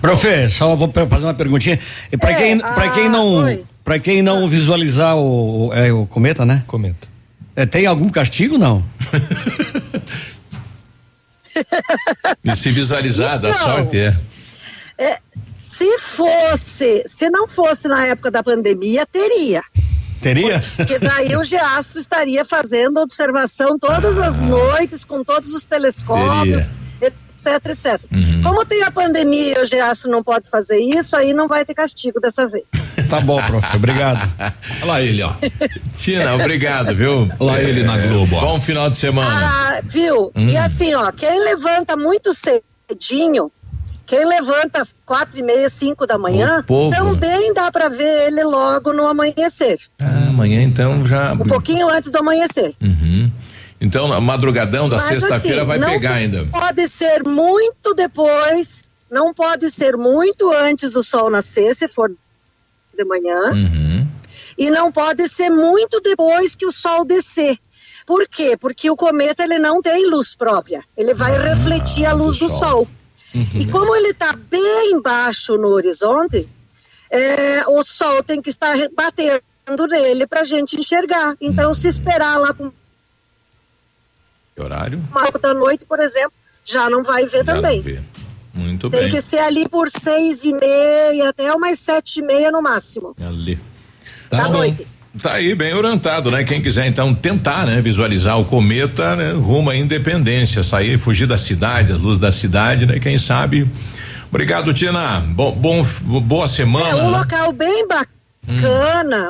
Profe, 0.00 0.48
só 0.48 0.74
vou 0.74 0.90
fazer 1.08 1.26
uma 1.26 1.34
perguntinha. 1.34 1.78
E 2.10 2.16
para 2.16 2.30
É, 2.30 2.34
quem, 2.34 2.58
para 2.58 2.84
ah, 2.84 2.90
quem 2.92 3.08
não, 3.08 3.44
oi. 3.44 3.64
Para 3.88 3.98
quem 3.98 4.20
não 4.20 4.46
visualizar 4.46 5.16
o, 5.16 5.68
o- 5.68 5.72
é, 5.72 5.90
o 5.90 6.04
cometa, 6.04 6.44
né? 6.44 6.62
Cometa. 6.66 7.08
É, 7.56 7.64
tem 7.64 7.86
algum 7.86 8.10
castigo 8.10 8.58
não? 8.58 8.84
E 12.44 12.54
se 12.54 12.70
visualizar, 12.70 13.38
dá 13.40 13.48
Então. 13.48 13.62
sorte, 13.62 13.96
é. 13.98 14.14
É, 14.98 15.18
se 15.56 15.98
fosse, 16.00 17.02
se 17.06 17.30
não 17.30 17.48
fosse 17.48 17.88
na 17.88 18.04
época 18.06 18.30
da 18.30 18.42
pandemia, 18.42 19.06
teria. 19.06 19.62
Teria? 20.20 20.60
Porque 20.76 20.98
daí 20.98 21.34
o 21.34 21.42
Geastro 21.42 21.98
estaria 21.98 22.44
fazendo 22.44 23.00
observação 23.00 23.78
todas 23.78 24.18
as 24.18 24.42
noites, 24.42 25.02
com 25.02 25.24
todos 25.24 25.54
os 25.54 25.64
telescópios, 25.64 26.74
etc, 27.38 27.66
etc. 27.70 28.00
Como 28.42 28.64
tem 28.66 28.82
a 28.82 28.90
pandemia 28.90 29.58
e 29.58 29.62
o 29.62 29.66
Geastro 29.66 30.10
não 30.10 30.22
pode 30.24 30.50
fazer 30.50 30.78
isso, 30.80 31.16
aí 31.16 31.32
não 31.32 31.46
vai 31.46 31.64
ter 31.64 31.74
castigo 31.74 32.20
dessa 32.20 32.48
vez. 32.48 32.64
Tá 33.08 33.22
bom, 33.22 33.42
profe. 33.42 33.74
Obrigado. 33.74 34.30
Olha 34.82 34.84
lá 34.84 35.00
ele, 35.00 35.22
ó. 35.22 35.32
Tina, 35.96 36.34
obrigado, 36.34 36.94
viu? 36.94 37.22
Olha 37.40 37.52
lá 37.52 37.62
ele 37.62 37.82
na 37.82 37.96
Globo, 37.96 38.36
ó. 38.36 38.40
Bom 38.40 38.60
final 38.60 38.90
de 38.90 38.98
semana. 38.98 39.30
Ah, 39.30 39.80
viu? 39.82 40.30
Hum. 40.36 40.50
E 40.50 40.56
assim, 40.58 40.94
ó, 40.94 41.10
quem 41.10 41.42
levanta 41.44 41.96
muito 41.96 42.34
cedinho 42.34 43.50
Quem 44.06 44.26
levanta 44.26 44.82
às 44.82 44.94
quatro 45.06 45.38
e 45.38 45.42
meia, 45.42 45.68
cinco 45.70 46.06
da 46.06 46.18
manhã, 46.18 46.62
também 46.90 47.54
dá 47.54 47.70
para 47.70 47.88
ver 47.88 48.26
ele 48.26 48.42
logo 48.44 48.92
no 48.92 49.06
amanhecer, 49.06 49.78
Ah, 50.00 50.28
amanhã 50.28 50.62
então 50.62 51.06
já. 51.06 51.32
um 51.32 51.38
pouquinho 51.38 51.88
antes 51.90 52.10
do 52.10 52.18
amanhecer. 52.18 52.74
Uhum. 52.82 53.30
Então, 53.80 54.12
a 54.12 54.20
madrugadão 54.20 54.88
da 54.88 54.96
Mas, 54.96 55.04
sexta-feira 55.06 55.58
assim, 55.62 55.66
vai 55.66 55.78
pegar 55.78 56.14
ainda. 56.14 56.44
Pode 56.46 56.88
ser 56.88 57.22
muito 57.24 57.94
depois, 57.94 58.98
não 59.10 59.32
pode 59.32 59.70
ser 59.70 59.96
muito 59.96 60.52
antes 60.52 60.92
do 60.92 61.02
sol 61.02 61.30
nascer, 61.30 61.74
se 61.74 61.86
for 61.88 62.10
de 62.10 63.04
manhã, 63.04 63.52
Uhum. 63.52 64.06
e 64.58 64.70
não 64.70 64.90
pode 64.90 65.28
ser 65.28 65.50
muito 65.50 66.00
depois 66.00 66.56
que 66.56 66.66
o 66.66 66.72
sol 66.72 67.04
descer. 67.04 67.56
Por 68.04 68.26
quê? 68.26 68.56
Porque 68.56 68.90
o 68.90 68.96
cometa 68.96 69.44
ele 69.44 69.58
não 69.60 69.80
tem 69.80 70.08
luz 70.10 70.34
própria, 70.34 70.82
ele 70.96 71.14
vai 71.14 71.34
Ah, 71.36 71.54
refletir 71.54 72.06
a 72.06 72.12
luz 72.12 72.38
do 72.38 72.48
sol. 72.48 72.88
E 73.54 73.66
como 73.66 73.94
ele 73.94 74.08
está 74.08 74.32
bem 74.32 75.00
baixo 75.02 75.56
no 75.58 75.68
horizonte, 75.68 76.48
é, 77.10 77.60
o 77.68 77.82
sol 77.84 78.22
tem 78.24 78.40
que 78.42 78.48
estar 78.50 78.74
batendo 78.96 79.86
nele 79.88 80.26
para 80.26 80.40
a 80.40 80.44
gente 80.44 80.76
enxergar. 80.80 81.36
Então, 81.40 81.74
se 81.74 81.86
esperar 81.86 82.38
lá 82.38 82.52
para 82.54 82.70
Que 84.58 84.64
horário? 84.64 85.00
uma 85.12 85.30
da 85.40 85.54
noite, 85.54 85.86
por 85.88 86.00
exemplo, 86.00 86.32
já 86.64 86.90
não 86.90 87.02
vai 87.04 87.24
ver 87.26 87.44
Já 87.44 87.54
também. 87.54 87.80
vê. 87.80 88.00
Muito 88.52 88.90
Tem 88.90 89.02
bem. 89.02 89.10
que 89.10 89.22
ser 89.22 89.38
ali 89.38 89.68
por 89.68 89.88
seis 89.88 90.42
e 90.44 90.52
meia 90.52 91.28
até 91.28 91.52
umas 91.54 91.78
sete 91.78 92.18
e 92.18 92.22
meia 92.22 92.50
no 92.50 92.60
máximo. 92.60 93.14
Ali. 93.24 93.56
Da 94.28 94.44
bom. 94.48 94.54
noite. 94.54 94.84
Tá 95.22 95.34
aí 95.34 95.54
bem 95.54 95.72
orientado, 95.74 96.30
né? 96.30 96.42
Quem 96.44 96.60
quiser 96.60 96.86
então 96.86 97.14
tentar, 97.14 97.66
né, 97.66 97.80
visualizar 97.80 98.38
o 98.38 98.44
cometa, 98.44 99.14
né, 99.16 99.30
rumo 99.32 99.70
à 99.70 99.76
independência, 99.76 100.62
sair, 100.64 100.98
fugir 100.98 101.26
da 101.26 101.38
cidade, 101.38 101.92
as 101.92 102.00
luzes 102.00 102.18
da 102.18 102.30
cidade, 102.32 102.84
né? 102.84 102.98
Quem 102.98 103.16
sabe. 103.16 103.68
Obrigado, 104.28 104.74
Tina. 104.74 105.20
Bom, 105.20 105.52
bom 105.52 105.82
boa 106.20 106.44
É 106.44 106.48
semana. 106.48 106.96
um 106.96 107.10
né? 107.12 107.18
local 107.18 107.52
bem 107.52 107.86
bacana, 107.88 108.08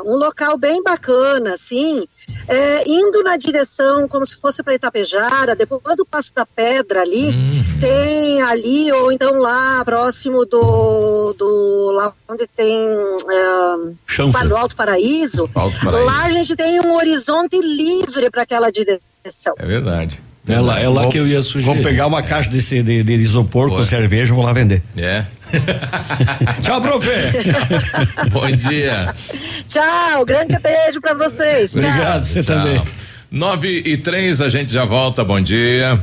um 0.05 0.17
local 0.17 0.57
bem 0.57 0.83
bacana, 0.83 1.53
assim, 1.53 2.07
é, 2.47 2.89
indo 2.89 3.23
na 3.23 3.37
direção 3.37 4.07
como 4.09 4.25
se 4.25 4.37
fosse 4.37 4.63
para 4.63 4.75
Itapejara, 4.75 5.55
depois 5.57 5.97
do 5.97 6.07
Passo 6.07 6.35
da 6.35 6.47
Pedra 6.47 7.03
ali, 7.03 7.29
Uhum. 7.29 7.81
tem 7.81 8.43
ali, 8.43 8.93
ou 8.93 9.11
então 9.13 9.39
lá 9.39 9.85
próximo 9.85 10.45
do, 10.47 11.33
do 11.35 11.91
lá 11.95 12.13
onde 12.29 12.47
tem 12.49 12.89
é, 12.89 14.45
do 14.49 14.57
Alto 14.57 14.77
Paraíso, 14.77 15.51
Alto 15.55 15.81
Paraíso. 15.85 16.07
lá 16.07 16.25
a 16.25 16.31
gente 16.31 16.57
tem 16.57 16.81
um 16.81 16.95
horizonte 16.95 17.59
livre 17.61 18.31
para 18.31 18.43
aquela 18.43 18.71
direção. 18.71 19.55
É 19.59 19.67
verdade. 19.67 20.21
É 20.49 20.61
lá, 20.61 20.81
é 20.81 20.89
lá 20.89 21.03
Vou- 21.03 21.11
que 21.11 21.19
eu 21.19 21.27
ia 21.27 21.43
sugerir. 21.43 21.75
Vou 21.75 21.83
pegar 21.83 22.07
uma 22.07 22.23
caixa 22.23 22.49
desse, 22.51 22.83
de, 22.83 23.03
de 23.03 23.13
isopor 23.15 23.69
Boa. 23.69 23.81
com 23.81 23.85
cerveja 23.85 24.33
e 24.33 24.35
vou 24.35 24.45
lá 24.45 24.53
vender. 24.53 24.83
É. 24.97 25.25
Tchau, 26.63 26.81
profe. 26.81 27.09
Bom 28.31 28.51
dia. 28.53 29.07
Tchau, 29.69 30.25
grande 30.25 30.59
beijo 30.59 31.01
para 31.01 31.15
vocês. 31.15 31.73
Tchau. 31.73 32.21
você 32.25 32.43
Tchau. 32.43 32.57
também. 32.57 32.83
Nove 33.31 33.83
e 33.85 33.99
três, 33.99 34.41
a 34.41 34.49
gente 34.49 34.73
já 34.73 34.87
volta. 34.87 35.23
Bom 35.23 35.39
dia. 35.39 36.01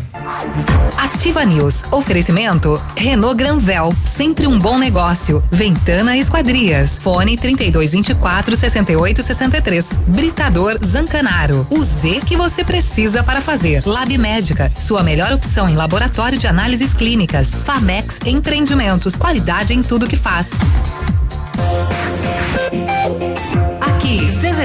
Ativa 0.96 1.44
News. 1.44 1.84
Oferecimento 1.92 2.80
Renault 2.96 3.36
Granvel, 3.36 3.96
sempre 4.04 4.46
um 4.46 4.60
bom 4.60 4.78
negócio. 4.78 5.44
Ventana 5.52 6.16
Esquadrias. 6.16 7.00
Fone 7.00 7.36
3224 7.36 8.56
6863. 8.56 9.94
Britador 10.08 10.78
Zancanaro. 10.86 11.66
O 11.72 11.82
Z 11.82 12.22
que 12.28 12.38
você 12.38 12.64
precisa 12.64 13.24
para 13.24 13.42
fazer. 13.42 13.82
Lab 13.88 14.16
Médica, 14.20 14.72
sua 14.80 15.02
melhor 15.02 15.34
opção 15.34 15.68
em 15.68 15.76
laboratório 15.76 16.38
de 16.38 16.46
análises 16.46 16.94
clínicas. 16.94 17.48
Famex 17.48 18.20
Empreendimentos, 18.24 19.16
qualidade 19.16 19.74
em 19.74 19.82
tudo 19.82 20.08
que 20.08 20.16
faz. 20.16 20.52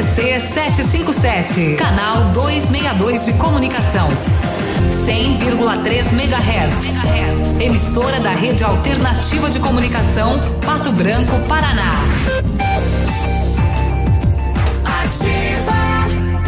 CZC 0.00 0.40
757, 0.54 1.74
canal 1.76 2.32
262 2.32 3.26
de 3.26 3.32
comunicação. 3.34 4.08
100,3 5.04 6.12
MHz. 6.14 7.60
Emissora 7.60 8.18
da 8.18 8.30
Rede 8.30 8.64
Alternativa 8.64 9.50
de 9.50 9.58
Comunicação, 9.58 10.40
Pato 10.64 10.90
Branco, 10.90 11.38
Paraná. 11.46 11.92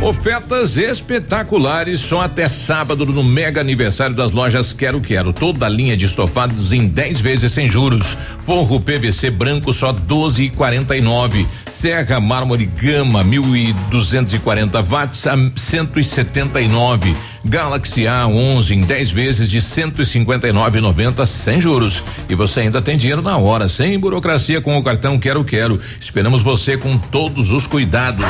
Ofertas 0.02 0.78
espetaculares 0.78 2.00
só 2.00 2.22
até 2.22 2.48
sábado 2.48 3.06
no 3.06 3.22
mega 3.22 3.60
aniversário 3.60 4.16
das 4.16 4.32
lojas 4.32 4.72
Quero 4.72 5.00
Quero. 5.00 5.32
Toda 5.32 5.66
a 5.66 5.68
linha 5.68 5.96
de 5.96 6.06
estofados 6.06 6.72
em 6.72 6.88
10 6.88 7.20
vezes 7.20 7.52
sem 7.52 7.68
juros. 7.68 8.18
Forro 8.40 8.80
PVC 8.80 9.30
branco 9.30 9.72
só 9.72 9.92
12,49. 9.92 11.46
Serra 11.82 12.20
mármore 12.20 12.64
gama 12.64 13.24
1240 13.24 14.80
watts 14.82 15.26
a 15.26 15.34
179. 15.56 17.16
Galaxy 17.44 18.02
A11 18.02 18.70
em 18.70 18.82
10 18.82 19.10
vezes 19.10 19.48
de 19.50 19.58
159,90 19.58 21.26
sem 21.26 21.60
juros. 21.60 22.04
E 22.28 22.36
você 22.36 22.60
ainda 22.60 22.80
tem 22.80 22.96
dinheiro 22.96 23.20
na 23.20 23.36
hora, 23.36 23.66
sem 23.66 23.98
burocracia 23.98 24.60
com 24.60 24.78
o 24.78 24.82
cartão 24.84 25.18
Quero 25.18 25.42
Quero. 25.42 25.80
Esperamos 26.00 26.40
você 26.40 26.76
com 26.76 26.96
todos 26.96 27.50
os 27.50 27.66
cuidados. 27.66 28.26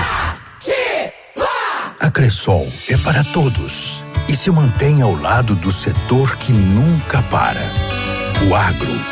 A 2.01 2.11
Cressol 2.11 2.73
é 2.89 2.97
para 2.97 3.23
todos 3.23 4.03
e 4.31 4.35
se 4.35 4.51
mantém 4.51 5.03
ao 5.03 5.15
lado 5.15 5.55
do 5.55 5.71
setor 5.71 6.37
que 6.37 6.53
nunca 6.53 7.21
para. 7.25 7.71
O 8.49 8.55
agro. 8.55 9.12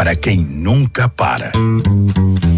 para 0.00 0.16
quem 0.16 0.38
nunca 0.38 1.10
para. 1.10 1.52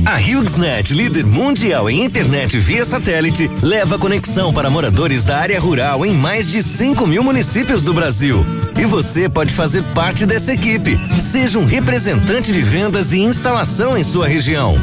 A 0.06 0.14
HughesNet, 0.14 0.94
líder 0.94 1.26
mundial 1.26 1.90
em 1.90 2.04
internet 2.04 2.56
via 2.56 2.84
satélite, 2.84 3.50
leva 3.60 3.98
conexão 3.98 4.54
para 4.54 4.70
moradores 4.70 5.24
da 5.24 5.38
área 5.38 5.58
rural 5.58 6.06
em 6.06 6.12
mais 6.12 6.48
de 6.48 6.62
5 6.62 7.04
mil 7.04 7.24
municípios 7.24 7.82
do 7.82 7.92
Brasil. 7.92 8.46
E 8.80 8.84
você 8.84 9.28
pode 9.28 9.52
fazer 9.52 9.82
parte 9.92 10.24
dessa 10.24 10.52
equipe. 10.52 10.96
Seja 11.20 11.58
um 11.58 11.64
representante 11.64 12.52
de 12.52 12.62
vendas 12.62 13.12
e 13.12 13.18
instalação 13.18 13.98
em 13.98 14.04
sua 14.04 14.28
região. 14.28 14.76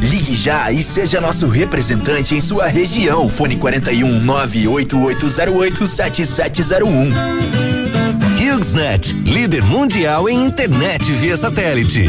Ligue 0.00 0.36
já 0.36 0.70
e 0.70 0.84
seja 0.84 1.20
nosso 1.20 1.48
representante 1.48 2.36
em 2.36 2.40
sua 2.40 2.68
região. 2.68 3.28
Fone 3.28 3.56
41 3.56 4.20
98808 4.20 5.88
7701. 5.88 7.65
HughesNet, 8.46 9.12
líder 9.24 9.64
mundial 9.64 10.28
em 10.28 10.46
internet 10.46 11.02
via 11.02 11.36
satélite. 11.36 12.06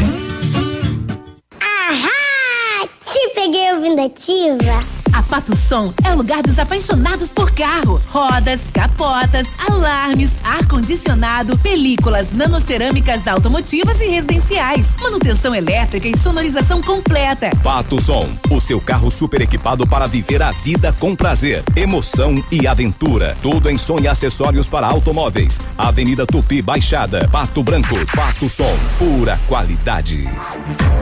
Ahá! 1.60 2.86
Te 3.04 3.34
peguei 3.34 3.72
ouvindo 3.72 4.00
ativa. 4.00 4.97
A 5.12 5.22
Pato 5.22 5.56
Som 5.56 5.92
é 6.04 6.10
o 6.10 6.16
lugar 6.16 6.42
dos 6.42 6.58
apaixonados 6.58 7.32
por 7.32 7.50
carro. 7.50 8.00
Rodas, 8.08 8.62
capotas, 8.72 9.48
alarmes, 9.68 10.30
ar-condicionado, 10.44 11.58
películas, 11.58 12.30
nanocerâmicas 12.32 13.26
automotivas 13.26 14.00
e 14.00 14.06
residenciais. 14.08 14.86
Manutenção 15.00 15.54
elétrica 15.54 16.08
e 16.08 16.16
sonorização 16.16 16.82
completa. 16.82 17.50
Pato 17.62 18.00
Som, 18.02 18.28
o 18.50 18.60
seu 18.60 18.80
carro 18.80 19.10
super 19.10 19.40
equipado 19.40 19.86
para 19.86 20.06
viver 20.06 20.42
a 20.42 20.50
vida 20.50 20.94
com 20.98 21.16
prazer, 21.16 21.62
emoção 21.74 22.34
e 22.50 22.66
aventura. 22.66 23.36
Tudo 23.42 23.70
em 23.70 23.78
som 23.78 23.98
e 23.98 24.08
acessórios 24.08 24.68
para 24.68 24.86
automóveis. 24.86 25.60
Avenida 25.76 26.26
Tupi 26.26 26.60
Baixada, 26.60 27.28
Pato 27.30 27.62
Branco, 27.62 27.96
Pato 28.14 28.48
Som, 28.48 28.76
pura 28.98 29.40
qualidade. 29.48 30.28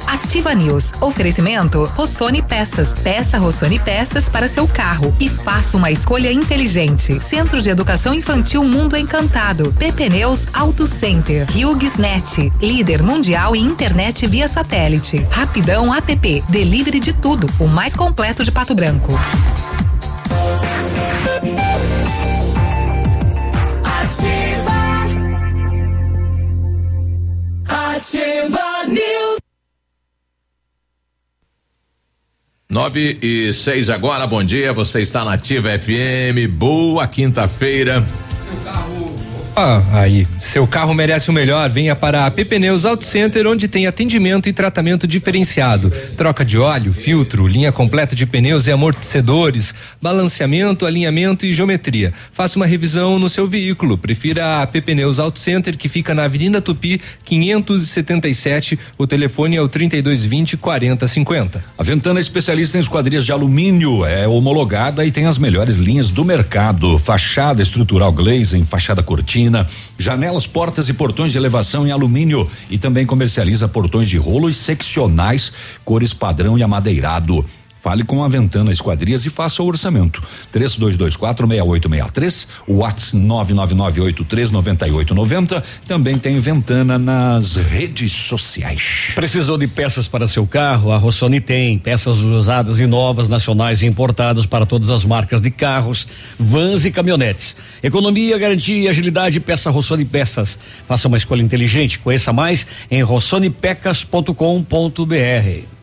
Ativa 0.07 0.55
News. 0.55 0.95
Oferecimento 1.01 1.85
Rossoni 1.97 2.43
Peças. 2.43 2.95
Peça 2.95 3.39
Rossoni 3.39 3.79
Peças 3.79 3.96
para 4.31 4.47
seu 4.47 4.69
carro 4.69 5.15
e 5.19 5.27
faça 5.27 5.75
uma 5.75 5.91
escolha 5.91 6.31
inteligente. 6.31 7.19
Centro 7.19 7.63
de 7.63 7.71
Educação 7.71 8.13
Infantil 8.13 8.63
Mundo 8.63 8.95
Encantado. 8.95 9.73
PP 9.73 10.11
Neus 10.11 10.47
Auto 10.53 10.87
Center. 10.87 11.47
HughesNet. 11.51 12.53
Líder 12.61 13.03
mundial 13.03 13.57
em 13.57 13.65
internet 13.65 14.27
via 14.27 14.49
satélite. 14.49 15.27
Rapidão 15.31 15.95
App. 15.95 16.45
Delivery 16.47 17.01
de 17.01 17.15
tudo. 17.15 17.49
O 17.59 17.67
mais 17.67 17.97
completo 17.97 18.45
de 18.45 18.53
Pato 18.53 18.75
Branco. 18.75 19.19
Ativa 27.67 28.85
News. 28.89 29.36
Nove 32.69 33.17
e 33.23 33.53
seis 33.53 33.89
agora, 33.89 34.27
bom 34.27 34.43
dia, 34.43 34.73
você 34.73 35.01
está 35.01 35.25
na 35.25 35.35
Ativa 35.35 35.69
FM, 35.79 36.51
boa 36.51 37.07
quinta-feira. 37.07 38.05
Ah, 39.59 39.83
aí, 39.91 40.29
seu 40.39 40.67
carro 40.67 40.93
merece 40.93 41.31
o 41.31 41.33
melhor. 41.33 41.71
Venha 41.71 41.97
para 41.97 42.27
a 42.27 42.31
PP 42.31 42.59
Neus 42.59 42.85
Auto 42.85 43.07
Center, 43.07 43.47
onde 43.47 43.67
tem 43.69 43.87
atendimento 43.87 44.51
e 44.51 44.53
tratamento 44.53 45.09
diferenciado. 45.09 45.91
Troca 46.15 46.45
de 46.45 46.59
óleo, 46.59 46.93
filtro, 46.93 47.47
linha 47.47 47.73
completa 47.73 48.15
de 48.15 48.27
pneus 48.27 48.67
e 48.67 48.71
amortecedores, 48.71 49.75
balanceamento, 50.03 50.85
alinhamento 50.85 51.47
e 51.47 51.55
geometria. 51.55 52.13
Faça 52.35 52.59
uma 52.59 52.67
revisão 52.67 53.19
no 53.19 53.31
seu 53.31 53.49
veículo. 53.49 53.97
Prefira 53.97 54.61
a 54.61 54.67
PP 54.67 54.95
Neus 54.95 55.19
Auto 55.19 55.39
Center, 55.39 55.75
que 55.79 55.89
fica 55.89 56.15
na 56.15 56.25
Avenida 56.25 56.61
Tupi, 56.61 57.01
577. 57.25 58.79
O 58.99 59.07
telefone 59.07 59.57
é 59.57 59.63
o 59.63 59.69
3220 59.69 60.59
4050. 60.59 61.65
A 61.79 61.83
Ventana 61.83 62.19
é 62.19 62.21
especialista 62.21 62.77
em 62.77 62.83
esquadrias 62.83 63.25
de 63.25 63.33
alumínio, 63.33 64.05
é 64.05 64.29
homologada 64.29 65.03
e 65.07 65.11
tem 65.11 65.25
as 65.25 65.39
melhores 65.39 65.77
linhas 65.77 66.11
do 66.11 66.27
mercado. 66.27 66.99
Fachada 66.99 67.63
estrutural 67.63 68.13
glazing, 68.13 68.67
fachada 68.67 69.03
cortina, 69.03 69.46
janelas, 69.99 70.47
portas 70.47 70.89
e 70.89 70.95
portões 70.95 71.33
de 71.33 71.39
elevação 71.39 71.87
em 71.87 71.91
alumínio 71.91 72.49
e 72.71 72.79
também 72.79 73.07
comercializa 73.07 73.69
portões 73.69 74.09
de 74.09 74.17
rolo 74.17 74.49
e 74.49 74.55
seccionais, 74.55 75.53
cores 75.85 76.13
padrão 76.13 76.59
e 76.59 76.63
amadeirado. 76.63 77.45
Fale 77.87 78.03
com 78.03 78.25
a 78.25 78.29
Ventana 78.29 78.73
Esquadrias 78.73 79.25
e 79.27 79.31
faça 79.31 79.63
o 79.63 79.67
orçamento. 79.67 80.21
32246863, 80.53 82.49
WhatsApp 82.67 83.17
999839890. 83.17 85.63
Também 85.87 86.19
tem 86.19 86.41
Ventana 86.41 86.99
nas 86.99 87.55
redes 87.55 88.11
sociais. 88.11 89.13
Precisou 89.15 89.57
de 89.57 89.69
peças 89.69 90.09
para 90.09 90.27
seu 90.27 90.45
carro? 90.49 90.91
A 90.91 90.97
Rossoni 90.97 91.41
tem 91.41 91.79
peças 91.79 92.17
usadas 92.17 92.81
e 92.81 92.89
novas, 92.89 93.29
nacionais 93.29 93.83
e 93.83 93.87
importadas 93.87 94.47
para 94.47 94.67
todas 94.67 94.91
as 94.91 95.05
marcas 95.05 95.41
de 95.41 95.53
carros, 95.53 96.09
vans 96.37 96.85
e 96.85 96.91
caminhonetes. 96.91 97.55
Economia, 97.85 98.37
garantia 98.37 98.91
agilidade, 98.91 99.39
peça 99.39 99.71
Rossoni 99.71 100.05
Peças. 100.05 100.59
Faça 100.89 101.07
uma 101.07 101.19
escolha 101.19 101.41
inteligente. 101.41 102.01
Conheça 102.01 102.33
mais 102.33 102.67
em 102.91 103.01
rossonipecas.com.br. 103.01 105.76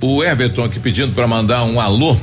O 0.00 0.22
Everton 0.22 0.64
aqui 0.64 0.80
pedindo 0.80 1.14
para 1.14 1.26
mandar 1.26 1.62
um 1.64 1.80
alô 1.80 2.16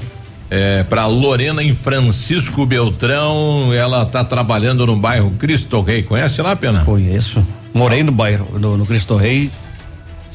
é, 0.50 0.84
para 0.84 1.06
Lorena 1.06 1.64
em 1.64 1.74
Francisco 1.74 2.66
Beltrão. 2.66 3.74
Ela 3.74 4.06
tá 4.06 4.24
trabalhando 4.24 4.86
no 4.86 4.96
bairro 4.98 5.32
Cristo 5.32 5.82
Rei. 5.82 6.04
Conhece 6.04 6.42
lá, 6.42 6.56
Pena? 6.56 6.84
Conheço. 6.84 7.46
Morei 7.74 8.04
no 8.04 8.12
bairro, 8.12 8.60
no, 8.60 8.78
no 8.78 8.86
Cristo 8.86 9.16
Rei, 9.18 9.44
cinco 9.50 9.52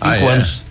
Ah, 0.00 0.16
é? 0.16 0.26
anos. 0.26 0.62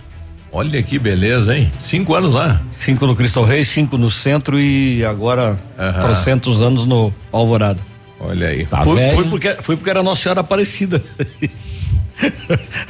Olha 0.52 0.82
que 0.82 0.98
beleza, 0.98 1.56
hein? 1.56 1.70
Cinco 1.78 2.14
anos 2.14 2.34
lá. 2.34 2.60
Cinco 2.80 3.06
no 3.06 3.14
Cristo 3.14 3.42
Rei, 3.42 3.62
cinco 3.62 3.96
no 3.96 4.10
centro 4.10 4.58
e 4.58 5.04
agora 5.04 5.58
Aham. 5.78 6.02
trocentos 6.02 6.60
anos 6.62 6.84
no 6.84 7.12
Alvorada. 7.32 7.80
Olha 8.18 8.48
aí. 8.48 8.66
Tá 8.66 8.82
fui, 8.82 9.10
fui 9.10 9.24
porque, 9.28 9.54
fui 9.60 9.76
porque 9.76 9.90
era 9.90 10.02
Nossa 10.02 10.22
Senhora 10.22 10.40
Aparecida. 10.40 11.02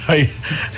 Aí 0.09 0.31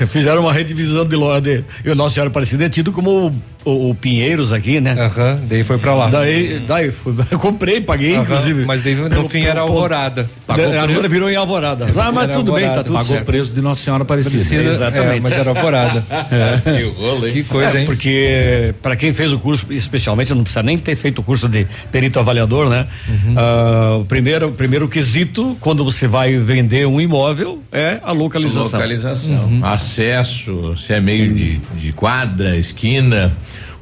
fizeram 0.07 0.43
uma 0.43 0.53
redivisão 0.53 1.05
de 1.05 1.16
loja. 1.16 1.65
E 1.85 1.91
o 1.91 1.95
Nossa 1.95 2.15
Senhora 2.15 2.31
Aparecida 2.31 2.65
é 2.65 2.69
tido 2.69 2.93
como 2.93 3.35
o, 3.65 3.91
o- 3.91 3.95
Pinheiros 3.95 4.53
aqui, 4.53 4.81
né? 4.81 4.93
Aham, 4.99 5.41
daí 5.49 5.63
foi 5.65 5.79
pra 5.79 5.95
lá. 5.95 6.09
Daí, 6.09 6.63
daí 6.67 6.91
fui, 6.91 7.15
eu 7.31 7.39
comprei, 7.41 7.81
paguei, 7.81 8.15
Aham, 8.15 8.23
inclusive. 8.23 8.65
mas 8.65 8.83
daí 8.83 8.95
no 8.95 9.09
Pelo- 9.09 9.29
fim 9.29 9.43
era. 9.45 9.61
Alvorada. 9.61 10.29
Da- 10.47 10.83
agora 10.83 11.09
virou 11.09 11.31
em 11.31 11.37
Alvorada. 11.37 11.87
Ah, 11.97 12.11
mas 12.13 12.31
tudo 12.33 12.53
bem, 12.53 12.63
tá 12.65 12.69
Alvorada. 12.69 12.85
tudo 12.85 12.93
Pagou 12.95 13.09
certo. 13.09 13.23
o 13.23 13.27
preço 13.27 13.55
de 13.55 13.61
Nossa 13.61 13.83
Senhora 13.83 14.03
Aparecida. 14.03 14.43
Aparecida, 14.43 14.71
Exatamente. 14.75 15.17
é, 15.17 15.21
mas 15.21 15.33
era 15.33 15.51
Alvorada. 15.51 16.05
É. 16.33 16.79
Que 16.79 16.85
rolo, 17.01 17.27
hein? 17.27 17.33
Que 17.33 17.43
coisa, 17.45 17.77
É, 17.77 17.81
hein? 17.81 17.87
Porque 17.87 18.75
para 18.83 18.97
quem 18.97 19.13
fez 19.13 19.33
o 19.33 19.39
curso, 19.39 19.67
especialmente, 19.73 20.35
não 20.35 20.43
precisa 20.43 20.63
nem 20.63 20.77
ter 20.79 20.97
feito 20.97 21.21
o 21.21 21.23
curso 21.23 21.49
de 21.49 21.67
perito 21.91 22.19
avaliador, 22.19 22.69
né? 22.69 22.87
Uhum. 23.09 23.35
Ah, 23.37 23.99
o 24.01 24.05
primeiro, 24.05 24.49
o 24.49 24.53
primeiro 24.53 24.89
quesito 24.89 25.57
quando 25.61 25.85
você 25.85 26.07
vai 26.07 26.37
vender 26.39 26.87
um 26.87 27.01
imóvel 27.01 27.61
é 27.71 27.99
a 28.03 28.13
localização. 28.13 28.63
Localização. 28.81 29.35
Uhum. 29.45 29.61
Acesso, 29.65 30.77
se 30.77 30.93
é 30.93 31.01
meio 31.01 31.33
de, 31.33 31.59
de 31.77 31.93
quadra, 31.93 32.57
esquina. 32.57 33.33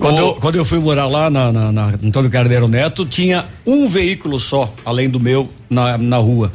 Quando, 0.01 0.17
Ô, 0.17 0.29
eu, 0.29 0.35
quando 0.37 0.57
eu 0.57 0.65
fui 0.65 0.79
morar 0.79 1.07
lá 1.07 1.29
na, 1.29 1.53
na, 1.53 1.71
na 1.71 1.87
Antônio 2.03 2.31
Carneiro 2.31 2.67
Neto, 2.67 3.05
tinha 3.05 3.45
um 3.67 3.87
veículo 3.87 4.41
só, 4.41 4.73
além 4.83 5.11
do 5.11 5.21
meu, 5.21 5.51
na, 5.69 5.99
na 5.99 6.17
rua. 6.17 6.51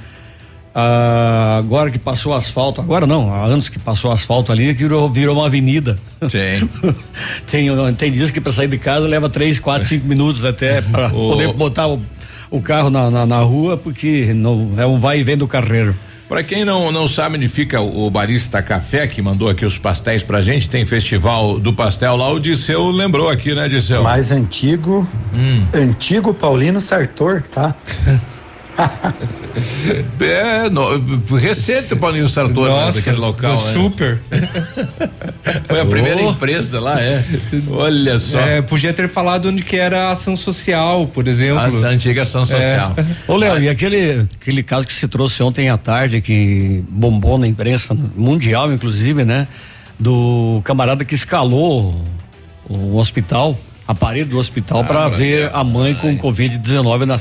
Ah, 0.74 1.58
agora 1.60 1.92
que 1.92 2.00
passou 2.00 2.34
o 2.34 2.36
asfalto, 2.36 2.82
agora 2.82 3.06
não, 3.06 3.32
há 3.32 3.46
anos 3.46 3.70
que 3.70 3.78
passou 3.78 4.10
o 4.10 4.14
asfalto 4.14 4.52
ali, 4.52 4.74
que 4.74 4.82
virou, 4.82 5.08
virou 5.08 5.38
uma 5.38 5.46
avenida. 5.46 5.98
Sim. 6.24 6.68
tem, 7.50 7.68
tem 7.94 8.12
dias 8.12 8.32
que 8.32 8.42
para 8.42 8.52
sair 8.52 8.68
de 8.68 8.80
casa 8.80 9.08
leva 9.08 9.30
três, 9.30 9.60
quatro, 9.60 9.88
cinco 9.88 10.08
minutos 10.08 10.44
até 10.44 10.82
para 10.84 11.08
Ô. 11.10 11.30
poder 11.30 11.54
botar 11.54 11.88
o, 11.88 12.02
o 12.50 12.60
carro 12.60 12.90
na, 12.90 13.12
na, 13.12 13.28
na 13.28 13.40
rua, 13.42 13.78
porque 13.78 14.34
não, 14.34 14.74
é 14.76 14.88
um 14.88 15.00
vai 15.00 15.20
e 15.20 15.24
vem 15.24 15.38
do 15.38 15.48
carreiro. 15.48 15.96
Para 16.28 16.42
quem 16.44 16.66
não 16.66 16.92
não 16.92 17.08
sabe 17.08 17.38
onde 17.38 17.48
fica 17.48 17.80
o, 17.82 18.08
o 18.08 18.10
Barista 18.10 18.62
Café, 18.62 19.06
que 19.08 19.22
mandou 19.22 19.48
aqui 19.48 19.64
os 19.66 19.78
pastéis 19.78 20.24
pra 20.24 20.42
gente, 20.42 20.68
tem 20.68 20.84
festival 20.86 21.60
do 21.60 21.72
pastel 21.72 22.16
lá, 22.16 22.32
o 22.32 22.40
Disseu 22.40 22.90
lembrou 22.90 23.30
aqui, 23.30 23.54
né, 23.54 23.68
Disseu? 23.70 24.02
Mais 24.04 24.32
antigo, 24.32 25.08
Hum. 25.36 25.64
antigo 25.74 26.34
Paulino 26.34 26.82
Sartor, 26.82 27.44
tá? 27.54 27.76
É, 30.20 30.70
no, 30.70 31.38
recente 31.38 31.94
o 31.94 31.98
Paulinho 31.98 32.28
Sartori 32.28 32.72
né, 32.74 32.86
Nossa, 32.86 33.00
daquele 33.00 33.18
local. 33.18 33.52
né? 33.56 33.74
super. 33.74 34.22
Foi 35.66 35.80
a 35.80 35.86
primeira 35.86 36.22
Oh. 36.22 36.32
empresa 36.32 36.80
lá, 36.80 37.00
é. 37.00 37.24
Olha 37.70 38.20
só. 38.20 38.40
É, 38.40 38.62
podia 38.62 38.92
ter 38.94 39.08
falado 39.08 39.48
onde 39.50 39.64
que 39.64 39.78
era 39.78 40.10
a 40.10 40.12
ação 40.12 40.36
social, 40.36 41.08
por 41.08 41.28
exemplo. 41.28 41.62
A 41.86 41.90
antiga 41.90 42.24
ação 42.24 42.46
social. 42.46 42.94
É. 42.98 43.06
Ô, 43.32 43.38
Léo, 43.38 43.62
e 43.62 43.70
aquele, 43.70 44.28
aquele 44.42 44.62
caso 44.64 44.86
que 44.86 44.94
se 44.94 45.08
trouxe 45.08 45.42
ontem 45.42 45.70
à 45.70 45.78
tarde, 45.78 46.20
que 46.22 46.84
bombou 46.90 47.38
na 47.38 47.48
imprensa 47.48 47.96
mundial, 48.16 48.72
inclusive, 48.74 49.24
né? 49.24 49.48
Do 49.98 50.62
camarada 50.66 51.06
que 51.06 51.16
escalou 51.16 52.04
o 52.68 52.98
hospital, 52.98 53.58
a 53.88 53.94
parede 53.96 54.32
do 54.32 54.38
hospital, 54.38 54.84
para 54.84 55.06
Ah, 55.06 55.10
ver 55.10 55.50
a 55.54 55.64
mãe 55.64 55.96
com 55.96 56.18
Covid-19 56.18 57.00
na, 57.06 57.06
Na 57.06 57.18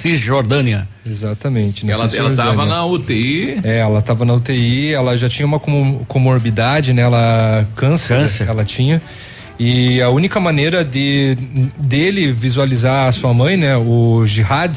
Cisjordânia. 0.00 0.88
Exatamente. 1.04 1.84
na 1.86 1.92
Ela, 1.92 2.02
ela 2.02 2.08
Cisjordânia. 2.10 2.50
tava 2.52 2.66
na 2.66 2.84
UTI. 2.84 3.60
É, 3.62 3.78
ela 3.78 3.98
estava 3.98 4.24
na 4.24 4.34
UTI, 4.34 4.92
ela 4.94 5.16
já 5.16 5.28
tinha 5.28 5.46
uma 5.46 5.58
como- 5.60 6.04
comorbidade, 6.06 6.92
né? 6.92 7.02
Ela 7.02 7.66
câncer, 7.76 8.16
Câncer. 8.18 8.48
ela 8.48 8.64
tinha. 8.64 9.00
E 9.58 10.00
a 10.02 10.08
única 10.08 10.40
maneira 10.40 10.84
de 10.84 11.36
dele 11.78 12.32
visualizar 12.32 13.06
a 13.08 13.12
sua 13.12 13.32
mãe, 13.34 13.56
né, 13.56 13.76
o 13.76 14.26
Jihad 14.26 14.76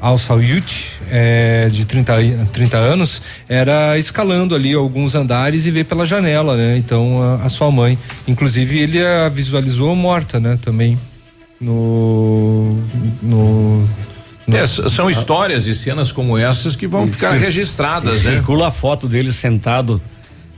Al 0.00 0.16
Sayyut, 0.18 1.00
é, 1.10 1.68
de 1.70 1.84
30, 1.84 2.22
e- 2.22 2.36
30 2.52 2.76
anos, 2.76 3.20
era 3.48 3.98
escalando 3.98 4.54
ali 4.54 4.72
alguns 4.72 5.14
andares 5.14 5.66
e 5.66 5.70
ver 5.70 5.84
pela 5.84 6.06
janela, 6.06 6.56
né? 6.56 6.76
Então 6.76 7.20
a, 7.42 7.46
a 7.46 7.48
sua 7.48 7.70
mãe, 7.70 7.98
inclusive 8.28 8.78
ele 8.78 9.04
a 9.04 9.28
visualizou 9.28 9.94
morta, 9.96 10.38
né, 10.38 10.58
também 10.62 10.98
no 11.60 12.78
no 13.22 13.86
É, 14.56 14.66
são 14.66 15.10
histórias 15.10 15.66
e 15.66 15.74
cenas 15.74 16.10
como 16.12 16.36
essas 16.38 16.76
que 16.76 16.86
vão 16.86 17.06
ficar 17.08 17.32
Cir- 17.32 17.40
registradas, 17.40 18.22
e 18.22 18.26
né? 18.26 18.32
Circula 18.36 18.68
a 18.68 18.70
foto 18.70 19.06
dele 19.08 19.32
sentado 19.32 20.00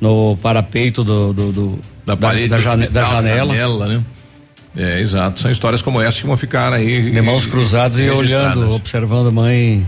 no 0.00 0.36
parapeito 0.42 1.02
do, 1.04 1.32
do- 1.32 1.52
do- 1.52 1.78
Da 2.04 2.16
parede 2.16 2.48
da, 2.48 2.56
do 2.58 2.62
jane- 2.62 2.88
da 2.88 3.04
janela. 3.04 3.54
janela, 3.54 3.88
né? 3.88 4.02
É, 4.76 5.00
exato. 5.00 5.40
São 5.40 5.50
histórias 5.50 5.82
como 5.82 6.00
essa 6.00 6.18
que 6.20 6.26
vão 6.26 6.36
ficar 6.36 6.72
aí. 6.72 7.10
De 7.10 7.20
mãos 7.20 7.46
cruzadas 7.46 7.98
e 7.98 8.08
olhando, 8.08 8.72
observando 8.74 9.28
a 9.28 9.30
mãe 9.32 9.86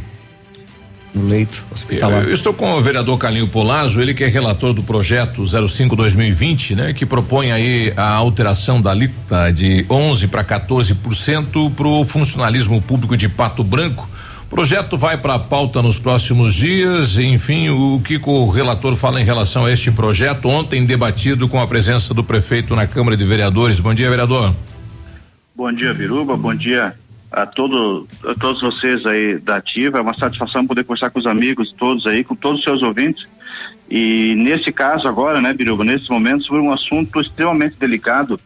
no 1.14 1.28
leito 1.28 1.64
hospitalar. 1.70 2.22
Eu, 2.22 2.28
eu 2.28 2.34
estou 2.34 2.52
com 2.52 2.72
o 2.72 2.82
vereador 2.82 3.16
Carlinho 3.16 3.46
Polazzo, 3.46 4.00
ele 4.00 4.12
que 4.12 4.24
é 4.24 4.28
relator 4.28 4.74
do 4.74 4.82
projeto 4.82 5.42
05-2020, 5.42 6.74
né? 6.74 6.92
Que 6.92 7.06
propõe 7.06 7.52
aí 7.52 7.92
a 7.96 8.12
alteração 8.12 8.82
da 8.82 8.90
alíquota 8.90 9.52
de 9.52 9.86
11 9.88 10.26
para 10.26 10.44
14% 10.44 11.72
para 11.72 11.86
o 11.86 12.04
funcionalismo 12.04 12.82
público 12.82 13.16
de 13.16 13.28
Pato 13.28 13.62
Branco. 13.62 14.08
O 14.46 14.48
projeto 14.54 14.98
vai 14.98 15.16
para 15.16 15.34
a 15.34 15.38
pauta 15.38 15.82
nos 15.82 15.98
próximos 15.98 16.54
dias, 16.54 17.18
enfim, 17.18 17.70
o 17.70 18.00
que 18.04 18.20
o 18.22 18.48
relator 18.50 18.94
fala 18.94 19.20
em 19.20 19.24
relação 19.24 19.64
a 19.64 19.72
este 19.72 19.90
projeto, 19.90 20.48
ontem 20.48 20.84
debatido 20.84 21.48
com 21.48 21.60
a 21.60 21.66
presença 21.66 22.12
do 22.12 22.22
prefeito 22.22 22.76
na 22.76 22.86
Câmara 22.86 23.16
de 23.16 23.24
Vereadores. 23.24 23.80
Bom 23.80 23.92
dia, 23.94 24.08
vereador. 24.08 24.54
Bom 25.56 25.72
dia, 25.72 25.94
Biruba. 25.94 26.36
Bom 26.36 26.54
dia 26.54 26.94
a, 27.34 27.46
todo, 27.46 28.08
a 28.24 28.34
todos 28.34 28.60
vocês 28.60 29.04
aí 29.06 29.38
da 29.38 29.56
Ativa. 29.56 29.98
É 29.98 30.00
uma 30.00 30.16
satisfação 30.16 30.66
poder 30.66 30.84
conversar 30.84 31.10
com 31.10 31.18
os 31.18 31.26
amigos 31.26 31.72
todos 31.72 32.06
aí, 32.06 32.24
com 32.24 32.34
todos 32.34 32.58
os 32.60 32.64
seus 32.64 32.82
ouvintes. 32.82 33.26
E 33.90 34.34
nesse 34.36 34.72
caso 34.72 35.06
agora, 35.08 35.40
né, 35.40 35.52
Biruba, 35.52 35.84
nesse 35.84 36.10
momento, 36.10 36.44
sobre 36.44 36.62
um 36.62 36.72
assunto 36.72 37.20
extremamente 37.20 37.76
delicado, 37.76 38.40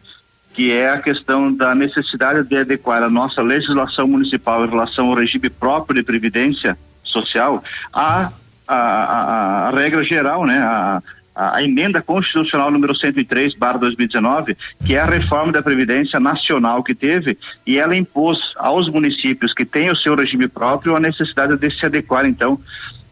que 0.53 0.71
é 0.71 0.89
a 0.89 1.01
questão 1.01 1.53
da 1.53 1.73
necessidade 1.73 2.47
de 2.47 2.57
adequar 2.57 3.01
a 3.03 3.09
nossa 3.09 3.41
legislação 3.41 4.07
municipal 4.07 4.65
em 4.65 4.69
relação 4.69 5.07
ao 5.07 5.15
regime 5.15 5.49
próprio 5.49 5.95
de 5.95 6.03
previdência 6.03 6.77
social 7.03 7.63
à 7.93 8.31
a, 8.67 8.75
a, 8.75 9.67
a 9.67 9.71
regra 9.71 10.03
geral, 10.03 10.45
né, 10.45 10.59
a, 10.59 11.01
a, 11.35 11.57
a 11.57 11.63
emenda 11.63 12.01
constitucional 12.01 12.71
número 12.71 12.95
103 12.95 13.55
barra 13.55 13.77
2019, 13.79 14.55
que 14.85 14.95
é 14.95 14.99
a 14.99 15.05
reforma 15.05 15.51
da 15.51 15.61
Previdência 15.61 16.19
Nacional 16.19 16.83
que 16.83 16.95
teve, 16.95 17.37
e 17.65 17.77
ela 17.79 17.95
impôs 17.95 18.37
aos 18.57 18.89
municípios 18.89 19.53
que 19.53 19.65
têm 19.65 19.89
o 19.89 19.95
seu 19.95 20.15
regime 20.15 20.47
próprio 20.47 20.95
a 20.95 20.99
necessidade 20.99 21.57
de 21.57 21.71
se 21.71 21.85
adequar, 21.85 22.25
então, 22.25 22.59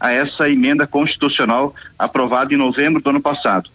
a 0.00 0.12
essa 0.12 0.48
emenda 0.48 0.86
constitucional 0.86 1.74
aprovada 1.98 2.54
em 2.54 2.56
novembro 2.56 3.02
do 3.02 3.10
ano 3.10 3.20
passado. 3.20 3.68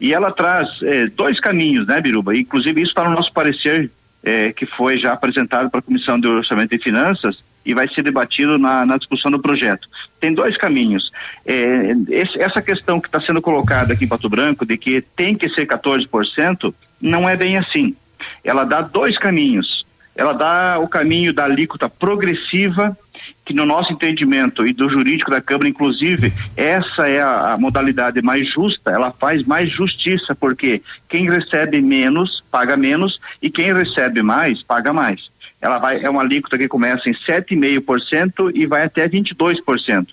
E 0.00 0.12
ela 0.12 0.30
traz 0.30 0.68
eh, 0.82 1.06
dois 1.06 1.40
caminhos, 1.40 1.86
né, 1.86 2.00
Biruba? 2.00 2.36
Inclusive, 2.36 2.82
isso 2.82 2.90
está 2.90 3.04
no 3.04 3.14
nosso 3.14 3.32
parecer, 3.32 3.90
eh, 4.24 4.52
que 4.52 4.66
foi 4.66 4.98
já 4.98 5.12
apresentado 5.12 5.70
para 5.70 5.80
a 5.80 5.82
Comissão 5.82 6.18
de 6.18 6.26
Orçamento 6.26 6.74
e 6.74 6.78
Finanças, 6.78 7.36
e 7.64 7.72
vai 7.72 7.88
ser 7.88 8.02
debatido 8.02 8.58
na, 8.58 8.84
na 8.84 8.96
discussão 8.96 9.30
do 9.30 9.40
projeto. 9.40 9.88
Tem 10.20 10.32
dois 10.32 10.56
caminhos. 10.56 11.10
É, 11.46 11.94
esse, 12.10 12.40
essa 12.40 12.60
questão 12.60 13.00
que 13.00 13.08
está 13.08 13.20
sendo 13.20 13.40
colocada 13.40 13.94
aqui 13.94 14.04
em 14.04 14.08
Pato 14.08 14.28
Branco, 14.28 14.66
de 14.66 14.76
que 14.76 15.00
tem 15.00 15.34
que 15.34 15.48
ser 15.50 15.66
14%, 15.66 16.74
não 17.00 17.28
é 17.28 17.36
bem 17.36 17.56
assim. 17.56 17.96
Ela 18.42 18.64
dá 18.64 18.82
dois 18.82 19.16
caminhos. 19.16 19.83
Ela 20.16 20.32
dá 20.32 20.78
o 20.78 20.88
caminho 20.88 21.32
da 21.32 21.44
alíquota 21.44 21.88
progressiva, 21.88 22.96
que 23.44 23.52
no 23.52 23.66
nosso 23.66 23.92
entendimento 23.92 24.66
e 24.66 24.72
do 24.72 24.88
jurídico 24.88 25.30
da 25.30 25.40
Câmara, 25.40 25.68
inclusive, 25.68 26.32
essa 26.56 27.08
é 27.08 27.20
a, 27.20 27.52
a 27.52 27.58
modalidade 27.58 28.22
mais 28.22 28.50
justa, 28.52 28.90
ela 28.90 29.10
faz 29.10 29.44
mais 29.44 29.68
justiça, 29.70 30.34
porque 30.34 30.80
quem 31.08 31.28
recebe 31.28 31.80
menos, 31.80 32.42
paga 32.50 32.76
menos, 32.76 33.20
e 33.42 33.50
quem 33.50 33.74
recebe 33.74 34.22
mais, 34.22 34.62
paga 34.62 34.92
mais 34.92 35.34
ela 35.64 35.78
vai 35.78 36.04
é 36.04 36.10
uma 36.10 36.20
alíquota 36.20 36.58
que 36.58 36.68
começa 36.68 37.08
em 37.08 37.14
7,5% 37.14 38.52
e 38.54 38.66
vai 38.66 38.84
até 38.84 39.08
22%. 39.08 40.08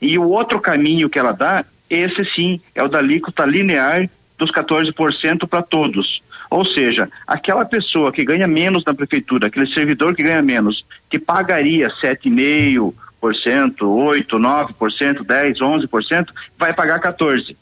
E 0.00 0.18
o 0.18 0.28
outro 0.28 0.60
caminho 0.60 1.08
que 1.08 1.18
ela 1.18 1.32
dá, 1.32 1.64
esse 1.88 2.22
sim, 2.34 2.60
é 2.74 2.82
o 2.82 2.88
da 2.88 2.98
alíquota 2.98 3.46
linear 3.46 4.08
dos 4.36 4.52
14% 4.52 5.48
para 5.48 5.62
todos. 5.62 6.20
Ou 6.54 6.64
seja, 6.64 7.10
aquela 7.26 7.64
pessoa 7.64 8.12
que 8.12 8.24
ganha 8.24 8.46
menos 8.46 8.84
na 8.84 8.94
prefeitura, 8.94 9.48
aquele 9.48 9.66
servidor 9.74 10.14
que 10.14 10.22
ganha 10.22 10.40
menos, 10.40 10.86
que 11.10 11.18
pagaria 11.18 11.88
7,5%, 12.00 13.82
8, 13.82 14.38
9%, 14.38 15.26
10, 15.26 15.58
11%, 15.58 16.28
vai 16.56 16.72
pagar 16.72 17.00
14. 17.00 17.56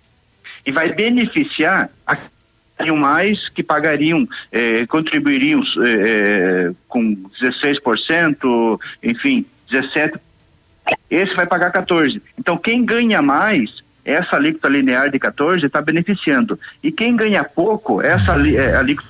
E 0.66 0.70
vai 0.70 0.92
beneficiar 0.92 1.88
a 2.06 2.18
pagariam 2.76 2.96
mais, 2.98 3.48
que 3.48 3.62
pagariam, 3.62 4.28
eh, 4.52 4.84
contribuiriam 4.86 5.62
eh, 5.86 6.72
com 6.86 7.16
16%, 7.40 8.78
enfim, 9.02 9.46
17%. 9.70 10.20
Esse 11.10 11.34
vai 11.34 11.46
pagar 11.46 11.72
14%. 11.72 12.20
Então, 12.38 12.58
quem 12.58 12.84
ganha 12.84 13.22
mais, 13.22 13.81
essa 14.04 14.36
alíquota 14.36 14.68
linear 14.68 15.10
de 15.10 15.18
14% 15.18 15.64
está 15.64 15.80
beneficiando. 15.80 16.58
E 16.82 16.90
quem 16.90 17.14
ganha 17.14 17.44
pouco, 17.44 18.02
essa 18.02 18.32
eh, 18.48 18.76
alíquota 18.76 19.08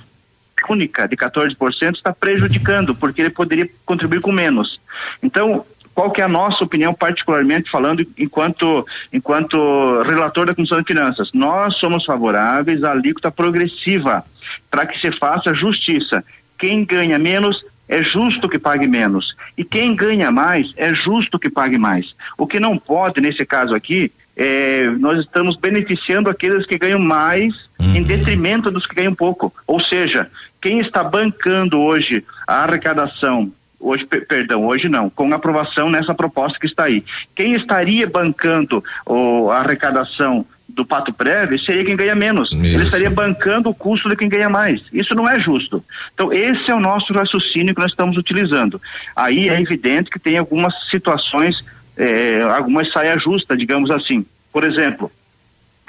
única 0.69 1.07
de 1.07 1.17
14% 1.17 1.95
está 1.95 2.13
prejudicando, 2.13 2.95
porque 2.95 3.21
ele 3.21 3.29
poderia 3.29 3.69
contribuir 3.85 4.21
com 4.21 4.31
menos. 4.31 4.79
Então, 5.21 5.65
qual 5.93 6.11
que 6.11 6.21
é 6.21 6.23
a 6.23 6.29
nossa 6.29 6.63
opinião, 6.63 6.93
particularmente 6.93 7.69
falando 7.69 8.05
enquanto, 8.17 8.85
enquanto 9.11 10.01
relator 10.03 10.45
da 10.45 10.55
Comissão 10.55 10.79
de 10.81 10.87
Finanças? 10.87 11.29
Nós 11.33 11.75
somos 11.77 12.05
favoráveis 12.05 12.83
à 12.83 12.91
alíquota 12.91 13.31
progressiva 13.31 14.23
para 14.71 14.85
que 14.87 14.99
se 14.99 15.11
faça 15.17 15.53
justiça. 15.53 16.23
Quem 16.57 16.83
ganha 16.83 17.19
menos 17.19 17.63
é 17.87 18.01
justo 18.01 18.49
que 18.49 18.57
pague 18.57 18.87
menos. 18.87 19.35
E 19.57 19.63
quem 19.63 19.95
ganha 19.95 20.31
mais 20.31 20.71
é 20.77 20.93
justo 20.93 21.37
que 21.37 21.49
pague 21.49 21.77
mais. 21.77 22.15
O 22.37 22.47
que 22.47 22.59
não 22.59 22.77
pode, 22.77 23.21
nesse 23.21 23.45
caso 23.45 23.75
aqui, 23.75 24.11
é, 24.35 24.87
nós 24.99 25.19
estamos 25.19 25.55
beneficiando 25.55 26.29
aqueles 26.29 26.65
que 26.65 26.77
ganham 26.77 26.99
mais 26.99 27.53
uhum. 27.79 27.95
em 27.95 28.03
detrimento 28.03 28.71
dos 28.71 28.85
que 28.85 28.95
ganham 28.95 29.13
pouco. 29.13 29.53
Ou 29.67 29.79
seja, 29.79 30.29
quem 30.61 30.79
está 30.79 31.03
bancando 31.03 31.79
hoje 31.79 32.23
a 32.47 32.63
arrecadação 32.63 33.51
hoje, 33.83 34.05
perdão, 34.05 34.65
hoje 34.65 34.87
não, 34.87 35.09
com 35.09 35.33
aprovação 35.33 35.89
nessa 35.89 36.15
proposta 36.15 36.57
que 36.57 36.67
está 36.67 36.85
aí. 36.85 37.03
Quem 37.35 37.53
estaria 37.53 38.07
bancando 38.07 38.81
o, 39.05 39.51
a 39.51 39.59
arrecadação 39.59 40.45
do 40.67 40.85
Pato 40.85 41.13
Prévio 41.13 41.59
seria 41.59 41.85
quem 41.85 41.95
ganha 41.95 42.15
menos. 42.15 42.49
Isso. 42.51 42.65
Ele 42.65 42.83
estaria 42.83 43.09
bancando 43.09 43.69
o 43.69 43.75
custo 43.75 44.09
de 44.09 44.15
quem 44.15 44.29
ganha 44.29 44.49
mais. 44.49 44.81
Isso 44.91 45.13
não 45.13 45.29
é 45.29 45.39
justo. 45.39 45.83
Então, 46.13 46.33
esse 46.33 46.71
é 46.71 46.73
o 46.73 46.79
nosso 46.79 47.13
raciocínio 47.13 47.75
que 47.75 47.81
nós 47.81 47.91
estamos 47.91 48.17
utilizando. 48.17 48.81
Aí 49.15 49.49
é 49.49 49.61
evidente 49.61 50.09
que 50.09 50.17
tem 50.17 50.37
algumas 50.37 50.73
situações, 50.89 51.63
eh, 51.97 52.41
algumas 52.41 52.91
saia 52.91 53.17
justa, 53.19 53.55
digamos 53.55 53.89
assim. 53.91 54.25
Por 54.51 54.63
exemplo, 54.63 55.11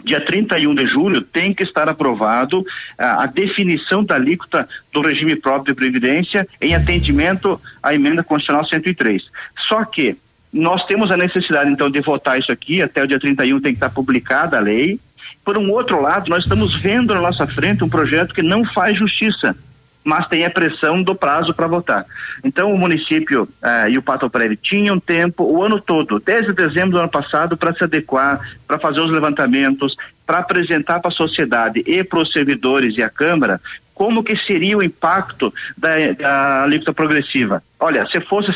dia 0.05 0.20
31 0.20 0.74
de 0.74 0.86
julho, 0.86 1.22
tem 1.22 1.55
que 1.55 1.62
estar 1.62 1.89
aprovado 1.89 2.64
a, 2.98 3.24
a 3.24 3.26
definição 3.26 4.05
da 4.05 4.14
alíquota 4.16 4.68
do 4.93 5.01
regime 5.01 5.35
próprio 5.35 5.74
de 5.74 5.81
previdência 5.81 6.47
em 6.60 6.74
atendimento 6.74 7.60
à 7.82 7.94
emenda 7.94 8.22
constitucional 8.22 8.66
103. 8.66 9.22
Só 9.68 9.85
que 9.85 10.16
nós 10.52 10.85
temos 10.86 11.10
a 11.10 11.16
necessidade, 11.16 11.70
então, 11.70 11.90
de 11.90 12.01
votar 12.01 12.39
isso 12.39 12.52
aqui, 12.52 12.81
até 12.81 13.02
o 13.02 13.09
dia 13.09 13.18
31 13.18 13.60
tem 13.60 13.72
que 13.72 13.76
estar 13.76 13.90
publicada 13.90 14.56
a 14.56 14.60
lei. 14.60 15.01
Por 15.44 15.59
um 15.59 15.70
outro 15.70 16.01
lado, 16.01 16.28
nós 16.28 16.44
estamos 16.44 16.81
vendo 16.81 17.12
na 17.12 17.20
nossa 17.20 17.47
frente 17.47 17.82
um 17.82 17.89
projeto 17.89 18.32
que 18.32 18.43
não 18.43 18.64
faz 18.64 18.97
justiça 18.97 19.56
mas 20.05 20.28
tem 20.28 20.44
a 20.44 20.51
pressão 20.51 21.02
do 21.02 21.14
prazo 21.14 21.55
para 21.55 21.66
votar. 21.66 22.05
Então 22.44 22.72
o 22.72 22.78
município 22.78 23.48
eh, 23.62 23.90
e 23.90 23.98
o 23.98 24.02
Pato 24.02 24.28
Prévio 24.28 24.56
tinham 24.56 25.01
tempo 25.01 25.44
o 25.44 25.62
ano 25.62 25.81
todo, 25.81 26.20
desde 26.20 26.52
dezembro 26.52 26.90
do 26.90 26.98
ano 26.98 27.10
passado, 27.10 27.56
para 27.56 27.72
se 27.72 27.82
adequar, 27.82 28.39
para 28.66 28.78
fazer 28.78 29.01
os 29.01 29.10
levantamentos, 29.10 29.97
para 30.26 30.39
apresentar 30.39 31.01
para 31.01 31.10
a 31.10 31.14
sociedade 31.14 31.82
e 31.86 32.05
para 32.05 32.20
os 32.20 32.32
servidores 32.32 32.97
e 32.97 33.02
a 33.02 33.09
Câmara 33.09 33.60
como 33.94 34.24
que 34.24 34.36
seria 34.44 34.76
o 34.76 34.82
impacto 34.82 35.55
da, 35.78 36.12
da 36.18 36.64
alíquota 36.64 36.93
progressiva. 36.93 37.62
Olha, 37.78 38.05
se 38.06 38.20
fosse 38.20 38.51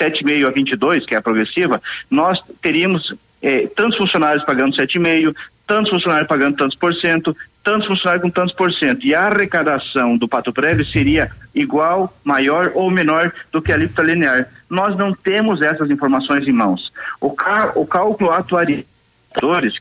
7,5 0.00 0.46
a 0.46 0.50
22, 0.50 1.06
que 1.06 1.14
é 1.14 1.18
a 1.18 1.22
progressiva, 1.22 1.80
nós 2.10 2.40
teríamos 2.60 3.14
eh, 3.40 3.68
tantos 3.76 3.96
funcionários 3.96 4.44
pagando 4.44 4.76
7,5, 4.76 5.34
tantos 5.66 5.90
funcionários 5.90 6.28
pagando 6.28 6.56
tantos 6.56 6.76
por 6.76 6.92
cento, 6.96 7.36
tantos 7.62 7.86
funcionários 7.86 8.22
com 8.22 8.30
tantos 8.30 8.54
por 8.54 8.72
cento. 8.72 9.04
E 9.06 9.14
a 9.14 9.26
arrecadação 9.26 10.16
do 10.16 10.28
Pato 10.28 10.52
Prévio 10.52 10.84
seria 10.86 11.30
igual, 11.54 12.14
maior 12.24 12.72
ou 12.74 12.90
menor 12.90 13.32
do 13.52 13.60
que 13.60 13.72
a 13.72 13.74
alíquota 13.74 14.02
linear. 14.02 14.48
Nós 14.68 14.96
não 14.96 15.12
temos 15.12 15.60
essas 15.62 15.90
informações 15.90 16.46
em 16.46 16.52
mãos. 16.52 16.92
O, 17.20 17.34
o 17.74 17.86
cálculo 17.86 18.30
atuarial, 18.30 18.84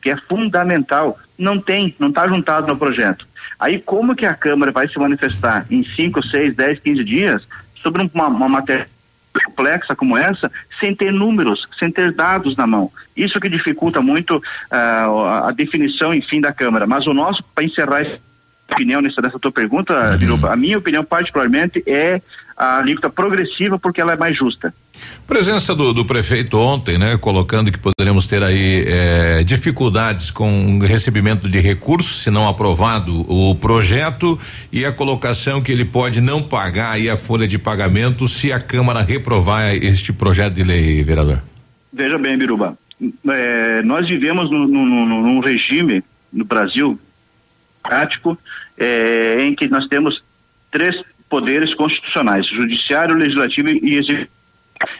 que 0.01 0.09
é 0.09 0.17
fundamental, 0.17 1.17
não 1.37 1.59
tem, 1.59 1.95
não 1.99 2.09
está 2.09 2.27
juntado 2.27 2.67
no 2.67 2.77
projeto. 2.77 3.27
Aí 3.59 3.79
como 3.79 4.15
que 4.15 4.25
a 4.25 4.33
Câmara 4.33 4.71
vai 4.71 4.87
se 4.87 4.97
manifestar 4.97 5.65
em 5.69 5.83
5, 5.83 6.23
6, 6.25 6.55
10, 6.55 6.79
15 6.79 7.03
dias 7.03 7.47
sobre 7.81 8.09
uma, 8.13 8.27
uma 8.27 8.49
matéria 8.49 8.87
complexa 9.45 9.95
como 9.95 10.17
essa, 10.17 10.51
sem 10.79 10.95
ter 10.95 11.11
números, 11.11 11.67
sem 11.77 11.91
ter 11.91 12.13
dados 12.13 12.55
na 12.55 12.65
mão. 12.65 12.91
Isso 13.15 13.39
que 13.39 13.49
dificulta 13.49 14.01
muito 14.01 14.37
uh, 14.37 15.25
a 15.45 15.51
definição, 15.51 16.13
enfim, 16.13 16.39
da 16.41 16.53
Câmara. 16.53 16.87
Mas 16.87 17.05
o 17.05 17.13
nosso, 17.13 17.43
para 17.53 17.65
encerrar 17.65 18.01
essa 18.01 18.19
opinião 18.71 19.01
nessa, 19.01 19.21
dessa 19.21 19.39
tua 19.39 19.51
pergunta, 19.51 19.93
uhum. 19.93 20.47
a 20.47 20.55
minha 20.55 20.77
opinião 20.77 21.03
particularmente 21.03 21.83
é 21.85 22.21
a 22.59 22.79
alíquota 22.79 23.09
progressiva 23.09 23.79
porque 23.79 24.01
ela 24.01 24.11
é 24.11 24.17
mais 24.17 24.37
justa. 24.37 24.73
Presença 25.25 25.73
do, 25.73 25.93
do, 25.93 26.03
prefeito 26.03 26.57
ontem, 26.57 26.97
né? 26.97 27.17
Colocando 27.17 27.71
que 27.71 27.79
poderemos 27.79 28.27
ter 28.27 28.43
aí 28.43 28.83
eh, 28.85 29.43
dificuldades 29.45 30.29
com 30.29 30.77
o 30.77 30.79
recebimento 30.79 31.47
de 31.47 31.57
recursos, 31.61 32.23
se 32.23 32.29
não 32.29 32.49
aprovado 32.49 33.21
o 33.31 33.55
projeto 33.55 34.37
e 34.73 34.85
a 34.85 34.91
colocação 34.91 35.61
que 35.61 35.71
ele 35.71 35.85
pode 35.85 36.19
não 36.19 36.43
pagar 36.43 36.91
aí 36.91 37.09
a 37.09 37.15
folha 37.15 37.47
de 37.47 37.57
pagamento 37.57 38.27
se 38.27 38.51
a 38.51 38.59
Câmara 38.59 39.01
reprovar 39.01 39.73
este 39.73 40.11
projeto 40.11 40.55
de 40.55 40.63
lei, 40.63 41.01
vereador. 41.01 41.41
Veja 41.93 42.17
bem, 42.17 42.37
Biruba, 42.37 42.77
eh, 43.01 43.81
nós 43.85 44.05
vivemos 44.05 44.51
num, 44.51 44.67
num, 44.67 45.05
num 45.05 45.39
regime 45.39 46.03
no 46.33 46.43
Brasil 46.43 46.99
prático 47.81 48.37
eh, 48.77 49.37
em 49.43 49.55
que 49.55 49.69
nós 49.69 49.87
temos 49.87 50.21
três 50.69 50.93
poderes 51.29 51.73
constitucionais, 51.73 52.47
judiciário, 52.47 53.15
legislativo 53.15 53.69
e 53.69 53.95
executivo. 53.95 54.39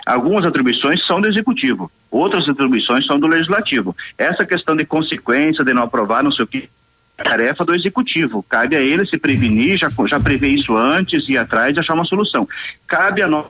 Algumas 0.06 0.46
atribuições 0.46 1.06
são 1.06 1.22
do 1.22 1.28
executivo, 1.28 1.90
outras 2.12 2.48
atribuições 2.48 3.06
são 3.06 3.18
do 3.20 3.28
legislativo. 3.28 3.96
Essa 4.18 4.46
questão 4.46 4.76
de 4.76 4.86
consequência, 4.86 5.64
de 5.64 5.74
não 5.74 5.84
aprovar, 5.84 6.24
não 6.24 6.32
sei 6.32 6.44
o 6.44 6.48
que, 6.48 6.70
é 7.18 7.24
tarefa 7.24 7.64
do 7.64 7.76
executivo. 7.76 8.44
Cabe 8.44 8.76
a 8.76 8.82
ele 8.82 9.06
se 9.06 9.18
prevenir, 9.18 9.78
já, 9.78 9.90
já 10.10 10.20
prever 10.20 10.50
isso 10.50 10.76
antes, 10.76 11.28
ir 11.30 11.38
atrás 11.38 11.76
e 11.76 11.80
achar 11.80 11.94
uma 11.94 12.06
solução. 12.06 12.48
Cabe 12.88 13.22
a 13.22 13.28
nós 13.28 13.46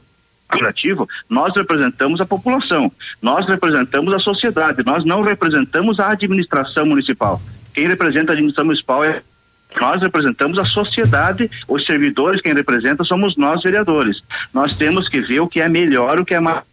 legislativo, 0.51 1.07
nós 1.30 1.56
representamos 1.56 2.19
a 2.19 2.26
população, 2.26 2.91
nós 3.22 3.47
representamos 3.47 4.11
a 4.14 4.19
sociedade, 4.19 4.84
nós 4.84 5.06
não 5.06 5.22
representamos 5.22 5.99
a 5.99 6.11
administração 6.11 6.88
municipal. 6.88 7.39
Quem 7.73 7.88
representa 7.88 8.31
a 8.31 8.34
administração 8.34 8.65
municipal 8.65 9.03
é 9.03 9.22
nós 9.79 10.01
representamos 10.01 10.57
a 10.57 10.65
sociedade, 10.65 11.49
os 11.67 11.85
servidores, 11.85 12.41
quem 12.41 12.53
representa 12.53 13.03
somos 13.03 13.37
nós, 13.37 13.61
vereadores. 13.61 14.21
Nós 14.53 14.75
temos 14.75 15.07
que 15.07 15.21
ver 15.21 15.41
o 15.41 15.47
que 15.47 15.61
é 15.61 15.69
melhor, 15.69 16.19
o 16.19 16.25
que 16.25 16.33
é 16.33 16.39
mais 16.39 16.63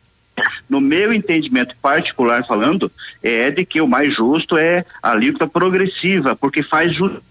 No 0.69 0.81
meu 0.81 1.13
entendimento 1.13 1.75
particular 1.81 2.47
falando, 2.47 2.91
é 3.23 3.51
de 3.51 3.65
que 3.65 3.81
o 3.81 3.89
mais 3.89 4.15
justo 4.15 4.57
é 4.57 4.85
a 5.03 5.13
alíquota 5.13 5.47
progressiva, 5.47 6.35
porque 6.37 6.63
faz 6.63 6.95
justiça. 6.95 7.23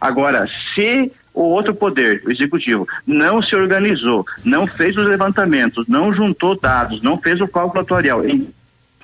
Agora, 0.00 0.46
se 0.74 1.10
o 1.34 1.42
outro 1.42 1.74
poder, 1.74 2.22
o 2.24 2.32
executivo, 2.32 2.88
não 3.06 3.42
se 3.42 3.54
organizou, 3.54 4.24
não 4.42 4.66
fez 4.66 4.96
os 4.96 5.06
levantamentos, 5.06 5.86
não 5.86 6.12
juntou 6.12 6.58
dados, 6.58 7.02
não 7.02 7.18
fez 7.18 7.40
o 7.40 7.48
cálculo 7.48 7.82
atuarial. 7.82 8.22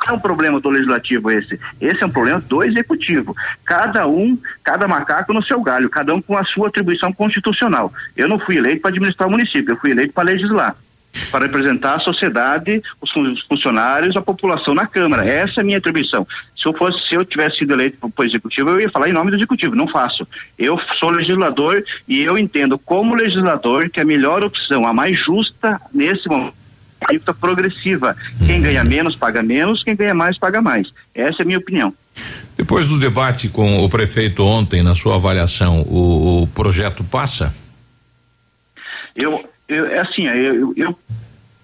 Não 0.06 0.14
é 0.14 0.16
um 0.16 0.20
problema 0.20 0.60
do 0.60 0.68
legislativo 0.68 1.30
esse. 1.30 1.58
Esse 1.80 2.02
é 2.02 2.06
um 2.06 2.10
problema 2.10 2.40
do 2.40 2.62
executivo. 2.62 3.34
Cada 3.64 4.06
um, 4.06 4.38
cada 4.64 4.88
macaco 4.88 5.32
no 5.32 5.42
seu 5.42 5.60
galho, 5.62 5.88
cada 5.88 6.14
um 6.14 6.20
com 6.20 6.36
a 6.36 6.44
sua 6.44 6.68
atribuição 6.68 7.12
constitucional. 7.12 7.92
Eu 8.16 8.28
não 8.28 8.38
fui 8.38 8.56
eleito 8.56 8.82
para 8.82 8.90
administrar 8.90 9.28
o 9.28 9.30
município, 9.30 9.72
eu 9.72 9.78
fui 9.78 9.90
eleito 9.90 10.12
para 10.12 10.24
legislar 10.24 10.76
para 11.30 11.44
representar 11.44 11.96
a 11.96 12.00
sociedade, 12.00 12.82
os 13.00 13.10
funcionários, 13.46 14.16
a 14.16 14.22
população 14.22 14.74
na 14.74 14.86
Câmara. 14.86 15.26
Essa 15.26 15.60
é 15.60 15.62
a 15.62 15.64
minha 15.64 15.78
atribuição. 15.78 16.26
Se 16.56 16.66
eu 16.66 16.72
fosse, 16.72 17.06
se 17.06 17.14
eu 17.14 17.24
tivesse 17.24 17.58
sido 17.58 17.72
eleito 17.74 17.98
para 17.98 18.22
o 18.22 18.26
executivo, 18.26 18.70
eu 18.70 18.80
ia 18.80 18.90
falar 18.90 19.08
em 19.08 19.12
nome 19.12 19.30
do 19.30 19.36
executivo. 19.36 19.74
Não 19.74 19.86
faço. 19.86 20.26
Eu 20.58 20.78
sou 20.98 21.10
legislador 21.10 21.84
e 22.08 22.22
eu 22.22 22.38
entendo 22.38 22.78
como 22.78 23.14
legislador 23.14 23.90
que 23.90 24.00
a 24.00 24.04
melhor 24.04 24.42
opção, 24.42 24.86
a 24.86 24.92
mais 24.92 25.18
justa 25.18 25.80
nesse 25.92 26.28
momento 26.28 26.61
alíquota 27.08 27.34
progressiva. 27.34 28.16
Quem 28.46 28.60
ganha 28.60 28.84
menos 28.84 29.16
paga 29.16 29.42
menos, 29.42 29.82
quem 29.82 29.96
ganha 29.96 30.14
mais 30.14 30.38
paga 30.38 30.60
mais. 30.60 30.88
Essa 31.14 31.38
é 31.40 31.42
a 31.42 31.46
minha 31.46 31.58
opinião. 31.58 31.92
Depois 32.56 32.86
do 32.88 32.98
debate 32.98 33.48
com 33.48 33.82
o 33.82 33.88
prefeito 33.88 34.44
ontem, 34.44 34.82
na 34.82 34.94
sua 34.94 35.16
avaliação, 35.16 35.80
o, 35.82 36.42
o 36.42 36.46
projeto 36.48 37.02
passa? 37.02 37.54
Eu, 39.16 39.44
eu, 39.68 39.86
é 39.86 40.00
assim, 40.00 40.26
eu, 40.26 40.74
eu 40.76 40.98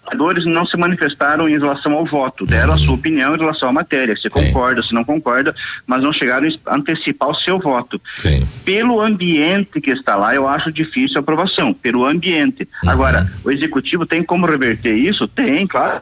vereadores 0.08 0.44
não 0.46 0.66
se 0.66 0.76
manifestaram 0.76 1.48
em 1.48 1.58
relação 1.58 1.92
ao 1.92 2.04
voto, 2.04 2.46
deram 2.46 2.74
a 2.74 2.78
sua 2.78 2.94
opinião 2.94 3.34
em 3.34 3.38
relação 3.38 3.68
à 3.68 3.72
matéria, 3.72 4.16
se 4.16 4.22
Sim. 4.22 4.30
concorda, 4.30 4.82
se 4.82 4.94
não 4.94 5.04
concorda, 5.04 5.54
mas 5.86 6.02
não 6.02 6.12
chegaram 6.12 6.48
a 6.66 6.76
antecipar 6.76 7.28
o 7.28 7.34
seu 7.34 7.58
voto. 7.58 8.00
Sim. 8.16 8.46
Pelo 8.64 9.00
ambiente 9.00 9.80
que 9.80 9.90
está 9.90 10.16
lá, 10.16 10.34
eu 10.34 10.48
acho 10.48 10.72
difícil 10.72 11.18
a 11.18 11.20
aprovação, 11.20 11.72
pelo 11.72 12.04
ambiente. 12.04 12.68
Uhum. 12.82 12.90
Agora, 12.90 13.26
o 13.44 13.50
executivo 13.50 14.06
tem 14.06 14.22
como 14.22 14.46
reverter 14.46 14.94
isso? 14.94 15.28
Tem, 15.28 15.66
claro. 15.66 16.00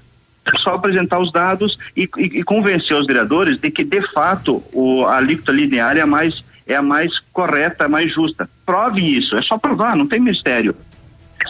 É 0.53 0.59
só 0.59 0.75
apresentar 0.75 1.19
os 1.19 1.33
dados 1.33 1.77
e, 1.97 2.09
e, 2.17 2.39
e 2.39 2.43
convencer 2.45 2.97
os 2.97 3.07
vereadores 3.07 3.59
de 3.59 3.69
que, 3.69 3.83
de 3.83 4.01
fato, 4.13 4.63
o, 4.73 5.05
a 5.05 5.17
alíquota 5.17 5.51
linear 5.51 5.97
é 5.97 6.01
a 6.01 6.07
mais 6.07 6.45
é 6.69 6.75
a 6.75 6.83
mais 6.83 7.21
correta, 7.33 7.85
a 7.85 7.89
mais 7.89 8.13
justa. 8.13 8.51
Prove 8.65 9.01
isso, 9.01 9.37
é 9.37 9.43
só 9.43 9.57
provar, 9.57 9.95
não 9.95 10.05
tem 10.05 10.19
mistério 10.19 10.75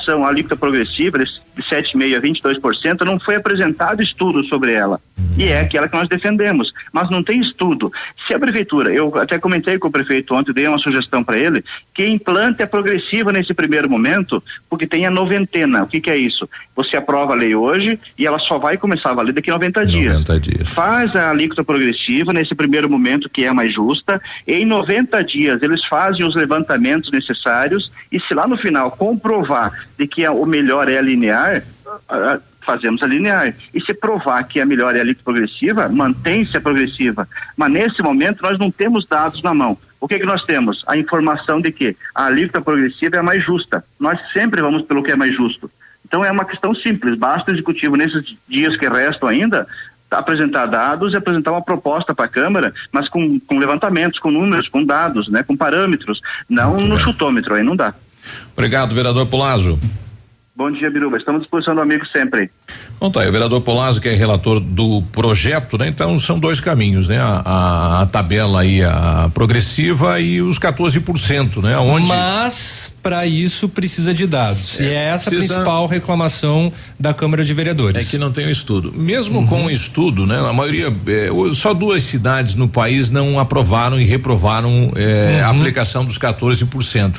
ação 0.06 0.24
alíquota 0.24 0.56
progressiva 0.56 1.18
de 1.18 1.24
7,5% 1.62 2.16
a 2.16 2.20
22%, 2.20 3.04
não 3.04 3.18
foi 3.18 3.36
apresentado 3.36 4.02
estudo 4.02 4.44
sobre 4.44 4.72
ela. 4.72 5.00
E 5.36 5.44
é 5.44 5.60
aquela 5.60 5.88
que 5.88 5.96
nós 5.96 6.08
defendemos. 6.08 6.72
Mas 6.92 7.10
não 7.10 7.22
tem 7.22 7.40
estudo. 7.40 7.92
Se 8.26 8.34
a 8.34 8.38
prefeitura, 8.38 8.92
eu 8.92 9.16
até 9.18 9.38
comentei 9.38 9.78
com 9.78 9.88
o 9.88 9.92
prefeito 9.92 10.34
ontem, 10.34 10.52
dei 10.52 10.66
uma 10.66 10.78
sugestão 10.78 11.22
para 11.22 11.38
ele, 11.38 11.64
que 11.94 12.06
implante 12.06 12.62
a 12.62 12.66
progressiva 12.66 13.32
nesse 13.32 13.52
primeiro 13.54 13.88
momento, 13.88 14.42
porque 14.68 14.86
tem 14.86 15.06
a 15.06 15.10
noventena. 15.10 15.82
O 15.82 15.86
que, 15.86 16.00
que 16.00 16.10
é 16.10 16.16
isso? 16.16 16.48
Você 16.74 16.96
aprova 16.96 17.32
a 17.32 17.36
lei 17.36 17.54
hoje 17.54 17.98
e 18.18 18.26
ela 18.26 18.38
só 18.38 18.58
vai 18.58 18.76
começar 18.76 19.10
a 19.10 19.14
valer 19.14 19.32
daqui 19.32 19.50
a 19.50 19.54
90 19.54 19.86
dias. 19.86 20.12
90 20.14 20.40
dias. 20.40 20.72
Faz 20.72 21.14
a 21.14 21.30
alíquota 21.30 21.64
progressiva 21.64 22.32
nesse 22.32 22.54
primeiro 22.54 22.88
momento, 22.88 23.28
que 23.28 23.44
é 23.44 23.48
a 23.48 23.54
mais 23.54 23.74
justa. 23.74 24.20
Em 24.46 24.64
90 24.64 25.22
dias, 25.24 25.62
eles 25.62 25.84
fazem 25.86 26.26
os 26.26 26.34
levantamentos 26.34 27.10
necessários 27.10 27.90
e 28.10 28.20
se 28.20 28.34
lá 28.34 28.46
no 28.46 28.56
final 28.56 28.90
comprovar 28.90 29.72
de 29.98 30.06
que 30.06 30.26
o 30.28 30.44
melhor 30.44 30.88
é 30.88 30.98
a 30.98 31.02
linear, 31.02 31.45
fazemos 32.64 33.02
a 33.02 33.06
linear. 33.06 33.54
E 33.72 33.80
se 33.80 33.94
provar 33.94 34.42
que 34.44 34.60
a 34.60 34.66
melhor 34.66 34.94
é 34.96 34.98
a 34.98 35.02
alíquota 35.02 35.24
progressiva, 35.24 35.88
mantém-se 35.88 36.56
a 36.56 36.60
progressiva. 36.60 37.28
Mas 37.56 37.72
nesse 37.72 38.02
momento 38.02 38.42
nós 38.42 38.58
não 38.58 38.70
temos 38.70 39.06
dados 39.06 39.42
na 39.42 39.54
mão. 39.54 39.78
O 40.00 40.08
que, 40.08 40.18
que 40.18 40.26
nós 40.26 40.44
temos? 40.44 40.84
A 40.86 40.96
informação 40.96 41.60
de 41.60 41.72
que 41.72 41.96
a 42.14 42.26
alíquota 42.26 42.60
progressiva 42.60 43.16
é 43.16 43.18
a 43.20 43.22
mais 43.22 43.44
justa. 43.44 43.84
Nós 43.98 44.20
sempre 44.32 44.60
vamos 44.60 44.82
pelo 44.82 45.02
que 45.02 45.12
é 45.12 45.16
mais 45.16 45.34
justo. 45.34 45.70
Então 46.04 46.24
é 46.24 46.30
uma 46.30 46.44
questão 46.44 46.74
simples, 46.74 47.18
basta 47.18 47.50
o 47.50 47.54
executivo 47.54 47.96
nesses 47.96 48.36
dias 48.48 48.76
que 48.76 48.88
restam 48.88 49.28
ainda 49.28 49.66
apresentar 50.08 50.66
dados 50.66 51.12
e 51.12 51.16
apresentar 51.16 51.50
uma 51.50 51.62
proposta 51.62 52.14
para 52.14 52.26
a 52.26 52.28
Câmara, 52.28 52.72
mas 52.92 53.08
com, 53.08 53.40
com 53.40 53.58
levantamentos, 53.58 54.20
com 54.20 54.30
números, 54.30 54.68
com 54.68 54.84
dados, 54.84 55.28
né, 55.28 55.42
com 55.42 55.56
parâmetros, 55.56 56.20
não 56.48 56.76
no 56.76 56.96
chutômetro, 56.98 57.54
aí 57.54 57.62
não 57.64 57.74
dá. 57.74 57.92
Obrigado, 58.52 58.94
vereador 58.94 59.26
Polazo. 59.26 59.78
Bom 60.56 60.70
dia, 60.70 60.90
Biruba. 60.90 61.18
Estamos 61.18 61.40
à 61.40 61.42
disposição 61.42 61.74
do 61.74 61.82
amigo 61.82 62.02
sempre. 62.06 62.50
Bom, 62.98 63.10
tá 63.10 63.20
aí, 63.20 63.28
o 63.28 63.32
vereador 63.32 63.60
Polazzo, 63.60 64.00
que 64.00 64.08
é 64.08 64.14
relator 64.14 64.58
do 64.58 65.02
projeto, 65.12 65.76
né? 65.76 65.86
Então 65.86 66.18
são 66.18 66.38
dois 66.38 66.60
caminhos, 66.60 67.08
né? 67.08 67.18
A, 67.18 67.42
a, 67.44 68.02
a 68.02 68.06
tabela 68.06 68.62
aí, 68.62 68.82
a 68.82 69.30
progressiva 69.34 70.18
e 70.18 70.40
os 70.40 70.58
14%, 70.58 71.62
né? 71.62 71.76
Onde... 71.76 72.08
Mas 72.08 72.90
para 73.02 73.26
isso 73.26 73.68
precisa 73.68 74.14
de 74.14 74.26
dados. 74.26 74.80
É, 74.80 74.84
e 74.84 74.88
é 74.88 74.94
essa 75.08 75.28
precisa... 75.28 75.52
a 75.52 75.56
principal 75.56 75.86
reclamação 75.86 76.72
da 76.98 77.12
Câmara 77.12 77.44
de 77.44 77.52
Vereadores. 77.52 78.06
É 78.06 78.10
que 78.10 78.16
não 78.16 78.32
tem 78.32 78.46
o 78.46 78.50
estudo. 78.50 78.94
Mesmo 78.96 79.40
uhum. 79.40 79.46
com 79.46 79.64
o 79.66 79.70
estudo, 79.70 80.26
né? 80.26 80.40
A 80.40 80.54
maioria, 80.54 80.86
é, 80.86 81.28
só 81.54 81.74
duas 81.74 82.02
cidades 82.02 82.54
no 82.54 82.66
país 82.66 83.10
não 83.10 83.38
aprovaram 83.38 84.00
e 84.00 84.04
reprovaram 84.04 84.90
é, 84.96 85.40
uhum. 85.42 85.48
a 85.48 85.50
aplicação 85.50 86.02
dos 86.02 86.18
14% 86.18 87.16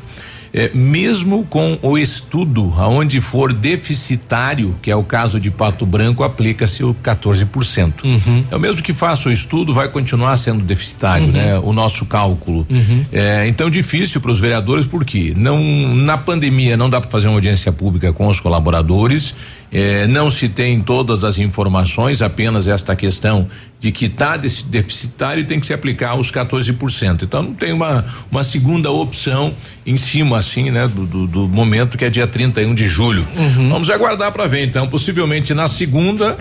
é, 0.54 0.72
mesmo 0.74 1.46
com 1.46 1.78
o 1.82 1.98
estudo 1.98 2.74
aonde 2.78 3.22
for 3.22 3.54
deficitário, 3.54 4.76
que 4.82 4.90
é 4.92 4.96
o 4.96 5.04
caso 5.04 5.40
de 5.40 5.52
Pato 5.52 5.86
Branco, 5.86 6.24
aplica-se 6.24 6.84
o 6.84 6.94
14%. 6.94 8.06
Uhum. 8.06 8.44
É 8.50 8.56
o 8.56 8.60
mesmo 8.60 8.82
que 8.82 8.94
faça 8.94 9.30
o 9.30 9.32
estudo, 9.32 9.74
vai 9.74 9.88
continuar 9.88 10.38
sendo 10.38 10.64
deficitário, 10.64 11.28
uhum. 11.28 11.32
né? 11.32 11.60
O 11.60 11.74
nosso 11.74 12.06
cálculo. 12.06 12.66
Uhum. 12.70 13.04
É, 13.12 13.48
então 13.48 13.70
difícil 13.70 14.22
para 14.22 14.32
os 14.32 14.40
vereadores 14.40 14.86
porque 14.86 15.34
não 15.36 15.58
na 15.96 16.18
pandemia 16.18 16.78
não 16.78 16.90
dá 16.90 17.00
para 17.00 17.10
fazer 17.10 17.28
uma 17.28 17.36
audiência 17.36 17.72
pública 17.72 18.12
com 18.14 18.28
os 18.28 18.40
colaboradores 18.40 19.34
é, 19.72 20.08
não 20.08 20.32
se 20.32 20.48
tem 20.48 20.80
todas 20.82 21.24
as 21.24 21.38
informações, 21.38 22.22
apenas 22.22 22.68
esta 22.68 22.96
questão 22.96 23.48
de 23.80 23.92
que 23.92 24.06
está 24.06 24.38
deficitário 24.38 25.42
e 25.42 25.44
tem 25.44 25.60
que 25.60 25.66
se 25.66 25.74
aplicar 25.74 26.16
os 26.16 26.32
14%. 26.32 27.24
Então 27.24 27.44
não 27.44 27.54
tem 27.54 27.74
uma, 27.74 28.04
uma 28.32 28.44
segunda 28.44 28.90
opção 28.90 29.54
em 29.86 29.98
cima, 29.98 30.38
assim, 30.38 30.72
né, 30.72 30.88
do, 30.88 31.06
do, 31.06 31.28
do 31.28 31.48
momento 31.48 31.98
que 31.98 32.06
é 32.06 32.10
dia 32.10 32.26
31 32.26 32.74
de 32.74 32.88
julho. 32.88 33.26
Uhum. 33.38 33.70
Vamos 33.70 33.90
aguardar 33.90 34.32
para 34.32 34.48
ver, 34.48 34.66
então. 34.66 34.88
Possivelmente 34.88 35.54
na 35.54 35.68
segunda 35.68 36.38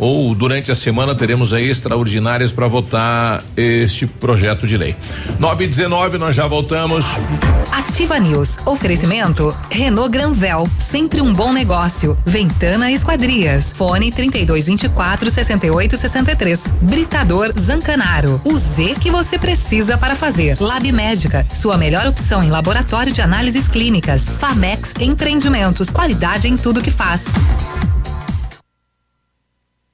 ou 0.00 0.34
durante 0.34 0.72
a 0.72 0.74
semana 0.74 1.14
teremos 1.14 1.52
aí 1.52 1.68
extraordinárias 1.68 2.50
para 2.50 2.66
votar 2.66 3.44
este 3.54 4.06
projeto 4.06 4.66
de 4.66 4.74
lei. 4.78 4.96
9 5.38 5.64
e 5.64 5.68
19 5.68 6.16
nós 6.16 6.34
já 6.34 6.46
voltamos. 6.46 7.04
Ativa 7.70 8.18
News. 8.18 8.58
Oferecimento 8.64 9.54
Renault 9.68 10.10
Granvel, 10.10 10.66
sempre 10.78 11.20
um 11.20 11.34
bom 11.34 11.52
negócio. 11.52 12.16
Ventana 12.24 12.90
Esquadrias. 12.90 13.72
Fone 13.74 14.10
3224 14.10 15.30
6863. 15.30 16.72
Britador 16.80 17.52
Zancanaro. 17.60 18.40
O 18.42 18.56
Z 18.56 18.94
que 18.98 19.10
você 19.10 19.38
precisa 19.38 19.98
para 19.98 20.16
fazer. 20.16 20.56
Lab 20.58 20.90
Médica, 20.90 21.46
sua 21.54 21.76
melhor 21.76 22.06
opção 22.06 22.42
em 22.42 22.48
laboratório 22.48 23.12
de 23.12 23.20
análises 23.20 23.68
clínicas. 23.68 24.22
Famex 24.22 24.94
Empreendimentos, 24.98 25.90
qualidade 25.90 26.48
em 26.48 26.56
tudo 26.56 26.80
que 26.80 26.90
faz. 26.90 27.26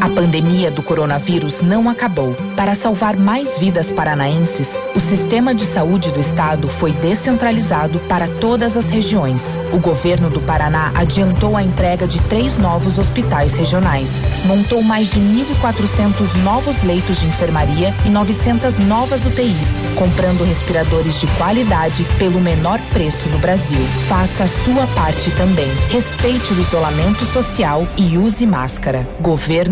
A 0.00 0.08
pandemia 0.08 0.70
do 0.70 0.82
coronavírus 0.82 1.60
não 1.60 1.88
acabou. 1.88 2.36
Para 2.56 2.74
salvar 2.74 3.16
mais 3.16 3.58
vidas 3.58 3.90
paranaenses, 3.90 4.78
o 4.94 5.00
sistema 5.00 5.54
de 5.54 5.64
saúde 5.64 6.10
do 6.10 6.20
estado 6.20 6.68
foi 6.68 6.92
descentralizado 6.92 7.98
para 8.08 8.26
todas 8.26 8.76
as 8.76 8.90
regiões. 8.90 9.58
O 9.72 9.78
governo 9.78 10.28
do 10.28 10.40
Paraná 10.40 10.92
adiantou 10.94 11.56
a 11.56 11.62
entrega 11.62 12.06
de 12.06 12.20
três 12.22 12.58
novos 12.58 12.98
hospitais 12.98 13.54
regionais. 13.54 14.26
Montou 14.44 14.82
mais 14.82 15.10
de 15.12 15.20
1.400 15.20 16.42
novos 16.42 16.82
leitos 16.82 17.20
de 17.20 17.26
enfermaria 17.26 17.94
e 18.04 18.08
900 18.08 18.78
novas 18.80 19.24
UTIs, 19.24 19.80
comprando 19.96 20.44
respiradores 20.44 21.20
de 21.20 21.26
qualidade 21.38 22.04
pelo 22.18 22.40
menor 22.40 22.78
preço 22.92 23.28
no 23.28 23.38
Brasil. 23.38 23.80
Faça 24.08 24.44
a 24.44 24.48
sua 24.64 24.86
parte 24.94 25.30
também. 25.32 25.72
Respeite 25.88 26.52
o 26.52 26.60
isolamento 26.60 27.24
social 27.26 27.86
e 27.96 28.18
use 28.18 28.46
máscara. 28.46 29.08
Governo 29.20 29.71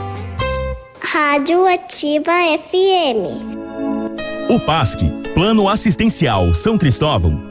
Rádio 1.03 1.65
Ativa 1.65 2.31
FM. 2.69 4.49
O 4.49 4.59
PASC, 4.59 4.99
Plano 5.33 5.67
Assistencial 5.67 6.53
São 6.53 6.77
Cristóvão, 6.77 7.50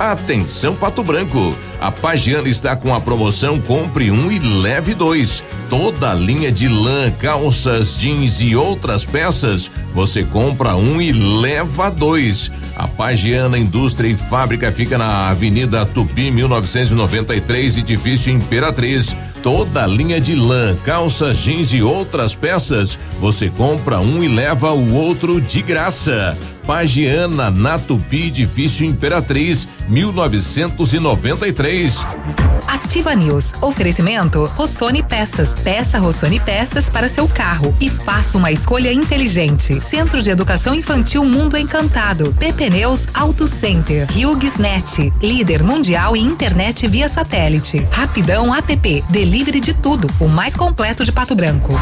Atenção 0.00 0.74
Pato 0.74 1.04
Branco, 1.04 1.54
a 1.78 1.92
Pagiana 1.92 2.48
está 2.48 2.74
com 2.74 2.94
a 2.94 3.02
promoção 3.02 3.60
Compre 3.60 4.10
um 4.10 4.32
e 4.32 4.38
leve 4.38 4.94
dois. 4.94 5.44
Toda 5.68 6.12
a 6.12 6.14
linha 6.14 6.50
de 6.50 6.68
lã, 6.68 7.10
calças, 7.10 7.98
jeans 7.98 8.40
e 8.40 8.56
outras 8.56 9.04
peças, 9.04 9.70
você 9.92 10.24
compra 10.24 10.74
um 10.74 11.02
e 11.02 11.12
leva 11.12 11.90
dois. 11.90 12.50
A 12.74 12.88
Pagiana 12.88 13.58
Indústria 13.58 14.08
e 14.08 14.16
Fábrica 14.16 14.72
fica 14.72 14.96
na 14.96 15.28
Avenida 15.28 15.84
Tupi 15.84 16.30
1993, 16.30 17.76
edifício 17.76 18.32
Imperatriz. 18.32 19.14
Toda 19.42 19.84
a 19.84 19.86
linha 19.86 20.18
de 20.18 20.34
lã, 20.34 20.76
calças, 20.82 21.36
jeans 21.36 21.74
e 21.74 21.82
outras 21.82 22.34
peças, 22.34 22.98
você 23.20 23.50
compra 23.50 24.00
um 24.00 24.24
e 24.24 24.28
leva 24.28 24.72
o 24.72 24.94
outro 24.94 25.42
de 25.42 25.60
graça. 25.60 26.34
Pagiana, 26.70 27.50
na 27.50 27.80
Tupi, 27.80 28.28
edifício 28.28 28.86
Imperatriz, 28.86 29.66
1993. 29.88 32.06
Ativa 32.64 33.12
News. 33.16 33.54
Oferecimento 33.60 34.44
Rossoni 34.54 35.02
Peças. 35.02 35.52
Peça 35.52 35.98
Rossoni 35.98 36.38
Peças 36.38 36.88
para 36.88 37.08
seu 37.08 37.26
carro 37.26 37.74
e 37.80 37.90
faça 37.90 38.38
uma 38.38 38.52
escolha 38.52 38.92
inteligente. 38.92 39.84
Centro 39.84 40.22
de 40.22 40.30
Educação 40.30 40.72
Infantil 40.72 41.24
Mundo 41.24 41.56
Encantado. 41.56 42.32
PP 42.34 42.70
Neus 42.70 43.08
Auto 43.12 43.48
Center. 43.48 44.06
HughesNet. 44.08 45.12
Líder 45.20 45.64
mundial 45.64 46.16
em 46.16 46.24
internet 46.24 46.86
via 46.86 47.08
satélite. 47.08 47.84
Rapidão 47.90 48.54
App. 48.54 49.04
Delivery 49.10 49.60
de 49.60 49.74
tudo. 49.74 50.08
O 50.20 50.28
mais 50.28 50.54
completo 50.54 51.04
de 51.04 51.10
Pato 51.10 51.34
Branco. 51.34 51.74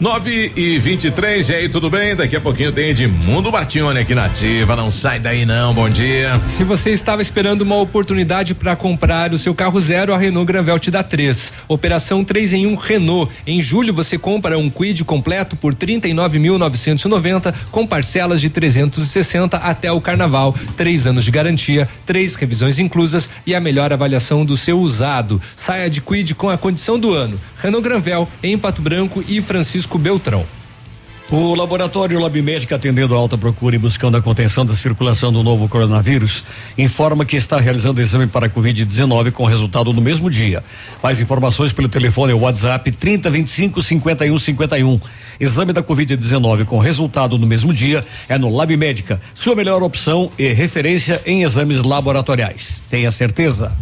9 0.00 0.52
e 0.54 0.78
23 0.78 1.48
e, 1.48 1.52
e 1.52 1.56
aí, 1.56 1.68
tudo 1.68 1.90
bem? 1.90 2.14
Daqui 2.14 2.36
a 2.36 2.40
pouquinho 2.40 2.70
tem 2.70 2.90
Edmundo 2.90 3.50
Bartione 3.50 3.98
aqui 3.98 4.14
na 4.14 4.26
Ativa. 4.26 4.76
Não 4.76 4.92
sai 4.92 5.18
daí, 5.18 5.44
não. 5.44 5.74
Bom 5.74 5.90
dia. 5.90 6.40
Se 6.56 6.62
você 6.62 6.90
estava 6.90 7.20
esperando 7.20 7.62
uma 7.62 7.74
oportunidade 7.74 8.54
para 8.54 8.76
comprar 8.76 9.34
o 9.34 9.38
seu 9.38 9.52
carro 9.56 9.80
zero, 9.80 10.14
a 10.14 10.18
Renault 10.18 10.46
Granvel 10.46 10.78
te 10.78 10.88
dá 10.88 11.02
três. 11.02 11.52
Operação 11.66 12.22
3 12.22 12.52
em 12.52 12.66
1 12.66 12.70
um 12.70 12.74
Renault. 12.76 13.32
Em 13.44 13.60
julho 13.60 13.92
você 13.92 14.16
compra 14.16 14.56
um 14.56 14.70
Quid 14.70 15.02
completo 15.02 15.56
por 15.56 15.74
39.990 15.74 17.52
com 17.72 17.84
parcelas 17.84 18.40
de 18.40 18.50
360 18.50 19.56
até 19.56 19.90
o 19.90 20.00
carnaval. 20.00 20.54
Três 20.76 21.08
anos 21.08 21.24
de 21.24 21.32
garantia, 21.32 21.88
três 22.06 22.36
revisões 22.36 22.78
inclusas 22.78 23.28
e 23.44 23.52
a 23.52 23.60
melhor 23.60 23.92
avaliação 23.92 24.44
do 24.44 24.56
seu 24.56 24.78
usado. 24.78 25.42
Saia 25.56 25.90
de 25.90 26.00
Quid 26.00 26.36
com 26.36 26.48
a 26.48 26.56
condição 26.56 27.00
do 27.00 27.12
ano. 27.12 27.40
Renault 27.56 27.82
Granvel 27.82 28.28
em 28.44 28.56
Pato 28.56 28.80
Branco 28.80 29.24
e 29.26 29.42
Francisco 29.42 29.87
Beltrão. 29.96 30.44
O 31.30 31.54
laboratório 31.54 32.18
Lab 32.18 32.40
Médica, 32.40 32.76
atendendo 32.76 33.14
a 33.14 33.18
alta 33.18 33.36
procura 33.36 33.76
e 33.76 33.78
buscando 33.78 34.16
a 34.16 34.22
contenção 34.22 34.64
da 34.64 34.74
circulação 34.74 35.30
do 35.30 35.42
novo 35.42 35.68
coronavírus, 35.68 36.42
informa 36.78 37.22
que 37.22 37.36
está 37.36 37.60
realizando 37.60 38.00
exame 38.00 38.26
para 38.26 38.48
Covid-19 38.48 39.30
com 39.32 39.44
resultado 39.44 39.92
no 39.92 40.00
mesmo 40.00 40.30
dia. 40.30 40.64
Mais 41.02 41.20
informações 41.20 41.70
pelo 41.70 41.86
telefone 41.86 42.32
ou 42.32 42.40
WhatsApp 42.40 42.90
3025 42.90 43.82
5151. 43.82 44.98
Exame 45.38 45.74
da 45.74 45.82
Covid-19 45.82 46.64
com 46.64 46.78
resultado 46.78 47.36
no 47.36 47.46
mesmo 47.46 47.74
dia 47.74 48.02
é 48.26 48.38
no 48.38 48.48
Lab 48.48 48.74
Médica, 48.74 49.20
sua 49.34 49.54
melhor 49.54 49.82
opção 49.82 50.30
e 50.38 50.50
referência 50.54 51.20
em 51.26 51.42
exames 51.42 51.82
laboratoriais. 51.82 52.82
Tenha 52.88 53.10
certeza. 53.10 53.76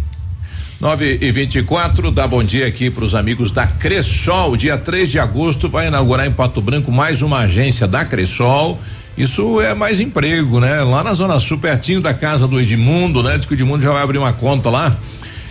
9 0.78 1.18
e 1.22 1.32
24 1.32 2.10
dá 2.10 2.26
bom 2.26 2.44
dia 2.44 2.66
aqui 2.66 2.90
para 2.90 3.02
os 3.02 3.14
amigos 3.14 3.50
da 3.50 3.66
Cressol. 3.66 4.54
Dia 4.56 4.76
3 4.76 5.10
de 5.10 5.18
agosto 5.18 5.70
vai 5.70 5.86
inaugurar 5.86 6.26
em 6.26 6.30
Pato 6.30 6.60
Branco 6.60 6.92
mais 6.92 7.22
uma 7.22 7.38
agência 7.38 7.86
da 7.88 8.04
Cressol. 8.04 8.78
Isso 9.16 9.58
é 9.62 9.72
mais 9.72 10.00
emprego, 10.00 10.60
né? 10.60 10.82
Lá 10.82 11.02
na 11.02 11.14
Zona 11.14 11.40
Sul, 11.40 11.56
pertinho 11.56 12.02
da 12.02 12.12
casa 12.12 12.46
do 12.46 12.60
Edmundo, 12.60 13.22
né? 13.22 13.38
Diz 13.38 13.46
que 13.46 13.54
o 13.54 13.56
Edmundo 13.56 13.82
já 13.82 13.90
vai 13.90 14.02
abrir 14.02 14.18
uma 14.18 14.34
conta 14.34 14.68
lá. 14.68 14.94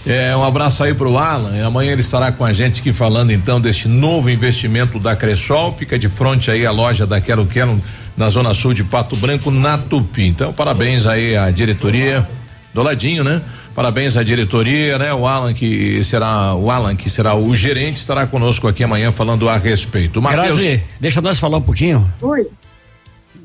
É, 0.06 0.38
um 0.38 0.44
abraço 0.44 0.84
aí 0.84 0.94
pro 0.94 1.18
Alan. 1.18 1.66
Amanhã 1.66 1.94
ele 1.94 2.02
estará 2.02 2.32
com 2.32 2.46
a 2.46 2.54
gente 2.54 2.80
aqui 2.80 2.94
falando 2.94 3.32
então 3.32 3.60
deste 3.60 3.88
novo 3.88 4.30
investimento 4.30 5.00
da 5.00 5.16
Cressol. 5.16 5.76
Fica 5.76 5.98
de 5.98 6.08
frente 6.08 6.52
aí 6.52 6.68
a 6.68 6.72
loja 6.72 7.08
da 7.08 7.20
Quero 7.20 7.48
Quero 7.48 7.82
na 8.16 8.30
Zona 8.30 8.54
Sul 8.54 8.76
de 8.76 8.84
Pato 8.84 9.16
Branco, 9.16 9.50
na 9.50 9.76
Tupi. 9.80 10.28
Então, 10.28 10.54
parabéns 10.54 11.08
aí 11.08 11.36
à 11.36 11.50
diretoria 11.50 12.30
do 12.76 12.84
ladinho, 12.84 13.24
né? 13.24 13.42
Parabéns 13.76 14.16
à 14.16 14.24
diretoria, 14.24 14.98
né? 14.98 15.14
O 15.14 15.28
Alan 15.28 15.54
que 15.54 16.02
será 16.06 16.56
o 16.56 16.72
Alan 16.72 16.96
que 16.96 17.10
será 17.10 17.36
o 17.36 17.54
gerente 17.54 17.98
estará 17.98 18.26
conosco 18.26 18.70
aqui 18.70 18.86
amanhã 18.86 19.12
falando 19.12 19.50
a 19.50 19.58
respeito. 19.58 20.22
Matheus, 20.22 20.58
Grazi, 20.58 20.84
deixa 20.98 21.22
nós 21.22 21.38
falar 21.38 21.58
um 21.58 21.62
pouquinho. 21.62 22.10
Oi. 22.22 22.48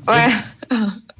Ué. 0.07 0.43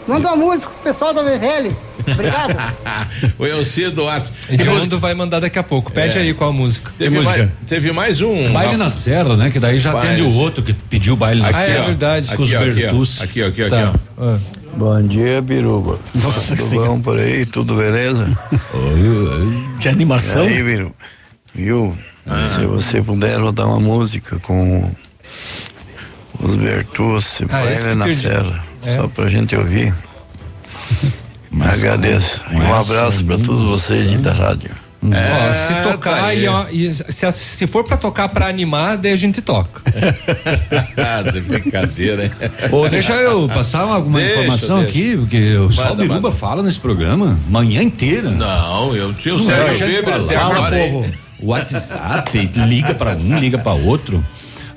Manda 0.07 0.33
uma 0.33 0.37
música 0.37 0.71
pro 0.71 0.83
pessoal 0.83 1.13
da 1.13 1.21
VVL. 1.21 1.75
Obrigado. 2.11 2.73
o 3.37 3.45
Elcir 3.45 3.91
Duarte. 3.91 4.31
Edmundo 4.49 4.99
vai 4.99 5.13
mandar 5.13 5.41
daqui 5.41 5.59
a 5.59 5.63
pouco. 5.63 5.91
Pede 5.91 6.17
é. 6.17 6.21
aí 6.21 6.33
qual 6.33 6.53
música. 6.53 6.93
Teve 6.97 7.19
mais, 7.19 7.49
teve 7.67 7.91
mais 7.91 8.21
um. 8.21 8.53
Baile 8.53 8.77
na 8.77 8.89
Serra, 8.89 9.35
né? 9.35 9.51
Que 9.51 9.59
daí 9.59 9.79
já 9.79 9.91
Paz. 9.91 10.05
atende 10.05 10.21
o 10.21 10.33
outro 10.35 10.63
que 10.63 10.73
pediu 10.73 11.17
baile 11.17 11.41
na 11.41 11.49
aqui, 11.49 11.59
Serra. 11.59 11.79
Ah, 11.79 11.83
é 11.83 11.85
verdade. 11.85 12.33
Aqui, 12.33 12.41
ó, 12.41 12.45
aqui, 12.45 12.63
ó, 12.63 13.23
aqui, 13.23 13.43
ó, 13.43 13.47
aqui, 13.47 13.63
ó, 13.63 13.69
tá. 13.69 13.83
aqui, 13.89 13.99
ó. 14.17 14.37
Bom 14.77 15.01
dia, 15.01 15.41
Biruba. 15.41 15.99
Nossa 16.15 16.55
tudo 16.55 16.69
senhora. 16.69 16.89
bom 16.89 17.01
por 17.01 17.19
aí? 17.19 17.45
Tudo 17.45 17.75
beleza? 17.75 18.27
que 19.81 19.89
animação. 19.89 20.45
E 20.47 20.53
aí, 20.53 20.63
Biruba? 20.63 20.93
Viu? 21.53 21.97
Ah. 22.25 22.47
Se 22.47 22.65
você 22.65 23.01
puder 23.01 23.39
rodar 23.39 23.67
uma 23.67 23.79
música 23.79 24.37
com 24.39 24.89
os 26.39 26.55
Bertucci, 26.55 27.45
ah, 27.45 27.47
Baile 27.47 27.95
na 27.95 28.11
Serra, 28.11 28.63
é. 28.87 28.95
só 28.95 29.07
pra 29.07 29.27
gente 29.27 29.55
ouvir. 29.55 29.93
Mas 31.51 31.79
Agradeço. 31.79 32.41
Um 32.51 32.73
abraço 32.73 33.25
para 33.25 33.37
todos 33.37 33.69
vocês 33.69 34.11
da 34.21 34.33
rádio. 34.33 34.71
É, 35.11 35.53
se 35.53 35.83
tocar 35.83 36.21
tá 36.21 36.33
e, 36.33 36.47
ó, 36.47 36.65
e, 36.71 36.91
se, 36.91 37.31
se 37.31 37.67
for 37.67 37.83
para 37.83 37.97
tocar 37.97 38.29
para 38.29 38.47
animar, 38.47 38.97
daí 38.97 39.13
a 39.13 39.15
gente 39.15 39.41
toca. 39.41 39.81
Essa 40.97 41.39
brincadeira, 41.39 42.25
hein? 42.25 42.31
Ô, 42.71 42.89
deixa 42.89 43.13
eu 43.13 43.47
passar 43.47 43.81
alguma 43.81 44.19
deixa, 44.19 44.33
informação 44.33 44.81
deixa. 44.81 44.89
aqui, 44.89 45.15
porque 45.15 45.55
o 45.55 45.71
Só 45.71 45.93
Biruba 45.93 46.31
fala 46.31 46.63
nesse 46.63 46.79
programa 46.79 47.39
manhã 47.47 47.83
inteira. 47.83 48.31
Não, 48.31 48.95
eu 48.95 49.13
tinha 49.13 49.35
o 49.35 49.39
Sérgio 49.39 49.87
Bíblia 49.87 50.15
até 50.15 50.35
agora. 50.35 50.77
Povo. 50.77 51.05
WhatsApp, 51.39 52.51
liga 52.55 52.95
para 52.95 53.15
um, 53.15 53.37
liga 53.37 53.59
para 53.59 53.73
outro. 53.73 54.23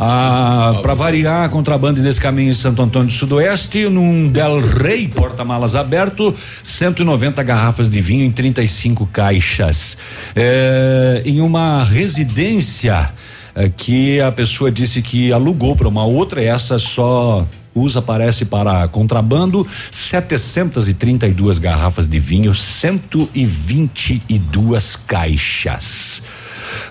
Ah, 0.02 0.78
para 0.80 0.94
variar, 0.94 1.50
contrabando 1.50 2.00
nesse 2.00 2.18
caminho 2.18 2.52
em 2.52 2.54
Santo 2.54 2.80
Antônio 2.80 3.08
do 3.08 3.12
Sudoeste, 3.12 3.86
num 3.86 4.28
Del 4.28 4.58
Rey, 4.58 5.06
porta-malas 5.06 5.76
aberto, 5.76 6.34
190 6.64 7.42
garrafas 7.42 7.90
de 7.90 8.00
vinho 8.00 8.24
em 8.24 8.30
35 8.30 9.06
caixas. 9.08 9.98
É, 10.34 11.20
em 11.26 11.42
uma 11.42 11.84
residência 11.84 13.10
é, 13.54 13.68
que 13.68 14.18
a 14.22 14.32
pessoa 14.32 14.70
disse 14.70 15.02
que 15.02 15.34
alugou 15.34 15.76
para 15.76 15.86
uma 15.86 16.06
outra, 16.06 16.42
essa 16.42 16.78
só 16.78 17.46
usa 17.74 18.00
parece 18.00 18.46
para 18.46 18.88
contrabando 18.88 19.66
732 19.90 21.58
garrafas 21.58 22.08
de 22.08 22.18
vinho 22.18 22.54
122 22.54 24.96
caixas 24.96 26.22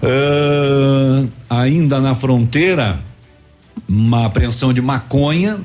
Uh, 0.03 1.27
ainda 1.49 1.99
na 1.99 2.15
fronteira, 2.15 2.99
uma 3.87 4.25
apreensão 4.25 4.73
de 4.73 4.81
maconha. 4.81 5.59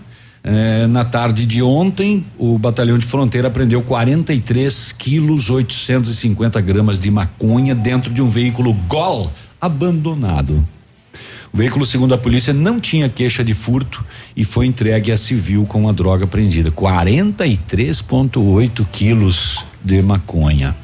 Eh, 0.46 0.86
na 0.88 1.06
tarde 1.06 1.46
de 1.46 1.62
ontem, 1.62 2.22
o 2.36 2.58
batalhão 2.58 2.98
de 2.98 3.06
fronteira 3.06 3.48
apreendeu 3.48 3.80
43 3.80 4.92
quilos 4.92 5.48
850 5.48 6.60
gramas 6.60 6.98
de 6.98 7.10
maconha 7.10 7.74
dentro 7.74 8.12
de 8.12 8.20
um 8.20 8.28
veículo 8.28 8.74
Gol 8.86 9.32
abandonado. 9.58 10.62
O 11.50 11.56
veículo, 11.56 11.86
segundo 11.86 12.12
a 12.12 12.18
polícia, 12.18 12.52
não 12.52 12.78
tinha 12.78 13.08
queixa 13.08 13.42
de 13.42 13.54
furto 13.54 14.04
e 14.36 14.44
foi 14.44 14.66
entregue 14.66 15.10
a 15.12 15.16
civil 15.16 15.64
com 15.64 15.88
a 15.88 15.92
droga 15.92 16.24
apreendida. 16.24 16.70
43,8 16.70 18.86
quilos 18.92 19.64
de 19.82 20.02
maconha. 20.02 20.76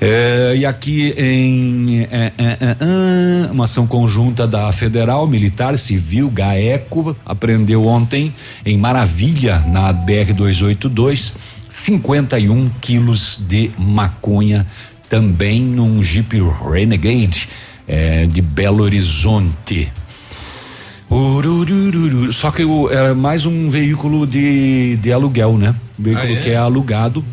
É, 0.00 0.54
e 0.56 0.66
aqui 0.66 1.14
em 1.16 2.02
é, 2.10 2.32
é, 2.36 2.44
é 2.60 2.76
ah, 2.80 3.52
uma 3.52 3.64
ação 3.64 3.86
conjunta 3.86 4.46
da 4.46 4.70
Federal, 4.72 5.26
Militar, 5.26 5.78
Civil, 5.78 6.28
GAECO, 6.30 7.16
apreendeu 7.24 7.86
ontem 7.86 8.34
em 8.64 8.76
Maravilha, 8.76 9.60
na 9.68 9.92
BR 9.92 10.32
282, 10.34 11.34
51 11.68 12.70
quilos 12.80 13.40
de 13.46 13.70
maconha, 13.78 14.66
também 15.08 15.60
num 15.62 16.02
Jeep 16.02 16.36
Renegade 16.40 17.48
é, 17.86 18.26
de 18.26 18.40
Belo 18.40 18.82
Horizonte. 18.82 19.92
Ururururu. 21.10 22.32
Só 22.32 22.50
que 22.50 22.64
o, 22.64 22.90
era 22.90 23.14
mais 23.14 23.46
um 23.46 23.68
veículo 23.68 24.26
de, 24.26 24.96
de 24.96 25.12
aluguel, 25.12 25.56
né? 25.56 25.74
Veículo 25.96 26.32
ah, 26.32 26.32
é? 26.32 26.40
que 26.40 26.50
é 26.50 26.56
alugado 26.56 27.24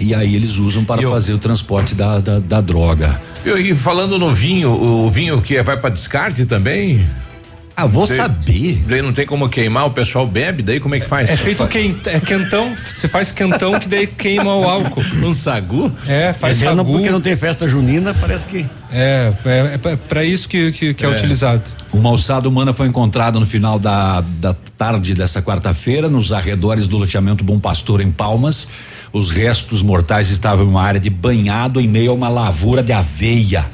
e 0.00 0.14
aí 0.14 0.34
eles 0.34 0.56
usam 0.56 0.84
para 0.84 1.02
eu, 1.02 1.10
fazer 1.10 1.32
o 1.32 1.38
transporte 1.38 1.94
da, 1.94 2.18
da, 2.18 2.38
da 2.38 2.60
droga. 2.60 3.20
E 3.44 3.74
falando 3.74 4.18
no 4.18 4.34
vinho, 4.34 4.70
o 4.70 5.10
vinho 5.10 5.40
que 5.40 5.62
vai 5.62 5.76
para 5.76 5.90
descarte 5.90 6.44
também? 6.46 7.04
Ah, 7.80 7.86
vou 7.86 8.06
saber. 8.06 8.82
Daí 8.86 9.00
não 9.00 9.10
tem 9.10 9.24
como 9.24 9.48
queimar, 9.48 9.86
o 9.86 9.90
pessoal 9.90 10.26
bebe, 10.26 10.62
daí 10.62 10.78
como 10.78 10.94
é 10.94 11.00
que 11.00 11.06
faz? 11.06 11.30
É 11.30 11.36
feito 11.36 11.66
quent, 11.66 12.06
é 12.06 12.20
quentão, 12.20 12.74
você 12.76 13.08
faz 13.08 13.32
quentão 13.32 13.80
que 13.80 13.88
daí 13.88 14.06
queima 14.06 14.54
o 14.54 14.64
álcool. 14.64 15.00
Um 15.24 15.32
sagu? 15.32 15.90
É, 16.06 16.34
faz 16.34 16.60
é 16.60 16.66
sagu. 16.66 16.84
porque 16.84 17.08
não 17.08 17.22
tem 17.22 17.34
festa 17.36 17.66
junina, 17.66 18.12
parece 18.12 18.46
que. 18.46 18.66
É, 18.92 19.32
é, 19.46 19.80
é 19.82 19.96
para 19.96 20.22
isso 20.22 20.46
que, 20.46 20.72
que, 20.72 20.92
que 20.92 21.06
é. 21.06 21.08
é. 21.08 21.12
utilizado. 21.12 21.62
Uma 21.90 22.10
alçada 22.10 22.46
humana 22.46 22.74
foi 22.74 22.86
encontrada 22.86 23.40
no 23.40 23.46
final 23.46 23.78
da, 23.78 24.22
da 24.38 24.54
tarde 24.76 25.14
dessa 25.14 25.40
quarta-feira, 25.40 26.08
nos 26.08 26.32
arredores 26.32 26.86
do 26.86 26.98
loteamento 26.98 27.42
Bom 27.42 27.58
Pastor, 27.58 28.02
em 28.02 28.12
Palmas. 28.12 28.68
Os 29.12 29.30
restos 29.30 29.82
mortais 29.82 30.30
estavam 30.30 30.64
em 30.64 30.68
uma 30.68 30.82
área 30.82 31.00
de 31.00 31.10
banhado 31.10 31.80
em 31.80 31.88
meio 31.88 32.12
a 32.12 32.14
uma 32.14 32.28
lavoura 32.28 32.82
de 32.82 32.92
aveia. 32.92 33.66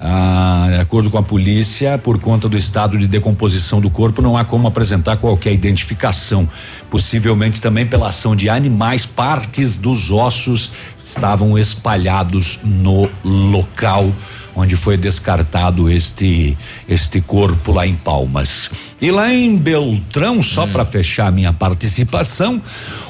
Ah, 0.00 0.66
de 0.68 0.80
acordo 0.80 1.10
com 1.10 1.18
a 1.18 1.22
polícia, 1.22 1.98
por 1.98 2.20
conta 2.20 2.48
do 2.48 2.56
estado 2.56 2.96
de 2.96 3.08
decomposição 3.08 3.80
do 3.80 3.90
corpo, 3.90 4.22
não 4.22 4.36
há 4.36 4.44
como 4.44 4.68
apresentar 4.68 5.16
qualquer 5.16 5.52
identificação. 5.52 6.48
Possivelmente 6.88 7.60
também 7.60 7.84
pela 7.84 8.08
ação 8.08 8.36
de 8.36 8.48
animais, 8.48 9.04
partes 9.04 9.76
dos 9.76 10.10
ossos 10.10 10.72
estavam 11.10 11.58
espalhados 11.58 12.60
no 12.62 13.10
local 13.24 14.10
onde 14.58 14.74
foi 14.74 14.96
descartado 14.96 15.88
este 15.88 16.58
este 16.88 17.20
corpo 17.20 17.72
lá 17.72 17.86
em 17.86 17.94
Palmas. 17.94 18.68
E 19.00 19.10
lá 19.10 19.32
em 19.32 19.56
Beltrão, 19.56 20.42
só 20.42 20.64
hum. 20.64 20.72
para 20.72 20.84
fechar 20.84 21.30
minha 21.30 21.52
participação, 21.52 22.60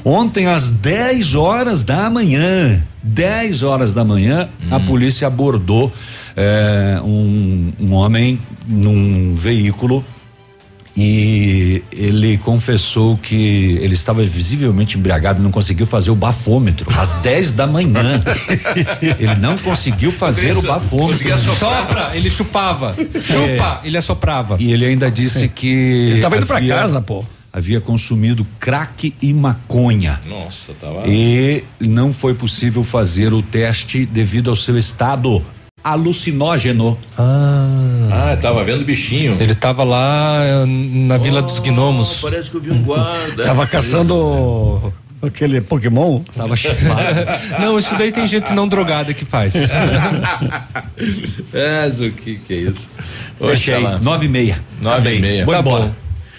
ontem 0.05 0.47
às 0.47 0.69
10 0.69 1.35
horas 1.35 1.83
da 1.83 2.11
manhã, 2.11 2.83
10 3.03 3.63
horas 3.63 3.95
da 3.95 4.05
manhã, 4.05 4.49
hum. 4.63 4.75
a 4.75 4.81
polícia 4.81 5.27
abordou 5.27 5.91
eh, 6.37 7.01
um, 7.03 7.73
um 7.81 7.95
homem 7.95 8.39
num 8.67 9.35
veículo 9.35 10.05
e 11.01 11.81
ele 11.93 12.37
confessou 12.39 13.17
que 13.17 13.79
ele 13.81 13.95
estava 13.95 14.21
visivelmente 14.25 14.99
embriagado 14.99 15.41
e 15.41 15.45
não 15.45 15.53
conseguiu 15.53 15.87
fazer 15.87 16.11
o 16.11 16.17
bafômetro 16.17 16.89
às 16.99 17.15
10 17.23 17.53
da 17.53 17.69
manhã. 17.69 18.21
ele 19.01 19.37
não 19.37 19.57
conseguiu 19.57 20.11
fazer 20.11 20.57
o 20.57 20.63
bafômetro. 20.63 21.39
Sopra, 21.39 22.11
ele 22.15 22.29
chupava. 22.29 22.97
Chupa, 22.97 23.81
é. 23.85 23.87
ele 23.87 23.97
assoprava. 23.97 24.57
E 24.59 24.73
ele 24.73 24.87
ainda 24.87 25.09
disse 25.09 25.47
que. 25.47 25.69
Ele 25.69 26.21
tava 26.21 26.37
indo 26.37 26.47
para 26.47 26.67
casa, 26.67 27.01
pô 27.01 27.25
havia 27.51 27.81
consumido 27.81 28.47
crack 28.61 29.13
e 29.21 29.33
maconha. 29.33 30.21
Nossa, 30.27 30.73
tava. 30.75 31.05
E 31.07 31.65
não 31.81 32.13
foi 32.13 32.35
possível 32.35 32.85
fazer 32.85 33.33
o 33.33 33.43
teste 33.43 34.05
devido 34.05 34.51
ao 34.51 34.55
seu 34.55 34.79
estado 34.79 35.43
alucinógeno. 35.83 36.99
Ah. 37.17 37.79
Ah, 38.11 38.37
tava 38.41 38.65
vendo 38.65 38.85
bichinho. 38.85 39.37
Ele 39.41 39.55
tava 39.55 39.85
lá 39.85 40.41
eh, 40.43 40.65
na 40.67 41.17
oh, 41.17 41.19
Vila 41.19 41.43
dos 41.43 41.59
Gnomos. 41.61 42.21
Parece 42.21 42.51
que 42.51 42.57
eu 42.57 42.61
vi 42.61 42.71
um 42.71 42.83
guarda. 42.83 43.45
tava 43.45 43.67
caçando 43.67 44.93
aquele 45.23 45.61
Pokémon. 45.61 46.23
Tava 46.37 46.57
chifado. 46.57 47.01
não, 47.61 47.79
isso 47.79 47.97
daí 47.97 48.13
tem 48.13 48.27
gente 48.27 48.53
não 48.53 48.67
drogada 48.67 49.13
que 49.15 49.25
faz. 49.25 49.55
é, 51.53 51.89
o 52.07 52.13
que 52.13 52.37
que 52.37 52.55
é 52.55 52.57
isso? 52.57 52.91
Aí, 53.41 54.03
nove 54.03 54.27
e 54.27 54.29
meia. 54.29 54.59
Nove 54.81 55.15
e 55.15 55.21
meia. 55.21 55.47
Tá 55.47 55.63
bom. 55.63 55.91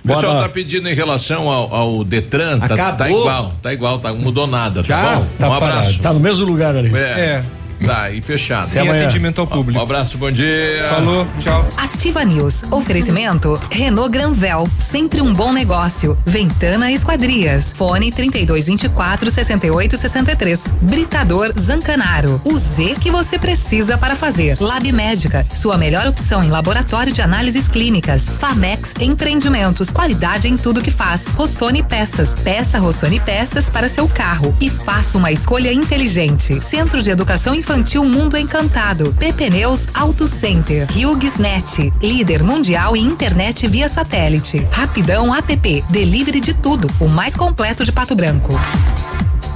O 0.03 0.07
pessoal 0.07 0.41
tá 0.41 0.49
pedindo 0.49 0.89
em 0.89 0.93
relação 0.93 1.49
ao, 1.49 1.75
ao 1.75 2.03
Detran, 2.03 2.59
tá, 2.59 2.93
tá, 2.93 3.09
igual, 3.09 3.53
tá 3.61 3.73
igual, 3.73 3.99
tá, 3.99 4.13
mudou 4.13 4.47
nada, 4.47 4.81
tá 4.81 5.15
bom? 5.15 5.27
Tá 5.37 5.49
um 5.49 5.53
abraço. 5.53 5.99
Tá 5.99 6.13
no 6.13 6.19
mesmo 6.21 6.45
lugar 6.45 6.75
ali. 6.75 6.89
É. 6.95 6.99
é. 6.99 7.43
Tá 7.89 8.03
aí 8.03 8.21
fechado. 8.21 8.71
Tem 8.71 8.87
atendimento 8.87 9.41
ao 9.41 9.47
público. 9.47 9.79
Um 9.79 9.83
abraço, 9.83 10.17
bom 10.17 10.31
dia. 10.31 10.87
Falou, 10.89 11.27
tchau. 11.39 11.67
Ativa 11.75 12.23
News. 12.23 12.63
Oferecimento 12.69 13.59
Renault 13.71 14.11
Granvel, 14.11 14.69
sempre 14.77 15.21
um 15.21 15.33
bom 15.33 15.51
negócio. 15.51 16.17
Ventana 16.25 16.91
Esquadrias. 16.91 17.71
Fone 17.75 18.11
3224 18.11 19.31
6863. 19.31 20.73
Britador 20.81 21.53
Zancanaro. 21.59 22.39
O 22.45 22.57
Z 22.57 22.95
que 23.01 23.09
você 23.09 23.39
precisa 23.39 23.97
para 23.97 24.15
fazer. 24.15 24.57
Lab 24.59 24.91
Médica, 24.91 25.45
sua 25.55 25.77
melhor 25.77 26.07
opção 26.07 26.43
em 26.43 26.49
laboratório 26.49 27.11
de 27.11 27.21
análises 27.21 27.67
clínicas. 27.67 28.21
Famex 28.21 28.93
Empreendimentos, 28.99 29.89
qualidade 29.89 30.47
em 30.47 30.57
tudo 30.57 30.81
que 30.81 30.91
faz. 30.91 31.27
Rossoni 31.29 31.81
Peças. 31.81 32.35
Peça 32.35 32.77
Rossoni 32.77 33.19
Peças 33.19 33.69
para 33.69 33.89
seu 33.89 34.07
carro 34.07 34.55
e 34.61 34.69
faça 34.69 35.17
uma 35.17 35.31
escolha 35.31 35.73
inteligente. 35.73 36.63
Centro 36.63 37.01
de 37.01 37.09
Educação 37.09 37.55
Infantil 37.55 37.78
Mundo 38.03 38.37
Encantado. 38.37 39.13
PP 39.13 39.49
Neus 39.49 39.87
Auto 39.93 40.27
Center. 40.27 40.85
HughesNet, 40.91 41.93
líder 42.01 42.43
mundial 42.43 42.95
em 42.95 43.05
internet 43.05 43.65
via 43.67 43.87
satélite. 43.87 44.67
Rapidão 44.71 45.33
App, 45.33 45.83
delivery 45.89 46.41
de 46.41 46.53
tudo, 46.53 46.89
o 46.99 47.07
mais 47.07 47.35
completo 47.35 47.85
de 47.85 47.91
Pato 47.91 48.15
Branco. 48.15 48.53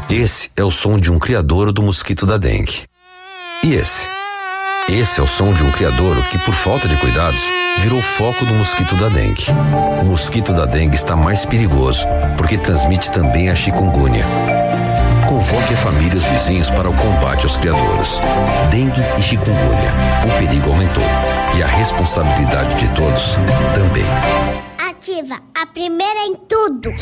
Esse 0.10 0.50
é 0.56 0.64
o 0.64 0.72
som 0.72 0.98
de 0.98 1.12
um 1.12 1.20
criador 1.20 1.72
do 1.74 1.84
mosquito 1.84 2.26
da 2.26 2.38
dengue. 2.38 2.84
E 3.64 3.74
esse? 3.74 4.08
Esse 4.88 5.20
é 5.20 5.24
o 5.24 5.28
som 5.28 5.54
de 5.54 5.64
um 5.64 5.72
criador 5.72 6.16
que, 6.30 6.38
por 6.38 6.54
falta 6.54 6.88
de 6.88 6.96
cuidados, 6.98 7.42
virou 7.80 8.02
foco 8.02 8.46
do 8.46 8.54
mosquito 8.54 8.96
da 8.96 9.10
dengue. 9.10 9.46
O 10.02 10.06
mosquito 10.06 10.54
da 10.54 10.66
dengue 10.66 10.96
está 10.96 11.16
mais 11.16 11.46
perigoso 11.46 12.06
porque 12.38 12.58
transmite 12.58 13.12
também 13.12 13.50
a 13.50 13.56
chikungunya. 13.56 14.26
Convoque 15.34 15.74
a 15.74 15.78
família 15.78 16.14
e 16.14 16.18
os 16.18 16.24
vizinhos 16.26 16.70
para 16.70 16.88
o 16.88 16.96
combate 16.96 17.46
aos 17.46 17.58
criadores. 17.58 18.20
Dengue 18.70 19.02
e 19.18 19.22
chikungunya. 19.24 19.92
O 20.24 20.38
perigo 20.38 20.70
aumentou. 20.70 21.04
E 21.58 21.64
a 21.64 21.66
responsabilidade 21.66 22.76
de 22.76 22.88
todos 22.94 23.34
também. 23.74 24.06
Ativa, 24.78 25.42
a 25.60 25.66
primeira 25.66 26.20
em 26.28 26.36
tudo. 26.36 26.94